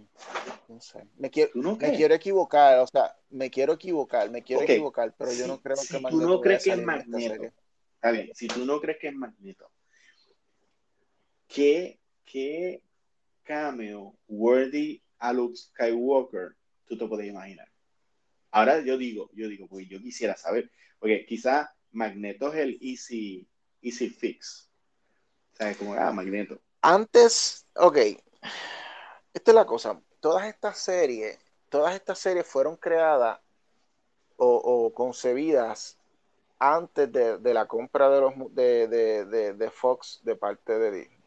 No 0.68 0.80
sé. 0.80 1.06
Me 1.18 1.30
quiero, 1.30 1.52
me 1.54 1.94
quiero 1.94 2.14
equivocar, 2.14 2.78
o 2.78 2.86
sea, 2.86 3.14
me 3.28 3.50
quiero 3.50 3.74
equivocar, 3.74 4.30
me 4.30 4.42
quiero 4.42 4.62
equivocar, 4.62 5.14
pero 5.18 5.32
yo 5.34 5.46
no 5.46 5.60
creo 5.60 5.76
que 5.76 6.00
Magneto. 6.00 6.24
Tú 6.24 6.30
no 6.30 6.40
crees 6.40 6.64
que 6.64 6.70
es 6.70 6.82
Magneto. 6.82 7.52
Está 7.96 8.10
bien, 8.10 8.30
si 8.34 8.48
tú 8.48 8.64
no 8.64 8.80
crees 8.80 8.98
que 8.98 9.08
es 9.08 9.14
Magneto, 9.14 9.70
¿qué, 11.46 12.00
qué 12.24 12.82
cameo 13.42 14.16
worthy 14.28 15.02
a 15.18 15.34
Luke 15.34 15.56
Skywalker 15.56 16.56
tú 16.86 16.96
te 16.96 17.06
puedes 17.06 17.28
imaginar? 17.28 17.68
Ahora 18.50 18.80
yo 18.80 18.96
digo, 18.96 19.28
yo 19.34 19.46
digo, 19.48 19.68
pues 19.68 19.86
yo 19.90 20.00
quisiera 20.00 20.36
saber, 20.36 20.70
porque 20.98 21.26
quizá 21.26 21.70
Magneto 21.92 22.50
es 22.54 22.60
el 22.60 22.78
easy, 22.80 23.46
easy 23.82 24.08
fix. 24.08 24.70
¿Sabes? 25.52 25.76
Como, 25.76 25.92
ah, 25.94 26.12
Magneto. 26.12 26.62
Antes, 26.80 27.66
ok, 27.74 27.98
esta 29.36 29.50
es 29.50 29.54
la 29.54 29.66
cosa, 29.66 30.00
todas 30.20 30.46
estas 30.46 30.78
series, 30.78 31.38
todas 31.68 31.94
estas 31.94 32.18
series 32.18 32.46
fueron 32.46 32.74
creadas 32.74 33.38
o, 34.38 34.90
concebidas 34.94 35.98
antes 36.58 37.12
de, 37.12 37.54
la 37.54 37.66
compra 37.66 38.08
de, 38.08 38.20
los, 38.22 38.32
de, 38.54 39.70
Fox 39.70 40.20
de 40.24 40.36
parte 40.36 40.78
de 40.78 40.90
Disney. 40.90 41.18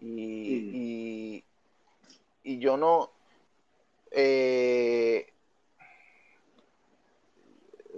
Y, 0.00 1.44
y, 2.44 2.58
yo 2.60 2.76
no. 2.76 3.10
Eh, 4.12 5.32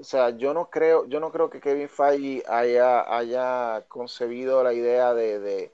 o 0.00 0.04
sea, 0.04 0.30
yo 0.30 0.54
no 0.54 0.70
creo, 0.70 1.06
yo 1.06 1.20
no 1.20 1.30
creo 1.30 1.50
que 1.50 1.60
Kevin 1.60 1.90
Feige 1.90 2.42
haya, 2.48 3.14
haya 3.14 3.84
concebido 3.88 4.64
la 4.64 4.72
idea 4.72 5.12
de, 5.12 5.70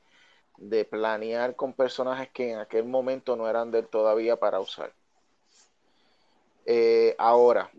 de 0.58 0.84
planear 0.84 1.56
con 1.56 1.72
personajes 1.72 2.30
que 2.30 2.52
en 2.52 2.58
aquel 2.58 2.84
momento 2.84 3.36
no 3.36 3.48
eran 3.48 3.70
del 3.70 3.86
todavía 3.86 4.36
para 4.36 4.60
usar. 4.60 4.92
Eh, 6.64 7.14
ahora, 7.18 7.70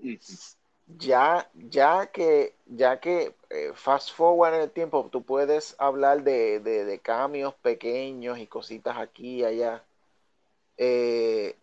ya, 0.97 1.49
ya 1.53 2.07
que, 2.07 2.55
ya 2.65 2.99
que 2.99 3.35
eh, 3.49 3.71
fast 3.75 4.11
forward 4.11 4.55
en 4.55 4.61
el 4.61 4.71
tiempo, 4.71 5.09
tú 5.11 5.23
puedes 5.23 5.75
hablar 5.77 6.23
de, 6.23 6.99
cambios 7.03 7.53
pequeños 7.55 8.37
y 8.39 8.47
cositas 8.47 8.97
aquí 8.97 9.41
y 9.41 9.43
allá. 9.43 9.83
Eh, 10.77 11.55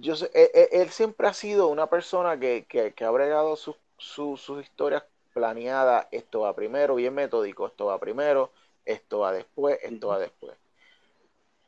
yo 0.00 0.16
sé, 0.16 0.30
e, 0.32 0.50
e, 0.54 0.82
él, 0.82 0.90
siempre 0.90 1.28
ha 1.28 1.34
sido 1.34 1.68
una 1.68 1.88
persona 1.88 2.38
que, 2.40 2.94
ha 2.98 3.10
bregado 3.10 3.56
sus 3.56 4.60
historias 4.62 5.04
planeadas. 5.34 6.06
Esto 6.12 6.40
va 6.40 6.54
primero, 6.54 6.94
bien 6.94 7.14
metódico, 7.14 7.66
esto 7.66 7.86
va 7.86 7.98
primero 7.98 8.50
esto 8.84 9.20
va 9.20 9.32
después, 9.32 9.78
esto 9.82 10.08
va 10.08 10.18
después. 10.18 10.56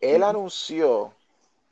Él 0.01 0.23
anunció 0.23 1.15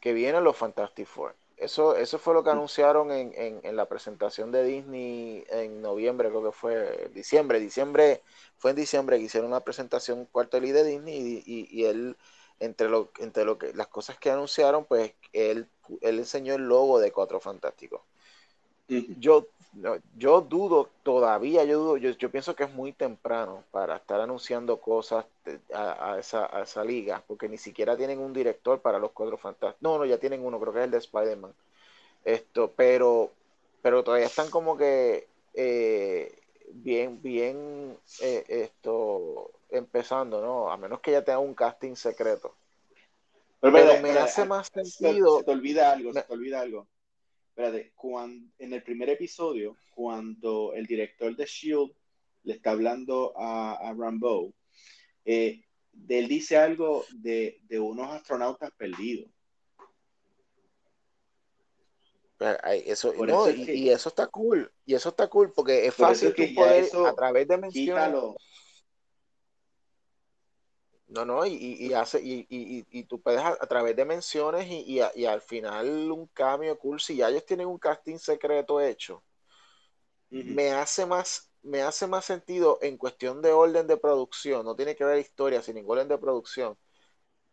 que 0.01 0.13
vienen 0.13 0.45
los 0.45 0.57
Fantastic 0.57 1.07
Four. 1.07 1.35
Eso, 1.57 1.95
eso 1.97 2.19
fue 2.19 2.35
lo 2.35 2.43
que 2.43 2.51
anunciaron 2.51 3.13
en, 3.13 3.77
la 3.77 3.87
presentación 3.87 4.51
de 4.51 4.65
Disney 4.65 5.45
en 5.49 5.81
noviembre, 5.81 6.29
creo 6.29 6.43
que 6.43 6.51
fue 6.51 7.09
diciembre. 7.15 7.61
Diciembre, 7.61 8.23
fue 8.59 8.73
en 8.73 8.77
diciembre 8.77 9.19
que 9.19 9.25
hicieron 9.25 9.51
una 9.51 9.61
presentación 9.61 10.27
cuarto 10.27 10.61
de 10.61 10.83
Disney 10.83 11.43
y, 11.47 11.85
él, 11.85 12.17
entre 12.59 12.89
lo, 12.89 13.13
entre 13.19 13.45
lo 13.45 13.59
que, 13.59 13.73
las 13.75 13.87
cosas 13.87 14.19
que 14.19 14.31
anunciaron, 14.31 14.87
pues 14.87 15.13
él, 15.33 15.69
él 16.01 16.19
enseñó 16.19 16.55
el 16.55 16.63
logo 16.63 16.99
de 16.99 17.13
Cuatro 17.13 17.39
Fantásticos. 17.39 18.01
Yo 18.89 19.47
yo 20.17 20.43
dudo 20.43 20.91
todavía, 21.03 21.65
yo 21.65 21.79
dudo, 21.79 21.97
yo, 21.97 22.31
pienso 22.31 22.55
que 22.55 22.65
es 22.65 22.73
muy 22.73 22.93
temprano 22.93 23.65
para 23.71 23.97
estar 23.97 24.21
anunciando 24.21 24.79
cosas 24.81 25.25
a, 25.75 26.19
esa, 26.19 26.85
liga, 26.85 27.23
porque 27.27 27.49
ni 27.49 27.57
siquiera 27.57 27.97
tienen 27.97 28.19
un 28.19 28.33
director 28.33 28.81
para 28.81 28.99
los 28.99 29.13
cuatro 29.13 29.39
fantásticos. 29.39 29.83
No, 29.83 29.99
no, 29.99 30.05
ya 30.05 30.19
tienen 30.19 30.45
uno, 30.45 30.61
creo 30.61 30.73
que 30.73 30.81
es 30.81 30.85
el 30.85 30.91
de 30.91 30.99
Spider-Man. 30.99 31.55
Esto, 32.25 32.73
pero, 32.77 33.31
pero 33.81 34.05
todavía 34.05 34.27
están 34.27 34.51
como 34.51 34.77
que 34.77 35.27
eh, 35.55 36.39
bien, 36.75 37.23
bien 37.23 37.97
eh, 38.21 38.45
esto 38.49 39.51
empezando, 39.71 40.43
¿no? 40.43 40.71
A 40.71 40.77
menos 40.77 41.01
que 41.01 41.13
ya 41.13 41.25
tenga 41.25 41.39
un 41.39 41.55
casting 41.55 41.95
secreto. 41.95 42.55
Pero, 43.61 43.73
me 44.03 44.11
hace 44.11 44.45
más 44.45 44.69
sentido. 44.69 45.39
Se, 45.39 45.45
te 45.45 45.51
olvida 45.51 45.93
algo, 45.93 46.13
se 46.13 46.23
te 46.23 46.33
olvida 46.33 46.61
algo 46.61 46.87
espérate, 47.53 47.93
cuando, 47.95 48.51
en 48.59 48.73
el 48.73 48.83
primer 48.83 49.11
episodio, 49.11 49.77
cuando 49.95 50.73
el 50.75 50.87
director 50.87 51.37
de 51.37 51.45
Shield 51.45 51.93
le 52.45 52.55
está 52.55 52.71
hablando 52.71 53.35
a, 53.37 53.75
a 53.75 53.93
Rambo, 53.93 54.55
eh, 55.27 55.63
él 56.09 56.29
dice 56.29 56.57
algo 56.57 57.05
de, 57.13 57.61
unos 57.79 58.11
astronautas 58.11 58.71
perdidos. 58.73 59.31
Eso, 62.85 63.15
y, 63.55 63.91
eso 63.91 64.09
está 64.09 64.27
cool, 64.27 64.73
y 64.85 64.95
eso 64.95 65.11
está 65.11 65.29
cool 65.29 65.53
porque 65.53 65.87
es 65.87 65.95
fácil 65.95 66.35
que 66.35 66.49
poder 66.49 66.87
a 67.07 67.15
través 67.15 67.47
de 67.47 67.57
menciones. 67.57 68.35
No, 71.13 71.27
no, 71.27 71.45
y, 71.45 71.93
hace, 71.93 72.23
y, 72.23 72.47
y, 72.49 73.03
tú 73.05 73.21
puedes 73.21 73.43
a, 73.43 73.57
través 73.67 73.95
de 73.95 74.07
menciones 74.07 74.67
y, 74.67 74.99
al 75.01 75.43
final 75.43 76.11
un 76.11 76.27
cambio 76.29 76.79
cool, 76.79 77.01
si 77.01 77.17
ya 77.17 77.29
ellos 77.29 77.45
tienen 77.45 77.67
un 77.67 77.79
casting 77.79 78.17
secreto 78.17 78.81
hecho, 78.81 79.23
me 80.31 80.73
hace 80.73 81.05
más, 81.05 81.51
me 81.63 81.83
hace 81.83 82.07
más 82.07 82.25
sentido 82.25 82.79
en 82.81 82.97
cuestión 82.97 83.43
de 83.43 83.53
orden 83.53 83.87
de 83.87 83.99
producción, 83.99 84.65
no 84.65 84.75
tiene 84.75 84.97
que 84.97 85.05
ver 85.05 85.19
historia, 85.19 85.61
sin 85.61 85.75
ningún 85.75 85.99
orden 85.99 86.09
de 86.09 86.17
producción, 86.17 86.79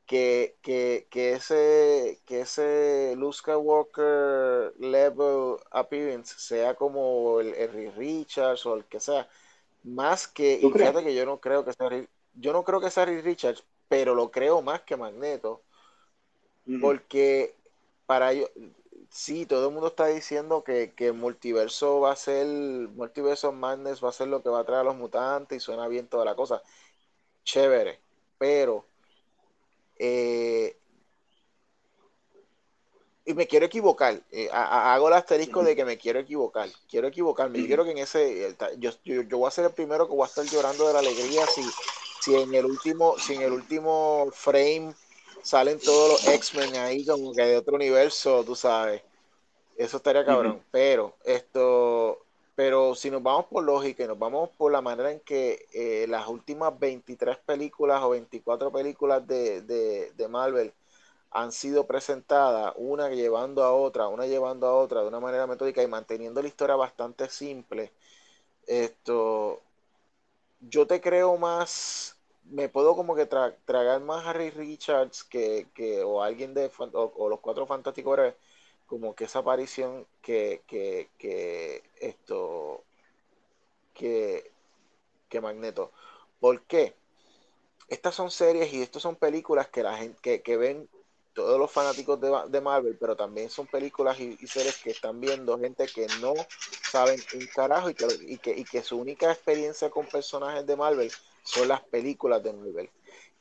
que, 0.06 0.58
que, 0.62 1.08
que 1.12 1.34
ese, 1.34 2.22
que 2.26 2.42
ese 2.42 3.14
Luke 3.18 3.36
Skywalker 3.36 4.74
level 4.80 5.58
appearance 5.72 6.36
sea 6.38 6.76
como 6.76 7.42
el, 7.42 7.54
el 7.56 7.94
Richards 7.94 8.66
o 8.66 8.76
el 8.76 8.86
que 8.86 9.02
sea, 9.02 9.28
más 9.84 10.30
que, 10.30 10.54
y 10.62 10.72
fíjate 10.72 11.04
que 11.04 11.14
yo 11.14 11.26
no 11.26 11.42
creo 11.42 11.66
que 11.66 11.74
sea 11.74 11.90
yo 12.40 12.54
no 12.54 12.64
creo 12.64 12.80
que 12.80 12.90
sea 12.92 13.06
Rick 13.06 13.24
Richards, 13.24 13.64
pero 13.88 14.16
lo 14.16 14.32
creo 14.32 14.62
más 14.62 14.82
que 14.82 14.98
Magneto. 14.98 15.62
Porque 16.82 17.56
para 18.06 18.32
ellos, 18.32 18.52
sí, 19.10 19.48
todo 19.48 19.70
el 19.70 19.74
mundo 19.74 19.88
está 19.88 20.06
diciendo 20.06 20.64
que, 20.64 20.94
que, 20.96 21.08
el 21.08 21.14
multiverso 21.14 22.00
va 22.00 22.12
a 22.12 22.16
ser, 22.16 22.46
multiverso 22.46 23.52
Madness 23.52 24.04
va 24.04 24.10
a 24.10 24.14
ser 24.14 24.28
lo 24.28 24.44
que 24.44 24.50
va 24.50 24.60
a 24.60 24.64
traer 24.66 24.82
a 24.82 24.84
los 24.84 24.96
mutantes 24.96 25.58
y 25.58 25.60
suena 25.60 25.88
bien 25.88 26.08
toda 26.08 26.26
la 26.26 26.36
cosa. 26.36 26.62
Chévere, 27.44 28.00
pero 28.38 28.86
eh, 30.00 30.78
y 33.26 33.34
me 33.34 33.46
quiero 33.48 33.66
equivocar, 33.66 34.20
eh, 34.32 34.50
hago 34.52 35.10
el 35.10 35.14
asterisco 35.14 35.62
de 35.62 35.76
que 35.76 35.86
me 35.86 35.98
quiero 35.98 36.20
equivocar, 36.20 36.70
quiero 36.90 37.08
equivocarme, 37.08 37.60
yo 37.60 37.68
quiero 37.68 37.84
que 37.84 37.92
en 37.92 37.98
ese, 38.00 38.56
yo, 38.78 38.92
yo, 39.04 39.22
yo, 39.24 39.38
voy 39.38 39.48
a 39.48 39.52
ser 39.52 39.66
el 39.66 39.72
primero 39.72 40.08
que 40.08 40.16
voy 40.16 40.24
a 40.24 40.28
estar 40.28 40.46
llorando 40.46 40.88
de 40.88 40.94
la 40.94 41.00
alegría 41.00 41.46
si, 41.46 41.62
si 42.20 42.36
en 42.36 42.54
el 42.54 42.66
último, 42.66 43.18
si 43.18 43.36
en 43.36 43.42
el 43.44 43.54
último 43.54 44.28
frame 44.32 44.94
salen 45.42 45.80
todos 45.80 46.12
los 46.12 46.28
X-Men 46.28 46.76
ahí 46.76 47.06
como 47.06 47.34
que 47.34 47.44
de 47.44 47.58
otro 47.58 47.76
universo, 47.76 48.44
tú 48.44 48.56
sabes. 48.56 49.02
Eso 49.78 49.98
estaría 49.98 50.26
cabrón. 50.26 50.62
Pero 50.72 51.16
esto, 51.24 52.26
pero 52.56 52.96
si 52.96 53.10
nos 53.10 53.24
vamos 53.24 53.46
por 53.46 53.64
lógica 53.64 54.04
y 54.04 54.08
nos 54.08 54.20
vamos 54.20 54.50
por 54.58 54.72
la 54.72 54.82
manera 54.82 55.12
en 55.12 55.22
que 55.22 55.66
eh, 55.74 56.06
las 56.10 56.28
últimas 56.28 56.78
23 56.78 57.38
películas 57.38 58.02
o 58.04 58.10
24 58.10 58.72
películas 58.72 59.26
de, 59.26 59.62
de, 59.62 60.12
de, 60.12 60.28
Marvel 60.28 60.74
han 61.32 61.54
sido 61.54 61.88
presentadas, 61.88 62.74
una 62.76 63.10
llevando 63.10 63.64
a 63.64 63.74
otra, 63.74 64.10
una 64.10 64.26
llevando 64.26 64.68
a 64.68 64.76
otra 64.76 65.02
de 65.02 65.08
una 65.08 65.22
manera 65.22 65.48
metódica 65.48 65.82
y 65.82 65.88
manteniendo 65.88 66.42
la 66.42 66.50
historia 66.50 66.76
bastante 66.76 67.30
simple, 67.30 67.94
esto, 68.68 69.62
yo 70.62 70.88
te 70.88 71.02
creo 71.02 71.38
más, 71.38 72.18
me 72.46 72.70
puedo 72.70 72.96
como 72.96 73.16
que 73.16 73.26
tragar 73.26 74.02
más 74.02 74.26
a 74.26 74.32
Harry 74.32 74.50
Richards 74.50 75.24
que, 75.24 75.68
que 75.74 76.04
o 76.04 76.22
alguien 76.24 76.54
de, 76.54 76.72
o, 76.94 77.30
los 77.30 77.40
cuatro 77.40 77.66
fantásticos 77.68 78.20
como 78.86 79.16
que 79.16 79.26
esa 79.26 79.40
aparición 79.40 80.08
que, 80.22 80.64
que, 80.68 81.10
que 81.18 81.84
esto, 82.02 82.84
que, 83.94 84.52
que 85.30 85.42
Magneto. 85.42 85.92
¿Por 86.40 86.64
qué? 86.64 86.96
Estas 87.88 88.16
son 88.16 88.32
series 88.32 88.74
y 88.74 88.82
estas 88.82 89.02
son 89.02 89.16
películas 89.16 89.68
que 89.70 89.84
la 89.84 89.98
gente, 89.98 90.42
que, 90.42 90.58
ven 90.58 90.90
todos 91.40 91.60
los 91.60 91.72
fanáticos 91.72 92.20
de, 92.20 92.62
Marvel, 92.62 92.98
pero 93.00 93.16
también 93.16 93.50
son 93.50 93.66
películas 93.68 94.20
y, 94.20 94.36
series 94.46 94.78
que 94.78 94.92
están 94.92 95.20
viendo 95.20 95.58
gente 95.58 95.88
que 95.88 96.08
no 96.20 96.34
saben 96.92 97.20
un 97.34 97.48
carajo 97.48 97.90
y 97.90 97.94
que, 97.94 98.08
y 98.28 98.38
que, 98.38 98.52
y 98.52 98.64
que 98.64 98.84
su 98.84 98.98
única 98.98 99.32
experiencia 99.32 99.90
con 99.90 100.06
personajes 100.06 100.66
de 100.66 100.76
Marvel 100.76 101.12
son 101.44 101.68
las 101.68 101.82
películas 101.82 102.44
de 102.44 102.54
Marvel. 102.54 102.90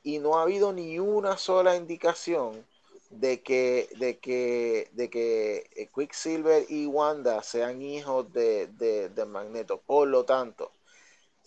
Y 0.02 0.18
no 0.18 0.38
ha 0.38 0.42
habido 0.42 0.72
ni 0.72 0.98
una 0.98 1.36
sola 1.36 1.76
indicación 1.76 2.64
de 3.10 3.40
que, 3.40 3.88
de 3.98 4.18
que, 4.18 4.88
de 4.92 5.10
que 5.10 5.68
eh, 5.74 5.88
Quicksilver 5.94 6.66
y 6.68 6.86
Wanda 6.86 7.42
sean 7.42 7.82
hijos 7.82 8.32
de, 8.32 8.68
de, 8.68 9.24
Magneto. 9.24 9.80
Por 9.84 10.08
lo 10.08 10.24
tanto, 10.24 10.70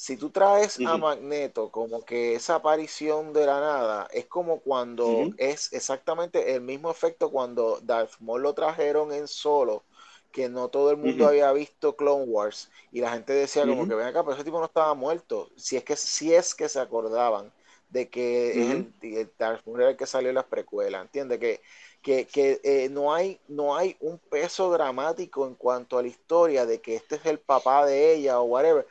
si 0.01 0.17
tú 0.17 0.31
traes 0.31 0.79
a 0.79 0.97
Magneto 0.97 1.69
como 1.69 2.03
que 2.03 2.33
esa 2.33 2.55
aparición 2.55 3.33
de 3.33 3.45
la 3.45 3.59
nada, 3.59 4.07
es 4.11 4.25
como 4.25 4.59
cuando 4.59 5.29
es 5.37 5.71
exactamente 5.73 6.55
el 6.55 6.61
mismo 6.61 6.89
efecto 6.89 7.29
cuando 7.29 7.79
Darth 7.83 8.19
Maul 8.19 8.41
lo 8.41 8.55
trajeron 8.55 9.13
en 9.13 9.27
solo, 9.27 9.83
que 10.31 10.49
no 10.49 10.69
todo 10.69 10.89
el 10.89 10.97
mundo 10.97 11.27
había 11.27 11.51
visto 11.51 11.95
Clone 11.95 12.23
Wars 12.23 12.71
y 12.91 12.99
la 12.99 13.11
gente 13.11 13.33
decía 13.33 13.63
como 13.67 13.87
que 13.87 13.93
ven 13.93 14.07
acá, 14.07 14.23
pero 14.23 14.33
ese 14.33 14.43
tipo 14.43 14.57
no 14.57 14.65
estaba 14.65 14.95
muerto. 14.95 15.51
Si 15.55 15.77
es 15.77 15.83
que, 15.83 15.95
si 15.95 16.33
es 16.33 16.55
que 16.55 16.67
se 16.67 16.79
acordaban 16.79 17.53
de 17.91 18.09
que 18.09 18.49
es 18.59 18.71
el, 18.71 18.93
el, 19.03 19.97
que 19.97 20.07
salió 20.07 20.29
en 20.29 20.35
las 20.35 20.45
precuelas, 20.45 21.03
¿entiendes? 21.03 21.37
Que, 21.37 21.61
que, 22.01 22.25
que 22.25 22.59
eh, 22.63 22.89
no, 22.89 23.13
hay, 23.13 23.39
no 23.47 23.75
hay 23.75 23.97
un 23.99 24.17
peso 24.17 24.71
dramático 24.71 25.45
en 25.45 25.53
cuanto 25.53 25.99
a 25.99 26.01
la 26.01 26.07
historia 26.07 26.65
de 26.65 26.81
que 26.81 26.95
este 26.95 27.17
es 27.17 27.25
el 27.27 27.37
papá 27.37 27.85
de 27.85 28.15
ella 28.15 28.39
o 28.39 28.45
whatever, 28.45 28.87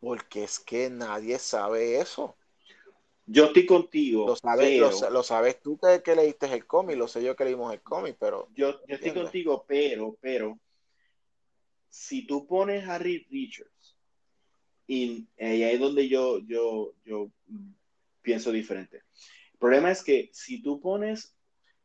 porque 0.00 0.44
es 0.44 0.58
que 0.58 0.90
nadie 0.90 1.38
sabe 1.38 2.00
eso. 2.00 2.36
Yo 3.26 3.44
estoy 3.44 3.66
contigo. 3.66 4.26
Lo 4.26 4.36
sabes, 4.36 4.80
lo, 5.10 5.22
sabes 5.22 5.62
tú 5.62 5.78
que, 5.78 6.02
que, 6.02 6.16
leíste 6.16 6.52
el 6.52 6.66
cómic, 6.66 6.96
lo 6.96 7.06
sé 7.06 7.22
yo 7.22 7.36
que 7.36 7.44
leímos 7.44 7.72
el 7.72 7.80
cómic, 7.80 8.16
pero... 8.18 8.48
Yo, 8.56 8.84
yo 8.86 8.94
estoy 8.96 9.12
contigo, 9.12 9.64
pero, 9.68 10.18
pero, 10.20 10.58
si 11.88 12.26
tú 12.26 12.46
pones 12.46 12.88
a 12.88 12.98
Reed 12.98 13.26
Richards, 13.30 13.96
y, 14.86 15.28
y 15.38 15.44
ahí 15.44 15.62
es 15.62 15.78
donde 15.78 16.08
yo, 16.08 16.40
yo, 16.40 16.94
yo 17.04 17.30
pienso 18.22 18.50
diferente. 18.50 19.04
El 19.52 19.58
problema 19.60 19.92
es 19.92 20.02
que 20.02 20.30
si 20.32 20.60
tú 20.62 20.80
pones, 20.80 21.36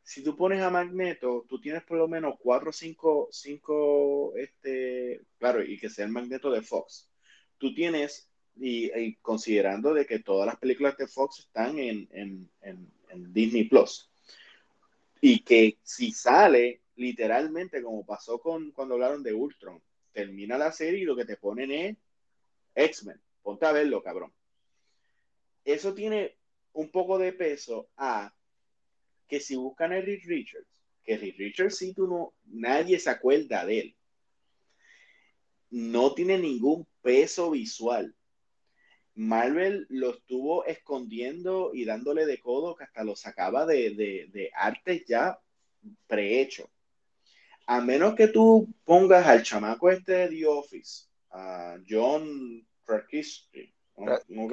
si 0.01 0.23
tú 0.23 0.35
pones 0.35 0.61
a 0.61 0.71
Magneto, 0.71 1.45
tú 1.47 1.61
tienes 1.61 1.83
por 1.83 1.97
lo 1.97 2.07
menos 2.07 2.35
cuatro 2.39 2.71
o 2.71 2.73
cinco, 2.73 3.27
cinco, 3.31 4.35
este, 4.35 5.21
claro, 5.37 5.63
y 5.63 5.77
que 5.77 5.89
sea 5.89 6.05
el 6.05 6.11
Magneto 6.11 6.49
de 6.49 6.63
Fox. 6.63 7.07
Tú 7.57 7.73
tienes, 7.73 8.29
y, 8.55 9.15
considerando 9.15 9.93
de 9.93 10.05
que 10.05 10.19
todas 10.19 10.47
las 10.47 10.57
películas 10.57 10.97
de 10.97 11.07
Fox 11.07 11.39
están 11.39 11.79
en, 11.79 12.07
en, 12.11 12.49
en, 12.61 13.33
Disney 13.33 13.65
Plus, 13.65 14.09
y 15.21 15.39
que 15.39 15.77
si 15.83 16.11
sale 16.11 16.81
literalmente 16.95 17.81
como 17.81 18.05
pasó 18.05 18.39
con 18.39 18.71
cuando 18.71 18.95
hablaron 18.95 19.23
de 19.23 19.33
Ultron, 19.33 19.81
termina 20.11 20.57
la 20.57 20.71
serie 20.71 21.01
y 21.01 21.05
lo 21.05 21.15
que 21.15 21.25
te 21.25 21.37
ponen 21.37 21.71
es 21.71 21.97
X-Men. 22.75 23.19
Ponte 23.41 23.65
a 23.65 23.71
verlo, 23.71 24.01
cabrón 24.01 24.33
eso 25.65 25.95
tiene 25.95 26.37
un 26.73 26.89
poco 26.89 27.17
de 27.17 27.33
peso 27.33 27.89
a 27.97 28.33
que 29.27 29.39
si 29.39 29.55
buscan 29.55 29.91
a 29.91 29.99
Richards, 29.99 30.67
que 31.03 31.17
Richards 31.17 31.77
sí 31.77 31.93
tú 31.93 32.07
no, 32.07 32.33
nadie 32.45 32.99
se 32.99 33.09
acuerda 33.09 33.65
de 33.65 33.79
él. 33.79 33.95
No 35.71 36.13
tiene 36.13 36.37
ningún 36.37 36.87
peso 37.05 37.51
visual. 37.51 38.15
Marvel 39.13 39.85
lo 39.89 40.15
estuvo 40.15 40.65
escondiendo 40.65 41.69
y 41.71 41.85
dándole 41.85 42.25
de 42.25 42.39
codo 42.39 42.75
que 42.75 42.83
hasta 42.83 43.03
lo 43.03 43.15
sacaba 43.15 43.67
de, 43.67 43.91
de, 43.91 44.27
de 44.33 44.49
artes 44.55 45.05
ya 45.07 45.39
prehecho. 46.07 46.67
A 47.67 47.79
menos 47.79 48.15
que 48.15 48.27
tú 48.27 48.73
pongas 48.83 49.27
al 49.27 49.43
chamaco 49.43 49.91
este 49.91 50.13
de 50.13 50.27
The 50.29 50.47
Office, 50.47 51.05
a 51.29 51.77
John 51.87 52.67
Krasinski, 52.83 53.71
no, 53.97 54.19
no 54.27 54.47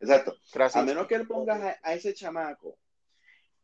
Exacto. 0.00 0.34
A 0.72 0.82
menos 0.82 1.06
que 1.06 1.16
él 1.16 1.26
ponga 1.26 1.78
a, 1.82 1.94
ese 1.94 2.14
chamaco 2.14 2.78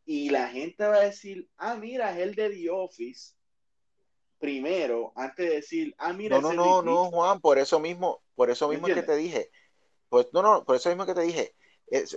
y 0.05 0.29
la 0.29 0.49
gente 0.49 0.85
va 0.85 0.97
a 0.97 1.05
decir, 1.05 1.49
ah, 1.57 1.77
mira, 1.77 2.13
es 2.13 2.19
el 2.19 2.35
de 2.35 2.51
The 2.51 2.71
Office, 2.71 3.35
primero, 4.41 5.13
antes 5.15 5.49
de 5.49 5.55
decir, 5.57 5.95
ah, 5.99 6.13
mira, 6.13 6.41
no, 6.41 6.53
no, 6.53 6.65
no, 6.65 6.83
no, 6.83 7.11
Juan, 7.11 7.41
por 7.41 7.59
eso 7.59 7.79
mismo, 7.79 8.23
por 8.35 8.51
eso 8.51 8.69
mismo 8.69 8.89
es 8.89 8.95
que 8.95 9.03
te 9.03 9.15
dije, 9.15 9.51
pues, 10.09 10.27
no, 10.33 10.43
no, 10.43 10.65
por 10.65 10.75
eso 10.75 10.89
mismo 10.89 11.07
que 11.07 11.15
te 11.15 11.21
dije, 11.21 11.55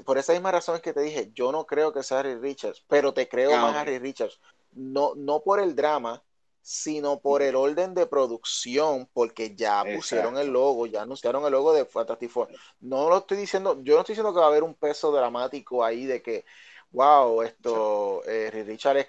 por 0.06 0.18
esa 0.18 0.34
misma 0.34 0.52
razón 0.52 0.76
es 0.76 0.82
que 0.82 0.94
te 0.94 1.02
dije, 1.02 1.32
yo 1.36 1.52
no 1.52 1.66
creo 1.66 1.94
que 1.94 2.02
sea 2.02 2.20
Harry 2.20 2.36
Richards, 2.36 2.84
pero 2.88 3.14
te 3.14 3.28
creo 3.28 3.54
ah, 3.56 3.62
más 3.62 3.76
Harry 3.76 4.00
Richards, 4.00 4.40
no, 4.72 5.14
no 5.16 5.42
por 5.42 5.60
el 5.60 5.76
drama, 5.76 6.24
sino 6.62 7.20
por 7.20 7.42
el 7.42 7.58
orden 7.58 7.94
de 7.94 8.08
producción, 8.08 9.10
porque 9.12 9.54
ya 9.54 9.84
pusieron 9.84 10.38
el 10.38 10.48
logo, 10.48 10.86
ya 10.88 11.02
anunciaron 11.02 11.44
el 11.44 11.52
logo 11.52 11.74
de 11.74 11.84
Fantastic 11.86 12.30
Four. 12.30 12.48
No 12.80 13.10
lo 13.10 13.18
estoy 13.18 13.38
diciendo, 13.38 13.82
yo 13.84 13.96
no 13.96 14.00
estoy 14.00 14.14
diciendo 14.14 14.34
que 14.34 14.40
va 14.40 14.46
a 14.46 14.50
haber 14.50 14.64
un 14.64 14.74
peso 14.74 15.12
dramático 15.12 15.84
ahí 15.84 16.06
de 16.06 16.22
que, 16.22 16.46
wow, 16.94 17.42
esto, 17.42 18.24
eh, 18.26 18.50
Richard 18.52 19.08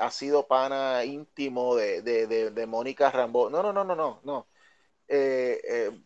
ha 0.00 0.10
sido 0.10 0.46
pana 0.46 1.04
íntimo 1.04 1.76
de, 1.76 2.02
de, 2.02 2.50
de, 2.50 2.66
Mónica 2.66 3.10
Rambo. 3.10 3.50
No, 3.50 3.62
no, 3.62 3.72
no, 3.72 3.84
no, 3.84 3.94
no, 3.94 4.20
no. 4.24 4.46
Eh, 5.08 5.60
eh, 5.64 6.02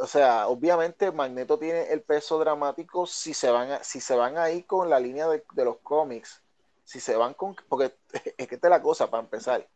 o 0.00 0.06
sea, 0.06 0.48
obviamente 0.48 1.10
Magneto 1.12 1.58
tiene 1.58 1.92
el 1.92 2.02
peso 2.02 2.38
dramático 2.38 3.06
si 3.06 3.34
se 3.34 3.50
van, 3.50 3.72
a, 3.72 3.84
si 3.84 4.00
se 4.00 4.14
van 4.16 4.36
ahí 4.38 4.62
con 4.64 4.90
la 4.90 5.00
línea 5.00 5.28
de, 5.28 5.44
de 5.54 5.64
los 5.64 5.78
cómics, 5.78 6.42
si 6.84 7.00
se 7.00 7.16
van 7.16 7.34
con, 7.34 7.56
porque 7.68 7.94
es 8.36 8.48
que 8.48 8.56
esta 8.56 8.68
es 8.68 8.70
la 8.70 8.82
cosa 8.82 9.10
para 9.10 9.22
empezar 9.22 9.66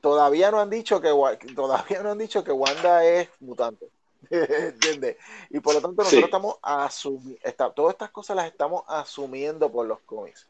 todavía 0.00 0.50
no 0.50 0.60
han 0.60 0.70
dicho 0.70 1.00
que 1.00 1.10
todavía 1.54 2.02
no 2.02 2.10
han 2.12 2.18
dicho 2.18 2.44
que 2.44 2.52
Wanda 2.52 3.04
es 3.04 3.28
mutante. 3.40 3.90
¿Entiendes? 4.30 5.16
Y 5.50 5.60
por 5.60 5.74
lo 5.74 5.80
tanto 5.80 6.02
nosotros 6.02 6.24
estamos 6.24 6.56
asumiendo, 6.62 7.72
todas 7.74 7.94
estas 7.94 8.10
cosas 8.10 8.36
las 8.36 8.46
estamos 8.46 8.82
asumiendo 8.88 9.70
por 9.70 9.86
los 9.86 10.00
cómics. 10.00 10.46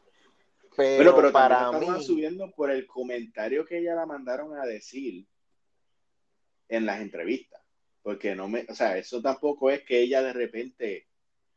Pero, 0.75 1.15
pero, 1.15 1.31
para 1.31 1.71
mí 1.71 1.79
estamos 1.79 2.01
asumiendo 2.01 2.51
por 2.51 2.71
el 2.71 2.87
comentario 2.87 3.65
que 3.65 3.79
ella 3.79 3.95
la 3.95 4.05
mandaron 4.05 4.57
a 4.57 4.65
decir 4.65 5.25
en 6.69 6.85
las 6.85 7.01
entrevistas. 7.01 7.61
Porque 8.01 8.33
no 8.33 8.47
me, 8.47 8.65
o 8.69 8.75
sea, 8.75 8.97
eso 8.97 9.21
tampoco 9.21 9.69
es 9.69 9.83
que 9.83 9.99
ella 9.99 10.21
de 10.21 10.33
repente 10.33 11.07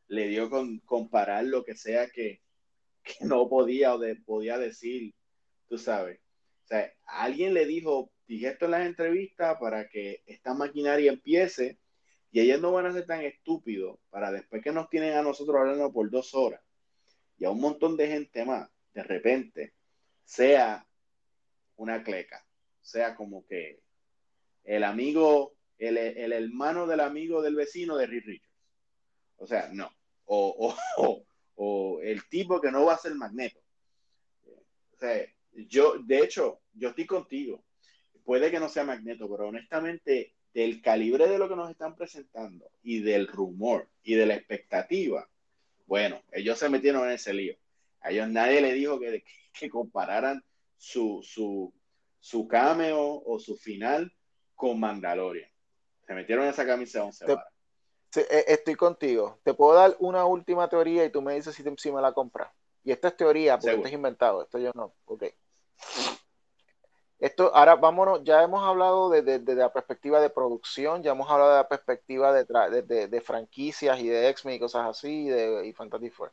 le 0.08 0.28
dio 0.28 0.50
con 0.50 0.80
comparar 0.80 1.44
lo 1.44 1.64
que 1.64 1.76
sea 1.76 2.10
que, 2.10 2.42
que 3.02 3.24
no 3.24 3.48
podía 3.48 3.94
o 3.94 3.98
de, 3.98 4.16
podía 4.16 4.58
decir, 4.58 5.14
tú 5.68 5.78
sabes. 5.78 6.18
O 6.64 6.66
sea, 6.66 6.92
alguien 7.06 7.54
le 7.54 7.64
dijo, 7.64 8.10
dije 8.26 8.48
esto 8.48 8.64
en 8.64 8.72
las 8.72 8.86
entrevistas 8.86 9.56
para 9.60 9.88
que 9.88 10.22
esta 10.26 10.52
maquinaria 10.52 11.12
empiece 11.12 11.78
y 12.32 12.40
ellos 12.40 12.60
no 12.60 12.72
van 12.72 12.86
a 12.86 12.92
ser 12.92 13.06
tan 13.06 13.20
estúpidos 13.20 13.98
para 14.10 14.32
después 14.32 14.62
que 14.62 14.72
nos 14.72 14.88
tienen 14.88 15.14
a 15.14 15.22
nosotros 15.22 15.54
hablando 15.54 15.92
por 15.92 16.10
dos 16.10 16.34
horas 16.34 16.62
y 17.38 17.44
a 17.44 17.50
un 17.50 17.60
montón 17.60 17.96
de 17.96 18.08
gente 18.08 18.44
más, 18.44 18.70
de 18.94 19.02
repente, 19.02 19.74
sea 20.24 20.86
una 21.76 22.02
cleca, 22.02 22.44
sea 22.80 23.14
como 23.14 23.46
que 23.46 23.80
el 24.64 24.82
amigo, 24.82 25.54
el, 25.76 25.98
el 25.98 26.32
hermano 26.32 26.86
del 26.86 27.00
amigo 27.00 27.42
del 27.42 27.54
vecino 27.54 27.96
de 27.96 28.06
Rick 28.06 28.24
Richards. 28.24 28.56
O 29.36 29.46
sea, 29.46 29.68
no. 29.72 29.90
O, 30.24 30.74
o, 30.96 31.26
o, 31.56 32.00
el 32.00 32.26
tipo 32.28 32.60
que 32.60 32.70
no 32.70 32.84
va 32.84 32.94
a 32.94 32.98
ser 32.98 33.14
magneto. 33.14 33.60
O 34.46 34.98
sea, 34.98 35.26
yo, 35.52 35.98
de 35.98 36.20
hecho, 36.20 36.60
yo 36.72 36.90
estoy 36.90 37.06
contigo. 37.06 37.64
Puede 38.24 38.50
que 38.50 38.60
no 38.60 38.68
sea 38.68 38.84
Magneto, 38.84 39.28
pero 39.28 39.48
honestamente, 39.48 40.32
del 40.54 40.82
calibre 40.82 41.28
de 41.28 41.38
lo 41.38 41.48
que 41.48 41.56
nos 41.56 41.70
están 41.70 41.96
presentando 41.96 42.70
y 42.82 43.00
del 43.00 43.26
rumor 43.26 43.88
y 44.02 44.14
de 44.14 44.26
la 44.26 44.34
expectativa, 44.34 45.28
bueno, 45.86 46.22
ellos 46.32 46.58
se 46.58 46.68
metieron 46.68 47.06
en 47.06 47.12
ese 47.12 47.32
lío. 47.32 47.56
A 48.00 48.10
ellos 48.10 48.28
nadie 48.28 48.60
le 48.60 48.72
dijo 48.72 48.98
que, 48.98 49.24
que 49.52 49.70
compararan 49.70 50.44
su, 50.76 51.20
su, 51.22 51.72
su 52.18 52.48
cameo 52.48 53.22
o 53.24 53.38
su 53.38 53.56
final 53.56 54.12
con 54.54 54.80
Mandalorian. 54.80 55.50
Se 56.06 56.14
metieron 56.14 56.44
en 56.44 56.50
esa 56.50 56.66
camisa 56.66 56.98
de 56.98 57.04
once 57.04 57.26
e, 58.14 58.44
estoy 58.48 58.74
contigo. 58.74 59.38
Te 59.42 59.54
puedo 59.54 59.74
dar 59.74 59.96
una 59.98 60.24
última 60.26 60.68
teoría 60.68 61.04
y 61.04 61.10
tú 61.10 61.22
me 61.22 61.34
dices 61.34 61.54
si, 61.54 61.64
si 61.78 61.92
me 61.92 62.02
la 62.02 62.12
compras. 62.12 62.50
Y 62.84 62.92
esta 62.92 63.08
es 63.08 63.16
teoría, 63.16 63.58
porque 63.58 63.76
esto 63.76 63.88
es 63.88 63.94
inventado, 63.94 64.42
esto 64.42 64.58
yo 64.58 64.72
no. 64.74 64.94
Ok. 65.06 65.24
Esto, 67.22 67.54
ahora 67.54 67.76
vámonos, 67.76 68.24
ya 68.24 68.42
hemos 68.42 68.64
hablado 68.64 69.08
de, 69.08 69.38
la 69.54 69.72
perspectiva 69.72 70.20
de 70.20 70.28
producción, 70.28 71.04
ya 71.04 71.12
hemos 71.12 71.30
hablado 71.30 71.52
de 71.52 71.56
la 71.58 71.68
perspectiva 71.68 72.32
de, 72.32 72.82
de 73.06 73.20
franquicias 73.20 74.00
y 74.00 74.08
de 74.08 74.28
X-Men 74.30 74.56
y 74.56 74.58
cosas 74.58 74.88
así, 74.88 75.28
de, 75.28 75.64
y 75.64 75.72
Fantasy 75.72 76.10
Four. 76.10 76.32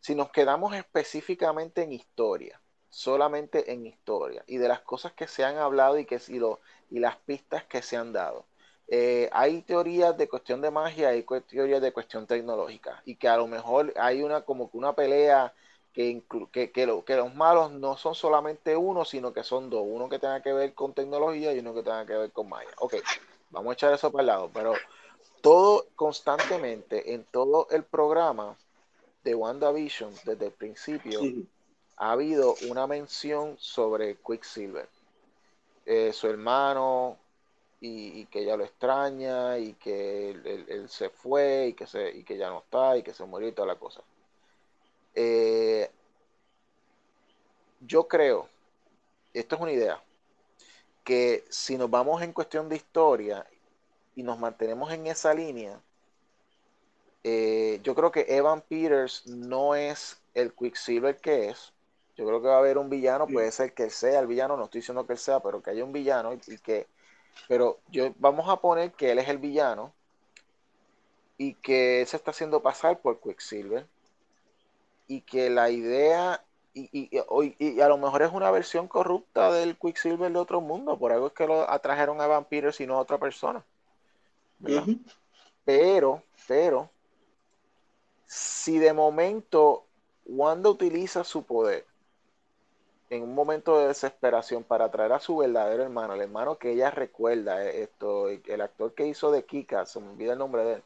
Si 0.00 0.16
nos 0.16 0.32
quedamos 0.32 0.74
específicamente 0.74 1.82
en 1.82 1.92
historia, 1.92 2.60
solamente 2.90 3.72
en 3.72 3.86
historia, 3.86 4.42
y 4.48 4.56
de 4.56 4.66
las 4.66 4.80
cosas 4.80 5.12
que 5.12 5.28
se 5.28 5.44
han 5.44 5.56
hablado 5.56 5.96
y, 5.96 6.04
que, 6.04 6.20
y, 6.26 6.40
lo, 6.40 6.58
y 6.90 6.98
las 6.98 7.16
pistas 7.18 7.62
que 7.66 7.80
se 7.80 7.96
han 7.96 8.12
dado, 8.12 8.44
eh, 8.88 9.30
hay 9.32 9.62
teorías 9.62 10.16
de 10.18 10.28
cuestión 10.28 10.60
de 10.62 10.72
magia, 10.72 11.10
hay 11.10 11.24
teorías 11.48 11.80
de 11.80 11.92
cuestión 11.92 12.26
tecnológica, 12.26 13.00
y 13.04 13.14
que 13.14 13.28
a 13.28 13.36
lo 13.36 13.46
mejor 13.46 13.92
hay 13.96 14.24
una 14.24 14.40
como 14.40 14.68
que 14.68 14.78
una 14.78 14.94
pelea 14.96 15.54
que, 15.92 16.22
que, 16.50 16.70
que, 16.72 16.86
los 17.16 17.34
malos 17.34 17.72
no 17.72 17.96
son 17.96 18.14
solamente 18.14 18.76
uno, 18.76 19.04
sino 19.04 19.32
que 19.32 19.44
son 19.44 19.68
dos. 19.68 19.82
Uno 19.84 20.08
que 20.08 20.18
tenga 20.18 20.42
que 20.42 20.52
ver 20.52 20.74
con 20.74 20.94
tecnología 20.94 21.52
y 21.52 21.58
uno 21.58 21.74
que 21.74 21.82
tenga 21.82 22.06
que 22.06 22.14
ver 22.14 22.30
con 22.32 22.48
Maya. 22.48 22.70
Ok, 22.78 22.94
vamos 23.50 23.70
a 23.70 23.74
echar 23.74 23.92
eso 23.92 24.10
para 24.10 24.22
el 24.22 24.26
lado, 24.26 24.50
pero 24.52 24.74
todo 25.42 25.86
constantemente 25.96 27.12
en 27.12 27.24
todo 27.24 27.66
el 27.70 27.84
programa 27.84 28.56
de 29.24 29.34
WandaVision, 29.34 30.12
desde 30.24 30.46
el 30.46 30.52
principio, 30.52 31.20
ha 31.96 32.12
habido 32.12 32.54
una 32.68 32.86
mención 32.86 33.56
sobre 33.58 34.16
Quicksilver. 34.16 34.88
Eh, 35.84 36.12
su 36.12 36.28
hermano, 36.28 37.18
y, 37.80 38.26
que 38.26 38.40
ella 38.42 38.56
lo 38.56 38.64
extraña, 38.64 39.58
y 39.58 39.74
que 39.74 40.30
él, 40.30 40.88
se 40.88 41.10
fue, 41.10 41.68
y 41.68 41.72
que, 41.74 41.86
se, 41.86 42.10
y 42.10 42.22
que 42.22 42.38
ya 42.38 42.48
no 42.48 42.58
está, 42.60 42.96
y 42.96 43.02
que 43.02 43.12
se 43.12 43.24
murió 43.24 43.48
y 43.48 43.52
toda 43.52 43.66
la 43.66 43.76
cosa. 43.76 44.00
Eh, 45.14 45.90
yo 47.80 48.08
creo, 48.08 48.48
esto 49.34 49.56
es 49.56 49.60
una 49.60 49.72
idea, 49.72 50.02
que 51.04 51.44
si 51.50 51.76
nos 51.76 51.90
vamos 51.90 52.22
en 52.22 52.32
cuestión 52.32 52.68
de 52.68 52.76
historia 52.76 53.46
y 54.14 54.22
nos 54.22 54.38
mantenemos 54.38 54.92
en 54.92 55.06
esa 55.06 55.34
línea, 55.34 55.80
eh, 57.24 57.80
yo 57.82 57.94
creo 57.94 58.10
que 58.10 58.26
Evan 58.28 58.62
Peters 58.62 59.26
no 59.26 59.74
es 59.74 60.20
el 60.34 60.52
Quicksilver 60.52 61.16
que 61.16 61.50
es. 61.50 61.72
Yo 62.16 62.26
creo 62.26 62.42
que 62.42 62.48
va 62.48 62.56
a 62.56 62.58
haber 62.58 62.78
un 62.78 62.90
villano, 62.90 63.26
puede 63.26 63.50
ser 63.52 63.72
que 63.72 63.84
él 63.84 63.90
sea 63.90 64.20
el 64.20 64.26
villano, 64.26 64.56
no 64.56 64.64
estoy 64.64 64.80
diciendo 64.80 65.06
que 65.06 65.14
él 65.14 65.18
sea, 65.18 65.40
pero 65.40 65.62
que 65.62 65.70
haya 65.70 65.84
un 65.84 65.92
villano 65.92 66.34
y, 66.34 66.58
que, 66.58 66.86
pero 67.48 67.78
yo 67.88 68.12
vamos 68.18 68.48
a 68.48 68.60
poner 68.60 68.92
que 68.92 69.10
él 69.10 69.18
es 69.18 69.28
el 69.28 69.38
villano 69.38 69.92
y 71.38 71.54
que 71.54 72.04
se 72.06 72.16
está 72.16 72.32
haciendo 72.32 72.62
pasar 72.62 73.00
por 73.00 73.18
Quicksilver 73.20 73.86
y 75.06 75.22
que 75.22 75.50
la 75.50 75.70
idea 75.70 76.44
y, 76.74 76.88
y, 76.92 77.80
a 77.80 77.88
lo 77.88 77.98
mejor 77.98 78.22
es 78.22 78.32
una 78.32 78.50
versión 78.50 78.88
corrupta 78.88 79.52
del 79.52 79.76
Quicksilver 79.76 80.32
de 80.32 80.38
otro 80.38 80.60
mundo, 80.60 80.98
por 80.98 81.12
algo 81.12 81.26
es 81.26 81.32
que 81.34 81.46
lo 81.46 81.68
atrajeron 81.68 82.20
a 82.20 82.26
vampiros 82.26 82.80
y 82.80 82.86
no 82.86 82.96
a 82.96 83.00
otra 83.00 83.18
persona. 83.18 83.64
Pero, 85.64 86.22
pero, 86.46 86.90
si 88.26 88.78
de 88.78 88.92
momento 88.92 89.84
Wanda 90.24 90.70
utiliza 90.70 91.24
su 91.24 91.44
poder 91.44 91.84
en 93.10 93.22
un 93.22 93.34
momento 93.34 93.78
de 93.78 93.88
desesperación 93.88 94.64
para 94.64 94.86
atraer 94.86 95.12
a 95.12 95.20
su 95.20 95.36
verdadero 95.36 95.82
hermano, 95.82 96.14
el 96.14 96.22
hermano 96.22 96.56
que 96.56 96.72
ella 96.72 96.90
recuerda, 96.90 97.62
eh, 97.62 97.82
esto, 97.82 98.28
el 98.28 98.60
actor 98.62 98.94
que 98.94 99.06
hizo 99.06 99.30
de 99.30 99.44
Kika, 99.44 99.84
se 99.84 100.00
me 100.00 100.08
olvida 100.08 100.32
el 100.32 100.38
nombre 100.38 100.64
de 100.64 100.74
él. 100.74 100.82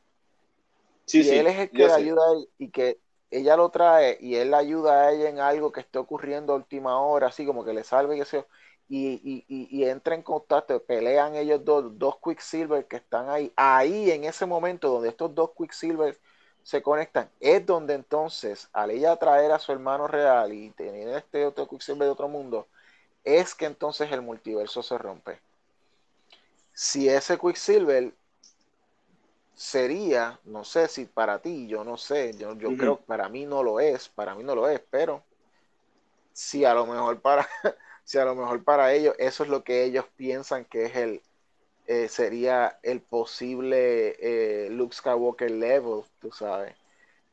Sí, 1.04 1.22
y 1.22 1.28
él 1.30 1.46
es 1.46 1.56
el 1.56 1.70
que 1.70 1.86
le 1.86 1.92
ayuda 1.92 2.22
y 2.58 2.70
que 2.70 2.98
ella 3.30 3.56
lo 3.56 3.70
trae 3.70 4.18
y 4.20 4.36
él 4.36 4.54
ayuda 4.54 5.02
a 5.02 5.12
ella 5.12 5.28
en 5.28 5.40
algo 5.40 5.72
que 5.72 5.80
esté 5.80 5.98
ocurriendo 5.98 6.52
a 6.52 6.56
última 6.56 7.00
hora, 7.00 7.28
así 7.28 7.44
como 7.44 7.64
que 7.64 7.72
le 7.72 7.84
salve 7.84 8.16
y, 8.16 8.22
y, 8.88 9.44
y, 9.48 9.68
y, 9.70 9.84
entra 9.84 10.14
en 10.14 10.22
contacto, 10.22 10.80
pelean 10.82 11.34
ellos 11.34 11.64
dos, 11.64 11.98
dos 11.98 12.16
Quicksilver 12.22 12.86
que 12.86 12.96
están 12.96 13.28
ahí. 13.28 13.52
Ahí, 13.56 14.10
en 14.12 14.24
ese 14.24 14.46
momento 14.46 14.88
donde 14.88 15.08
estos 15.08 15.34
dos 15.34 15.50
Quicksilver 15.56 16.16
se 16.62 16.82
conectan, 16.82 17.30
es 17.40 17.66
donde 17.66 17.94
entonces, 17.94 18.68
al 18.72 18.92
ella 18.92 19.16
traer 19.16 19.50
a 19.52 19.58
su 19.58 19.72
hermano 19.72 20.06
real 20.06 20.52
y 20.52 20.70
tener 20.70 21.08
este 21.16 21.46
otro 21.46 21.68
Quicksilver 21.68 22.06
de 22.06 22.12
otro 22.12 22.28
mundo, 22.28 22.68
es 23.24 23.54
que 23.54 23.66
entonces 23.66 24.10
el 24.12 24.22
multiverso 24.22 24.82
se 24.82 24.98
rompe. 24.98 25.40
Si 26.72 27.08
ese 27.08 27.38
Quicksilver 27.38 28.12
sería, 29.56 30.38
no 30.44 30.64
sé 30.64 30.86
si 30.86 31.06
para 31.06 31.40
ti, 31.40 31.66
yo 31.66 31.82
no 31.82 31.96
sé, 31.96 32.34
yo, 32.38 32.54
yo 32.58 32.76
creo 32.76 32.98
que 32.98 33.04
para 33.04 33.28
mí 33.30 33.46
no 33.46 33.62
lo 33.62 33.80
es, 33.80 34.08
para 34.10 34.34
mí 34.34 34.44
no 34.44 34.54
lo 34.54 34.68
es, 34.68 34.80
pero 34.90 35.24
si 36.32 36.66
a 36.66 36.74
lo 36.74 36.86
mejor 36.86 37.20
para, 37.20 37.48
si 38.04 38.18
a 38.18 38.24
lo 38.26 38.34
mejor 38.34 38.62
para 38.62 38.92
ellos 38.92 39.14
eso 39.18 39.42
es 39.44 39.48
lo 39.48 39.64
que 39.64 39.84
ellos 39.84 40.04
piensan 40.14 40.66
que 40.66 40.84
es 40.84 40.96
el, 40.96 41.22
eh, 41.86 42.08
sería 42.08 42.78
el 42.82 43.00
posible 43.00 44.16
eh, 44.20 44.68
Luke 44.70 44.94
Skywalker 44.94 45.50
level, 45.50 46.02
tú 46.20 46.30
sabes. 46.30 46.74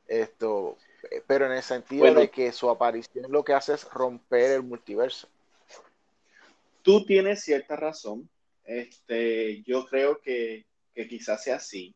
Esto, 0.07 0.77
eh, 1.11 1.21
pero 1.27 1.45
en 1.47 1.51
el 1.51 1.63
sentido 1.63 2.13
de 2.13 2.29
que 2.29 2.53
su 2.53 2.69
aparición 2.69 3.29
lo 3.29 3.43
que 3.43 3.53
hace 3.53 3.73
es 3.73 3.83
romper 3.91 4.51
el 4.51 4.63
multiverso. 4.63 5.27
Tú 6.83 7.03
tienes 7.05 7.41
cierta 7.43 7.75
razón. 7.75 8.29
Este, 8.63 9.61
yo 9.63 9.85
creo 9.85 10.21
que, 10.21 10.65
que 10.95 11.07
quizás 11.09 11.43
sea 11.43 11.57
así 11.57 11.93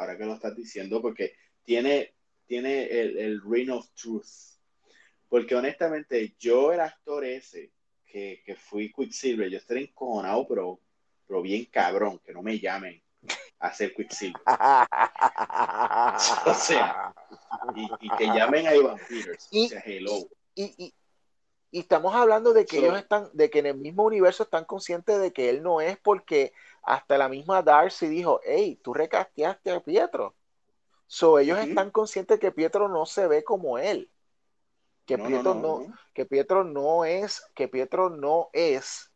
ahora 0.00 0.16
que 0.16 0.24
lo 0.24 0.34
estás 0.34 0.56
diciendo, 0.56 1.00
porque 1.00 1.34
tiene, 1.62 2.14
tiene 2.46 2.84
el, 2.84 3.18
el 3.18 3.42
Ring 3.42 3.70
of 3.70 3.88
Truth. 3.90 4.58
Porque 5.28 5.54
honestamente, 5.54 6.34
yo 6.38 6.72
el 6.72 6.80
actor 6.80 7.24
ese 7.24 7.72
que, 8.04 8.42
que 8.44 8.56
fui 8.56 8.92
Quicksilver, 8.92 9.48
yo 9.48 9.58
estoy 9.58 9.84
encojonado, 9.84 10.46
pero, 10.48 10.80
pero 11.26 11.42
bien 11.42 11.66
cabrón, 11.66 12.18
que 12.24 12.32
no 12.32 12.42
me 12.42 12.58
llamen 12.58 13.00
a 13.60 13.72
ser 13.72 13.94
Quicksilver. 13.94 14.42
o 16.46 16.54
sea, 16.54 17.14
y, 18.00 18.16
que 18.16 18.26
llamen 18.26 18.66
a 18.66 18.74
Ivan 18.74 18.98
Peters, 19.08 19.48
y, 19.50 19.66
o 19.66 19.68
sea, 19.68 19.82
hello. 19.84 20.28
Y, 20.54 20.94
y, 21.72 21.78
estamos 21.78 22.12
hablando 22.14 22.52
de 22.52 22.66
que 22.66 22.78
ellos 22.78 22.98
están, 22.98 23.30
de 23.32 23.48
que 23.48 23.60
en 23.60 23.66
el 23.66 23.76
mismo 23.76 24.02
universo 24.04 24.42
están 24.42 24.64
conscientes 24.64 25.20
de 25.20 25.32
que 25.32 25.50
él 25.50 25.62
no 25.62 25.80
es 25.80 25.96
porque 25.98 26.52
hasta 26.82 27.18
la 27.18 27.28
misma 27.28 27.62
Darcy 27.62 28.08
dijo, 28.08 28.40
hey, 28.44 28.80
tú 28.82 28.94
recasteaste 28.94 29.70
a 29.70 29.80
Pietro. 29.80 30.34
So, 31.06 31.38
ellos 31.38 31.58
están 31.58 31.90
conscientes 31.90 32.38
que 32.38 32.52
Pietro 32.52 32.88
no 32.88 33.04
se 33.04 33.26
ve 33.26 33.42
como 33.42 33.78
él. 33.78 34.10
Que 35.06 35.18
Pietro 35.18 35.54
no, 35.54 35.86
que 36.14 36.24
Pietro 36.24 36.62
no 36.62 37.04
es, 37.04 37.44
que 37.54 37.66
Pietro 37.66 38.10
no 38.10 38.48
es 38.52 39.12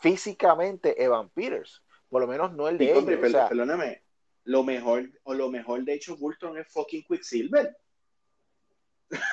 físicamente 0.00 1.02
Evan 1.02 1.30
Peters. 1.30 1.82
Por 2.08 2.20
lo 2.22 2.28
menos 2.28 2.52
no 2.52 2.68
el 2.68 2.78
de 2.78 2.92
ellos. 2.92 3.04
perdóname, 3.04 4.04
lo 4.44 4.62
mejor, 4.62 5.10
o 5.24 5.34
lo 5.34 5.50
mejor 5.50 5.84
de 5.84 5.94
hecho 5.94 6.16
Bulton 6.16 6.58
es 6.58 6.68
fucking 6.68 7.02
Quicksilver. 7.04 7.76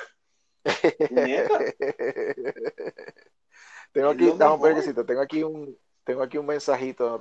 tengo 3.91 4.10
aquí, 4.10 4.26
un 4.26 4.38
tengo 5.06 5.22
aquí 5.22 5.43
un, 5.43 5.77
tengo 6.10 6.23
aquí 6.23 6.40
un 6.40 6.48
mensajito. 6.48 7.19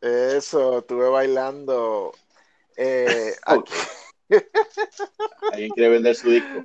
Eso, 0.00 0.78
estuve 0.78 1.08
bailando 1.08 2.12
eh, 2.76 3.34
¿Alguien 5.52 5.70
quiere 5.70 5.88
vender 5.90 6.14
su 6.14 6.30
disco? 6.30 6.64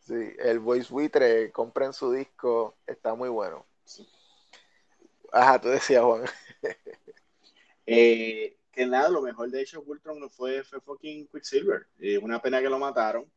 Sí, 0.00 0.34
el 0.38 0.58
Voice 0.58 0.92
Buitre, 0.92 1.50
compren 1.50 1.92
su 1.92 2.12
disco, 2.12 2.76
está 2.86 3.14
muy 3.14 3.28
bueno. 3.28 3.66
Ajá, 5.32 5.60
tú 5.60 5.68
decías, 5.68 6.02
Juan. 6.02 6.24
Eh, 7.86 8.56
que 8.72 8.86
nada, 8.86 9.10
lo 9.10 9.20
mejor 9.20 9.50
de 9.50 9.60
hecho 9.60 9.82
Ultron 9.82 10.30
fue, 10.30 10.64
fue 10.64 10.80
fucking 10.80 11.26
Quicksilver. 11.26 11.86
Eh, 11.98 12.16
una 12.16 12.40
pena 12.40 12.62
que 12.62 12.70
lo 12.70 12.78
mataron. 12.78 13.30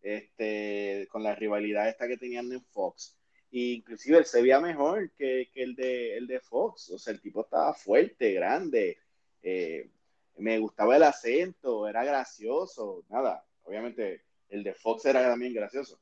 Este, 0.00 1.06
con 1.10 1.22
la 1.22 1.34
rivalidad 1.34 1.86
esta 1.86 2.08
que 2.08 2.16
tenían 2.16 2.50
en 2.50 2.64
Fox. 2.64 3.18
E 3.52 3.74
inclusive 3.74 4.16
él 4.16 4.24
se 4.24 4.40
veía 4.40 4.58
mejor 4.58 5.10
que, 5.10 5.50
el, 5.54 5.74
de, 5.74 6.16
el 6.16 6.26
de 6.26 6.40
Fox. 6.40 6.90
O 6.90 6.98
sea, 6.98 7.12
el 7.12 7.20
tipo 7.20 7.42
estaba 7.42 7.74
fuerte, 7.74 8.32
grande. 8.32 8.98
Eh, 9.42 9.90
me 10.36 10.58
gustaba 10.58 10.96
el 10.96 11.02
acento, 11.02 11.88
era 11.88 12.04
gracioso, 12.04 13.04
nada, 13.08 13.44
obviamente 13.62 14.24
el 14.48 14.62
de 14.62 14.74
Fox 14.74 15.04
era 15.06 15.22
también 15.22 15.54
gracioso, 15.54 16.00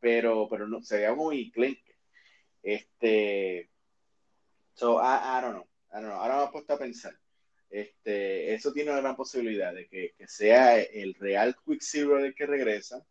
pero, 0.00 0.48
pero 0.48 0.66
no, 0.66 0.82
se 0.82 0.96
veía 0.96 1.14
muy 1.14 1.50
clink. 1.50 1.78
Este, 2.62 3.70
so, 4.74 5.00
I, 5.00 5.40
don't 5.40 5.54
know, 5.54 5.68
I 5.90 6.00
don't 6.00 6.06
know, 6.06 6.16
ahora 6.16 6.38
me 6.38 6.44
he 6.44 6.48
puesto 6.48 6.74
a 6.74 6.78
pensar. 6.78 7.18
Este, 7.70 8.54
eso 8.54 8.72
tiene 8.72 8.90
una 8.90 9.00
gran 9.00 9.16
posibilidad 9.16 9.74
de 9.74 9.88
que, 9.88 10.14
sea 10.26 10.80
el 10.80 11.14
real 11.14 11.56
Quicksilver 11.64 12.24
el 12.24 12.34
que 12.34 12.46
regresa, 12.46 13.06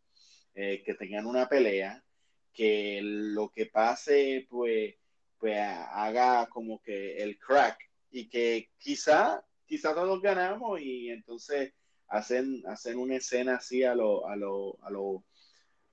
eh, 0.55 0.83
que 0.83 0.95
tengan 0.95 1.27
una 1.27 1.47
pelea, 1.47 2.03
que 2.53 2.99
lo 3.03 3.49
que 3.49 3.67
pase, 3.67 4.47
pues, 4.49 4.95
pues 5.37 5.57
haga 5.59 6.47
como 6.47 6.81
que 6.81 7.17
el 7.17 7.37
crack 7.37 7.77
y 8.09 8.27
que 8.27 8.71
quizá 8.79 9.45
quizás 9.67 9.93
todos 9.93 10.21
ganamos 10.21 10.81
y 10.81 11.09
entonces 11.09 11.73
hacen, 12.07 12.63
hacen 12.67 12.97
una 12.97 13.17
escena 13.17 13.55
así 13.55 13.83
a 13.83 13.93
lo, 13.93 14.27
a 14.27 14.35
lo, 14.35 14.77
a 14.83 14.89
lo, 14.89 15.23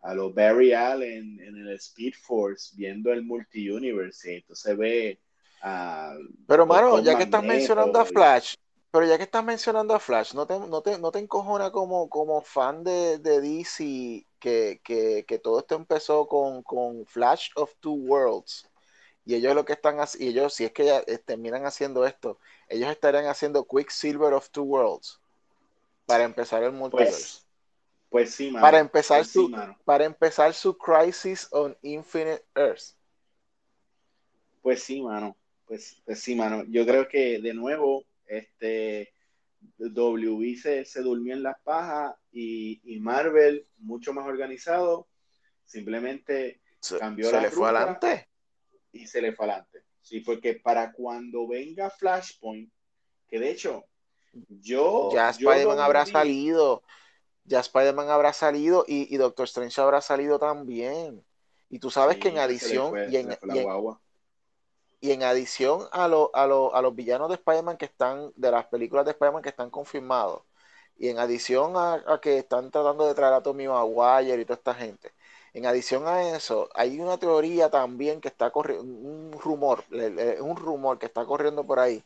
a 0.00 0.14
lo 0.14 0.32
Barry 0.32 0.72
Allen 0.72 1.40
en 1.40 1.56
el 1.56 1.70
Speed 1.72 2.14
Force 2.20 2.74
viendo 2.76 3.12
el 3.12 3.22
multi-universe. 3.22 4.36
Entonces 4.36 4.76
ve 4.76 5.20
pero, 6.46 6.66
mano, 6.66 7.00
ya 7.00 7.16
que 7.16 7.24
estás 7.24 7.42
mencionando 7.42 7.98
a 7.98 8.04
Flash, 8.04 8.56
pero 8.90 9.06
ya 9.06 9.16
que 9.16 9.22
estás 9.24 9.42
mencionando 9.42 9.94
a 9.94 9.98
Flash, 9.98 10.34
¿no 10.34 10.46
te, 10.46 10.58
no 10.58 10.82
te, 10.82 10.98
no 10.98 11.10
te 11.10 11.20
encojona 11.20 11.70
como, 11.70 12.08
como 12.10 12.42
fan 12.42 12.84
de, 12.84 13.18
de 13.18 13.40
DC 13.40 14.26
que, 14.38 14.80
que, 14.84 15.24
que, 15.26 15.38
todo 15.38 15.60
esto 15.60 15.74
empezó 15.74 16.28
con, 16.28 16.62
con, 16.62 17.06
Flash 17.06 17.48
of 17.56 17.72
Two 17.80 17.94
Worlds? 17.94 18.68
Y 19.24 19.34
ellos 19.34 19.54
lo 19.54 19.64
que 19.64 19.72
están 19.72 20.00
haciendo, 20.00 20.30
ellos, 20.30 20.54
si 20.54 20.64
es 20.64 20.72
que 20.72 20.84
ya 20.84 21.02
eh, 21.06 21.18
terminan 21.18 21.64
haciendo 21.64 22.06
esto, 22.06 22.38
ellos 22.68 22.90
estarían 22.90 23.26
haciendo 23.26 23.66
Quicksilver 23.66 24.34
of 24.34 24.50
Two 24.50 24.64
Worlds 24.64 25.20
para 26.06 26.24
empezar 26.24 26.62
el 26.62 26.72
multiverse. 26.72 27.12
Pues, 27.12 27.46
pues 28.10 28.30
sí, 28.34 28.50
mano. 28.50 28.62
Para 28.62 28.78
empezar, 28.78 29.18
pues 29.20 29.30
su, 29.30 29.46
sí, 29.48 29.54
para 29.84 30.04
empezar 30.04 30.52
su 30.52 30.76
Crisis 30.76 31.48
on 31.50 31.76
Infinite 31.82 32.44
Earth. 32.54 32.94
Pues 34.62 34.82
sí, 34.82 35.00
mano. 35.02 35.36
Pues, 35.66 36.00
pues 36.04 36.20
sí, 36.20 36.34
mano. 36.34 36.64
Yo 36.68 36.84
creo 36.84 37.08
que 37.08 37.40
de 37.40 37.54
nuevo, 37.54 38.04
este 38.26 39.12
WB 39.78 40.56
se, 40.56 40.84
se 40.84 41.00
durmió 41.00 41.34
en 41.34 41.42
las 41.42 41.58
pajas 41.62 42.14
y, 42.30 42.80
y, 42.84 43.00
Marvel, 43.00 43.66
mucho 43.78 44.12
más 44.12 44.26
organizado, 44.26 45.08
simplemente 45.64 46.60
Se, 46.80 46.98
cambió 46.98 47.26
se 47.26 47.32
la 47.32 47.42
le 47.42 47.50
fue 47.50 47.68
adelante. 47.68 48.28
Y 48.94 49.06
se 49.06 49.20
le 49.20 49.32
fue 49.32 49.46
adelante. 49.46 49.82
Sí, 50.00 50.20
porque 50.20 50.54
para 50.54 50.92
cuando 50.92 51.46
venga 51.48 51.90
Flashpoint, 51.90 52.70
que 53.28 53.38
de 53.38 53.50
hecho, 53.50 53.84
yo. 54.48 55.10
Ya 55.12 55.30
Spider-Man 55.30 55.78
habrá 55.80 56.06
salido. 56.06 56.82
Ya 57.44 57.60
Spider-Man 57.60 58.08
habrá 58.08 58.32
salido 58.32 58.84
y, 58.88 59.14
y 59.14 59.18
Doctor 59.18 59.44
Strange 59.44 59.80
habrá 59.80 60.00
salido 60.00 60.38
también. 60.38 61.24
Y 61.68 61.78
tú 61.78 61.90
sabes 61.90 62.16
sí, 62.16 62.22
que 62.22 62.28
en 62.28 62.38
adición, 62.38 62.90
fue- 62.90 63.08
y 63.10 63.16
en, 63.16 63.36
y 65.00 65.10
en 65.12 65.22
adición 65.22 65.82
a, 65.92 66.08
lo- 66.08 66.30
a, 66.34 66.46
lo- 66.46 66.74
a 66.74 66.80
los 66.82 66.94
villanos 66.94 67.28
de 67.28 67.34
Spider-Man 67.34 67.76
que 67.76 67.84
están, 67.86 68.32
de 68.36 68.50
las 68.50 68.66
películas 68.66 69.04
de 69.04 69.10
Spider-Man 69.12 69.42
que 69.42 69.50
están 69.50 69.70
confirmados, 69.70 70.42
y 70.96 71.08
en 71.08 71.18
adición 71.18 71.76
a, 71.76 71.94
a 72.06 72.20
que 72.20 72.38
están 72.38 72.70
tratando 72.70 73.06
de 73.06 73.14
traer 73.14 73.34
a 73.34 73.42
Tommy 73.42 73.66
Maguire 73.68 74.40
y 74.40 74.44
toda 74.44 74.56
esta 74.56 74.74
gente, 74.74 75.12
en 75.54 75.66
adición 75.66 76.06
a 76.06 76.36
eso, 76.36 76.68
hay 76.74 77.00
una 77.00 77.16
teoría 77.18 77.70
también 77.70 78.20
que 78.20 78.28
está 78.28 78.50
corriendo, 78.50 78.84
un 78.84 79.32
rumor, 79.40 79.84
un 80.40 80.56
rumor 80.56 80.98
que 80.98 81.06
está 81.06 81.24
corriendo 81.24 81.64
por 81.64 81.78
ahí, 81.78 82.02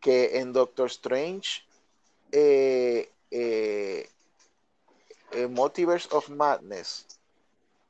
que 0.00 0.38
en 0.38 0.52
Doctor 0.52 0.88
Strange, 0.88 1.62
eh, 2.32 3.08
eh, 3.30 4.08
eh, 5.32 5.46
Multiverse 5.46 6.08
of 6.12 6.28
Madness, 6.30 7.06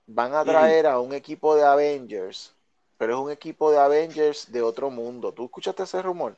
van 0.06 0.34
a 0.34 0.44
Ujú. 0.44 0.50
traer 0.52 0.86
a 0.86 1.00
un 1.00 1.14
equipo 1.14 1.56
de 1.56 1.64
Avengers, 1.64 2.52
pero 2.98 3.14
es 3.14 3.20
un 3.20 3.30
equipo 3.30 3.70
de 3.70 3.78
Avengers 3.78 4.52
de 4.52 4.62
otro 4.62 4.90
mundo. 4.90 5.32
¿Tú 5.32 5.44
escuchaste 5.46 5.84
ese 5.84 6.02
rumor? 6.02 6.36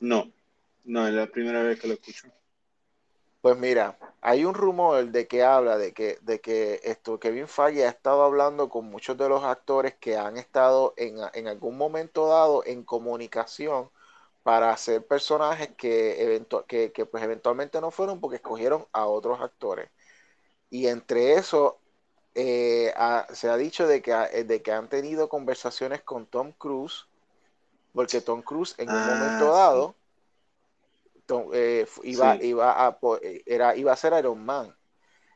No, 0.00 0.32
no, 0.84 1.06
es 1.06 1.14
la 1.14 1.26
primera 1.28 1.62
vez 1.62 1.78
que 1.78 1.86
lo 1.86 1.94
escucho. 1.94 2.28
Pues 3.40 3.56
mira, 3.56 3.98
hay 4.20 4.44
un 4.44 4.54
rumor 4.54 5.06
de 5.10 5.28
que 5.28 5.44
habla 5.44 5.78
de 5.78 5.92
que, 5.94 6.18
de 6.22 6.40
que 6.40 6.80
esto, 6.84 7.18
Kevin 7.20 7.46
Feige 7.48 7.84
ha 7.86 7.88
estado 7.90 8.22
hablando 8.24 8.68
con 8.68 8.86
muchos 8.86 9.16
de 9.16 9.28
los 9.28 9.44
actores 9.44 9.94
que 9.96 10.16
han 10.16 10.36
estado 10.36 10.92
en, 10.96 11.16
en 11.34 11.46
algún 11.46 11.76
momento 11.78 12.26
dado 12.28 12.64
en 12.66 12.82
comunicación 12.84 13.90
para 14.42 14.70
hacer 14.72 15.06
personajes 15.06 15.70
que, 15.76 16.18
eventu- 16.48 16.64
que, 16.66 16.92
que, 16.92 17.06
pues 17.06 17.22
eventualmente 17.24 17.80
no 17.80 17.90
fueron 17.92 18.20
porque 18.20 18.36
escogieron 18.36 18.86
a 18.92 19.06
otros 19.06 19.40
actores. 19.40 19.90
Y 20.70 20.88
entre 20.88 21.34
eso 21.34 21.82
eh, 22.34 22.94
se 23.34 23.50
ha 23.50 23.56
dicho 23.58 23.86
de 23.88 24.02
que, 24.02 24.12
ha- 24.14 24.28
de 24.28 24.62
que 24.62 24.72
han 24.72 24.88
tenido 24.90 25.28
conversaciones 25.30 26.02
con 26.02 26.26
Tom 26.28 26.52
Cruise, 26.54 27.06
porque 27.92 28.20
Tom 28.20 28.42
Cruise 28.42 28.74
en 28.78 28.94
un 28.94 29.04
Ah, 29.04 29.04
momento 29.04 29.52
sí. 29.52 29.54
dado 29.54 29.97
Tom- 31.28 31.50
eh, 31.52 31.86
iba, 32.04 32.36
Sí. 32.38 32.46
iba, 32.46 32.86
a, 32.86 32.98
eh, 33.22 33.42
era, 33.44 33.76
iba 33.76 33.92
a 33.92 33.96
ser 33.96 34.14
Iron 34.18 34.42
Man. 34.44 34.74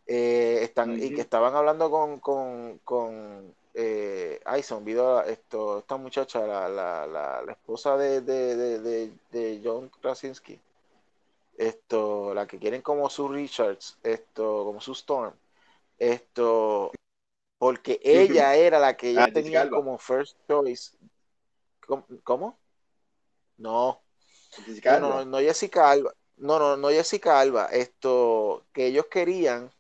Eh, 0.07 0.61
están, 0.63 0.99
Y 0.99 1.15
que 1.15 1.21
estaban 1.21 1.55
hablando 1.55 1.91
con, 1.91 2.19
con, 2.19 2.79
con 2.79 3.55
eh, 3.75 4.41
ay, 4.47 4.63
se 4.63 4.75
olvidó 4.75 5.23
esto, 5.23 5.79
esta 5.81 5.97
muchacha, 5.99 6.47
la, 6.47 6.69
la, 6.69 7.07
la, 7.07 7.43
la 7.43 7.53
esposa 7.53 7.97
de, 7.99 8.23
de, 8.23 8.57
de, 8.57 9.13
de, 9.31 9.61
John 9.63 9.91
Krasinski. 10.01 10.59
Esto, 11.59 12.33
la 12.35 12.47
que 12.47 12.59
quieren 12.59 12.81
como 12.81 13.09
su 13.11 13.29
Richards, 13.29 13.99
esto, 14.03 14.65
como 14.65 14.81
su 14.81 14.93
Storm. 14.93 15.35
Esto, 15.99 16.91
porque 17.59 18.01
ella 18.03 18.55
era 18.55 18.79
la 18.79 18.97
que 18.97 19.11
ellos 19.11 19.55
Ah, 19.55 19.61
Alba. 19.61 19.77
como 19.77 19.99
first 19.99 20.39
choice. 20.49 20.97
¿Cómo? 21.87 22.07
¿Cómo? 22.25 22.59
No. 23.59 24.02
Jessica 24.57 24.97
No, 24.97 25.01
no, 25.01 25.25
no, 25.25 25.25
no 25.25 25.39
Jessica 25.39 25.91
Alba. 25.91 26.15
No, 26.37 26.59
no, 26.59 26.77
no 26.77 26.89
Jessica 26.91 27.41
Alba. 27.41 27.67
Esto, 27.67 28.67
que 28.73 28.87
ellos 28.87 29.07
querían 29.11 29.73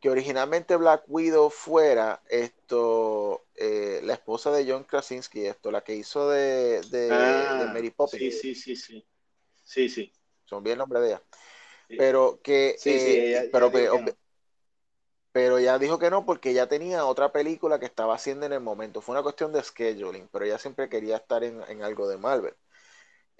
que 0.00 0.08
originalmente 0.10 0.76
Black 0.76 1.04
Widow 1.08 1.50
fuera 1.50 2.22
esto, 2.28 3.44
eh, 3.54 4.00
la 4.04 4.14
esposa 4.14 4.50
de 4.50 4.70
John 4.70 4.84
Krasinski, 4.84 5.44
esto, 5.46 5.70
la 5.70 5.82
que 5.82 5.94
hizo 5.96 6.28
de, 6.30 6.82
de, 6.84 7.50
de 7.54 7.68
Ah, 7.68 7.68
Mary 7.68 7.90
Poppins. 7.90 8.24
sí, 8.24 8.30
sí, 8.30 8.54
sí, 8.54 8.74
sí. 8.76 9.06
Sí, 9.64 9.88
sí. 9.88 10.12
Me 10.50 10.56
olvidó 10.58 10.72
el 10.74 10.78
nombre 10.78 11.00
de 11.00 11.08
ella. 11.08 11.22
Sí. 11.88 11.96
Pero 11.96 12.40
que, 12.42 12.82
Sí, 12.82 12.90
eh, 12.90 13.28
ella- 13.28 13.44
ella 13.44 13.50
pero, 13.50 13.72
pe- 13.72 13.88
que 13.90 14.02
no. 14.02 14.16
pero 15.32 15.58
ella 15.58 15.78
dijo 15.78 15.98
que 15.98 16.10
no 16.10 16.24
porque 16.26 16.50
ella 16.50 16.68
tenía 16.68 17.04
otra 17.06 17.32
película 17.32 17.78
que 17.78 17.86
estaba 17.86 18.14
haciendo 18.14 18.46
en 18.46 18.52
el 18.52 18.60
momento. 18.60 19.00
Fue 19.00 19.14
una 19.14 19.22
cuestión 19.22 19.52
de 19.52 19.62
scheduling, 19.62 20.28
pero 20.32 20.44
ella 20.44 20.58
siempre 20.58 20.88
quería 20.88 21.16
estar 21.16 21.44
en, 21.44 21.62
en 21.68 21.82
algo 21.82 22.08
de 22.08 22.18
Marvel. 22.18 22.54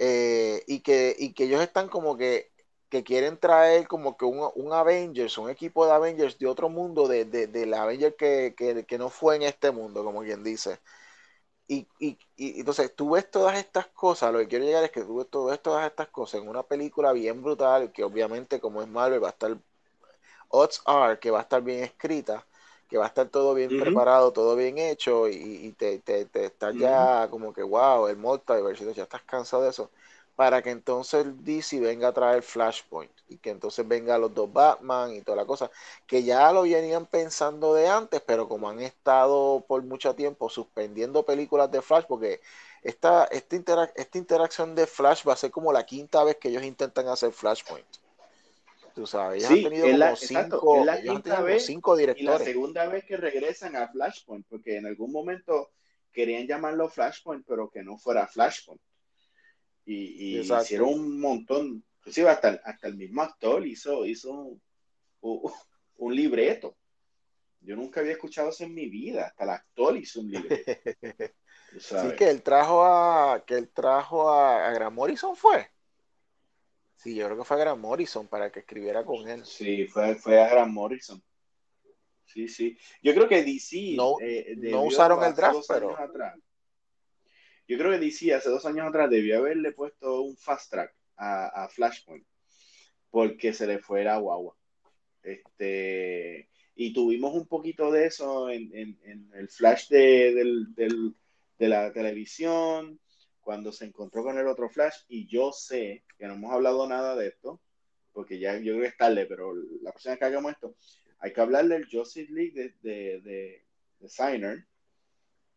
Eh, 0.03 0.65
y, 0.67 0.81
que, 0.81 1.15
y 1.19 1.35
que 1.35 1.45
ellos 1.45 1.61
están 1.63 1.89
como 1.89 2.17
que, 2.17 2.53
que 2.89 3.05
quieren 3.05 3.39
traer 3.39 3.87
como 3.89 4.17
que 4.17 4.25
un, 4.25 4.51
un 4.55 4.73
Avengers, 4.73 5.37
un 5.39 5.51
equipo 5.51 5.85
de 5.87 5.93
Avengers 5.93 6.39
de 6.39 6.47
otro 6.49 6.71
mundo, 6.71 7.07
de, 7.09 7.27
de, 7.27 7.47
del 7.49 7.75
Avenger 7.75 8.17
que, 8.17 8.55
que, 8.57 8.87
que 8.87 8.99
no 8.99 9.11
fue 9.11 9.37
en 9.37 9.43
este 9.43 9.71
mundo, 9.73 10.05
como 10.05 10.23
quien 10.23 10.43
dice. 10.45 10.81
Y, 11.69 11.87
y, 12.01 12.19
y 12.37 12.61
entonces 12.61 12.95
tú 12.97 13.11
ves 13.13 13.31
todas 13.31 13.57
estas 13.59 13.87
cosas, 13.89 14.33
lo 14.33 14.41
que 14.41 14.49
quiero 14.49 14.65
llegar 14.65 14.85
es 14.85 14.91
que 14.91 15.03
tú 15.05 15.17
ves, 15.19 15.29
tú 15.31 15.47
ves 15.47 15.63
todas 15.63 15.87
estas 15.87 16.09
cosas 16.09 16.43
en 16.43 16.49
una 16.49 16.65
película 16.65 17.13
bien 17.13 17.43
brutal, 17.43 17.93
que 17.93 18.03
obviamente 18.05 18.61
como 18.61 18.83
es 18.83 18.89
Marvel 18.89 19.23
va 19.23 19.29
a 19.29 19.31
estar, 19.33 19.57
odds 20.49 20.83
are 20.87 21.19
que 21.19 21.31
va 21.31 21.39
a 21.41 21.43
estar 21.43 21.63
bien 21.63 21.85
escrita, 21.85 22.47
que 22.91 22.99
va 22.99 23.07
a 23.07 23.09
estar 23.09 23.29
todo 23.31 23.55
bien 23.55 23.75
preparado, 23.77 24.33
todo 24.33 24.57
bien 24.57 24.79
hecho 24.79 25.29
y, 25.29 25.35
y 25.37 25.73
te, 25.73 26.01
te, 26.01 26.27
te 26.27 26.47
estás 26.47 26.77
ya 26.77 27.29
como 27.31 27.53
que 27.55 27.63
wow, 27.63 28.09
el 28.09 28.17
multiverse, 28.19 28.93
ya 28.95 29.05
estás 29.05 29.23
cansado 29.25 29.63
de 29.65 29.71
eso, 29.71 29.91
para 30.37 30.63
que 30.63 30.71
entonces 30.71 31.27
DC 31.45 31.81
venga 31.81 32.09
a 32.09 32.13
traer 32.13 32.43
Flashpoint 32.43 33.13
y 33.29 33.39
que 33.39 33.51
entonces 33.51 33.87
venga 33.87 34.19
los 34.19 34.35
dos 34.35 34.53
Batman 34.53 35.15
y 35.15 35.23
toda 35.23 35.37
la 35.37 35.47
cosa, 35.47 35.71
que 36.07 36.23
ya 36.25 36.51
lo 36.53 36.63
venían 36.63 37.07
pensando 37.07 37.75
de 37.75 37.89
antes, 37.89 38.21
pero 38.23 38.49
como 38.49 38.69
han 38.69 38.81
estado 38.81 39.65
por 39.69 39.83
mucho 39.85 40.15
tiempo 40.15 40.49
suspendiendo 40.49 41.25
películas 41.25 41.71
de 41.71 41.83
Flash, 41.83 42.05
porque 42.09 42.41
esta, 42.83 43.25
esta, 43.27 43.57
interac- 43.57 43.93
esta 43.97 44.19
interacción 44.19 44.75
de 44.75 44.87
Flash 44.87 45.27
va 45.29 45.35
a 45.35 45.37
ser 45.37 45.51
como 45.51 45.73
la 45.73 45.85
quinta 45.87 46.25
vez 46.25 46.37
que 46.37 46.49
ellos 46.49 46.65
intentan 46.65 47.09
hacer 47.09 47.33
Flashpoint. 47.33 47.87
Tú 48.95 49.07
sabes, 49.07 49.45
Sí, 49.45 49.49
han 49.49 49.63
tenido 49.63 49.87
como 49.87 49.99
la- 49.99 50.17
cinco, 50.17 50.85
la 50.85 50.97
ellos 50.99 51.17
han 51.17 51.23
como 51.23 51.47
Y 52.17 52.23
la 52.23 52.39
segunda 52.39 52.87
vez 52.87 53.05
que 53.05 53.17
regresan 53.17 53.77
a 53.77 53.89
Flashpoint, 53.89 54.47
porque 54.49 54.77
en 54.77 54.87
algún 54.87 55.13
momento 55.13 55.71
querían 56.13 56.47
llamarlo 56.47 56.89
Flashpoint, 56.89 57.45
pero 57.47 57.71
que 57.71 57.83
no 57.83 57.97
fuera 57.99 58.27
Flashpoint. 58.27 58.81
Y, 59.87 60.41
hicieron 60.63 60.89
un 60.89 61.21
montón, 61.21 61.85
inclusive 61.99 62.29
hasta, 62.29 62.61
hasta 62.65 62.87
el 62.89 62.97
mismo 62.97 63.23
actor 63.23 63.67
hizo, 63.67 64.07
hizo 64.07 64.33
un, 64.33 64.63
un- 65.21 65.53
un 65.97 66.15
libreto. 66.15 66.77
Yo 67.61 67.77
nunca 67.77 68.01
había 68.01 68.13
escuchado 68.13 68.51
eso 68.51 68.65
en 68.65 68.75
mi 68.75 68.89
vida, 68.89 69.27
hasta 69.27 69.45
el 69.45 69.51
actor 69.51 69.97
hizo 69.97 70.21
un 70.21 70.31
libreto. 70.31 70.71
Sí, 71.79 72.13
que 72.19 72.29
él 72.29 72.43
trajo 72.43 72.85
a, 72.85 73.45
que 73.47 73.55
él 73.55 73.69
trajo 73.71 74.29
a, 74.29 74.67
a 74.67 74.73
Grant 74.73 74.95
Morrison 74.95 75.37
fue. 75.37 75.71
Sí, 77.03 77.15
yo 77.15 77.25
creo 77.27 77.39
que 77.39 77.45
fue 77.45 77.57
a 77.57 77.61
Grant 77.61 77.81
Morrison 77.81 78.29
para 78.29 78.53
que 78.53 78.61
escribiera 78.61 79.05
con 79.05 79.27
él. 79.29 79.45
Sí, 79.47 79.87
fue, 79.87 80.15
fue 80.17 80.39
a 80.41 80.49
Grant 80.51 80.71
Morrison. 80.73 81.23
Sí, 82.27 82.47
sí. 82.47 82.77
Yo 83.03 83.15
creo 83.15 83.27
que 83.27 83.43
DC 83.43 83.95
No- 83.97 84.17
eh, 84.21 84.55
no 84.57 84.83
usaron 84.83 85.25
el 85.25 85.35
draft, 85.35 85.65
pero- 85.67 85.99
atrás. 85.99 86.39
Yo 87.67 87.79
creo 87.79 87.93
que 87.93 87.99
DC 87.99 88.35
hace 88.35 88.51
dos 88.51 88.67
años 88.67 88.87
atrás 88.89 89.09
debió 89.09 89.39
haberle 89.39 89.73
puesto 89.73 90.23
un 90.23 90.37
fast 90.37 90.71
track 90.71 90.95
a, 91.17 91.65
a 91.65 91.69
Flashpoint 91.69 92.27
porque 93.11 93.53
se 93.53 93.67
le 93.67 93.79
fue 93.79 94.05
la 94.05 94.19
guagua. 94.19 94.57
Este, 95.23 96.49
y 96.75 96.93
tuvimos 96.93 97.35
un 97.35 97.47
poquito 97.47 97.91
de 97.91 98.07
eso 98.07 98.51
en, 98.51 98.71
en- 98.77 98.99
en 99.05 99.31
el 99.35 99.49
flash 99.49 99.89
de, 99.89 100.35
del- 100.35 100.75
del- 100.75 101.15
de 101.59 101.69
la 101.69 101.93
televisión, 101.93 103.01
cuando 103.41 103.73
se 103.73 103.87
encontró 103.87 104.23
con 104.23 104.39
el 104.39 104.47
otro 104.47 104.69
flash, 104.69 104.97
y 105.09 105.27
yo 105.27 105.53
sé 105.53 106.05
que 106.19 106.27
no 106.27 106.35
hemos 106.35 106.53
hablado 106.53 106.87
nada 106.87 107.17
de 107.17 107.29
esto, 107.29 107.61
porque 108.13 108.39
ya 108.39 108.57
yo 108.57 108.73
creo 108.73 108.83
que 108.83 108.89
es 108.89 108.97
tarde, 108.97 109.27
pero 109.27 109.55
la 109.83 109.93
próxima 109.93 110.17
que 110.17 110.25
hagamos 110.25 110.53
esto, 110.53 110.75
hay 111.19 111.33
que 111.33 111.41
hablar 111.41 111.67
del 111.69 111.89
Justice 111.91 112.33
League 112.33 112.53
de, 112.53 112.75
de, 112.81 113.21
de, 113.21 113.65
de 113.99 114.09
Signer, 114.09 114.67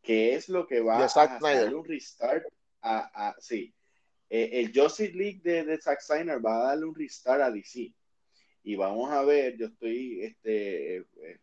que 0.01 0.35
es 0.35 0.49
lo 0.49 0.68
que 0.68 0.81
va 0.81 1.05
a 1.05 1.39
darle 1.39 1.76
un 1.76 1.85
restart 1.85 2.45
a, 2.81 3.30
a 3.30 3.35
sí. 3.39 3.73
Eh, 4.30 4.49
el 4.61 4.72
Justice 4.73 5.14
League 5.14 5.41
de, 5.43 5.64
de 5.64 5.81
Zack 5.81 6.01
Snyder 6.01 6.45
va 6.45 6.57
a 6.57 6.64
darle 6.69 6.85
un 6.85 6.95
restart 6.95 7.41
a 7.41 7.51
DC. 7.51 7.93
Y 8.64 8.76
vamos 8.76 9.11
a 9.11 9.23
ver, 9.23 9.57
yo 9.57 9.68
estoy 9.68 10.22
este, 10.23 10.97
eh, 10.97 11.05
eh, 11.22 11.39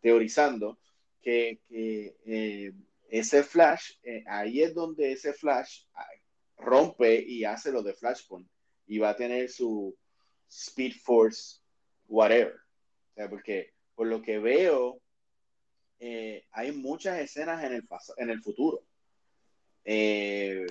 teorizando 0.00 0.78
que, 1.20 1.60
que 1.68 2.74
ese 3.08 3.42
Flash, 3.42 3.92
ahí 4.26 4.62
es 4.62 4.74
donde 4.74 5.12
ese 5.12 5.32
Flash 5.32 5.84
ah, 5.94 6.06
rompe 6.58 7.22
y 7.26 7.44
hace 7.44 7.72
lo 7.72 7.82
de 7.82 7.94
Flashpoint 7.94 8.48
y 8.86 8.98
va 8.98 9.10
a 9.10 9.16
tener 9.16 9.48
su 9.48 9.96
Speed 10.48 10.94
Force, 11.02 11.60
whatever. 12.06 12.54
O 12.54 13.14
sea, 13.14 13.28
porque 13.28 13.72
por 13.94 14.06
lo 14.06 14.22
que 14.22 14.38
veo, 14.38 15.00
eh, 15.98 16.44
hay 16.52 16.72
muchas 16.72 17.18
escenas 17.18 17.64
en 17.64 17.74
el, 17.74 17.88
en 18.16 18.30
el 18.30 18.42
futuro. 18.42 18.82
Eh, 19.84 20.66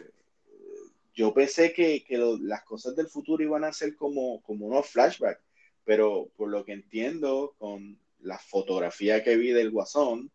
yo 1.13 1.33
pensé 1.33 1.73
que, 1.73 2.05
las 2.41 2.63
cosas 2.63 2.95
del 2.95 3.07
futuro 3.07 3.43
iban 3.43 3.63
a 3.63 3.73
ser 3.73 3.95
como, 3.95 4.41
como 4.43 4.67
unos 4.67 4.87
flashbacks, 4.87 5.43
pero 5.83 6.29
por 6.35 6.49
lo 6.49 6.63
que 6.63 6.73
entiendo, 6.73 7.55
con 7.57 7.99
la 8.19 8.37
fotografía 8.37 9.23
que 9.23 9.35
vi 9.35 9.49
del 9.49 9.71
Guasón 9.71 10.31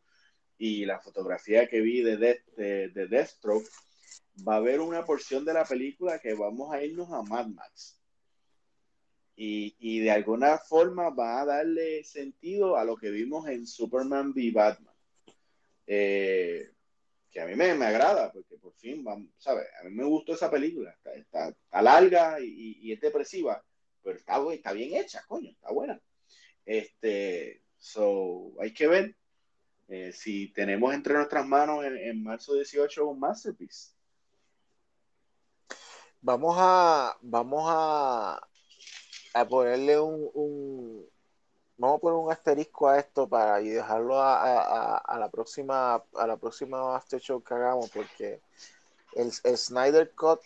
y 0.65 0.85
la 0.85 1.01
fotografía 1.01 1.67
que 1.67 1.81
vi 1.81 2.03
de, 2.03 2.17
de, 2.17 2.89
de 2.91 3.09
Deathstroke, 3.09 3.69
va 4.47 4.55
a 4.55 4.57
haber 4.59 4.79
una 4.79 5.05
porción 5.05 5.45
de 5.45 5.53
la 5.53 5.65
película 5.65 6.21
que 6.21 6.35
vamos 6.35 6.73
a 6.73 6.81
irnos 6.85 7.11
a 7.11 7.21
Mad 7.23 7.49
Max. 7.49 8.01
Y, 9.35 9.99
de 9.99 10.13
alguna 10.13 10.59
forma 10.59 11.11
va 11.11 11.41
a 11.41 11.45
darle 11.45 12.05
sentido 12.05 12.77
a 12.77 12.85
lo 12.85 12.97
que 12.97 13.11
vimos 13.11 13.49
en 13.49 13.67
Superman 13.67 14.33
v 14.33 14.53
Batman. 14.53 14.95
Eh, 15.85 16.71
que 17.29 17.41
a 17.41 17.47
mí 17.47 17.57
me, 17.57 17.71
agrada, 17.71 18.31
porque 18.31 18.57
por 18.57 18.73
fin, 18.75 19.03
vamos, 19.03 19.31
¿sabes? 19.39 19.67
A 19.81 19.89
mí 19.89 19.91
me 19.93 20.05
gustó 20.05 20.35
esa 20.35 20.49
película. 20.49 20.97
Está, 21.13 21.53
larga 21.83 22.39
y, 22.41 22.93
es 22.93 23.01
depresiva, 23.01 23.65
pero 24.01 24.17
está, 24.17 24.41
está 24.53 24.73
bien 24.73 24.95
hecha, 24.95 25.25
coño, 25.27 25.51
está 25.51 25.73
buena. 25.73 26.01
Este, 26.65 27.65
so, 27.79 28.53
hay 28.61 28.73
que 28.73 28.87
ver 28.87 29.17
eh, 29.93 30.11
si 30.11 30.49
tenemos 30.49 30.95
entre 30.95 31.13
nuestras 31.13 31.47
manos 31.47 31.85
en, 31.85 31.99
en 31.99 32.23
marzo 32.23 32.55
18 32.55 33.07
un 33.07 33.21
masterpiece. 33.21 33.91
Vamos 36.23 36.57
a, 36.59 37.15
vamos 37.21 37.65
a, 37.67 38.41
a 39.35 39.45
ponerle 39.47 40.01
un, 40.01 41.07
vamos 41.77 41.99
a 41.99 42.01
poner 42.01 42.19
un 42.19 42.33
asterisco 42.33 42.89
a 42.89 42.99
esto 42.99 43.29
para 43.29 43.61
y 43.61 43.69
dejarlo 43.69 44.19
a, 44.19 45.17
la 45.19 45.29
próxima 45.31 45.97
a 45.97 46.27
la 46.27 46.39
próxima 46.39 46.97
after 46.97 47.21
show 47.21 47.43
que 47.43 47.53
hagamos 47.53 47.91
porque 47.91 48.41
el, 49.15 49.31
Snyder 49.31 50.13
Cut 50.15 50.41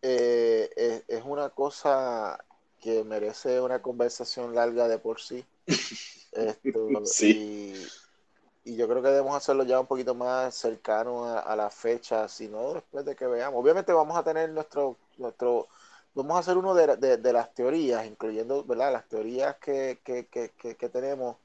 eh, 0.00 1.02
es, 1.06 1.22
una 1.22 1.50
cosa 1.50 2.42
que 2.80 3.04
merece 3.04 3.60
una 3.60 3.82
conversación 3.82 4.54
larga 4.54 4.88
de 4.88 4.98
por 4.98 5.20
sí. 5.20 5.44
sí. 7.04 7.30
Y, 7.30 8.05
y, 8.66 8.76
yo 8.76 8.88
creo 8.88 9.02
que 9.02 9.08
debemos 9.08 9.36
hacerlo 9.36 9.64
ya 9.64 9.80
un 9.80 9.86
poquito 9.86 10.14
más 10.14 10.54
cercano 10.54 11.24
a, 11.24 11.56
la 11.56 11.70
fecha, 11.70 12.28
si 12.28 12.48
no 12.48 12.74
después 12.74 13.04
de 13.04 13.16
que 13.16 13.26
veamos. 13.26 13.60
Obviamente 13.62 13.92
vamos 13.92 14.16
a 14.16 14.22
tener 14.24 14.50
nuestro 14.50 14.96
nuestro, 15.18 15.68
vamos 16.14 16.36
a 16.36 16.40
hacer 16.40 16.56
uno 16.56 16.74
de, 16.74 17.32
las 17.32 17.54
teorías, 17.54 18.06
incluyendo 18.06 18.64
¿verdad? 18.64 18.92
las 18.92 19.08
teorías 19.08 19.56
que, 19.56 19.98
tenemos 20.92 21.36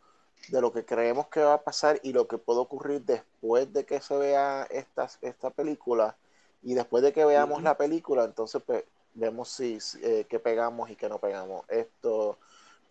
de 0.49 0.61
lo 0.61 0.71
que 0.71 0.85
creemos 0.85 1.27
que 1.27 1.41
va 1.41 1.53
a 1.55 1.63
pasar 1.63 1.99
y 2.03 2.13
lo 2.13 2.27
que 2.27 2.37
puede 2.37 2.59
ocurrir 2.59 3.01
después 3.03 3.71
de 3.73 3.85
que 3.85 4.01
se 4.01 4.17
vea 4.17 4.67
esta, 4.69 5.09
esta 5.21 5.51
película 5.51 6.17
y 6.63 6.73
después 6.73 7.03
de 7.03 7.13
que 7.13 7.25
veamos 7.25 7.63
la 7.63 7.77
película, 7.77 8.23
entonces 8.23 8.61
pues, 8.65 8.83
vemos 9.13 9.49
si, 9.49 9.77
eh, 10.01 10.25
qué 10.29 10.39
pegamos 10.39 10.89
y 10.89 10.95
qué 10.95 11.09
no 11.09 11.19
pegamos. 11.19 11.65
Esto, 11.69 12.37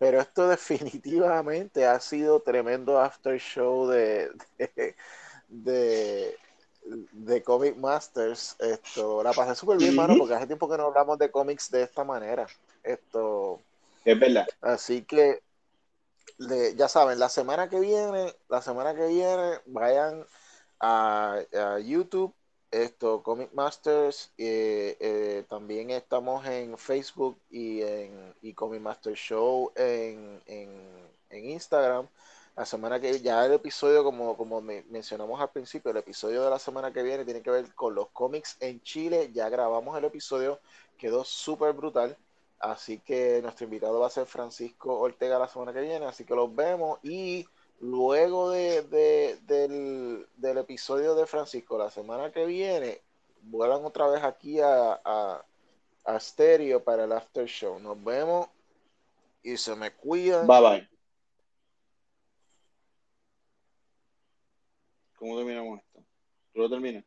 pero 0.01 0.19
esto 0.19 0.47
definitivamente 0.49 1.85
ha 1.85 1.99
sido 1.99 2.41
tremendo 2.41 2.99
after 2.99 3.39
show 3.39 3.87
de, 3.87 4.31
de 5.47 6.35
de 6.83 7.43
Comic 7.43 7.77
Masters. 7.77 8.55
Esto, 8.59 9.23
la 9.23 9.33
pasé 9.33 9.55
súper 9.55 9.77
bien, 9.77 9.95
mano, 9.95 10.15
porque 10.17 10.33
hace 10.33 10.47
tiempo 10.47 10.69
que 10.69 10.77
no 10.77 10.87
hablamos 10.87 11.17
de 11.19 11.29
cómics 11.29 11.69
de 11.71 11.83
esta 11.83 12.03
manera. 12.03 12.47
Esto. 12.83 13.61
Es 14.03 14.19
verdad. 14.19 14.47
Así 14.61 15.03
que, 15.03 15.41
ya 16.75 16.87
saben, 16.87 17.19
la 17.19 17.29
semana 17.29 17.69
que 17.69 17.79
viene, 17.79 18.33
la 18.49 18.61
semana 18.61 18.95
que 18.95 19.07
viene, 19.07 19.59
vayan 19.67 20.25
a, 20.79 21.39
YouTube, 21.83 22.33
esto, 22.71 23.21
Comic 23.21 23.53
Masters. 23.53 24.31
Eh, 24.37 24.97
eh, 24.99 25.45
también 25.49 25.91
estamos 25.91 26.45
en 26.47 26.77
Facebook 26.77 27.37
y 27.49 27.81
en 27.81 28.33
y 28.41 28.53
Comic 28.53 28.81
Master 28.81 29.13
Show 29.13 29.71
en, 29.75 30.41
en, 30.47 30.69
en 31.29 31.49
Instagram. 31.49 32.07
La 32.55 32.65
semana 32.65 32.99
que 32.99 33.19
ya 33.21 33.45
el 33.45 33.53
episodio, 33.53 34.03
como, 34.03 34.35
como 34.35 34.61
mencionamos 34.61 35.39
al 35.39 35.49
principio, 35.51 35.91
el 35.91 35.97
episodio 35.97 36.43
de 36.43 36.49
la 36.49 36.59
semana 36.59 36.91
que 36.91 37.01
viene 37.03 37.25
tiene 37.25 37.41
que 37.41 37.49
ver 37.51 37.73
con 37.75 37.95
los 37.95 38.09
cómics 38.09 38.57
en 38.59 38.81
Chile. 38.81 39.31
Ya 39.33 39.49
grabamos 39.49 39.97
el 39.97 40.05
episodio, 40.05 40.59
quedó 40.97 41.23
súper 41.23 41.73
brutal. 41.73 42.17
Así 42.59 42.99
que 42.99 43.41
nuestro 43.41 43.65
invitado 43.65 43.99
va 43.99 44.07
a 44.07 44.09
ser 44.11 44.27
Francisco 44.27 44.99
Ortega 44.99 45.39
la 45.39 45.47
semana 45.47 45.73
que 45.73 45.81
viene. 45.81 46.05
Así 46.05 46.25
que 46.25 46.35
los 46.35 46.53
vemos. 46.53 46.99
Y 47.03 47.47
luego 47.81 48.51
de, 48.51 48.83
del, 48.83 50.27
del, 50.37 50.57
episodio 50.57 51.15
de 51.15 51.25
Francisco 51.25 51.77
la 51.77 51.89
semana 51.89 52.31
que 52.31 52.45
viene, 52.45 53.01
vuelan 53.41 53.83
otra 53.83 54.07
vez 54.07 54.23
aquí 54.23 54.59
a, 54.59 55.01
a, 55.03 55.45
a 56.05 56.19
Stereo 56.19 56.83
para 56.83 57.03
el 57.03 57.11
after 57.11 57.45
show. 57.45 57.79
Nos 57.79 58.01
vemos 58.03 58.47
y 59.43 59.57
se 59.57 59.75
me 59.75 59.91
cuidan. 59.91 60.47
Bye 60.47 60.61
bye. 60.61 60.89
¿Cómo 65.17 65.37
terminamos 65.37 65.79
esto? 65.79 66.03
¿Tú 66.53 66.61
lo 66.61 66.69
terminas? 66.69 67.03